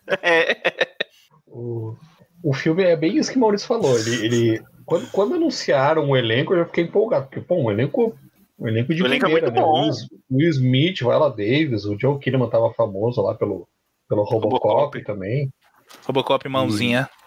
é. 0.23 0.57
O, 1.47 1.97
o 2.43 2.53
filme 2.53 2.85
é 2.85 2.97
bem 2.97 3.17
isso 3.17 3.31
que 3.31 3.39
o 3.39 3.41
Maurício 3.41 3.67
falou. 3.67 3.99
Ele, 3.99 4.25
ele 4.25 4.65
quando, 4.85 5.11
quando 5.11 5.35
anunciaram 5.35 6.09
o 6.09 6.17
elenco, 6.17 6.53
eu 6.53 6.59
já 6.59 6.67
fiquei 6.67 6.85
empolgado, 6.85 7.27
porque, 7.27 7.41
pô, 7.41 7.57
um 7.57 7.71
elenco 7.71 8.17
o 8.59 8.69
elenco 8.69 8.95
de 8.95 9.03
o 9.03 9.07
elenco 9.07 9.25
primeira, 9.25 9.49
é 9.49 9.51
muito 9.51 9.61
né? 9.61 9.67
bom. 9.67 9.91
O 10.31 10.37
Will 10.37 10.51
Smith, 10.51 10.99
Viola 10.99 11.31
Davis, 11.31 11.85
o 11.85 11.99
Joe 11.99 12.19
Kinnaman 12.19 12.49
tava 12.49 12.73
famoso 12.73 13.21
lá 13.21 13.35
pelo, 13.35 13.69
pelo 14.09 14.23
Robocop, 14.23 14.55
Robocop. 14.55 15.05
também. 15.05 15.53
Robocop 16.07 16.49
mãozinha. 16.49 17.09
E... 17.11 17.25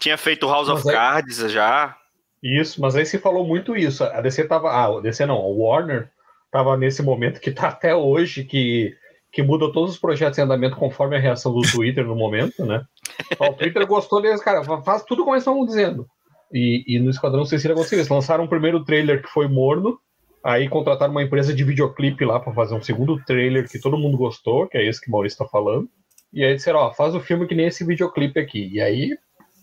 Tinha 0.00 0.18
feito 0.18 0.46
House 0.46 0.68
mas 0.68 0.80
of 0.80 0.88
aí... 0.88 0.94
Cards 0.94 1.38
já. 1.50 1.96
Isso, 2.42 2.80
mas 2.80 2.94
aí 2.94 3.06
se 3.06 3.18
falou 3.18 3.46
muito 3.46 3.76
isso. 3.76 4.04
A 4.04 4.20
DC 4.20 4.44
tava. 4.44 4.70
Ah, 4.70 4.98
a 4.98 5.00
DC 5.00 5.24
não, 5.26 5.38
o 5.38 5.62
Warner 5.62 6.10
tava 6.50 6.76
nesse 6.76 7.02
momento 7.02 7.40
que 7.40 7.50
tá 7.50 7.68
até 7.68 7.94
hoje, 7.94 8.44
que, 8.44 8.94
que 9.32 9.42
muda 9.42 9.72
todos 9.72 9.92
os 9.92 9.98
projetos 9.98 10.38
em 10.38 10.42
andamento 10.42 10.76
conforme 10.76 11.16
a 11.16 11.20
reação 11.20 11.52
do 11.52 11.60
Twitter 11.62 12.06
no 12.06 12.14
momento, 12.14 12.64
né? 12.64 12.84
o 13.40 13.52
Twitter 13.54 13.86
gostou 13.86 14.22
deles, 14.22 14.42
cara, 14.42 14.62
faz 14.82 15.04
tudo 15.04 15.22
como 15.22 15.34
eles 15.34 15.42
estão 15.42 15.64
dizendo. 15.64 16.06
E, 16.52 16.84
e 16.86 16.98
no 17.00 17.10
Esquadrão 17.10 17.44
Suicida 17.44 17.74
aconteceu 17.74 18.00
isso. 18.00 18.14
Lançaram 18.14 18.44
o 18.44 18.48
primeiro 18.48 18.84
trailer 18.84 19.22
que 19.22 19.28
foi 19.28 19.48
morno, 19.48 19.98
Aí 20.46 20.68
contrataram 20.68 21.10
uma 21.10 21.24
empresa 21.24 21.52
de 21.52 21.64
videoclipe 21.64 22.24
lá 22.24 22.38
para 22.38 22.52
fazer 22.52 22.72
um 22.72 22.80
segundo 22.80 23.20
trailer 23.24 23.68
que 23.68 23.80
todo 23.80 23.98
mundo 23.98 24.16
gostou, 24.16 24.68
que 24.68 24.78
é 24.78 24.88
esse 24.88 25.00
que 25.00 25.08
o 25.08 25.10
Maurício 25.10 25.34
está 25.34 25.44
falando. 25.44 25.88
E 26.32 26.44
aí 26.44 26.54
disseram, 26.54 26.78
ó, 26.78 26.94
faz 26.94 27.16
o 27.16 27.20
filme 27.20 27.48
que 27.48 27.54
nem 27.56 27.66
esse 27.66 27.84
videoclipe 27.84 28.38
aqui. 28.38 28.70
E 28.72 28.80
aí 28.80 29.10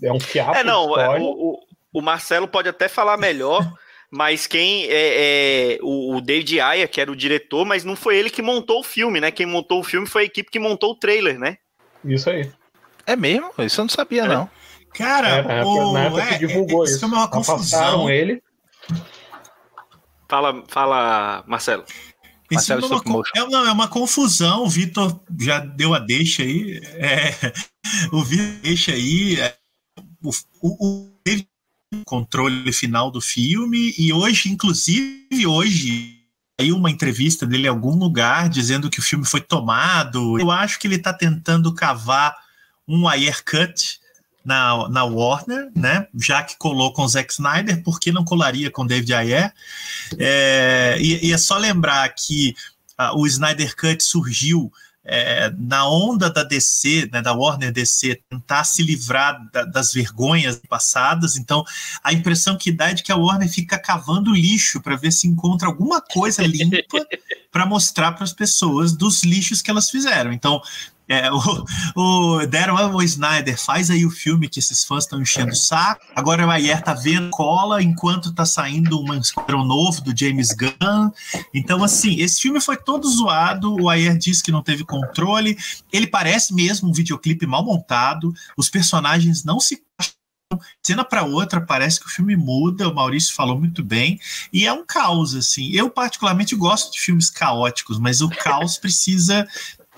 é 0.03 0.11
um 0.11 0.19
fiapo. 0.19 0.57
É, 0.57 0.61
não, 0.61 0.99
é, 0.99 1.17
o, 1.21 1.57
o, 1.93 2.01
Marcelo 2.01 2.49
pode 2.49 2.67
até 2.67 2.89
falar 2.89 3.15
melhor, 3.15 3.65
mas 4.11 4.45
quem 4.45 4.84
é, 4.89 5.75
é 5.75 5.79
o, 5.81 6.17
o, 6.17 6.21
David 6.21 6.59
Ayer, 6.59 6.89
que 6.89 6.99
era 6.99 7.09
o 7.09 7.15
diretor, 7.15 7.63
mas 7.63 7.86
não 7.86 7.95
foi 7.95 8.17
ele 8.17 8.29
que 8.29 8.41
montou 8.41 8.81
o 8.81 8.84
filme, 8.84 9.21
né? 9.21 9.31
Quem 9.31 9.45
montou 9.45 9.79
o 9.79 9.86
filme 9.86 10.05
foi 10.05 10.23
a 10.23 10.25
equipe 10.25 10.51
que 10.51 10.59
montou 10.59 10.91
o 10.91 10.99
trailer, 10.99 11.39
né? 11.39 11.55
Isso 12.03 12.29
aí. 12.29 12.51
É 13.07 13.15
mesmo? 13.15 13.53
Isso 13.59 13.79
eu 13.79 13.86
não 13.86 13.89
sabia, 13.89 14.23
é. 14.23 14.27
não. 14.27 14.49
Cara, 14.93 15.29
é, 15.29 15.41
na 15.43 15.53
época, 15.53 15.69
o... 15.69 15.93
na 15.93 16.03
época 16.03 16.25
que 16.25 16.39
divulgou 16.39 16.84
isso. 16.84 16.97
Isso 16.97 17.05
é 17.05 17.07
uma 17.07 17.29
confusão. 17.29 18.09
ele. 18.09 18.43
Fala, 20.34 20.63
fala 20.67 21.43
Marcelo. 21.45 21.86
Marcelo 22.51 22.84
é, 22.84 22.88
uma, 22.88 23.23
é, 23.36 23.39
não, 23.51 23.67
é 23.67 23.71
uma 23.71 23.88
confusão. 23.88 24.63
O 24.63 24.69
Vitor 24.69 25.19
já 25.39 25.59
deu 25.59 25.93
a 25.93 25.99
deixa 25.99 26.41
aí. 26.41 26.81
É, 26.95 27.53
o 28.11 28.23
Vitor 28.23 28.59
deixa 28.63 28.93
aí. 28.93 29.39
É, 29.39 29.55
o, 30.23 30.31
o, 30.59 31.11
o 31.93 32.03
controle 32.03 32.73
final 32.73 33.11
do 33.11 33.21
filme 33.21 33.93
e 33.95 34.11
hoje, 34.11 34.49
inclusive 34.49 35.45
hoje, 35.45 36.17
aí 36.59 36.71
uma 36.71 36.89
entrevista 36.89 37.45
dele 37.45 37.67
em 37.67 37.69
algum 37.69 37.95
lugar 37.95 38.49
dizendo 38.49 38.89
que 38.89 38.97
o 38.97 39.03
filme 39.03 39.25
foi 39.25 39.41
tomado. 39.41 40.39
Eu 40.39 40.49
acho 40.49 40.79
que 40.79 40.88
ele 40.88 40.95
está 40.95 41.14
tentando 41.14 41.72
cavar 41.76 42.35
um 42.88 43.07
wire 43.07 43.43
cut 43.43 43.99
na, 44.44 44.90
na 44.90 45.03
Warner, 45.03 45.72
né? 45.76 46.07
Já 46.15 46.44
que 46.44 46.57
colou 46.57 46.91
com 46.91 47.03
o 47.03 47.07
Zack 47.07 47.32
Snyder, 47.32 47.82
por 47.84 47.99
que 47.99 48.11
não 48.11 48.26
colaria 48.26 48.70
com 48.70 48.86
David 48.86 49.14
Ayer? 49.14 49.53
É, 50.18 50.98
e, 50.99 51.28
e, 51.28 51.34
é 51.34 51.38
só 51.38 51.57
lembrar 51.57 52.07
que 52.10 52.56
uh, 52.99 53.18
o 53.18 53.26
Snyder 53.26 53.76
Cut 53.76 54.03
surgiu 54.03 54.72
é, 55.06 55.52
na 55.57 55.88
onda 55.88 56.30
da 56.30 56.44
DC, 56.44 57.10
né, 57.11 57.22
da 57.22 57.34
Warner 57.34 57.72
DC, 57.72 58.22
tentar 58.30 58.64
se 58.64 58.82
livrar 58.82 59.38
da, 59.52 59.65
das 59.65 59.91
vergonhas 59.91 60.61
passadas. 60.70 61.36
Então, 61.36 61.64
a 62.03 62.14
impressão 62.14 62.57
que 62.57 62.72
dá 62.72 62.90
é 62.90 62.94
de 62.94 63.03
que 63.03 63.11
a 63.11 63.18
Warner 63.18 63.49
fica 63.49 63.78
cavando 63.78 64.34
lixo 64.34 64.82
para 64.82 64.95
ver 64.95 65.11
se 65.11 65.28
encontra 65.28 65.68
alguma 65.68 66.02
coisa 66.02 66.44
limpa 66.44 66.78
para 67.52 67.65
mostrar 67.65 68.14
para 68.14 68.24
as 68.24 68.34
pessoas 68.34 68.94
dos 68.94 69.24
lixos 69.24 69.61
que 69.61 69.70
elas 69.70 69.90
fizeram. 69.90 70.32
Então, 70.32 70.61
é, 71.14 71.31
o, 71.31 71.65
o 71.95 72.48
deram 72.48 72.76
ao 72.76 73.02
Snyder, 73.03 73.60
faz 73.60 73.91
aí 73.91 74.03
o 74.03 74.10
filme 74.10 74.49
que 74.49 74.57
esses 74.57 74.84
fãs 74.84 75.03
estão 75.03 75.22
enchendo 75.22 75.52
o 75.52 75.56
saco. 75.56 76.03
Agora 76.15 76.48
o 76.48 76.49
Ayer 76.49 76.81
tá 76.81 76.94
vendo 76.94 77.30
cola 77.30 77.84
enquanto 77.84 78.34
tá 78.34 78.45
saindo 78.45 78.99
um 78.99 79.14
esquadrão 79.14 79.64
novo 79.64 80.02
do 80.02 80.18
James 80.18 80.49
Gunn. 80.53 81.11
Então, 81.53 81.84
assim, 81.84 82.19
esse 82.19 82.41
filme 82.41 82.60
foi 82.60 82.77
todo 82.77 83.07
zoado. 83.07 83.76
O 83.80 83.90
Ayer 83.90 84.18
disse 84.18 84.41
que 84.41 84.52
não 84.52 84.64
teve 84.64 84.84
controle. 84.84 85.56
Ele 85.91 86.07
parece 86.07 86.53
mesmo 86.53 86.90
um 86.90 86.94
videoclipe 86.94 87.45
mal 87.45 87.64
montado. 87.64 88.34
Os 88.57 88.69
personagens 88.69 89.44
não 89.44 89.60
se 89.60 89.84
cena 90.84 91.03
para 91.03 91.23
outra 91.23 91.61
parece 91.61 91.99
que 91.99 92.06
o 92.06 92.10
filme 92.10 92.35
muda, 92.35 92.88
o 92.88 92.94
Maurício 92.94 93.34
falou 93.34 93.60
muito 93.60 93.84
bem, 93.84 94.19
e 94.52 94.65
é 94.65 94.73
um 94.73 94.85
caos, 94.85 95.34
assim. 95.35 95.72
Eu, 95.72 95.90
particularmente, 95.90 96.56
gosto 96.56 96.91
de 96.91 96.99
filmes 96.99 97.30
caóticos, 97.30 97.99
mas 97.99 98.22
o 98.22 98.30
caos 98.30 98.77
precisa 98.77 99.48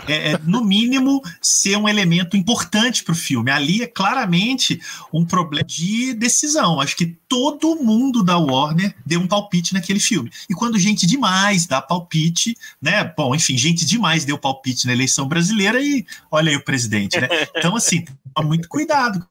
é, 0.08 0.32
é, 0.32 0.40
no 0.44 0.64
mínimo, 0.64 1.22
ser 1.42 1.78
um 1.78 1.88
elemento 1.88 2.36
importante 2.38 3.04
para 3.04 3.14
o 3.14 3.16
filme. 3.16 3.50
Ali 3.50 3.82
é 3.82 3.88
claramente 3.88 4.80
um 5.12 5.26
problema 5.26 5.66
de 5.66 6.14
decisão. 6.14 6.80
Acho 6.80 6.96
que 6.96 7.18
todo 7.28 7.76
mundo 7.78 8.24
da 8.24 8.38
Warner 8.38 8.94
deu 9.06 9.20
um 9.20 9.28
palpite 9.28 9.74
naquele 9.74 10.00
filme. 10.00 10.32
E 10.50 10.54
quando 10.54 10.78
gente 10.78 11.08
demais 11.08 11.66
dá 11.66 11.82
palpite, 11.82 12.56
né? 12.82 13.04
Bom, 13.18 13.34
enfim, 13.34 13.58
gente 13.58 13.86
demais 13.86 14.26
deu 14.26 14.38
palpite 14.38 14.86
na 14.86 14.94
eleição 14.94 15.28
brasileira 15.28 15.82
e 15.82 16.06
olha 16.30 16.50
aí 16.50 16.56
o 16.56 16.64
presidente, 16.64 17.20
né? 17.20 17.28
Então, 17.56 17.76
assim, 17.76 18.06
muito 18.44 18.68
cuidado 18.68 19.26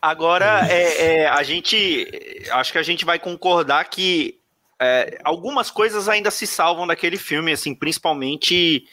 Agora, 0.00 0.66
é, 0.68 1.22
é, 1.22 1.28
a 1.28 1.42
gente. 1.42 2.06
Acho 2.52 2.72
que 2.72 2.78
a 2.78 2.82
gente 2.82 3.04
vai 3.04 3.18
concordar 3.18 3.84
que 3.84 4.39
é, 4.80 5.18
algumas 5.22 5.70
coisas 5.70 6.08
ainda 6.08 6.30
se 6.30 6.46
salvam 6.46 6.86
daquele 6.86 7.18
filme, 7.18 7.52
assim, 7.52 7.74
principalmente. 7.74 8.84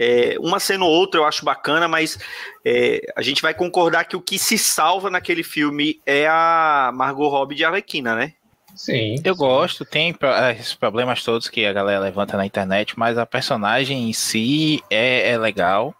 É, 0.00 0.36
uma 0.38 0.60
cena 0.60 0.84
ou 0.84 0.92
outra 0.92 1.18
eu 1.18 1.24
acho 1.24 1.44
bacana, 1.44 1.88
mas 1.88 2.18
é, 2.64 3.00
a 3.16 3.22
gente 3.22 3.42
vai 3.42 3.52
concordar 3.52 4.04
que 4.04 4.14
o 4.14 4.20
que 4.20 4.38
se 4.38 4.56
salva 4.56 5.10
naquele 5.10 5.42
filme 5.42 6.00
é 6.06 6.24
a 6.28 6.92
Margot 6.94 7.28
Robbie 7.28 7.56
de 7.56 7.64
Arlequina, 7.64 8.14
né? 8.14 8.34
Sim. 8.76 9.16
Eu 9.24 9.34
sim. 9.34 9.40
gosto, 9.40 9.84
tem 9.84 10.14
esses 10.56 10.74
problemas 10.74 11.24
todos 11.24 11.48
que 11.48 11.66
a 11.66 11.72
galera 11.72 11.98
levanta 11.98 12.36
na 12.36 12.46
internet, 12.46 12.96
mas 12.96 13.18
a 13.18 13.26
personagem 13.26 14.08
em 14.08 14.12
si 14.12 14.80
é, 14.88 15.30
é 15.30 15.36
legal. 15.38 15.92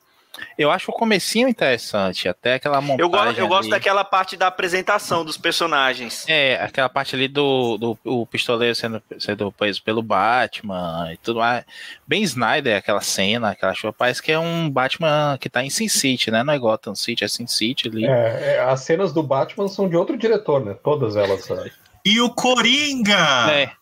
Eu 0.56 0.70
acho 0.70 0.90
o 0.90 0.94
comecinho 0.94 1.48
interessante, 1.48 2.28
até 2.28 2.54
aquela 2.54 2.80
montagem. 2.80 3.00
Eu, 3.00 3.08
gosto, 3.08 3.38
eu 3.38 3.48
gosto 3.48 3.70
daquela 3.70 4.04
parte 4.04 4.36
da 4.36 4.46
apresentação 4.46 5.24
dos 5.24 5.36
personagens. 5.36 6.24
É, 6.28 6.56
aquela 6.62 6.88
parte 6.88 7.14
ali 7.14 7.28
do, 7.28 7.76
do 7.78 7.98
o 8.04 8.26
pistoleiro 8.26 8.74
sendo, 8.74 9.02
sendo 9.18 9.52
preso 9.52 9.82
pelo 9.82 10.02
Batman 10.02 11.10
e 11.12 11.16
tudo 11.18 11.40
mais. 11.40 11.64
Bem 12.06 12.22
Snyder, 12.22 12.76
aquela 12.76 13.00
cena, 13.00 13.50
aquela 13.50 13.74
show. 13.74 13.92
Parece 13.92 14.22
que 14.22 14.32
é 14.32 14.38
um 14.38 14.68
Batman 14.70 15.36
que 15.40 15.48
tá 15.48 15.64
em 15.64 15.70
Sin 15.70 15.88
City, 15.88 16.30
né? 16.30 16.42
Não 16.42 16.52
é 16.52 16.58
Gotham 16.58 16.94
City, 16.94 17.24
é 17.24 17.28
Sin 17.28 17.46
City 17.46 17.88
ali. 17.88 18.06
É, 18.06 18.56
é, 18.56 18.60
as 18.60 18.80
cenas 18.80 19.12
do 19.12 19.22
Batman 19.22 19.68
são 19.68 19.88
de 19.88 19.96
outro 19.96 20.16
diretor, 20.16 20.64
né? 20.64 20.74
Todas 20.82 21.16
elas. 21.16 21.44
Sabe? 21.44 21.72
E 22.04 22.20
o 22.20 22.30
Coringa! 22.30 23.50
É. 23.50 23.77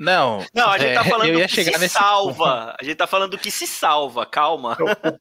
Não, 0.00 0.42
não, 0.54 0.70
a 0.70 0.78
gente 0.78 0.94
tá 0.94 1.02
é, 1.02 1.10
falando 1.10 1.32
do 1.32 1.46
que 1.46 1.48
se 1.48 1.78
nesse... 1.78 1.88
salva. 1.90 2.74
A 2.80 2.82
gente 2.82 2.96
tá 2.96 3.06
falando 3.06 3.32
do 3.32 3.38
que 3.38 3.50
se 3.50 3.66
salva, 3.66 4.24
calma. 4.24 4.78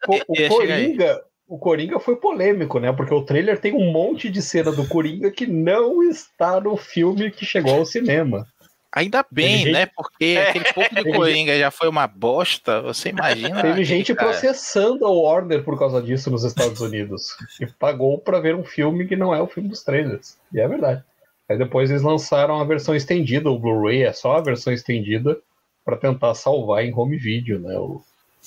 O, 0.07 0.15
o, 0.15 0.45
o 0.45 0.47
Coringa, 0.47 1.22
o 1.45 1.57
Coringa 1.60 1.99
foi 1.99 2.15
polêmico, 2.15 2.80
né? 2.80 2.93
Porque 2.93 3.14
o 3.14 3.26
trailer 3.26 3.60
tem 3.60 3.73
um 3.73 3.91
monte 3.91 4.30
de 4.30 4.41
cena 4.41 4.72
do 4.72 4.88
Coringa 4.88 5.30
que 5.31 5.45
não 5.45 6.01
está 6.01 6.61
no 6.61 6.77
filme 6.77 7.30
que 7.30 7.45
chegou 7.45 7.76
ao 7.76 7.85
cinema. 7.85 8.47
Ainda 8.91 9.23
bem, 9.30 9.57
Teve 9.57 9.72
né? 9.72 9.80
Gente... 9.81 9.93
Porque 9.95 10.39
aquele 10.47 10.73
pouco 10.73 10.95
de 10.95 11.11
Coringa 11.11 11.60
já 11.60 11.69
foi 11.69 11.89
uma 11.89 12.07
bosta. 12.07 12.81
Você 12.81 13.10
imagina. 13.10 13.61
Teve 13.61 13.84
gente 13.84 14.15
cara. 14.15 14.30
processando 14.30 15.06
a 15.06 15.11
Warner 15.11 15.64
por 15.64 15.77
causa 15.77 16.01
disso 16.01 16.31
nos 16.31 16.43
Estados 16.45 16.80
Unidos. 16.80 17.35
e 17.60 17.68
pagou 17.68 18.18
para 18.18 18.39
ver 18.39 18.56
um 18.56 18.64
filme 18.64 19.06
que 19.06 19.18
não 19.18 19.35
é 19.35 19.41
o 19.41 19.47
filme 19.47 19.68
dos 19.68 19.84
trailers. 19.84 20.38
E 20.53 20.60
é 20.60 20.68
verdade. 20.68 21.03
Aí 21.49 21.57
depois 21.57 21.89
eles 21.89 22.03
lançaram 22.03 22.59
a 22.59 22.63
versão 22.63 22.95
estendida, 22.95 23.49
o 23.49 23.57
Blu-ray 23.57 24.03
é 24.03 24.13
só 24.13 24.38
a 24.38 24.41
versão 24.41 24.71
estendida 24.71 25.39
para 25.84 25.97
tentar 25.97 26.35
salvar 26.35 26.85
em 26.85 26.93
home 26.93 27.17
video, 27.17 27.59
né, 27.59 27.76
o, 27.77 28.01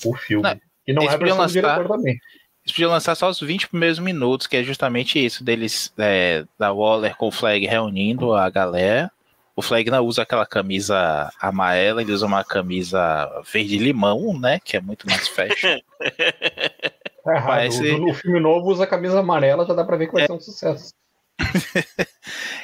o 0.05 0.13
filme. 0.15 0.43
Não, 0.43 0.59
e 0.87 0.93
não 0.93 1.03
é 1.03 1.09
a 1.09 1.17
versão 1.17 1.37
lançar, 1.37 1.47
do 1.47 1.51
diretor 1.51 1.87
também. 1.87 2.17
Eles 2.63 2.71
podiam 2.73 2.91
lançar 2.91 3.15
só 3.15 3.29
os 3.29 3.41
20 3.41 3.67
primeiros 3.67 3.99
minutos, 3.99 4.47
que 4.47 4.55
é 4.55 4.63
justamente 4.63 5.23
isso, 5.23 5.43
deles, 5.43 5.93
é, 5.97 6.45
da 6.57 6.71
Waller 6.71 7.17
com 7.17 7.27
o 7.27 7.31
Flag 7.31 7.65
reunindo 7.65 8.33
a 8.33 8.49
galera. 8.49 9.11
O 9.53 9.61
Flag 9.61 9.91
não 9.91 10.03
usa 10.03 10.21
aquela 10.21 10.45
camisa 10.45 11.29
amarela, 11.41 12.01
ele 12.01 12.13
usa 12.13 12.25
uma 12.25 12.43
camisa 12.43 13.29
verde-limão, 13.51 14.39
né, 14.39 14.59
que 14.63 14.77
é 14.77 14.81
muito 14.81 15.05
mais 15.07 15.27
fashion. 15.27 15.77
É 17.25 17.39
Parece... 17.39 17.81
no, 17.93 18.07
no, 18.07 18.13
filme 18.13 18.37
novo 18.37 18.69
usa 18.69 18.83
a 18.83 18.87
camisa 18.87 19.17
amarela, 19.17 19.65
já 19.65 19.73
dá 19.73 19.85
pra 19.85 19.95
ver 19.95 20.07
que 20.07 20.11
vai 20.11 20.23
é, 20.23 20.27
ser 20.27 20.33
um 20.33 20.41
sucesso. 20.41 20.93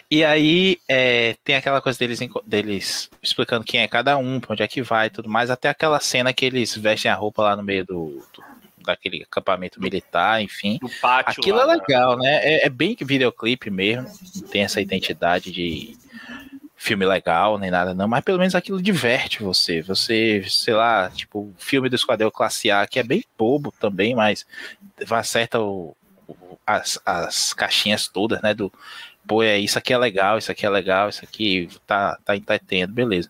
e 0.10 0.24
aí 0.24 0.78
é, 0.88 1.36
tem 1.44 1.56
aquela 1.56 1.82
coisa 1.82 1.98
deles, 1.98 2.20
deles 2.46 3.10
explicando 3.22 3.66
quem 3.66 3.82
é 3.82 3.88
cada 3.88 4.18
um, 4.18 4.40
pra 4.40 4.54
onde 4.54 4.64
é 4.64 4.68
que 4.68 4.82
vai 4.82 5.08
e 5.08 5.10
tudo 5.10 5.30
mais, 5.30 5.50
até 5.50 5.70
aquela 5.70 6.00
cena 6.00 6.34
que 6.34 6.46
eles 6.46 6.76
vestem 6.76 7.12
a 7.12 7.16
roupa 7.16 7.44
lá 7.44 7.56
no 7.56 7.64
meio 7.64 7.86
do, 7.86 8.24
do 8.34 8.44
daquele 8.86 9.24
acampamento 9.24 9.82
militar, 9.82 10.42
enfim. 10.42 10.80
Aquilo 11.04 11.58
lá, 11.58 11.64
é 11.64 11.68
né? 11.68 11.74
legal, 11.76 12.18
né? 12.18 12.40
É, 12.44 12.66
é, 12.66 12.70
bem 12.70 12.96
videoclipe 13.00 13.70
mesmo, 13.70 14.08
tem 14.52 14.64
essa 14.64 14.82
identidade 14.82 15.52
de 15.52 15.98
filme 16.76 17.06
legal, 17.06 17.58
nem 17.58 17.70
nada 17.70 17.94
não, 17.94 18.08
mas 18.08 18.24
pelo 18.24 18.40
menos 18.40 18.56
aquilo 18.56 18.82
diverte 18.82 19.44
você. 19.44 19.82
Você, 19.82 20.44
sei 20.48 20.74
lá, 20.74 21.10
tipo, 21.10 21.40
o 21.40 21.56
filme 21.58 21.90
do 21.90 21.96
Esquadrão 21.96 22.32
Classe 22.32 22.72
A, 22.72 22.88
que 22.88 23.00
é 23.00 23.04
bem 23.04 23.24
bobo 23.38 23.72
também, 23.80 24.16
mas 24.16 24.46
acerta 25.12 25.60
o, 25.60 25.96
as, 26.70 27.00
as 27.04 27.54
caixinhas 27.54 28.08
todas, 28.08 28.42
né? 28.42 28.54
Do 28.54 28.72
pô, 29.28 29.42
é 29.42 29.58
isso 29.58 29.78
aqui 29.78 29.92
é 29.92 29.98
legal, 29.98 30.38
isso 30.38 30.52
aqui 30.52 30.66
é 30.66 30.70
legal, 30.70 31.10
isso 31.10 31.24
aqui 31.24 31.68
tá, 31.88 32.18
tá 32.24 32.36
entretendo, 32.36 32.94
beleza. 32.94 33.30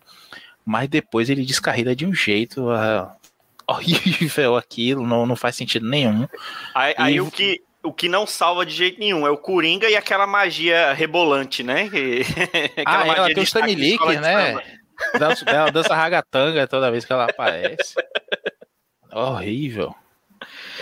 Mas 0.64 0.88
depois 0.88 1.30
ele 1.30 1.44
descarrila 1.44 1.96
de 1.96 2.04
um 2.04 2.12
jeito 2.12 2.70
uh, 2.70 3.10
horrível 3.66 4.56
aquilo, 4.56 5.06
não, 5.06 5.24
não 5.24 5.36
faz 5.36 5.56
sentido 5.56 5.88
nenhum. 5.88 6.28
Aí, 6.74 6.92
e... 6.92 6.94
aí 6.98 7.20
o 7.20 7.30
que. 7.30 7.62
O 7.82 7.94
que 7.94 8.10
não 8.10 8.26
salva 8.26 8.66
de 8.66 8.74
jeito 8.74 9.00
nenhum 9.00 9.26
é 9.26 9.30
o 9.30 9.38
Coringa 9.38 9.88
e 9.88 9.96
aquela 9.96 10.26
magia 10.26 10.92
rebolante, 10.92 11.62
né? 11.62 11.84
aquela 12.76 13.04
ah, 13.04 13.16
ela 13.16 13.26
tem 13.28 13.38
o 13.38 13.42
Stanley 13.42 13.96
né? 14.20 14.62
Dança, 15.18 15.44
ela 15.48 15.70
dança 15.70 15.94
ragatanga 15.94 16.66
toda 16.66 16.90
vez 16.90 17.06
que 17.06 17.12
ela 17.14 17.24
aparece. 17.24 17.94
Horrível. 19.10 19.94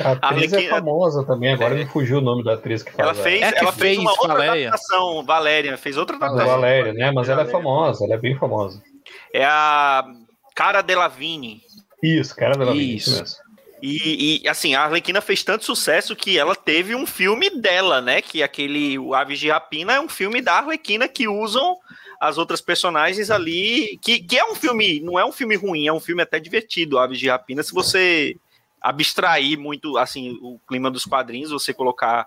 A 0.00 0.12
atriz 0.12 0.52
é 0.52 0.68
famosa 0.68 1.24
também, 1.24 1.52
agora 1.52 1.74
é. 1.74 1.78
me 1.78 1.86
fugiu 1.86 2.18
o 2.18 2.20
nome 2.20 2.44
da 2.44 2.54
atriz 2.54 2.82
que 2.82 2.92
faz. 2.92 3.08
Ela 3.08 3.14
fez, 3.14 3.42
é 3.42 3.58
ela 3.58 3.72
fez, 3.72 3.98
uma 3.98 4.10
outra 4.12 4.28
Valéria. 4.28 4.68
adaptação, 4.68 5.24
Valéria, 5.24 5.76
fez 5.76 5.96
outra 5.96 6.16
adaptação. 6.16 6.46
Valéria, 6.46 6.92
né? 6.92 7.10
Mas 7.10 7.28
ela 7.28 7.42
é 7.42 7.46
famosa, 7.46 8.04
ela 8.04 8.14
é 8.14 8.18
bem 8.18 8.36
famosa. 8.36 8.80
É 9.32 9.44
a 9.44 10.04
Cara 10.54 10.82
Delevingne. 10.82 11.60
Isso, 12.02 12.34
Cara 12.36 12.56
Delevingne, 12.56 12.96
isso. 12.96 13.10
isso 13.10 13.20
mesmo. 13.20 13.48
E, 13.80 14.42
e, 14.42 14.48
assim, 14.48 14.74
a 14.74 14.82
Arlequina 14.82 15.20
fez 15.20 15.44
tanto 15.44 15.64
sucesso 15.64 16.16
que 16.16 16.36
ela 16.36 16.56
teve 16.56 16.94
um 16.94 17.06
filme 17.06 17.48
dela, 17.48 18.00
né? 18.00 18.20
Que 18.20 18.42
aquele 18.42 18.98
o 18.98 19.14
Aves 19.14 19.38
de 19.38 19.50
Rapina 19.50 19.94
é 19.94 20.00
um 20.00 20.08
filme 20.08 20.42
da 20.42 20.54
Arlequina 20.54 21.06
que 21.06 21.28
usam 21.28 21.76
as 22.20 22.38
outras 22.38 22.60
personagens 22.60 23.30
ali. 23.30 23.96
Que, 24.02 24.20
que 24.20 24.36
é 24.36 24.44
um 24.44 24.54
filme, 24.54 25.00
não 25.00 25.18
é 25.18 25.24
um 25.24 25.30
filme 25.30 25.54
ruim, 25.54 25.86
é 25.86 25.92
um 25.92 26.00
filme 26.00 26.22
até 26.22 26.40
divertido, 26.40 26.98
Aves 26.98 27.20
de 27.20 27.28
Rapina, 27.28 27.62
se 27.62 27.72
você 27.72 28.36
abstrair 28.80 29.58
muito 29.58 29.96
assim 29.96 30.38
o 30.40 30.58
clima 30.66 30.90
dos 30.90 31.04
quadrinhos, 31.04 31.50
você 31.50 31.72
colocar 31.74 32.26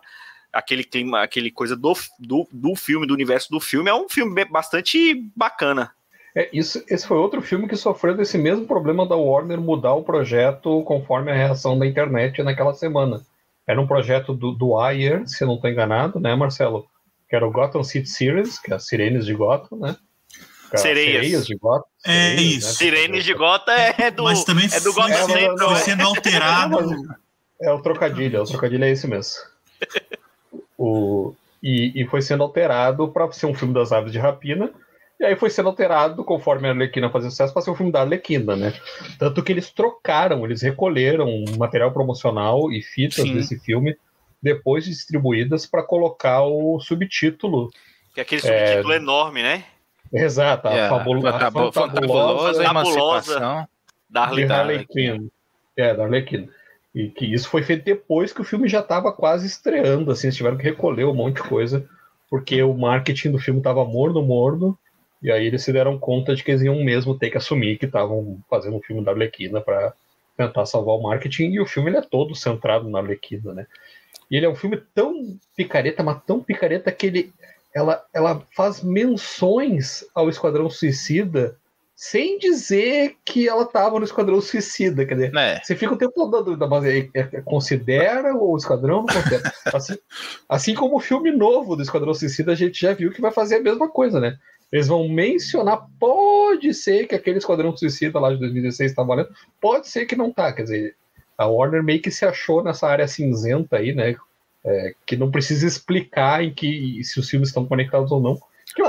aquele 0.52 0.84
clima, 0.84 1.22
aquele 1.22 1.50
coisa 1.50 1.76
do, 1.76 1.94
do, 2.20 2.48
do 2.52 2.76
filme, 2.76 3.08
do 3.08 3.14
universo 3.14 3.50
do 3.50 3.60
filme, 3.60 3.90
é 3.90 3.94
um 3.94 4.10
filme 4.10 4.46
bastante 4.46 5.16
bacana. 5.36 5.92
É, 6.36 6.50
isso, 6.54 6.84
esse 6.88 7.06
foi 7.06 7.18
outro 7.18 7.42
filme 7.42 7.68
que 7.68 7.76
sofreu 7.76 8.16
desse 8.16 8.38
mesmo 8.38 8.66
problema 8.66 9.06
da 9.06 9.16
Warner 9.16 9.60
mudar 9.60 9.94
o 9.94 10.04
projeto 10.04 10.82
conforme 10.84 11.32
a 11.32 11.36
reação 11.36 11.78
da 11.78 11.86
internet 11.86 12.42
naquela 12.42 12.74
semana. 12.74 13.22
Era 13.68 13.82
um 13.82 13.88
projeto 13.88 14.34
do, 14.34 14.52
do 14.52 14.78
Ayer, 14.80 15.28
se 15.28 15.44
eu 15.44 15.48
não 15.48 15.56
estou 15.56 15.70
enganado, 15.70 16.20
né, 16.20 16.34
Marcelo? 16.36 16.88
Que 17.30 17.36
era 17.36 17.46
o 17.46 17.52
Gotham 17.52 17.84
City 17.84 18.10
Series, 18.10 18.60
que 18.60 18.72
é 18.72 18.76
as 18.76 18.88
Sirenes 18.88 19.26
de 19.26 19.34
Gotham, 19.34 19.78
né? 19.78 19.96
Sereias. 20.78 21.14
Sereias 21.14 21.46
de 21.46 21.56
Gota. 21.56 21.86
É 22.06 22.30
Sereias, 22.30 22.54
isso. 22.54 22.68
Né? 22.68 22.74
Sirenes 22.74 23.24
de 23.24 23.34
Gota 23.34 23.72
é 23.72 24.12
do, 24.12 24.24
Mas 24.24 24.44
também 24.44 24.66
é 24.72 24.80
do 24.80 24.94
Gota 24.94 25.12
é, 25.12 25.28
Central. 25.28 25.70
Foi 25.70 25.78
sendo 25.78 26.04
alterado. 26.04 27.22
É 27.64 27.72
o 27.72 27.80
trocadilho, 27.80 28.38
é 28.38 28.42
o 28.42 28.46
trocadilho 28.46 28.84
é 28.84 28.90
esse 28.90 29.06
mesmo. 29.06 29.36
o, 30.76 31.36
e, 31.62 32.02
e 32.02 32.08
foi 32.08 32.20
sendo 32.20 32.42
alterado 32.42 33.08
para 33.10 33.32
ser 33.32 33.46
um 33.46 33.54
filme 33.54 33.72
das 33.72 33.92
aves 33.92 34.12
de 34.12 34.18
rapina. 34.18 34.72
E 35.20 35.24
aí 35.24 35.36
foi 35.36 35.52
sendo 35.52 35.70
alterado 35.70 36.24
conforme 36.24 36.68
a 36.68 36.72
Arlequina 36.72 37.12
fazia 37.12 37.30
sucesso 37.30 37.54
para 37.54 37.62
ser 37.62 37.70
um 37.70 37.76
filme 37.76 37.92
da 37.92 38.02
Arlequina, 38.02 38.56
né? 38.56 38.74
Tanto 39.20 39.44
que 39.44 39.52
eles 39.52 39.70
trocaram, 39.70 40.44
eles 40.44 40.64
recolheram 40.64 41.28
material 41.56 41.92
promocional 41.92 42.72
e 42.72 42.82
fitas 42.82 43.24
Sim. 43.24 43.36
desse 43.36 43.60
filme 43.60 43.96
depois 44.42 44.86
distribuídas 44.86 45.68
para 45.68 45.84
colocar 45.84 46.42
o 46.42 46.80
subtítulo. 46.80 47.70
Que 48.16 48.22
é 48.22 48.24
aquele 48.24 48.42
subtítulo 48.42 48.94
é, 48.94 48.96
enorme, 48.96 49.44
né? 49.44 49.64
Exato, 50.14 50.68
a, 50.68 50.74
é, 50.74 50.90
fabul 50.90 51.26
a, 51.26 51.30
a 51.30 51.52
fabulosa, 51.72 52.64
emancipação 52.64 53.68
da 54.10 54.24
Arlequina. 54.24 55.24
É, 55.78 55.94
da 55.94 56.04
Arlequina. 56.04 56.50
E 56.94 57.08
que 57.08 57.26
isso 57.26 57.48
foi 57.48 57.64
feito 57.64 57.86
depois 57.86 58.34
que 58.34 58.42
o 58.42 58.44
filme 58.44 58.68
já 58.68 58.82
estava 58.82 59.14
quase 59.14 59.48
estreando, 59.48 60.12
assim, 60.12 60.28
eles 60.28 60.36
tiveram 60.36 60.58
que 60.58 60.64
recolher 60.64 61.06
um 61.06 61.14
monte 61.14 61.42
de 61.42 61.48
coisa, 61.48 61.88
porque 62.30 62.62
o 62.62 62.74
marketing 62.74 63.32
do 63.32 63.40
filme 63.40 63.62
estava 63.62 63.86
morno, 63.86 64.22
morno, 64.22 64.78
e 65.22 65.32
aí 65.32 65.46
eles 65.46 65.64
se 65.64 65.72
deram 65.72 65.98
conta 65.98 66.36
de 66.36 66.44
que 66.44 66.52
eles 66.52 66.64
iam 66.64 66.76
mesmo 66.84 67.18
ter 67.18 67.30
que 67.30 67.38
assumir 67.38 67.78
que 67.78 67.86
estavam 67.86 68.40
fazendo 68.50 68.76
um 68.76 68.82
filme 68.82 69.04
da 69.04 69.12
Arlequina 69.12 69.62
para 69.62 69.94
tentar 70.36 70.66
salvar 70.66 70.96
o 70.96 71.04
marketing, 71.04 71.52
e 71.52 71.62
o 71.62 71.66
filme 71.66 71.90
ele 71.90 71.98
é 71.98 72.02
todo 72.02 72.36
centrado 72.36 72.90
na 72.90 73.00
Arlequina, 73.00 73.54
né? 73.54 73.68
E 74.30 74.36
ele 74.36 74.46
é 74.46 74.50
um 74.50 74.56
filme 74.56 74.82
tão 74.94 75.38
picareta, 75.56 76.04
mas 76.04 76.22
tão 76.26 76.42
picareta 76.42 76.92
que 76.92 77.06
ele 77.06 77.34
ela, 77.74 78.04
ela 78.14 78.46
faz 78.56 78.82
menções 78.82 80.06
ao 80.14 80.30
Esquadrão 80.30 80.70
Suicida 80.70 81.58
sem 81.96 82.40
dizer 82.40 83.16
que 83.24 83.48
ela 83.48 83.62
estava 83.62 84.00
no 84.00 84.06
Esquadrão 84.06 84.42
Suicida. 84.42 85.06
Quer 85.06 85.14
dizer, 85.14 85.36
é. 85.36 85.62
você 85.62 85.76
fica 85.76 85.94
o 85.94 85.98
tempo 85.98 86.14
todo 86.16 86.32
na 86.32 86.42
dúvida, 86.42 86.68
mas 86.68 86.84
é, 86.84 87.08
é, 87.14 87.42
considera 87.42 88.36
o 88.36 88.58
Esquadrão? 88.58 89.06
assim, 89.72 89.98
assim 90.50 90.74
como 90.74 90.98
o 90.98 91.00
filme 91.00 91.32
novo 91.32 91.76
do 91.76 91.84
Esquadrão 91.84 92.14
Suicida, 92.14 92.54
a 92.54 92.56
gente 92.56 92.82
já 92.82 92.94
viu 92.94 93.12
que 93.12 93.22
vai 93.22 93.32
fazer 93.32 93.58
a 93.58 93.62
mesma 93.62 93.88
coisa, 93.88 94.20
né? 94.20 94.36
Eles 94.72 94.88
vão 94.88 95.08
mencionar, 95.08 95.86
pode 96.00 96.74
ser 96.74 97.06
que 97.06 97.14
aquele 97.14 97.38
Esquadrão 97.38 97.78
Suicida 97.78 98.20
lá 98.20 98.32
de 98.32 98.40
2016 98.40 98.92
está 98.92 99.04
valendo, 99.04 99.30
pode 99.60 99.88
ser 99.88 100.08
que 100.08 100.16
não 100.16 100.34
tá. 100.34 100.52
Quer 100.54 100.64
dizer, 100.64 100.96
a 101.38 101.46
Warner 101.46 101.84
meio 101.84 102.02
que 102.02 102.10
se 102.10 102.26
achou 102.26 102.64
nessa 102.64 102.88
área 102.88 103.08
cinzenta 103.08 103.78
aí, 103.78 103.94
né? 103.94 104.16
É, 104.64 104.94
que 105.06 105.18
não 105.18 105.32
precisa 105.32 105.66
explicar 105.66 106.44
em 106.44 106.54
que 106.54 107.04
se 107.04 107.20
os 107.20 107.30
filmes 107.30 107.50
estão 107.50 107.66
conectados 107.66 108.12
ou 108.12 108.20
não. 108.20 108.40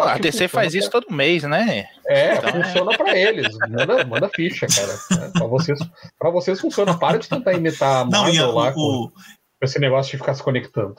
a 0.02 0.18
DC 0.18 0.46
faz 0.48 0.74
isso 0.74 0.90
todo 0.90 1.10
mês, 1.10 1.44
né? 1.44 1.88
É, 2.06 2.34
então, 2.34 2.62
funciona 2.62 2.92
é... 2.92 2.96
para 2.96 3.18
eles. 3.18 3.56
Manda, 3.58 4.04
manda 4.04 4.28
ficha, 4.28 4.66
cara. 4.66 5.24
É, 5.24 5.28
para 5.30 5.46
vocês, 5.46 5.78
pra 6.18 6.30
vocês 6.30 6.60
funciona. 6.60 6.98
Para 6.98 7.18
de 7.18 7.28
tentar 7.28 7.54
imitar 7.54 8.02
a 8.02 8.04
Marvel 8.04 8.48
não, 8.48 8.54
lá 8.54 8.70
o, 8.70 8.74
com, 8.74 9.08
com 9.08 9.64
esse 9.64 9.78
negócio 9.78 10.12
de 10.12 10.18
ficar 10.18 10.34
se 10.34 10.42
conectando. 10.42 10.96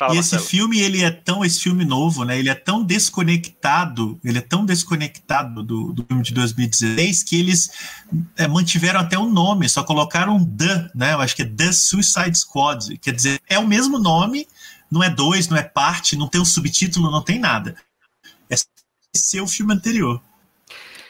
Fala, 0.00 0.14
e 0.14 0.18
esse 0.18 0.32
Marcelo. 0.32 0.50
filme, 0.50 0.80
ele 0.80 1.02
é 1.02 1.10
tão, 1.10 1.44
esse 1.44 1.60
filme 1.60 1.84
novo, 1.84 2.24
né? 2.24 2.38
Ele 2.38 2.48
é 2.48 2.54
tão 2.54 2.82
desconectado, 2.82 4.18
ele 4.24 4.38
é 4.38 4.40
tão 4.40 4.64
desconectado 4.64 5.62
do, 5.62 5.92
do 5.92 6.06
filme 6.06 6.22
de 6.22 6.32
2016 6.32 7.22
que 7.22 7.38
eles 7.38 7.70
é, 8.38 8.48
mantiveram 8.48 9.00
até 9.00 9.18
o 9.18 9.26
nome, 9.26 9.68
só 9.68 9.84
colocaram 9.84 10.42
The, 10.42 10.90
né? 10.94 11.12
Eu 11.12 11.20
acho 11.20 11.36
que 11.36 11.42
é 11.42 11.44
The 11.44 11.70
Suicide 11.72 12.34
Squad. 12.34 12.96
Quer 12.96 13.12
dizer, 13.12 13.42
é 13.46 13.58
o 13.58 13.66
mesmo 13.66 13.98
nome, 13.98 14.48
não 14.90 15.02
é 15.02 15.10
dois, 15.10 15.50
não 15.50 15.58
é 15.58 15.62
parte, 15.62 16.16
não 16.16 16.28
tem 16.28 16.40
um 16.40 16.46
subtítulo, 16.46 17.10
não 17.10 17.20
tem 17.20 17.38
nada. 17.38 17.76
É 18.48 18.56
ser 19.14 19.42
o 19.42 19.46
filme 19.46 19.74
anterior. 19.74 20.18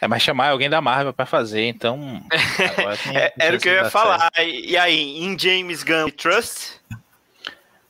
É, 0.01 0.09
mas 0.09 0.21
chamar 0.21 0.49
alguém 0.49 0.69
da 0.69 0.81
Marvel 0.81 1.13
para 1.13 1.27
fazer, 1.27 1.69
então. 1.69 2.21
é, 3.15 3.33
era 3.39 3.57
o 3.57 3.61
que 3.61 3.69
eu 3.69 3.75
ia 3.75 3.89
falar. 3.89 4.33
E 4.37 4.77
aí, 4.77 5.23
em 5.23 5.39
James 5.39 5.85
Gunn 5.85 6.11
Trust? 6.11 6.81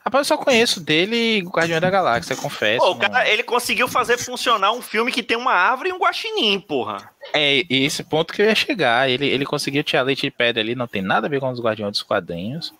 Rapaz, 0.03 0.27
eu 0.27 0.37
só 0.37 0.43
conheço 0.43 0.81
dele 0.81 1.43
Guardião 1.43 1.79
da 1.79 1.91
Galáxia, 1.91 2.35
confesso. 2.35 2.83
Pô, 2.83 2.93
o 2.93 2.97
cara, 2.97 3.29
ele 3.29 3.43
conseguiu 3.43 3.87
fazer 3.87 4.17
funcionar 4.17 4.73
um 4.73 4.81
filme 4.81 5.13
que 5.13 5.23
tem 5.23 5.37
uma 5.37 5.53
árvore 5.53 5.91
e 5.91 5.93
um 5.93 5.99
guaxinim, 5.99 6.59
porra. 6.59 7.11
É, 7.35 7.63
esse 7.69 8.03
ponto 8.03 8.33
que 8.33 8.41
eu 8.41 8.47
ia 8.47 8.55
chegar. 8.55 9.11
Ele, 9.11 9.27
ele 9.27 9.45
conseguiu 9.45 9.85
tirar 9.85 10.03
leite 10.03 10.23
de 10.23 10.31
pedra 10.31 10.63
ali, 10.63 10.75
não 10.75 10.87
tem 10.87 11.03
nada 11.03 11.27
a 11.27 11.31
ver 11.31 11.39
com 11.39 11.51
os 11.51 11.61
Guardiões 11.61 11.93
dos 11.93 12.03
Quadrinhos. 12.03 12.73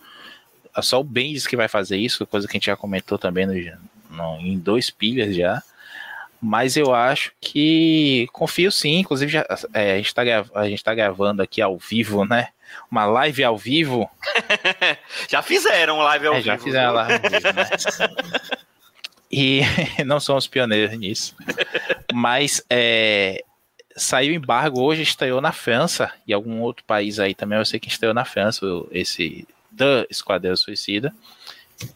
É 0.75 0.81
só 0.81 0.99
o 0.99 1.05
Bendis 1.05 1.47
que 1.47 1.57
vai 1.57 1.69
fazer 1.69 1.99
isso, 1.99 2.27
coisa 2.27 2.49
que 2.49 2.53
a 2.53 2.59
gente 2.59 2.67
já 2.67 2.77
comentou 2.77 3.19
também 3.19 3.47
no, 3.47 3.53
no, 4.09 4.41
em 4.41 4.59
dois 4.59 4.89
pilhas 4.89 5.37
já. 5.37 5.63
Mas 6.41 6.75
eu 6.75 6.95
acho 6.95 7.33
que 7.39 8.27
confio 8.33 8.73
sim. 8.73 9.01
Inclusive, 9.01 9.31
já, 9.31 9.47
é, 9.75 9.93
a, 9.93 9.97
gente 9.99 10.15
tá, 10.15 10.23
a 10.55 10.69
gente 10.69 10.83
tá 10.83 10.95
gravando 10.95 11.43
aqui 11.43 11.61
ao 11.61 11.77
vivo, 11.77 12.25
né? 12.25 12.49
Uma 12.91 13.05
live 13.05 13.45
ao 13.45 13.57
vivo. 13.57 14.11
já 15.29 15.43
fizeram 15.43 15.99
live 15.99 16.27
ao 16.27 16.35
é, 16.35 16.37
vivo. 16.37 16.47
Já 16.47 16.59
fizeram 16.59 16.93
live 16.93 17.13
ao 17.13 17.31
vivo, 17.31 17.53
né? 17.53 17.69
e 19.31 19.61
não 20.05 20.19
somos 20.19 20.47
pioneiros 20.47 20.99
nisso. 20.99 21.37
Mas 22.13 22.65
é, 22.69 23.45
saiu 23.97 24.35
embargo 24.35 24.81
hoje, 24.81 25.03
estreou 25.03 25.41
na 25.41 25.53
França 25.53 26.13
e 26.27 26.33
algum 26.33 26.61
outro 26.61 26.85
país 26.85 27.19
aí 27.19 27.35
também. 27.35 27.59
Eu 27.59 27.65
sei 27.65 27.79
que 27.79 27.89
estreou 27.89 28.15
na 28.15 28.25
França 28.25 28.67
esse 28.91 29.47
The 29.77 30.07
Esquadrão 30.11 30.57
Suicida. 30.57 31.15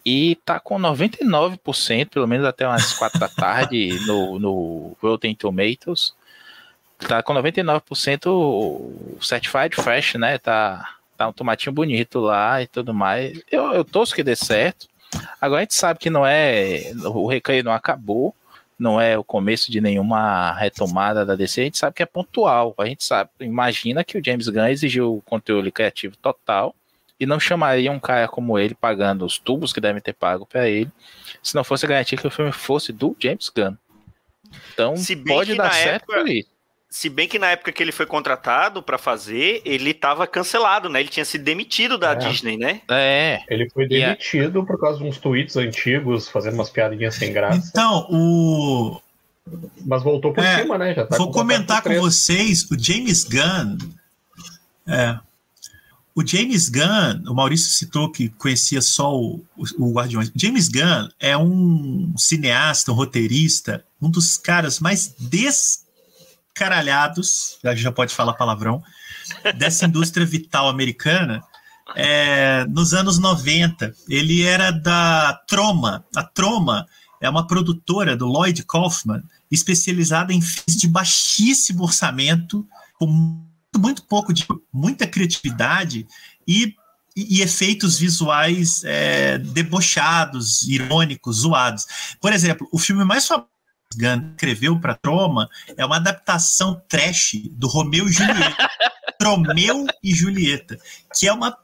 E 0.05 0.37
tá 0.47 0.59
com 0.59 0.79
99%, 0.79 2.09
pelo 2.09 2.27
menos 2.27 2.47
até 2.47 2.67
umas 2.67 2.95
4 2.95 3.21
da 3.21 3.29
tarde, 3.29 4.01
no, 4.07 4.39
no 4.39 4.97
Rotten 5.03 5.35
Tomatoes 5.35 6.15
tá 6.99 7.23
com 7.23 7.35
99% 7.35 8.27
o 8.27 9.19
Certified 9.21 9.75
Fresh, 9.77 10.15
né? 10.15 10.39
Tá, 10.39 10.97
tá 11.17 11.29
um 11.29 11.33
tomatinho 11.33 11.75
bonito 11.75 12.21
lá 12.21 12.63
e 12.63 12.67
tudo 12.67 12.95
mais. 12.95 13.41
Eu, 13.51 13.73
eu 13.73 13.85
torço 13.85 14.15
que 14.15 14.23
dê 14.23 14.37
certo. 14.37 14.89
Agora 15.41 15.61
a 15.61 15.65
gente 15.65 15.75
sabe 15.75 15.99
que 15.99 16.11
não 16.11 16.27
é. 16.27 16.93
O 17.05 17.27
recreio 17.27 17.63
não 17.63 17.73
acabou, 17.73 18.35
não 18.79 19.01
é 19.01 19.17
o 19.17 19.25
começo 19.25 19.71
de 19.71 19.81
nenhuma 19.81 20.53
retomada 20.53 21.25
da 21.25 21.37
DC, 21.37 21.61
a 21.61 21.65
gente 21.65 21.79
sabe 21.79 21.95
que 21.95 22.03
é 22.03 22.07
pontual. 22.07 22.75
A 22.79 22.87
gente 22.87 23.05
sabe, 23.05 23.31
imagina 23.41 24.03
que 24.05 24.19
o 24.19 24.25
James 24.25 24.49
Gunn 24.49 24.67
exigiu 24.67 25.17
o 25.17 25.23
conteúdo 25.23 25.71
criativo 25.71 26.17
total 26.17 26.75
e 27.19 27.27
não 27.27 27.39
chamaria 27.39 27.93
um 27.93 28.01
cara 28.01 28.27
como 28.27 28.59
ele 28.59 28.75
pagando 28.75 29.25
os 29.25 29.39
tubos 29.39 29.73
que 29.73 29.81
devem 29.81 30.03
ter 30.03 30.13
pago 30.13 30.45
para 30.45 30.69
ele, 30.69 30.91
se 31.43 31.55
não 31.55 31.63
fosse 31.63 31.87
garantir 31.87 32.17
que 32.17 32.27
o 32.27 32.31
filme 32.31 32.51
fosse 32.51 32.93
do 32.93 33.17
James 33.21 33.49
Gunn. 33.49 33.77
Então 34.73 34.95
pode 35.27 35.55
dar 35.55 35.73
certo 35.73 36.03
época, 36.03 36.21
por 36.21 36.29
isso. 36.29 36.54
Se 36.95 37.09
bem 37.09 37.27
que 37.27 37.41
na 37.41 37.49
época 37.49 37.73
que 37.73 37.83
ele 37.83 37.91
foi 37.91 38.07
contratado 38.07 38.81
para 38.81 38.97
fazer, 38.97 39.61
ele 39.65 39.91
estava 39.91 40.29
cancelado, 40.29 40.89
né? 40.89 41.01
Ele 41.01 41.09
tinha 41.09 41.25
sido 41.25 41.43
demitido 41.43 41.99
da 41.99 42.13
é. 42.13 42.15
Disney, 42.15 42.57
né? 42.57 42.83
É. 42.89 43.43
Ele 43.49 43.69
foi 43.69 43.89
demitido 43.89 44.61
yeah. 44.61 44.65
por 44.65 44.79
causa 44.79 45.01
de 45.01 45.05
uns 45.05 45.19
tweets 45.19 45.57
antigos, 45.57 46.29
fazendo 46.29 46.55
umas 46.55 46.71
piadinhas 46.71 47.17
sem 47.17 47.33
graça. 47.33 47.69
Então, 47.69 48.07
o. 48.09 49.01
Mas 49.85 50.05
voltou 50.05 50.33
por 50.33 50.45
é, 50.45 50.63
cima, 50.63 50.79
né? 50.79 50.95
Tá 50.95 51.17
vou 51.17 51.33
comentar 51.33 51.83
com 51.83 51.93
vocês 52.01 52.63
o 52.71 52.79
James 52.79 53.25
Gunn. 53.25 53.77
É. 54.87 55.19
O 56.15 56.25
James 56.25 56.69
Gunn, 56.69 57.29
o 57.29 57.35
Maurício 57.35 57.73
citou 57.73 58.09
que 58.13 58.29
conhecia 58.29 58.81
só 58.81 59.13
o, 59.13 59.45
o, 59.57 59.65
o 59.81 59.93
Guardiões. 59.95 60.31
James 60.37 60.69
Gunn 60.69 61.09
é 61.19 61.37
um 61.37 62.15
cineasta, 62.17 62.93
um 62.93 62.95
roteirista, 62.95 63.85
um 64.01 64.09
dos 64.09 64.39
caras 64.39 64.79
mais 64.79 65.13
des 65.19 65.84
caralhados, 66.55 67.59
já, 67.63 67.75
já 67.75 67.93
pode 67.93 68.15
falar 68.15 68.35
palavrão, 68.35 68.83
dessa 69.57 69.87
indústria 69.87 70.25
vital 70.25 70.69
americana 70.69 71.43
é, 71.97 72.65
nos 72.67 72.95
anos 72.95 73.19
90. 73.19 73.93
Ele 74.09 74.43
era 74.43 74.71
da 74.71 75.35
Troma. 75.47 76.05
A 76.15 76.23
Troma 76.23 76.87
é 77.21 77.29
uma 77.29 77.47
produtora 77.47 78.17
do 78.17 78.27
Lloyd 78.27 78.65
Kaufman, 78.65 79.23
especializada 79.51 80.33
em 80.33 80.41
filmes 80.41 80.77
de 80.81 80.89
baixíssimo 80.89 81.83
orçamento, 81.83 82.67
com 82.99 83.07
muito, 83.07 83.79
muito 83.79 84.03
pouco 84.05 84.33
de 84.33 84.47
muita 84.73 85.07
criatividade 85.07 86.07
e, 86.47 86.75
e, 87.17 87.39
e 87.39 87.43
efeitos 87.43 87.99
visuais 87.99 88.83
é, 88.85 89.39
debochados, 89.39 90.63
irônicos, 90.63 91.39
zoados. 91.39 91.87
Por 92.21 92.33
exemplo, 92.33 92.69
o 92.73 92.79
filme 92.79 93.05
mais 93.05 93.27
famoso 93.27 93.54
Gunn 93.95 94.31
escreveu 94.33 94.79
para 94.81 94.95
Troma 94.95 95.49
é 95.77 95.85
uma 95.85 95.97
adaptação 95.97 96.83
trash 96.89 97.37
do 97.53 97.67
Romeu 97.67 98.09
e 98.09 98.13
Julieta. 98.13 98.71
Romeu 99.23 99.87
e 100.03 100.15
Julieta, 100.15 100.79
que 101.15 101.27
é 101.27 101.33
uma 101.33 101.57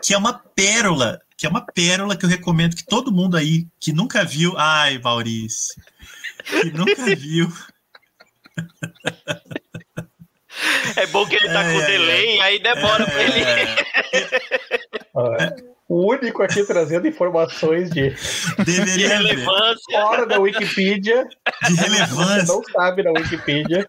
que 0.00 0.14
é 0.14 0.18
uma 0.18 0.34
pérola, 0.34 1.20
que 1.36 1.46
é 1.46 1.48
uma 1.48 1.64
pérola 1.64 2.16
que 2.16 2.24
eu 2.24 2.28
recomendo 2.28 2.76
que 2.76 2.84
todo 2.84 3.12
mundo 3.12 3.36
aí 3.36 3.66
que 3.80 3.92
nunca 3.92 4.24
viu, 4.24 4.56
ai, 4.56 4.98
Maurício, 4.98 5.74
que 6.44 6.70
nunca 6.70 7.04
viu. 7.16 7.52
É 10.96 11.06
bom 11.06 11.26
que 11.26 11.34
ele 11.34 11.48
tá 11.48 11.64
é, 11.64 11.72
com 11.72 11.86
delay, 11.86 12.38
é, 12.38 12.42
aí 12.42 12.62
demora 12.62 13.04
é, 13.04 13.10
pra 13.10 13.22
ele. 13.22 13.42
É 15.92 15.94
o 15.94 16.06
único 16.08 16.42
aqui 16.42 16.64
trazendo 16.64 17.06
informações 17.06 17.90
de, 17.90 18.14
de 18.64 19.06
relevância 19.06 20.00
fora 20.00 20.26
da 20.26 20.40
Wikipedia. 20.40 21.28
De 21.68 21.74
relevância. 21.74 22.54
Não 22.54 22.62
sabe 22.64 23.02
na 23.02 23.10
Wikipedia. 23.10 23.86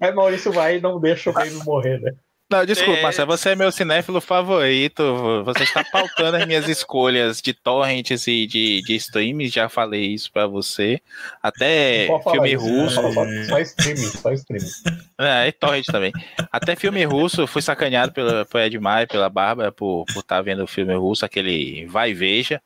Aí 0.00 0.12
Maurício 0.14 0.50
vai 0.50 0.78
e 0.78 0.80
não 0.80 0.98
deixa 0.98 1.28
o 1.28 1.34
Baby 1.34 1.62
morrer, 1.64 2.00
né? 2.00 2.12
Não, 2.50 2.64
desculpa, 2.64 2.98
é... 2.98 3.02
Marcelo, 3.02 3.36
você 3.36 3.50
é 3.50 3.56
meu 3.56 3.72
cinéfilo 3.72 4.20
favorito. 4.20 5.02
Você 5.44 5.62
está 5.62 5.82
pautando 5.82 6.36
as 6.36 6.46
minhas 6.46 6.68
escolhas 6.68 7.40
de 7.40 7.54
torrents 7.54 8.26
e 8.26 8.46
de, 8.46 8.82
de 8.82 8.94
streams. 8.96 9.48
Já 9.48 9.68
falei 9.68 10.12
isso 10.12 10.30
para 10.30 10.46
você. 10.46 11.00
Até 11.42 12.06
filme 12.30 12.52
isso, 12.52 12.64
né? 12.66 12.82
russo. 12.82 13.02
Né? 13.02 13.44
Só, 13.44 13.58
streaming, 13.58 14.10
só 14.10 14.32
streaming. 14.32 14.70
É, 15.18 15.48
e 15.48 15.52
torrent 15.52 15.86
também. 15.86 16.12
Até 16.52 16.76
filme 16.76 17.02
russo, 17.04 17.46
fui 17.46 17.62
sacaneado 17.62 18.12
pelo, 18.12 18.44
pelo 18.46 18.64
Ed 18.64 18.78
Maia, 18.78 19.06
pela 19.06 19.30
Bárbara, 19.30 19.72
por 19.72 20.04
estar 20.08 20.22
tá 20.22 20.42
vendo 20.42 20.64
o 20.64 20.68
filme 20.68 20.94
russo, 20.94 21.24
aquele 21.24 21.86
Vai 21.86 22.10
e 22.10 22.14
Veja. 22.14 22.60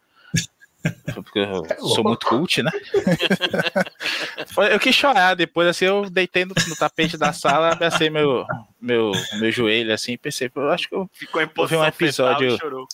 Porque 1.14 1.40
eu 1.40 1.64
é 1.68 1.76
sou 1.76 2.04
muito 2.04 2.26
cult, 2.26 2.62
né? 2.62 2.70
eu 4.70 4.78
quis 4.78 4.94
chorar 4.94 5.34
depois, 5.34 5.68
assim, 5.68 5.86
eu 5.86 6.08
deitei 6.08 6.44
no, 6.44 6.54
no 6.68 6.76
tapete 6.76 7.16
da 7.16 7.32
sala, 7.32 7.72
abracei 7.72 8.08
meu, 8.08 8.46
meu, 8.80 9.12
meu 9.40 9.50
joelho, 9.50 9.92
assim, 9.92 10.16
pensei, 10.16 10.50
eu 10.54 10.70
acho 10.70 10.88
que 10.88 10.94
eu 10.94 11.10
Ficou 11.12 11.42
em 11.42 11.50
vou 11.54 11.66
ver 11.66 11.76
um 11.76 11.84
episódio. 11.84 12.52
Fetal, 12.52 12.86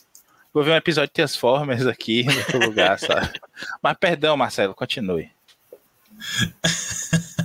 vou 0.53 0.65
ver 0.65 0.71
um 0.71 0.77
episódio 0.77 1.09
de 1.09 1.15
Transformers 1.15 1.87
aqui 1.87 2.25
no 2.25 2.37
outro 2.37 2.59
lugar, 2.61 2.99
sabe? 2.99 3.39
Mas 3.83 3.97
perdão, 3.99 4.37
Marcelo, 4.37 4.75
continue. 4.75 5.31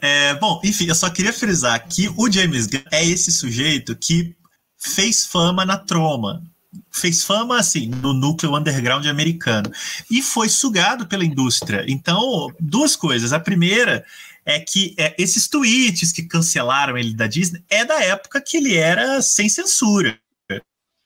É, 0.00 0.34
bom, 0.34 0.60
enfim, 0.64 0.88
eu 0.88 0.94
só 0.94 1.10
queria 1.10 1.32
frisar 1.32 1.86
que 1.86 2.08
o 2.16 2.30
James 2.30 2.66
Gunn 2.66 2.82
é 2.90 3.04
esse 3.04 3.30
sujeito 3.30 3.94
que 3.94 4.34
fez 4.76 5.26
fama 5.26 5.64
na 5.64 5.76
troma 5.76 6.42
fez 6.90 7.24
fama 7.24 7.58
assim 7.58 7.88
no 7.88 8.12
núcleo 8.12 8.56
underground 8.56 9.06
americano 9.06 9.70
e 10.10 10.22
foi 10.22 10.48
sugado 10.48 11.06
pela 11.06 11.24
indústria. 11.24 11.84
Então, 11.88 12.52
duas 12.60 12.94
coisas. 12.94 13.32
A 13.32 13.40
primeira 13.40 14.04
é 14.44 14.60
que 14.60 14.94
é, 14.98 15.14
esses 15.18 15.48
tweets 15.48 16.12
que 16.12 16.22
cancelaram 16.22 16.96
ele 16.96 17.14
da 17.14 17.26
Disney 17.26 17.62
é 17.68 17.84
da 17.84 18.02
época 18.02 18.40
que 18.40 18.56
ele 18.56 18.76
era 18.76 19.20
sem 19.22 19.48
censura. 19.48 20.18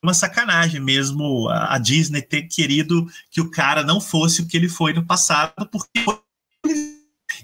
Uma 0.03 0.15
sacanagem 0.15 0.81
mesmo 0.81 1.49
a, 1.49 1.75
a 1.75 1.79
Disney 1.79 2.23
ter 2.23 2.43
querido 2.43 3.07
que 3.31 3.41
o 3.41 3.51
cara 3.51 3.85
não 3.85 4.01
fosse 4.01 4.43
o 4.43 4.47
que 4.47 4.57
ele 4.57 4.69
foi 4.69 4.93
no 4.93 5.05
passado, 5.05 5.69
porque 5.71 6.05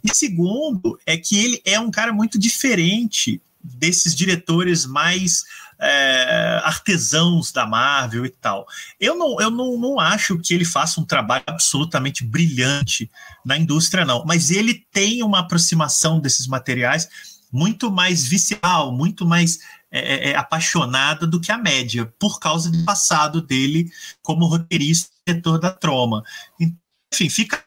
e 0.04 0.14
segundo 0.14 0.98
é 1.06 1.16
que 1.16 1.38
ele 1.38 1.60
é 1.64 1.78
um 1.80 1.90
cara 1.90 2.12
muito 2.12 2.38
diferente 2.38 3.40
desses 3.62 4.14
diretores 4.14 4.86
mais 4.86 5.44
é, 5.80 6.60
artesãos 6.64 7.52
da 7.52 7.66
Marvel 7.66 8.26
e 8.26 8.30
tal. 8.30 8.66
Eu, 8.98 9.16
não, 9.16 9.40
eu 9.40 9.50
não, 9.50 9.78
não 9.78 10.00
acho 10.00 10.38
que 10.38 10.52
ele 10.54 10.64
faça 10.64 11.00
um 11.00 11.04
trabalho 11.04 11.44
absolutamente 11.46 12.24
brilhante 12.24 13.10
na 13.44 13.56
indústria, 13.56 14.04
não, 14.04 14.24
mas 14.24 14.50
ele 14.50 14.86
tem 14.92 15.22
uma 15.22 15.40
aproximação 15.40 16.18
desses 16.18 16.46
materiais 16.46 17.08
muito 17.50 17.90
mais 17.90 18.26
visceral, 18.26 18.92
muito 18.92 19.24
mais 19.24 19.58
é, 19.90 20.00
é, 20.00 20.30
é 20.30 20.36
apaixonada 20.36 21.26
do 21.26 21.40
que 21.40 21.50
a 21.50 21.56
média, 21.56 22.12
por 22.18 22.38
causa 22.38 22.70
do 22.70 22.84
passado 22.84 23.40
dele 23.40 23.90
como 24.22 24.46
roteirista 24.46 25.10
e 25.26 25.32
diretor 25.32 25.58
da 25.58 25.70
Troma. 25.70 26.22
Enfim, 26.60 27.30
fica. 27.30 27.64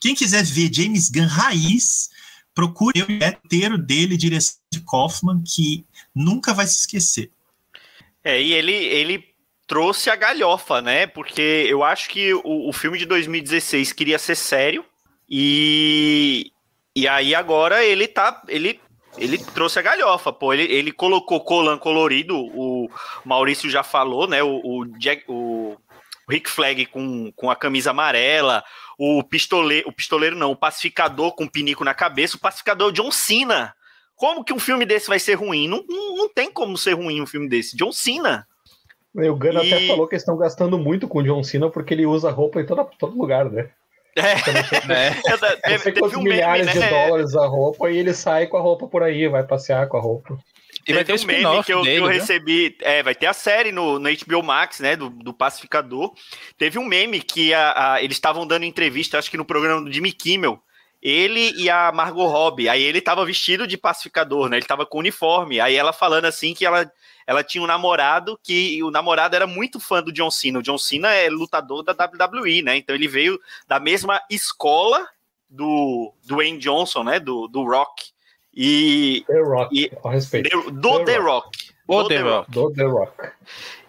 Quem 0.00 0.14
quiser 0.14 0.44
ver 0.44 0.72
James 0.72 1.08
Gunn 1.08 1.26
raiz, 1.26 2.10
procure 2.54 3.02
o 3.02 3.06
roteiro 3.06 3.78
dele, 3.78 4.16
direção 4.16 4.56
de 4.72 4.80
Kaufman, 4.80 5.42
que 5.42 5.84
nunca 6.14 6.54
vai 6.54 6.66
se 6.66 6.80
esquecer. 6.80 7.32
É, 8.24 8.40
e 8.40 8.54
ele, 8.54 8.72
ele 8.72 9.24
trouxe 9.66 10.08
a 10.08 10.16
galhofa, 10.16 10.80
né? 10.80 11.06
Porque 11.06 11.66
eu 11.68 11.84
acho 11.84 12.08
que 12.08 12.32
o, 12.34 12.68
o 12.68 12.72
filme 12.72 12.98
de 12.98 13.04
2016 13.04 13.92
queria 13.92 14.18
ser 14.18 14.34
sério, 14.34 14.84
e, 15.28 16.50
e 16.96 17.06
aí 17.06 17.34
agora 17.34 17.84
ele 17.84 18.08
tá. 18.08 18.42
Ele 18.48 18.80
ele 19.16 19.38
trouxe 19.38 19.78
a 19.78 19.82
galhofa, 19.82 20.32
pô. 20.32 20.52
Ele, 20.52 20.64
ele 20.64 20.90
colocou 20.90 21.40
colan 21.40 21.78
colorido, 21.78 22.36
o 22.36 22.88
Maurício 23.24 23.70
já 23.70 23.82
falou, 23.82 24.26
né? 24.26 24.42
O, 24.42 24.60
o, 24.64 24.84
Jack, 24.98 25.24
o 25.28 25.76
Rick 26.28 26.50
Flag 26.50 26.86
com, 26.86 27.30
com 27.32 27.50
a 27.50 27.56
camisa 27.56 27.90
amarela, 27.90 28.64
o 28.98 29.22
pistoleiro, 29.22 29.88
o 29.88 29.92
pistoleiro 29.92 30.36
não, 30.36 30.50
o 30.50 30.56
pacificador 30.56 31.32
com 31.34 31.44
o 31.44 31.50
pinico 31.50 31.84
na 31.84 31.94
cabeça, 31.94 32.36
o 32.36 32.40
pacificador 32.40 32.92
John 32.92 33.10
Cena. 33.10 33.74
Como 34.16 34.44
que 34.44 34.52
um 34.52 34.58
filme 34.58 34.84
desse 34.84 35.08
vai 35.08 35.18
ser 35.18 35.34
ruim? 35.34 35.68
Não, 35.68 35.84
não, 35.88 36.16
não 36.16 36.28
tem 36.28 36.50
como 36.50 36.76
ser 36.76 36.92
ruim 36.92 37.20
um 37.20 37.26
filme 37.26 37.48
desse. 37.48 37.76
John 37.76 37.92
Cena. 37.92 38.46
O 39.14 39.36
Gunn 39.36 39.62
e... 39.62 39.72
até 39.72 39.86
falou 39.86 40.08
que 40.08 40.14
eles 40.14 40.22
estão 40.22 40.36
gastando 40.36 40.78
muito 40.78 41.06
com 41.06 41.18
o 41.18 41.22
John 41.22 41.42
Cena 41.42 41.70
porque 41.70 41.94
ele 41.94 42.06
usa 42.06 42.30
roupa 42.30 42.60
em 42.60 42.66
toda, 42.66 42.84
todo 42.98 43.16
lugar, 43.16 43.50
né? 43.50 43.70
É, 44.16 44.32
é. 44.92 45.14
Teve, 45.78 45.92
teve 45.92 46.16
um 46.16 46.22
milhares 46.22 46.66
meme, 46.66 46.78
né? 46.78 46.86
de 46.86 46.92
dólares 46.92 47.34
a 47.34 47.46
roupa 47.46 47.90
e 47.90 47.98
ele 47.98 48.14
sai 48.14 48.46
com 48.46 48.56
a 48.56 48.60
roupa 48.60 48.86
por 48.86 49.02
aí, 49.02 49.26
vai 49.28 49.44
passear 49.44 49.88
com 49.88 49.96
a 49.96 50.00
roupa. 50.00 50.38
E 50.86 50.92
vai 50.92 51.04
ter 51.04 51.14
um 51.14 51.24
meme 51.24 51.64
que 51.64 51.72
eu, 51.72 51.82
dele, 51.82 51.96
que 51.96 52.04
eu 52.04 52.08
recebi. 52.08 52.76
É, 52.82 53.02
vai 53.02 53.14
ter 53.14 53.26
a 53.26 53.32
série 53.32 53.72
no, 53.72 53.98
no 53.98 54.08
HBO 54.10 54.42
Max, 54.42 54.80
né? 54.80 54.96
Do, 54.96 55.08
do 55.08 55.32
Pacificador. 55.32 56.12
Teve 56.58 56.78
um 56.78 56.84
meme 56.84 57.20
que 57.20 57.54
a, 57.54 57.94
a 57.94 58.02
eles 58.02 58.16
estavam 58.16 58.46
dando 58.46 58.64
entrevista, 58.64 59.18
acho 59.18 59.30
que 59.30 59.36
no 59.36 59.44
programa 59.44 59.82
do 59.82 59.92
Jimmy 59.92 60.12
Kimmel. 60.12 60.60
Ele 61.04 61.52
e 61.54 61.68
a 61.68 61.92
Margot 61.92 62.26
Robbie. 62.26 62.66
Aí 62.66 62.82
ele 62.82 63.02
tava 63.02 63.26
vestido 63.26 63.66
de 63.66 63.76
pacificador, 63.76 64.48
né? 64.48 64.56
Ele 64.56 64.64
tava 64.64 64.86
com 64.86 64.98
uniforme. 64.98 65.60
Aí 65.60 65.76
ela 65.76 65.92
falando 65.92 66.24
assim 66.24 66.54
que 66.54 66.64
ela 66.64 66.90
ela 67.26 67.44
tinha 67.44 67.62
um 67.62 67.66
namorado 67.66 68.38
que 68.42 68.82
o 68.82 68.90
namorado 68.90 69.36
era 69.36 69.46
muito 69.46 69.78
fã 69.78 70.02
do 70.02 70.12
John 70.12 70.30
Cena. 70.30 70.60
O 70.60 70.62
John 70.62 70.78
Cena 70.78 71.12
é 71.12 71.28
lutador 71.28 71.82
da 71.82 71.92
WWE, 71.92 72.62
né? 72.62 72.76
Então 72.78 72.94
ele 72.94 73.06
veio 73.06 73.38
da 73.68 73.78
mesma 73.78 74.18
escola 74.30 75.06
do 75.48 76.12
Dwayne 76.24 76.58
Johnson, 76.58 77.04
né? 77.04 77.20
Do, 77.20 77.48
do 77.48 77.64
Rock. 77.64 78.12
E. 78.54 79.24
The 79.26 79.40
Rock, 79.40 79.76
e, 79.76 79.92
a 80.02 80.10
respeito. 80.10 80.70
Do 80.70 80.98
The, 81.00 81.04
The 81.04 81.16
Rock. 81.18 81.58
Do 81.86 82.08
The 82.08 82.18
Rock. 82.20 82.50
Do 82.50 82.72
The 82.72 82.84
Rock. 82.84 83.12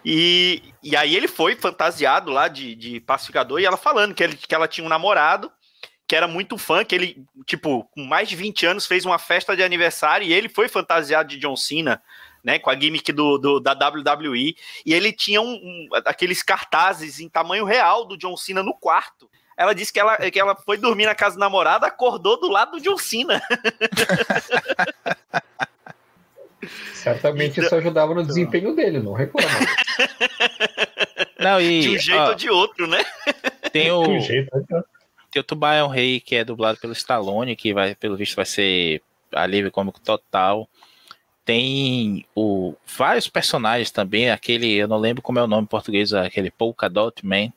E, 0.04 0.62
e 0.82 0.94
aí 0.94 1.16
ele 1.16 1.28
foi 1.28 1.56
fantasiado 1.56 2.30
lá 2.30 2.46
de, 2.46 2.74
de 2.74 3.00
pacificador 3.00 3.58
e 3.58 3.64
ela 3.64 3.76
falando 3.76 4.14
que, 4.14 4.22
ele, 4.22 4.36
que 4.36 4.54
ela 4.54 4.68
tinha 4.68 4.84
um 4.84 4.90
namorado 4.90 5.50
que 6.06 6.14
era 6.14 6.28
muito 6.28 6.56
fã, 6.56 6.84
que 6.84 6.94
ele, 6.94 7.24
tipo, 7.44 7.84
com 7.92 8.04
mais 8.04 8.28
de 8.28 8.36
20 8.36 8.66
anos, 8.66 8.86
fez 8.86 9.04
uma 9.04 9.18
festa 9.18 9.56
de 9.56 9.62
aniversário 9.62 10.26
e 10.26 10.32
ele 10.32 10.48
foi 10.48 10.68
fantasiado 10.68 11.28
de 11.28 11.38
John 11.38 11.56
Cena 11.56 12.02
né, 12.46 12.58
com 12.60 12.70
a 12.70 12.78
gimmick 12.78 13.10
do, 13.10 13.38
do 13.38 13.58
da 13.58 13.72
WWE, 13.72 14.54
e 14.86 14.94
ele 14.94 15.12
tinha 15.12 15.42
um, 15.42 15.54
um, 15.54 15.88
aqueles 16.04 16.44
cartazes 16.44 17.18
em 17.18 17.28
tamanho 17.28 17.64
real 17.64 18.04
do 18.04 18.16
John 18.16 18.36
Cena 18.36 18.62
no 18.62 18.72
quarto. 18.72 19.28
Ela 19.56 19.74
disse 19.74 19.92
que 19.92 19.98
ela, 19.98 20.16
que 20.30 20.38
ela 20.38 20.54
foi 20.54 20.76
dormir 20.76 21.06
na 21.06 21.14
casa 21.14 21.34
do 21.34 21.40
namorado, 21.40 21.84
acordou 21.84 22.38
do 22.38 22.46
lado 22.48 22.78
do 22.78 22.80
John 22.80 22.96
Cena. 22.98 23.42
Certamente 26.94 27.58
então, 27.58 27.64
isso 27.64 27.74
ajudava 27.74 28.14
no 28.14 28.24
desempenho 28.24 28.76
dele, 28.76 29.00
não 29.00 29.12
reclama. 29.12 29.48
Não, 31.40 31.60
e, 31.60 31.80
de 31.80 31.90
um 31.90 31.98
jeito 31.98 32.20
ó, 32.20 32.28
ou 32.28 32.34
de 32.36 32.48
outro, 32.48 32.86
né? 32.86 33.04
Tem 33.72 33.90
o, 33.90 34.02
um 34.02 34.20
jeito, 34.20 34.48
tem 35.36 35.40
o 35.40 35.44
Tubarão 35.44 35.88
Rei, 35.88 36.18
que 36.18 36.34
é 36.34 36.44
dublado 36.44 36.78
pelo 36.78 36.94
Stallone, 36.94 37.56
que 37.56 37.74
vai, 37.74 37.94
pelo 37.94 38.16
visto 38.16 38.36
vai 38.36 38.46
ser 38.46 39.02
alívio 39.32 39.70
cômico 39.70 40.00
total. 40.00 40.68
Tem 41.44 42.26
o, 42.34 42.74
vários 42.96 43.28
personagens 43.28 43.90
também, 43.90 44.30
aquele, 44.30 44.72
eu 44.72 44.88
não 44.88 44.96
lembro 44.96 45.22
como 45.22 45.38
é 45.38 45.42
o 45.42 45.46
nome 45.46 45.64
em 45.64 45.68
português, 45.68 46.12
aquele 46.12 46.50
Polka 46.50 46.88
Dot 46.88 47.24
Man. 47.24 47.52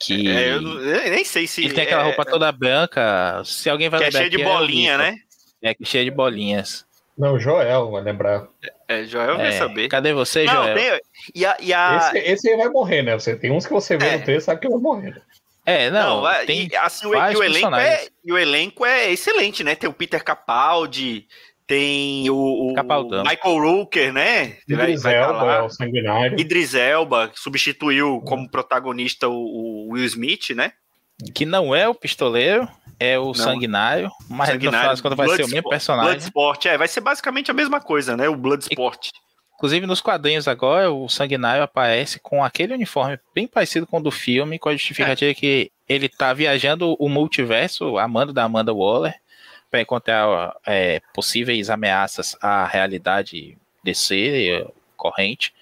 Que 0.00 0.28
é, 0.28 0.52
eu, 0.52 0.62
eu, 0.62 1.10
nem 1.10 1.24
sei 1.24 1.46
se. 1.46 1.64
Ele 1.64 1.72
tem 1.72 1.84
aquela 1.84 2.02
é, 2.02 2.04
roupa 2.04 2.24
toda 2.24 2.52
branca. 2.52 3.42
Se 3.46 3.70
alguém 3.70 3.88
vai 3.88 4.00
que 4.00 4.06
lembrar. 4.06 4.20
É 4.20 4.22
cheio 4.22 4.38
de 4.38 4.44
bolinha, 4.44 4.92
é 4.92 4.98
né? 4.98 5.16
É, 5.62 5.74
cheio 5.84 6.04
de 6.04 6.10
bolinhas. 6.10 6.84
Não, 7.16 7.38
Joel, 7.38 7.90
vai 7.90 8.02
lembrar. 8.02 8.46
É, 8.86 9.04
Joel 9.04 9.38
vai 9.38 9.48
é, 9.48 9.52
saber. 9.52 9.88
Cadê 9.88 10.12
você, 10.12 10.44
não, 10.44 10.52
Joel? 10.52 10.74
Tem, 10.74 11.00
e 11.34 11.46
a, 11.46 11.56
e 11.60 11.72
a... 11.72 11.96
Esse, 11.96 12.18
esse 12.18 12.48
aí 12.50 12.56
vai 12.58 12.68
morrer, 12.68 13.02
né? 13.02 13.14
Você 13.14 13.34
tem 13.34 13.50
uns 13.50 13.66
que 13.66 13.72
você 13.72 13.96
vê 13.96 14.06
é. 14.06 14.18
no 14.18 14.24
texto 14.24 14.46
sabe 14.46 14.60
que 14.60 14.68
vai 14.68 14.78
morrer. 14.78 15.12
Né? 15.12 15.22
É, 15.66 15.90
não. 15.90 16.22
não 16.22 16.46
tem 16.46 16.70
assim, 16.80 17.06
o, 17.06 17.10
o 17.10 17.42
elenco 17.42 17.74
é, 17.74 18.06
e 18.24 18.32
o 18.32 18.38
elenco 18.38 18.86
é 18.86 19.10
excelente, 19.10 19.64
né? 19.64 19.74
Tem 19.74 19.90
o 19.90 19.92
Peter 19.92 20.22
Capaldi, 20.22 21.26
tem 21.66 22.30
o, 22.30 22.36
o 22.36 22.72
Michael 22.72 23.58
Rooker, 23.58 24.12
né? 24.12 24.58
Idris 24.68 25.02
vai, 25.02 25.14
vai 25.14 25.24
Elba, 25.24 25.52
é 25.52 25.62
o 25.62 25.68
sanguinário. 25.68 26.40
Idris 26.40 26.74
Elba, 26.74 27.28
que 27.28 27.40
substituiu 27.40 28.20
como 28.20 28.48
protagonista 28.48 29.28
o, 29.28 29.34
o, 29.34 29.92
Will 29.92 30.04
Smith, 30.04 30.50
né? 30.50 30.72
Que 31.34 31.44
não 31.44 31.74
é 31.74 31.88
o 31.88 31.94
pistoleiro, 31.94 32.68
é 33.00 33.18
o 33.18 33.26
não. 33.26 33.34
sanguinário, 33.34 34.08
mas 34.28 34.50
sanguinário, 34.50 34.64
no 34.64 34.70
final 34.70 34.88
das 34.90 35.00
contas 35.00 35.16
vai 35.16 35.28
ser 35.30 35.44
o 35.44 35.48
mesmo 35.48 35.68
personagem. 35.68 36.12
Bloodsport, 36.12 36.66
é, 36.66 36.78
vai 36.78 36.86
ser 36.86 37.00
basicamente 37.00 37.50
a 37.50 37.54
mesma 37.54 37.80
coisa, 37.80 38.16
né? 38.16 38.28
O 38.28 38.36
Bloodsport. 38.36 39.10
Inclusive 39.56 39.86
nos 39.86 40.02
quadrinhos 40.02 40.46
agora, 40.46 40.92
o 40.92 41.08
Sanguinário 41.08 41.62
aparece 41.62 42.20
com 42.20 42.44
aquele 42.44 42.74
uniforme 42.74 43.18
bem 43.34 43.46
parecido 43.46 43.86
com 43.86 43.98
o 43.98 44.02
do 44.02 44.10
filme, 44.10 44.58
com 44.58 44.68
a 44.68 44.72
justificativa 44.72 45.30
é. 45.30 45.34
que 45.34 45.72
ele 45.88 46.08
tá 46.08 46.32
viajando 46.34 46.94
o 46.98 47.08
multiverso, 47.08 47.96
amando 47.96 48.32
da 48.32 48.44
Amanda 48.44 48.74
Waller, 48.74 49.14
para 49.70 49.80
encontrar 49.80 50.54
é, 50.66 51.00
possíveis 51.14 51.70
ameaças 51.70 52.36
à 52.42 52.66
realidade 52.66 53.56
DC 53.82 54.66
corrente. 54.96 55.54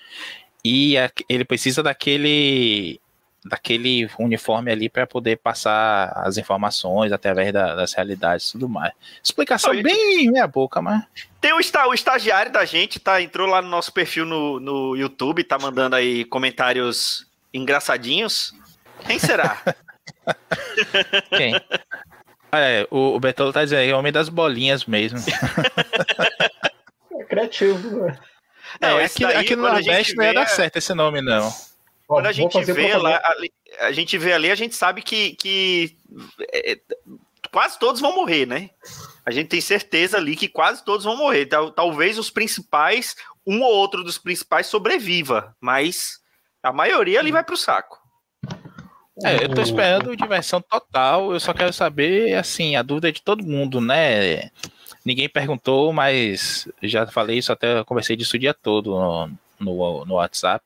E 0.65 0.95
ele 1.29 1.45
precisa 1.45 1.83
daquele 1.83 3.01
daquele 3.45 4.09
uniforme 4.19 4.73
ali 4.73 4.89
para 4.89 5.07
poder 5.07 5.37
passar 5.37 6.13
as 6.17 6.39
informações 6.39 7.13
através 7.13 7.53
da, 7.53 7.75
das 7.75 7.93
realidades 7.93 8.49
e 8.49 8.53
tudo 8.53 8.69
mais. 8.69 8.93
Explicação 9.23 9.71
Oi. 9.71 9.83
bem 9.83 10.31
meia 10.31 10.47
boca, 10.47 10.81
mas. 10.81 11.05
Tem 11.41 11.53
o, 11.53 11.57
o 11.57 11.95
estagiário 11.95 12.51
da 12.51 12.65
gente, 12.65 12.99
tá? 12.99 13.21
Entrou 13.21 13.47
lá 13.47 13.61
no 13.61 13.69
nosso 13.69 13.93
perfil 13.93 14.25
no, 14.25 14.59
no 14.59 14.97
YouTube, 14.97 15.45
tá 15.45 15.59
mandando 15.59 15.95
aí 15.95 16.25
comentários 16.25 17.27
engraçadinhos. 17.53 18.55
Quem 19.07 19.19
será? 19.19 19.61
Quem? 21.37 21.55
É, 22.51 22.87
o, 22.91 23.17
o 23.17 23.21
Betolo 23.21 23.53
tá 23.53 23.65
dizendo, 23.65 23.83
é 23.83 23.95
homem 23.95 24.13
das 24.13 24.29
bolinhas 24.29 24.87
mesmo. 24.87 25.19
é 27.21 27.25
criativo, 27.25 28.07
né? 28.07 28.19
Não, 28.81 28.99
é, 28.99 29.05
aqui, 29.05 29.23
daí, 29.23 29.37
aqui 29.37 29.57
no 29.57 29.63
Nordeste 29.63 30.17
não 30.17 30.25
ia 30.25 30.33
dar 30.33 30.47
certo 30.47 30.77
esse 30.77 30.95
nome, 30.95 31.21
não. 31.21 31.53
Quando 32.07 32.27
a 32.27 32.33
gente 32.33 32.63
vê 32.65 32.97
lá, 32.97 33.17
a, 33.17 33.87
a, 33.87 33.93
gente 33.93 34.19
vê 34.19 34.33
ali, 34.33 34.51
a 34.51 34.55
gente 34.55 34.75
sabe 34.75 35.03
que, 35.03 35.35
que 35.37 35.97
é, 36.53 36.79
quase 37.51 37.79
todos 37.79 38.01
vão 38.01 38.15
morrer, 38.15 38.47
né? 38.47 38.71
A 39.25 39.31
gente 39.31 39.49
tem 39.49 39.61
certeza 39.61 40.19
ali 40.19 40.37
que 40.37 40.49
quase 40.49 40.85
todos 40.85 41.05
vão 41.05 41.17
morrer. 41.17 41.47
Tal, 41.47 41.71
talvez 41.71 42.19
os 42.19 42.31
principais, 42.31 43.17
um 43.47 43.63
ou 43.63 43.73
outro 43.73 44.05
dos 44.05 44.19
principais 44.19 44.67
sobreviva, 44.67 45.57
mas 45.61 46.21
a 46.63 46.73
maioria 46.73 47.21
ali 47.21 47.33
vai 47.33 47.43
pro 47.43 47.57
saco. 47.57 47.99
É, 49.23 49.45
eu 49.45 49.55
tô 49.55 49.63
esperando 49.63 50.17
diversão 50.17 50.61
total. 50.61 51.33
Eu 51.33 51.41
só 51.41 51.55
quero 51.55 51.73
saber, 51.73 52.35
assim, 52.35 52.77
a 52.77 52.83
dúvida 52.83 53.13
de 53.13 53.23
todo 53.23 53.45
mundo, 53.45 53.81
né? 53.81 54.51
Ninguém 55.05 55.29
perguntou, 55.29 55.93
mas 55.93 56.69
já 56.83 57.07
falei 57.07 57.39
isso, 57.39 57.53
até 57.53 57.85
conversei 57.85 58.17
disso 58.17 58.37
o 58.37 58.39
dia 58.39 58.55
todo 58.55 58.91
no, 58.91 59.31
no, 59.61 60.05
no 60.05 60.15
WhatsApp. 60.15 60.65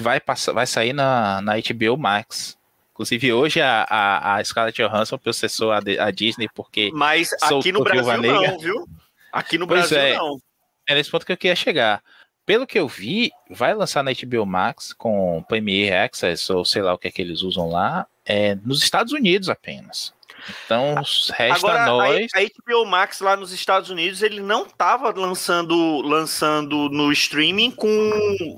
Vai, 0.00 0.20
passar, 0.20 0.52
vai 0.52 0.66
sair 0.66 0.92
na, 0.92 1.40
na 1.40 1.54
HBO 1.56 1.96
Max. 1.96 2.56
Inclusive, 2.92 3.32
hoje 3.32 3.60
a, 3.60 3.86
a, 3.88 4.36
a 4.36 4.44
Scarlett 4.44 4.82
Johansson 4.82 5.18
processou 5.18 5.72
a, 5.72 5.78
a 6.00 6.10
Disney 6.10 6.48
porque. 6.54 6.90
Mas 6.92 7.32
aqui 7.42 7.70
no 7.70 7.82
Brasil 7.82 8.22
não, 8.22 8.58
viu? 8.58 8.88
Aqui 9.32 9.56
no 9.56 9.66
pois 9.66 9.90
Brasil 9.90 9.98
é, 9.98 10.16
não. 10.16 10.40
É 10.86 10.94
nesse 10.94 11.10
ponto 11.10 11.24
que 11.24 11.32
eu 11.32 11.36
queria 11.36 11.54
chegar 11.54 12.02
pelo 12.48 12.66
que 12.66 12.78
eu 12.78 12.88
vi, 12.88 13.30
vai 13.50 13.74
lançar 13.74 14.02
na 14.02 14.10
HBO 14.10 14.46
Max 14.46 14.94
com 14.94 15.44
Premiere 15.46 15.94
Access, 15.94 16.50
ou 16.50 16.64
sei 16.64 16.80
lá 16.80 16.94
o 16.94 16.98
que 16.98 17.06
é 17.06 17.10
que 17.10 17.20
eles 17.20 17.42
usam 17.42 17.68
lá, 17.68 18.06
é, 18.24 18.54
nos 18.54 18.82
Estados 18.82 19.12
Unidos 19.12 19.50
apenas. 19.50 20.14
Então, 20.64 20.94
resta 21.32 21.54
Agora, 21.54 21.86
nós. 21.86 22.28
A, 22.34 22.38
a 22.38 22.42
HBO 22.42 22.86
Max 22.86 23.20
lá 23.20 23.36
nos 23.36 23.52
Estados 23.52 23.90
Unidos, 23.90 24.22
ele 24.22 24.40
não 24.40 24.62
estava 24.64 25.12
lançando, 25.18 26.00
lançando 26.02 26.88
no 26.88 27.12
streaming 27.12 27.70
com 27.70 27.88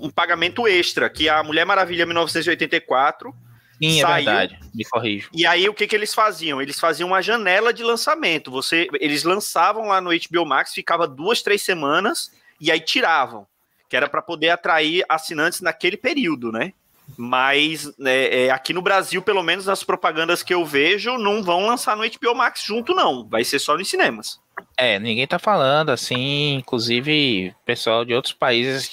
um 0.03 0.11
pagamento 0.11 0.67
extra, 0.67 1.09
que 1.11 1.29
a 1.29 1.43
Mulher 1.43 1.65
Maravilha 1.65 2.07
1984 2.07 3.35
Sim, 3.83 3.99
é 3.99 4.03
saiu, 4.03 4.25
verdade. 4.27 4.59
Me 4.75 4.85
corrijo. 4.85 5.31
E 5.33 5.47
aí, 5.47 5.69
o 5.69 5.75
que, 5.75 5.87
que 5.87 5.97
eles 5.97 6.13
faziam? 6.13 6.61
Eles 6.61 6.79
faziam 6.79 7.09
uma 7.09 7.23
janela 7.23 7.73
de 7.73 7.83
lançamento. 7.83 8.51
Você, 8.51 8.89
eles 9.01 9.25
lançavam 9.25 9.89
lá 9.89 10.01
no 10.01 10.11
HBO 10.11 10.45
Max, 10.45 10.75
ficava 10.75 11.09
duas, 11.09 11.41
três 11.41 11.63
semanas, 11.63 12.31
e 12.61 12.71
aí 12.71 12.81
tiravam. 12.81 13.47
Que 13.89 13.97
era 13.97 14.09
para 14.09 14.23
poder 14.23 14.51
atrair 14.51 15.05
assinantes 15.09 15.63
naquele 15.63 15.97
período, 15.97 16.53
né? 16.53 16.75
Mas 17.17 17.91
é, 18.01 18.47
é, 18.47 18.51
aqui 18.51 18.73
no 18.73 18.83
Brasil, 18.83 19.23
pelo 19.23 19.43
menos 19.43 19.67
nas 19.67 19.83
propagandas 19.85 20.43
que 20.43 20.55
eu 20.55 20.65
vejo, 20.65 21.19
não 21.19 21.43
vão 21.43 21.67
lançar 21.67 21.97
no 21.97 22.03
HBO 22.03 22.35
Max 22.35 22.63
junto, 22.65 22.95
não. 22.95 23.27
Vai 23.29 23.45
ser 23.45 23.59
só 23.59 23.77
nos 23.77 23.89
cinemas. 23.89 24.41
É, 24.77 24.99
ninguém 24.99 25.27
tá 25.27 25.39
falando 25.39 25.91
assim, 25.91 26.55
inclusive 26.55 27.55
pessoal 27.65 28.05
de 28.05 28.15
outros 28.15 28.33
países 28.33 28.91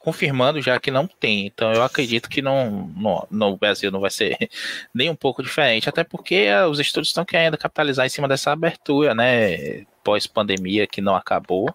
confirmando 0.00 0.60
já 0.60 0.78
que 0.78 0.90
não 0.90 1.06
tem. 1.06 1.46
Então 1.46 1.72
eu 1.72 1.82
acredito 1.82 2.28
que 2.28 2.42
não, 2.42 2.90
no, 2.94 3.26
no 3.30 3.56
Brasil 3.56 3.90
não 3.90 4.00
vai 4.00 4.10
ser 4.10 4.36
nem 4.94 5.10
um 5.10 5.16
pouco 5.16 5.42
diferente, 5.42 5.88
até 5.88 6.04
porque 6.04 6.48
os 6.70 6.78
estúdios 6.78 7.08
estão 7.08 7.24
querendo 7.24 7.58
capitalizar 7.58 8.06
em 8.06 8.10
cima 8.10 8.28
dessa 8.28 8.52
abertura, 8.52 9.14
né? 9.14 9.84
Pós-pandemia 10.04 10.86
que 10.86 11.00
não 11.00 11.14
acabou. 11.14 11.74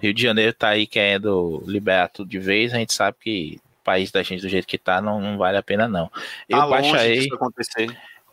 Rio 0.00 0.14
de 0.14 0.22
Janeiro 0.22 0.52
tá 0.52 0.68
aí 0.68 0.86
querendo 0.86 1.62
liberar 1.66 2.08
tudo 2.08 2.28
de 2.28 2.38
vez, 2.38 2.72
a 2.72 2.78
gente 2.78 2.94
sabe 2.94 3.16
que 3.20 3.60
país 3.84 4.10
da 4.10 4.22
gente 4.22 4.42
do 4.42 4.48
jeito 4.48 4.66
que 4.66 4.78
tá 4.78 5.00
não, 5.00 5.20
não 5.20 5.38
vale 5.38 5.56
a 5.56 5.62
pena 5.62 5.88
não. 5.88 6.10
Eu 6.48 6.58
tá 6.58 6.66
baixei, 6.66 7.28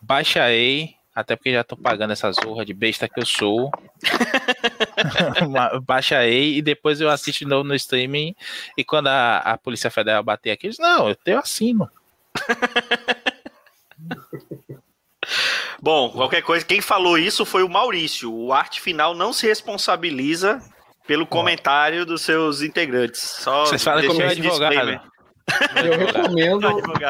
baixei 0.01 0.97
até 1.17 1.35
porque 1.35 1.51
já 1.51 1.63
tô 1.63 1.75
pagando 1.75 2.13
essa 2.13 2.31
zorra 2.31 2.63
de 2.63 2.75
besta 2.75 3.09
que 3.09 3.19
eu 3.19 3.25
sou. 3.25 3.71
Baixa 5.83 6.19
aí 6.19 6.57
e 6.57 6.61
depois 6.61 7.01
eu 7.01 7.09
assisto 7.09 7.43
de 7.43 7.49
novo 7.49 7.67
no 7.67 7.73
streaming. 7.73 8.35
E 8.77 8.83
quando 8.83 9.07
a, 9.07 9.39
a 9.39 9.57
Polícia 9.57 9.89
Federal 9.89 10.21
bater 10.21 10.51
aqui, 10.51 10.67
eu 10.67 10.69
diz, 10.69 10.77
não, 10.77 11.09
eu 11.09 11.15
tenho 11.15 11.39
assino. 11.39 11.89
Bom, 15.81 16.11
qualquer 16.11 16.43
coisa, 16.43 16.63
quem 16.63 16.81
falou 16.81 17.17
isso 17.17 17.45
foi 17.45 17.63
o 17.63 17.69
Maurício. 17.69 18.31
O 18.31 18.53
arte 18.53 18.79
final 18.79 19.15
não 19.15 19.33
se 19.33 19.47
responsabiliza 19.47 20.61
pelo 21.07 21.25
comentário 21.25 22.05
dos 22.05 22.21
seus 22.21 22.61
integrantes. 22.61 23.21
Só 23.21 23.65
Vocês 23.65 23.83
falam 23.83 24.05
como 24.05 24.21
advogado. 24.21 25.01
Eu 25.85 25.97
recomendo, 25.97 26.67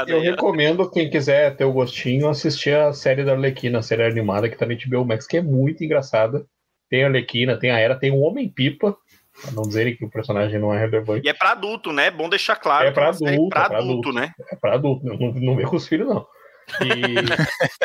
eu 0.07 0.21
recomendo 0.21 0.91
quem 0.91 1.09
quiser 1.09 1.55
ter 1.55 1.65
o 1.65 1.71
gostinho 1.71 2.29
assistir 2.29 2.75
a 2.75 2.93
série 2.93 3.23
da 3.23 3.31
Arlequina, 3.31 3.79
a 3.79 3.81
série 3.81 4.03
animada 4.03 4.47
que 4.47 4.55
tá 4.55 4.65
no 4.65 4.75
HBO 4.75 5.05
Max, 5.05 5.25
que 5.25 5.37
é 5.37 5.41
muito 5.41 5.83
engraçada. 5.83 6.45
Tem 6.89 7.03
a 7.03 7.07
Arlequina, 7.07 7.57
tem 7.57 7.71
a 7.71 7.79
Era, 7.79 7.95
tem 7.95 8.11
o 8.11 8.19
Homem-Pipa, 8.19 8.95
pra 9.41 9.51
não 9.51 9.63
dizerem 9.63 9.95
que 9.95 10.05
o 10.05 10.09
personagem 10.09 10.59
não 10.59 10.73
é 10.73 10.79
relevante. 10.79 11.25
E 11.25 11.29
é 11.29 11.33
pra 11.33 11.51
adulto, 11.51 11.91
né? 11.91 12.11
Bom 12.11 12.29
deixar 12.29 12.55
claro. 12.55 12.87
É 12.87 12.91
pra 12.91 13.09
adulto, 13.09 13.27
é 13.27 13.49
pra, 13.49 13.69
pra 13.69 13.77
adulto, 13.79 14.09
adulto, 14.09 14.13
né? 14.13 14.31
É 14.51 14.55
pra 14.55 14.73
adulto, 14.75 15.05
não, 15.05 15.17
não 15.33 15.55
vê 15.55 15.63
com 15.63 15.75
os 15.75 15.87
filhos, 15.87 16.07
não. 16.07 16.25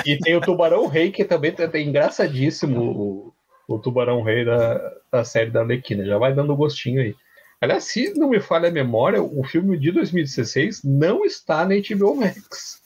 E, 0.05 0.13
e 0.13 0.19
tem 0.19 0.37
o 0.37 0.41
Tubarão 0.41 0.87
Rei, 0.87 1.11
que 1.11 1.25
também 1.25 1.55
é 1.57 1.81
engraçadíssimo, 1.81 2.81
o, 2.81 3.35
o 3.75 3.79
Tubarão 3.79 4.23
Rei 4.23 4.45
da, 4.45 4.93
da 5.11 5.25
série 5.25 5.51
da 5.51 5.61
Arlequina. 5.61 6.05
Já 6.05 6.19
vai 6.19 6.33
dando 6.35 6.57
gostinho 6.57 7.01
aí. 7.01 7.15
Aliás, 7.63 7.85
se 7.85 8.13
não 8.19 8.31
me 8.31 8.41
falha 8.41 8.69
a 8.69 8.73
memória, 8.73 9.23
o 9.23 9.45
filme 9.45 9.79
de 9.79 9.93
2016 9.93 10.83
não 10.83 11.25
está 11.25 11.65
na 11.65 11.77
HBO 11.77 12.17
Max. 12.17 12.83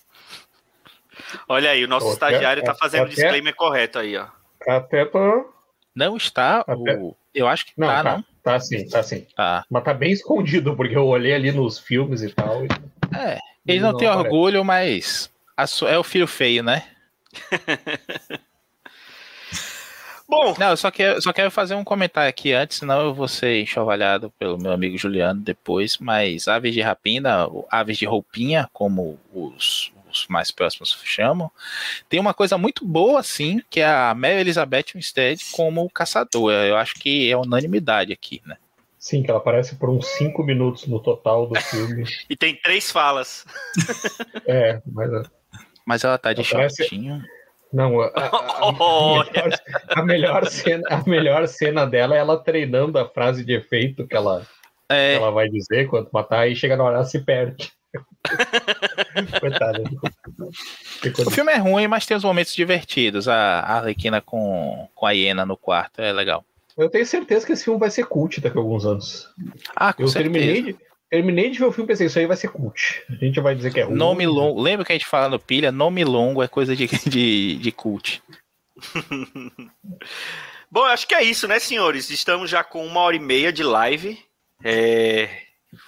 Olha 1.49 1.71
aí, 1.71 1.83
o 1.83 1.89
nosso 1.89 2.09
até, 2.09 2.13
estagiário 2.13 2.61
está 2.61 2.75
fazendo 2.75 3.07
o 3.07 3.09
disclaimer 3.09 3.55
correto 3.57 3.99
aí, 3.99 4.19
ó. 4.19 4.27
Até 4.69 5.07
pra... 5.07 5.47
Não 5.95 6.15
está, 6.15 6.61
até... 6.61 6.95
o... 6.99 7.17
eu 7.35 7.49
acho 7.49 7.65
que 7.65 7.73
não, 7.75 7.87
tá, 7.89 8.03
tá, 8.03 8.17
não. 8.17 8.25
Tá 8.43 8.61
sim, 8.61 8.87
tá 8.87 9.03
sim. 9.03 9.27
Tá. 9.35 9.65
Mas 9.71 9.83
tá 9.83 9.95
bem 9.95 10.13
escondido, 10.13 10.77
porque 10.77 10.95
eu 10.95 11.07
olhei 11.07 11.33
ali 11.33 11.51
nos 11.53 11.79
filmes 11.79 12.21
e 12.21 12.29
tal. 12.29 12.63
E... 12.63 12.69
É, 13.19 13.39
ele 13.67 13.81
não, 13.81 13.93
não 13.93 13.99
tem 13.99 14.07
aparece. 14.07 14.29
orgulho, 14.29 14.63
mas 14.63 15.33
é 15.89 15.99
o 15.99 16.05
filho 16.05 16.27
feio, 16.27 16.63
né? 16.63 16.87
Bom. 20.29 20.55
Não, 20.59 20.71
eu 20.71 20.77
só 20.77 20.91
quero, 20.91 21.23
só 21.23 21.33
quero 21.33 21.51
fazer 21.51 21.75
um 21.75 21.85
comentário 21.85 22.29
aqui 22.29 22.53
antes, 22.53 22.79
senão 22.79 23.01
eu 23.01 23.15
vou 23.15 23.29
ser 23.29 23.61
enxovalhado 23.61 24.31
pelo 24.39 24.59
meu 24.59 24.73
amigo 24.73 24.99
Juliano 24.99 25.41
depois. 25.41 25.99
Mas 25.99 26.49
aves 26.49 26.75
de 26.75 26.81
rapina, 26.81 27.47
aves 27.71 27.97
de 27.97 28.07
roupinha, 28.07 28.69
como 28.73 29.19
os, 29.33 29.93
os 30.11 30.27
mais 30.29 30.51
próximos 30.51 30.99
chamam, 31.05 31.51
tem 32.09 32.19
uma 32.19 32.35
coisa 32.35 32.59
muito 32.59 32.85
boa, 32.85 33.21
assim, 33.21 33.61
que 33.71 33.81
é 33.81 33.87
a 33.87 34.15
Mary 34.15 34.41
Elizabeth 34.41 34.87
Winstead 34.95 35.45
como 35.53 35.89
caçadora. 35.91 36.67
Eu 36.67 36.77
acho 36.77 36.95
que 36.95 37.31
é 37.31 37.37
unanimidade 37.37 38.13
aqui, 38.13 38.43
né? 38.45 38.57
Sim, 38.99 39.23
que 39.23 39.31
ela 39.31 39.39
aparece 39.39 39.77
por 39.77 39.89
uns 39.89 40.05
5 40.09 40.43
minutos 40.43 40.89
no 40.89 40.99
total 40.99 41.47
do 41.47 41.55
filme. 41.61 42.03
e 42.29 42.37
tem 42.37 42.57
três 42.57 42.91
falas. 42.91 43.45
é, 44.45 44.83
mas. 44.85 45.31
Mas 45.85 46.03
ela 46.03 46.19
tá 46.19 46.33
de 46.33 46.41
aparece... 46.41 46.79
shortinho. 46.79 47.23
Não, 47.73 48.01
a, 48.01 48.07
a, 48.15 48.69
a, 48.69 48.73
melhor, 48.73 49.51
a, 49.89 50.03
melhor, 50.03 50.47
cena, 50.47 50.83
a 50.89 51.03
melhor 51.09 51.49
cena 51.49 51.87
dela 51.87 52.15
é 52.15 52.19
ela 52.19 52.39
treinando 52.39 52.99
a 52.99 53.09
frase 53.09 53.45
de 53.45 53.55
efeito 53.55 54.07
que 54.07 54.17
ela, 54.17 54.47
é. 54.89 55.17
que 55.17 55.23
ela 55.23 55.31
vai 55.31 55.49
dizer 55.49 55.89
quando 55.89 56.09
matar 56.13 56.49
e 56.49 56.57
chega 56.57 56.77
na 56.77 56.85
hora 56.85 56.97
ela 56.97 57.05
se 57.05 57.21
perde. 57.21 57.73
Coitada. 59.41 59.83
O 61.27 61.31
filme 61.31 61.53
é 61.53 61.57
ruim, 61.57 61.89
mas 61.89 62.07
tem 62.07 62.17
os 62.17 62.25
momentos 62.25 62.55
divertidos. 62.55 63.29
A 63.29 63.61
Arlequina 63.61 64.21
com, 64.21 64.89
com 64.95 65.07
a 65.07 65.13
hiena 65.13 65.47
no 65.47 65.57
quarto 65.57 66.01
é 66.01 66.13
legal. 66.13 66.45
Eu 66.77 66.91
tenho 66.91 67.07
certeza 67.07 67.47
que 67.47 67.53
esse 67.53 67.65
filme 67.65 67.81
vai 67.81 67.91
ser 67.91 68.05
cult 68.05 68.41
daqui 68.41 68.57
a 68.57 68.61
alguns 68.61 68.85
anos. 68.85 69.29
Ah, 69.75 69.95
com 69.95 70.03
eu 70.03 70.09
certeza. 70.09 70.33
terminei 70.33 70.63
de, 70.63 70.79
Terminei 71.11 71.51
de 71.51 71.59
ver 71.59 71.67
o 71.67 71.73
filme 71.73 71.85
e 71.85 71.89
pensei, 71.89 72.07
isso 72.07 72.19
aí 72.19 72.27
vai 72.27 72.37
ser 72.37 72.49
cult. 72.49 73.03
A 73.09 73.25
gente 73.25 73.41
vai 73.41 73.55
dizer 73.55 73.73
que 73.73 73.81
é 73.81 73.85
ruim. 73.85 73.97
Nome 73.97 74.27
longo. 74.27 74.61
Lembra 74.61 74.85
que 74.85 74.93
a 74.93 74.95
gente 74.95 75.07
fala 75.07 75.29
no 75.29 75.39
pilha? 75.39 75.71
Nome 75.71 76.05
longo 76.05 76.43
é 76.43 76.49
coisa 76.49 76.75
de, 76.75 76.87
de, 77.09 77.57
de 77.57 77.73
cult. 77.73 78.23
Bom, 80.71 80.85
acho 80.85 81.07
que 81.07 81.15
é 81.15 81.23
isso, 81.23 81.47
né, 81.47 81.59
senhores? 81.59 82.11
Estamos 82.11 82.51
já 82.51 82.65
com 82.65 82.85
uma 82.85 83.01
hora 83.01 83.17
e 83.17 83.21
meia 83.21 83.53
de 83.53 83.63
live. 83.63 84.19
É... 84.65 85.29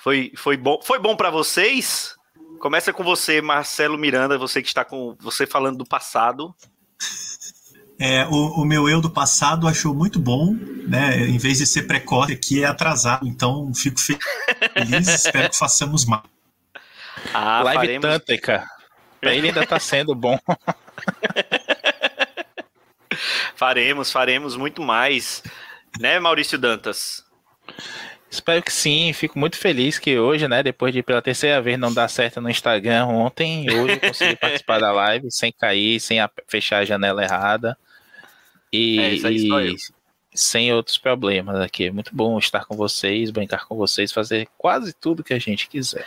Foi, 0.02 0.32
foi 0.36 0.56
bom, 0.56 0.80
foi 0.82 0.98
bom 0.98 1.16
para 1.16 1.30
vocês? 1.30 2.14
Começa 2.60 2.92
com 2.92 3.02
você, 3.02 3.40
Marcelo 3.40 3.98
Miranda, 3.98 4.36
você 4.36 4.60
que 4.60 4.68
está 4.68 4.84
com 4.84 5.16
você 5.20 5.46
falando 5.46 5.78
do 5.78 5.86
passado. 5.86 6.54
É, 8.00 8.24
o, 8.26 8.62
o, 8.62 8.64
meu 8.64 8.88
eu 8.88 9.00
do 9.00 9.10
passado 9.10 9.66
achou 9.66 9.92
muito 9.92 10.20
bom, 10.20 10.54
né? 10.86 11.18
Em 11.26 11.36
vez 11.36 11.58
de 11.58 11.66
ser 11.66 11.82
precoce, 11.82 12.32
aqui 12.32 12.62
é 12.62 12.66
atrasado. 12.66 13.26
Então, 13.26 13.74
fico 13.74 13.98
feliz 14.00 15.08
espero 15.08 15.50
que 15.50 15.56
façamos 15.56 16.04
mais. 16.04 16.22
Ah, 17.34 17.62
Live 17.64 17.80
faremos... 17.80 18.08
Tântrica. 18.08 18.64
Pra 19.20 19.34
ele 19.34 19.48
ainda 19.48 19.66
tá 19.66 19.80
sendo 19.80 20.14
bom. 20.14 20.38
faremos, 23.56 24.12
faremos 24.12 24.56
muito 24.56 24.80
mais. 24.80 25.42
Né, 25.98 26.20
Maurício 26.20 26.56
Dantas? 26.56 27.24
Espero 28.30 28.62
que 28.62 28.72
sim, 28.72 29.12
fico 29.12 29.38
muito 29.38 29.56
feliz 29.56 29.98
que 29.98 30.18
hoje, 30.18 30.46
né, 30.46 30.62
depois 30.62 30.92
de 30.92 31.02
pela 31.02 31.22
terceira 31.22 31.60
vez 31.62 31.78
não 31.78 31.92
dar 31.92 32.08
certo 32.08 32.40
no 32.40 32.50
Instagram 32.50 33.06
ontem, 33.06 33.66
hoje 33.70 33.94
eu 33.94 34.00
consegui 34.00 34.36
participar 34.36 34.78
da 34.78 34.92
live 34.92 35.30
sem 35.30 35.50
cair, 35.50 35.98
sem 35.98 36.18
fechar 36.46 36.78
a 36.78 36.84
janela 36.84 37.24
errada. 37.24 37.76
E, 38.72 38.98
é, 38.98 39.14
e 39.14 39.76
sem 40.34 40.72
outros 40.72 40.98
problemas 40.98 41.60
aqui. 41.60 41.86
É 41.86 41.90
muito 41.90 42.14
bom 42.14 42.38
estar 42.38 42.64
com 42.64 42.76
vocês, 42.76 43.30
brincar 43.30 43.66
com 43.66 43.76
vocês, 43.76 44.12
fazer 44.12 44.48
quase 44.56 44.92
tudo 44.92 45.24
que 45.24 45.34
a 45.34 45.38
gente 45.38 45.68
quiser. 45.68 46.06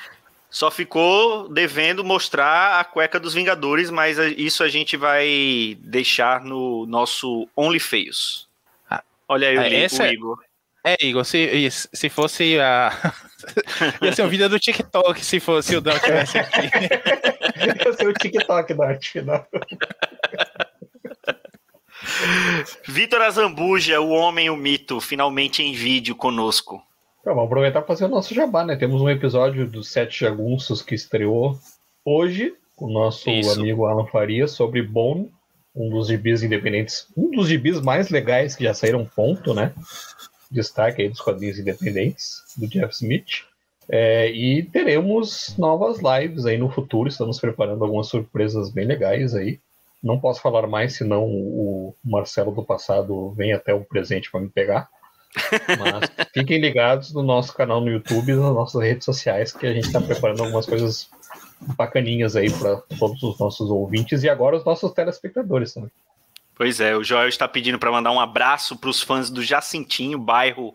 Só 0.50 0.70
ficou 0.70 1.48
devendo 1.48 2.04
mostrar 2.04 2.80
a 2.80 2.84
cueca 2.84 3.20
dos 3.20 3.34
Vingadores, 3.34 3.90
mas 3.90 4.18
isso 4.38 4.64
a 4.64 4.68
gente 4.70 4.98
vai 4.98 5.78
deixar 5.80 6.42
no 6.42 6.86
nosso 6.86 7.48
OnlyFeios. 7.56 8.50
Ah, 8.90 9.02
Olha 9.28 9.50
aí 9.50 9.58
o, 9.58 9.62
ah, 9.62 9.70
essa... 9.70 10.04
o 10.04 10.06
é 10.06 10.14
Igor. 10.14 10.40
É, 10.84 11.06
Igor, 11.06 11.24
se, 11.24 11.70
se 11.72 12.10
fosse 12.10 12.60
a. 12.60 12.92
Ia 14.02 14.14
ser 14.14 14.24
um 14.24 14.28
vídeo 14.28 14.50
do 14.50 14.60
TikTok 14.60 15.24
se 15.24 15.40
fosse 15.40 15.76
o 15.76 15.82
Dan 15.82 15.98
tivesse 16.00 16.38
aqui. 16.38 16.60
Ia 17.86 17.94
ser 17.94 18.08
o 18.08 18.14
TikTok 18.14 18.74
final. 19.02 19.48
Vitor 22.88 23.22
Azambuja, 23.22 24.00
o 24.00 24.10
homem, 24.10 24.50
o 24.50 24.58
mito, 24.58 25.00
finalmente 25.00 25.62
em 25.62 25.74
vídeo 25.74 26.16
conosco. 26.16 26.82
Então, 27.22 27.36
vamos 27.36 27.50
aproveitar 27.50 27.82
para 27.82 27.88
fazer 27.88 28.06
o 28.06 28.10
nosso 28.10 28.34
jabá, 28.34 28.66
né? 28.66 28.76
Temos 28.76 29.02
um 29.02 29.10
episódio 29.10 29.68
dos 29.68 29.90
Sete 29.92 30.20
Jagunços 30.20 30.82
que 30.82 30.96
estreou 30.96 31.60
hoje, 32.04 32.56
com 32.76 32.86
o 32.86 32.92
nosso 32.92 33.30
Isso. 33.30 33.60
amigo 33.60 33.86
Alan 33.86 34.08
Faria, 34.08 34.48
sobre 34.48 34.82
Bone, 34.82 35.32
um 35.76 35.90
dos 35.90 36.08
gibis 36.08 36.42
independentes, 36.42 37.08
um 37.16 37.30
dos 37.30 37.48
gibis 37.48 37.80
mais 37.80 38.10
legais 38.10 38.56
que 38.56 38.64
já 38.64 38.74
saíram 38.74 39.06
ponto, 39.06 39.54
né? 39.54 39.72
Destaque 40.50 41.04
aí 41.04 41.10
dos 41.10 41.22
quadrinhos 41.22 41.60
independentes, 41.60 42.42
do 42.58 42.68
Jeff 42.68 42.94
Smith. 42.94 43.46
É, 43.88 44.32
e 44.32 44.64
teremos 44.64 45.56
novas 45.58 46.00
lives 46.00 46.46
aí 46.46 46.58
no 46.58 46.70
futuro, 46.70 47.08
estamos 47.08 47.40
preparando 47.40 47.84
algumas 47.84 48.08
surpresas 48.08 48.70
bem 48.72 48.86
legais 48.86 49.36
aí. 49.36 49.60
Não 50.02 50.20
posso 50.20 50.42
falar 50.42 50.68
mais, 50.68 50.96
senão 50.96 51.26
o 51.26 51.96
Marcelo 52.04 52.52
do 52.52 52.64
passado 52.64 53.32
vem 53.32 53.54
até 53.54 53.74
o 53.74 53.84
presente 53.84 54.32
para 54.32 54.42
me 54.42 54.50
pegar. 54.50 54.90
Mas 55.80 56.10
fiquem 56.34 56.60
ligados 56.60 57.14
no 57.14 57.24
nosso 57.24 57.54
canal 57.54 57.80
no 57.82 57.90
YouTube 57.90 58.32
e 58.32 58.36
nas 58.36 58.54
nossas 58.54 58.82
redes 58.82 59.06
sociais, 59.06 59.52
que 59.52 59.66
a 59.66 59.74
gente 59.74 59.86
está 59.86 60.02
preparando 60.02 60.44
algumas 60.44 60.66
coisas 60.66 61.10
bacaninhas 61.78 62.36
aí 62.36 62.52
para 62.52 62.78
todos 62.98 63.22
os 63.22 63.40
nossos 63.40 63.70
ouvintes 63.70 64.24
e 64.24 64.30
agora 64.30 64.58
os 64.58 64.66
nossos 64.66 64.92
telespectadores 64.92 65.74
também. 65.74 65.92
Pois 66.56 66.80
é, 66.80 66.96
o 66.96 67.04
Joel 67.04 67.28
está 67.28 67.48
pedindo 67.48 67.80
para 67.80 67.92
mandar 67.92 68.12
um 68.12 68.20
abraço 68.20 68.76
para 68.78 68.90
os 68.90 69.02
fãs 69.02 69.30
do 69.30 69.42
Jacintinho, 69.42 70.20
bairro 70.20 70.74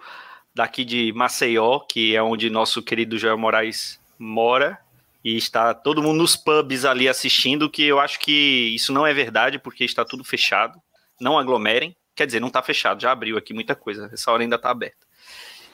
daqui 0.55 0.85
de 0.85 1.13
Maceió, 1.13 1.81
que 1.81 2.17
é 2.17 2.23
onde 2.23 2.49
nosso 2.49 2.83
querido 2.83 3.19
Joel 3.19 3.39
Moraes 3.39 4.01
mora. 4.19 4.79
E 5.27 5.37
está 5.37 5.75
todo 5.75 6.01
mundo 6.01 6.19
nos 6.19 6.37
pubs 6.37 6.85
ali 6.85 7.09
assistindo, 7.09 7.69
que 7.69 7.83
eu 7.83 7.99
acho 7.99 8.21
que 8.21 8.73
isso 8.77 8.93
não 8.93 9.05
é 9.05 9.13
verdade, 9.13 9.59
porque 9.59 9.83
está 9.83 10.05
tudo 10.05 10.23
fechado. 10.23 10.81
Não 11.21 11.37
aglomerem. 11.37 11.97
Quer 12.15 12.27
dizer, 12.27 12.39
não 12.39 12.47
está 12.47 12.63
fechado, 12.63 13.03
já 13.03 13.11
abriu 13.11 13.37
aqui 13.37 13.53
muita 13.53 13.75
coisa. 13.75 14.09
Essa 14.13 14.31
hora 14.31 14.45
ainda 14.45 14.55
está 14.55 14.71
aberta. 14.71 15.05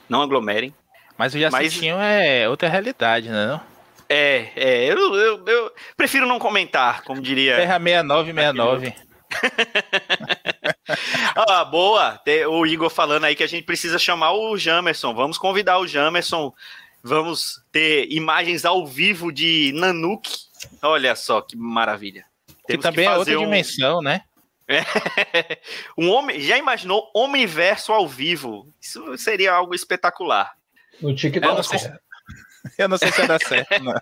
Não 0.09 0.23
aglomerem. 0.23 0.75
Mas 1.19 1.35
o 1.35 1.39
Jacintinho 1.39 1.99
Mas... 1.99 2.25
é 2.25 2.49
outra 2.49 2.67
realidade, 2.67 3.29
né? 3.29 3.49
Não? 3.49 3.61
É, 4.09 4.49
é. 4.57 4.87
Eu, 4.87 5.15
eu, 5.17 5.45
eu, 5.47 5.73
prefiro 5.99 6.27
não 6.27 6.39
comentar, 6.39 7.03
como 7.03 7.21
diria. 7.21 7.57
Terra 7.57 7.79
6969. 7.79 8.95
ah, 11.37 11.63
boa. 11.67 12.19
O 12.49 12.67
Igor 12.67 12.89
falando 12.89 13.25
aí 13.25 13.37
que 13.37 13.45
a 13.45 13.47
gente 13.47 13.65
precisa 13.65 13.99
chamar 13.99 14.33
o 14.33 14.57
Jamerson. 14.57 15.13
Vamos 15.13 15.37
convidar 15.37 15.79
o 15.79 15.87
Jamerson. 15.87 16.55
Vamos 17.03 17.61
ter 17.73 18.07
imagens 18.13 18.65
ao 18.65 18.87
vivo 18.87 19.33
de 19.33 19.73
Nanuki. 19.75 20.37
Olha 20.81 21.17
só 21.17 21.41
que 21.41 21.57
maravilha. 21.57 22.25
que 22.67 22.79
também 22.79 23.07
que 23.07 23.13
é 23.13 23.19
outra 23.19 23.39
um... 23.39 23.45
dimensão, 23.45 24.01
né? 24.01 24.23
É. 24.69 24.83
um 25.99 26.09
homem, 26.11 26.41
já 26.41 26.57
imaginou 26.57 27.11
Omniverso 27.15 27.93
ao 27.93 28.07
vivo? 28.07 28.73
Isso 28.81 29.17
seria 29.19 29.53
algo 29.53 29.75
espetacular. 29.75 30.53
No 31.01 31.15
TikTok. 31.15 31.63
Eu 32.79 32.89
não 32.89 32.97
sei 32.97 33.11
se 33.11 33.19
vai 33.19 33.27
dar 33.27 33.41
certo, 33.41 33.83
não. 33.83 33.93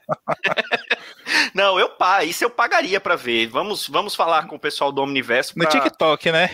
não, 1.54 1.80
eu 1.80 1.88
pá, 1.88 2.24
isso 2.24 2.44
eu 2.44 2.50
pagaria 2.50 3.00
para 3.00 3.16
ver. 3.16 3.46
Vamos, 3.46 3.88
vamos 3.88 4.14
falar 4.14 4.46
com 4.46 4.56
o 4.56 4.60
pessoal 4.60 4.92
do 4.92 5.00
Omniverso. 5.00 5.54
Pra... 5.54 5.64
No 5.64 5.70
TikTok, 5.70 6.30
né? 6.30 6.50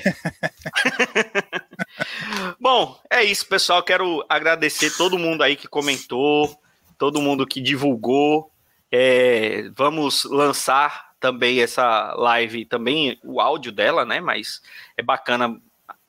Bom, 2.61 3.01
é 3.11 3.25
isso, 3.25 3.47
pessoal. 3.47 3.83
Quero 3.83 4.25
agradecer 4.29 4.97
todo 4.97 5.19
mundo 5.19 5.43
aí 5.43 5.57
que 5.57 5.69
comentou, 5.69 6.59
todo 6.99 7.21
mundo 7.21 7.47
que 7.47 7.61
divulgou. 7.61 8.51
É, 8.91 9.69
vamos 9.75 10.25
lançar 10.25 11.13
também 11.19 11.61
essa 11.61 12.15
live, 12.15 12.65
também 12.65 13.19
o 13.25 13.41
áudio 13.41 13.73
dela, 13.73 14.05
né? 14.05 14.21
Mas 14.21 14.63
é 14.97 15.03
bacana 15.03 15.61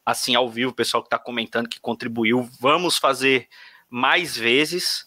assim 0.06 0.36
ao 0.36 0.50
vivo, 0.50 0.72
o 0.72 0.76
pessoal 0.76 1.04
que 1.04 1.08
está 1.08 1.20
comentando, 1.20 1.68
que 1.68 1.80
contribuiu. 1.80 2.50
Vamos 2.60 2.98
fazer 2.98 3.48
mais 3.90 4.38
vezes. 4.38 5.06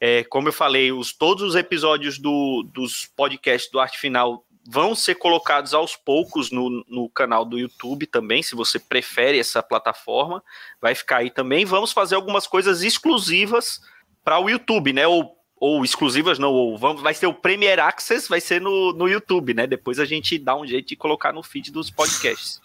É, 0.00 0.24
como 0.24 0.48
eu 0.48 0.52
falei, 0.52 0.90
os, 0.92 1.12
todos 1.12 1.42
os 1.42 1.54
episódios 1.54 2.18
do, 2.18 2.62
dos 2.72 3.06
podcasts 3.06 3.70
do 3.70 3.78
Arte 3.78 3.98
Final 3.98 4.44
vão 4.66 4.94
ser 4.94 5.16
colocados 5.16 5.74
aos 5.74 5.96
poucos 5.96 6.50
no, 6.50 6.84
no 6.88 7.08
canal 7.08 7.44
do 7.44 7.58
YouTube 7.58 8.06
também, 8.06 8.42
se 8.42 8.54
você 8.54 8.78
prefere 8.78 9.38
essa 9.38 9.62
plataforma, 9.62 10.42
vai 10.80 10.94
ficar 10.94 11.18
aí 11.18 11.30
também. 11.30 11.64
Vamos 11.64 11.92
fazer 11.92 12.14
algumas 12.14 12.46
coisas 12.46 12.82
exclusivas 12.82 13.80
para 14.24 14.38
o 14.38 14.48
YouTube, 14.48 14.92
né? 14.92 15.06
Ou, 15.06 15.36
ou 15.56 15.84
exclusivas 15.84 16.38
não, 16.38 16.52
ou 16.52 16.78
vamos, 16.78 17.02
vai 17.02 17.14
ser 17.14 17.26
o 17.26 17.34
Premier 17.34 17.80
Access, 17.80 18.28
vai 18.28 18.40
ser 18.40 18.60
no, 18.60 18.92
no 18.92 19.08
YouTube, 19.08 19.54
né? 19.54 19.66
Depois 19.66 19.98
a 19.98 20.04
gente 20.04 20.38
dá 20.38 20.56
um 20.56 20.66
jeito 20.66 20.88
de 20.88 20.96
colocar 20.96 21.32
no 21.32 21.42
feed 21.42 21.72
dos 21.72 21.90
podcasts. 21.90 22.60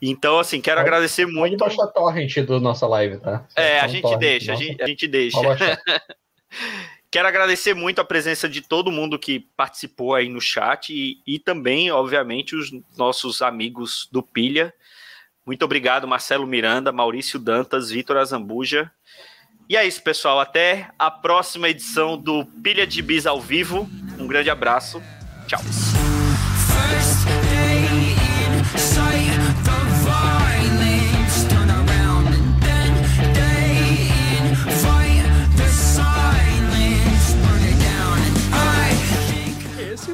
Então, 0.00 0.40
assim, 0.40 0.60
quero 0.60 0.78
pode, 0.78 0.88
agradecer 0.88 1.26
muito. 1.26 1.58
Pode 1.58 1.76
baixar 1.76 1.92
torrent 1.92 2.36
do 2.38 2.60
nossa 2.60 2.88
live, 2.88 3.18
tá? 3.18 3.46
é, 3.54 3.78
a 3.78 3.86
gente, 3.86 4.16
deixa, 4.16 4.52
a 4.52 4.56
gente, 4.56 4.82
a 4.82 4.86
gente 4.88 5.06
deixa, 5.06 5.38
quero 7.12 7.28
agradecer 7.28 7.74
muito 7.74 8.00
a 8.00 8.04
presença 8.04 8.48
de 8.48 8.62
todo 8.62 8.90
mundo 8.90 9.18
que 9.18 9.40
participou 9.54 10.14
aí 10.14 10.30
no 10.30 10.40
chat 10.40 10.92
e, 10.92 11.20
e 11.26 11.38
também, 11.38 11.90
obviamente, 11.90 12.56
os 12.56 12.72
nossos 12.96 13.42
amigos 13.42 14.08
do 14.10 14.22
Pilha. 14.22 14.72
Muito 15.44 15.62
obrigado, 15.62 16.08
Marcelo 16.08 16.46
Miranda, 16.46 16.90
Maurício 16.90 17.38
Dantas, 17.38 17.90
Vitor 17.90 18.16
Azambuja. 18.16 18.90
E 19.68 19.76
é 19.76 19.86
isso, 19.86 20.02
pessoal. 20.02 20.40
Até 20.40 20.90
a 20.98 21.10
próxima 21.10 21.68
edição 21.68 22.16
do 22.16 22.46
Pilha 22.62 22.86
de 22.86 23.02
Bis 23.02 23.26
ao 23.26 23.40
vivo. 23.40 23.88
Um 24.18 24.26
grande 24.26 24.48
abraço. 24.48 25.02
Tchau. 25.46 25.60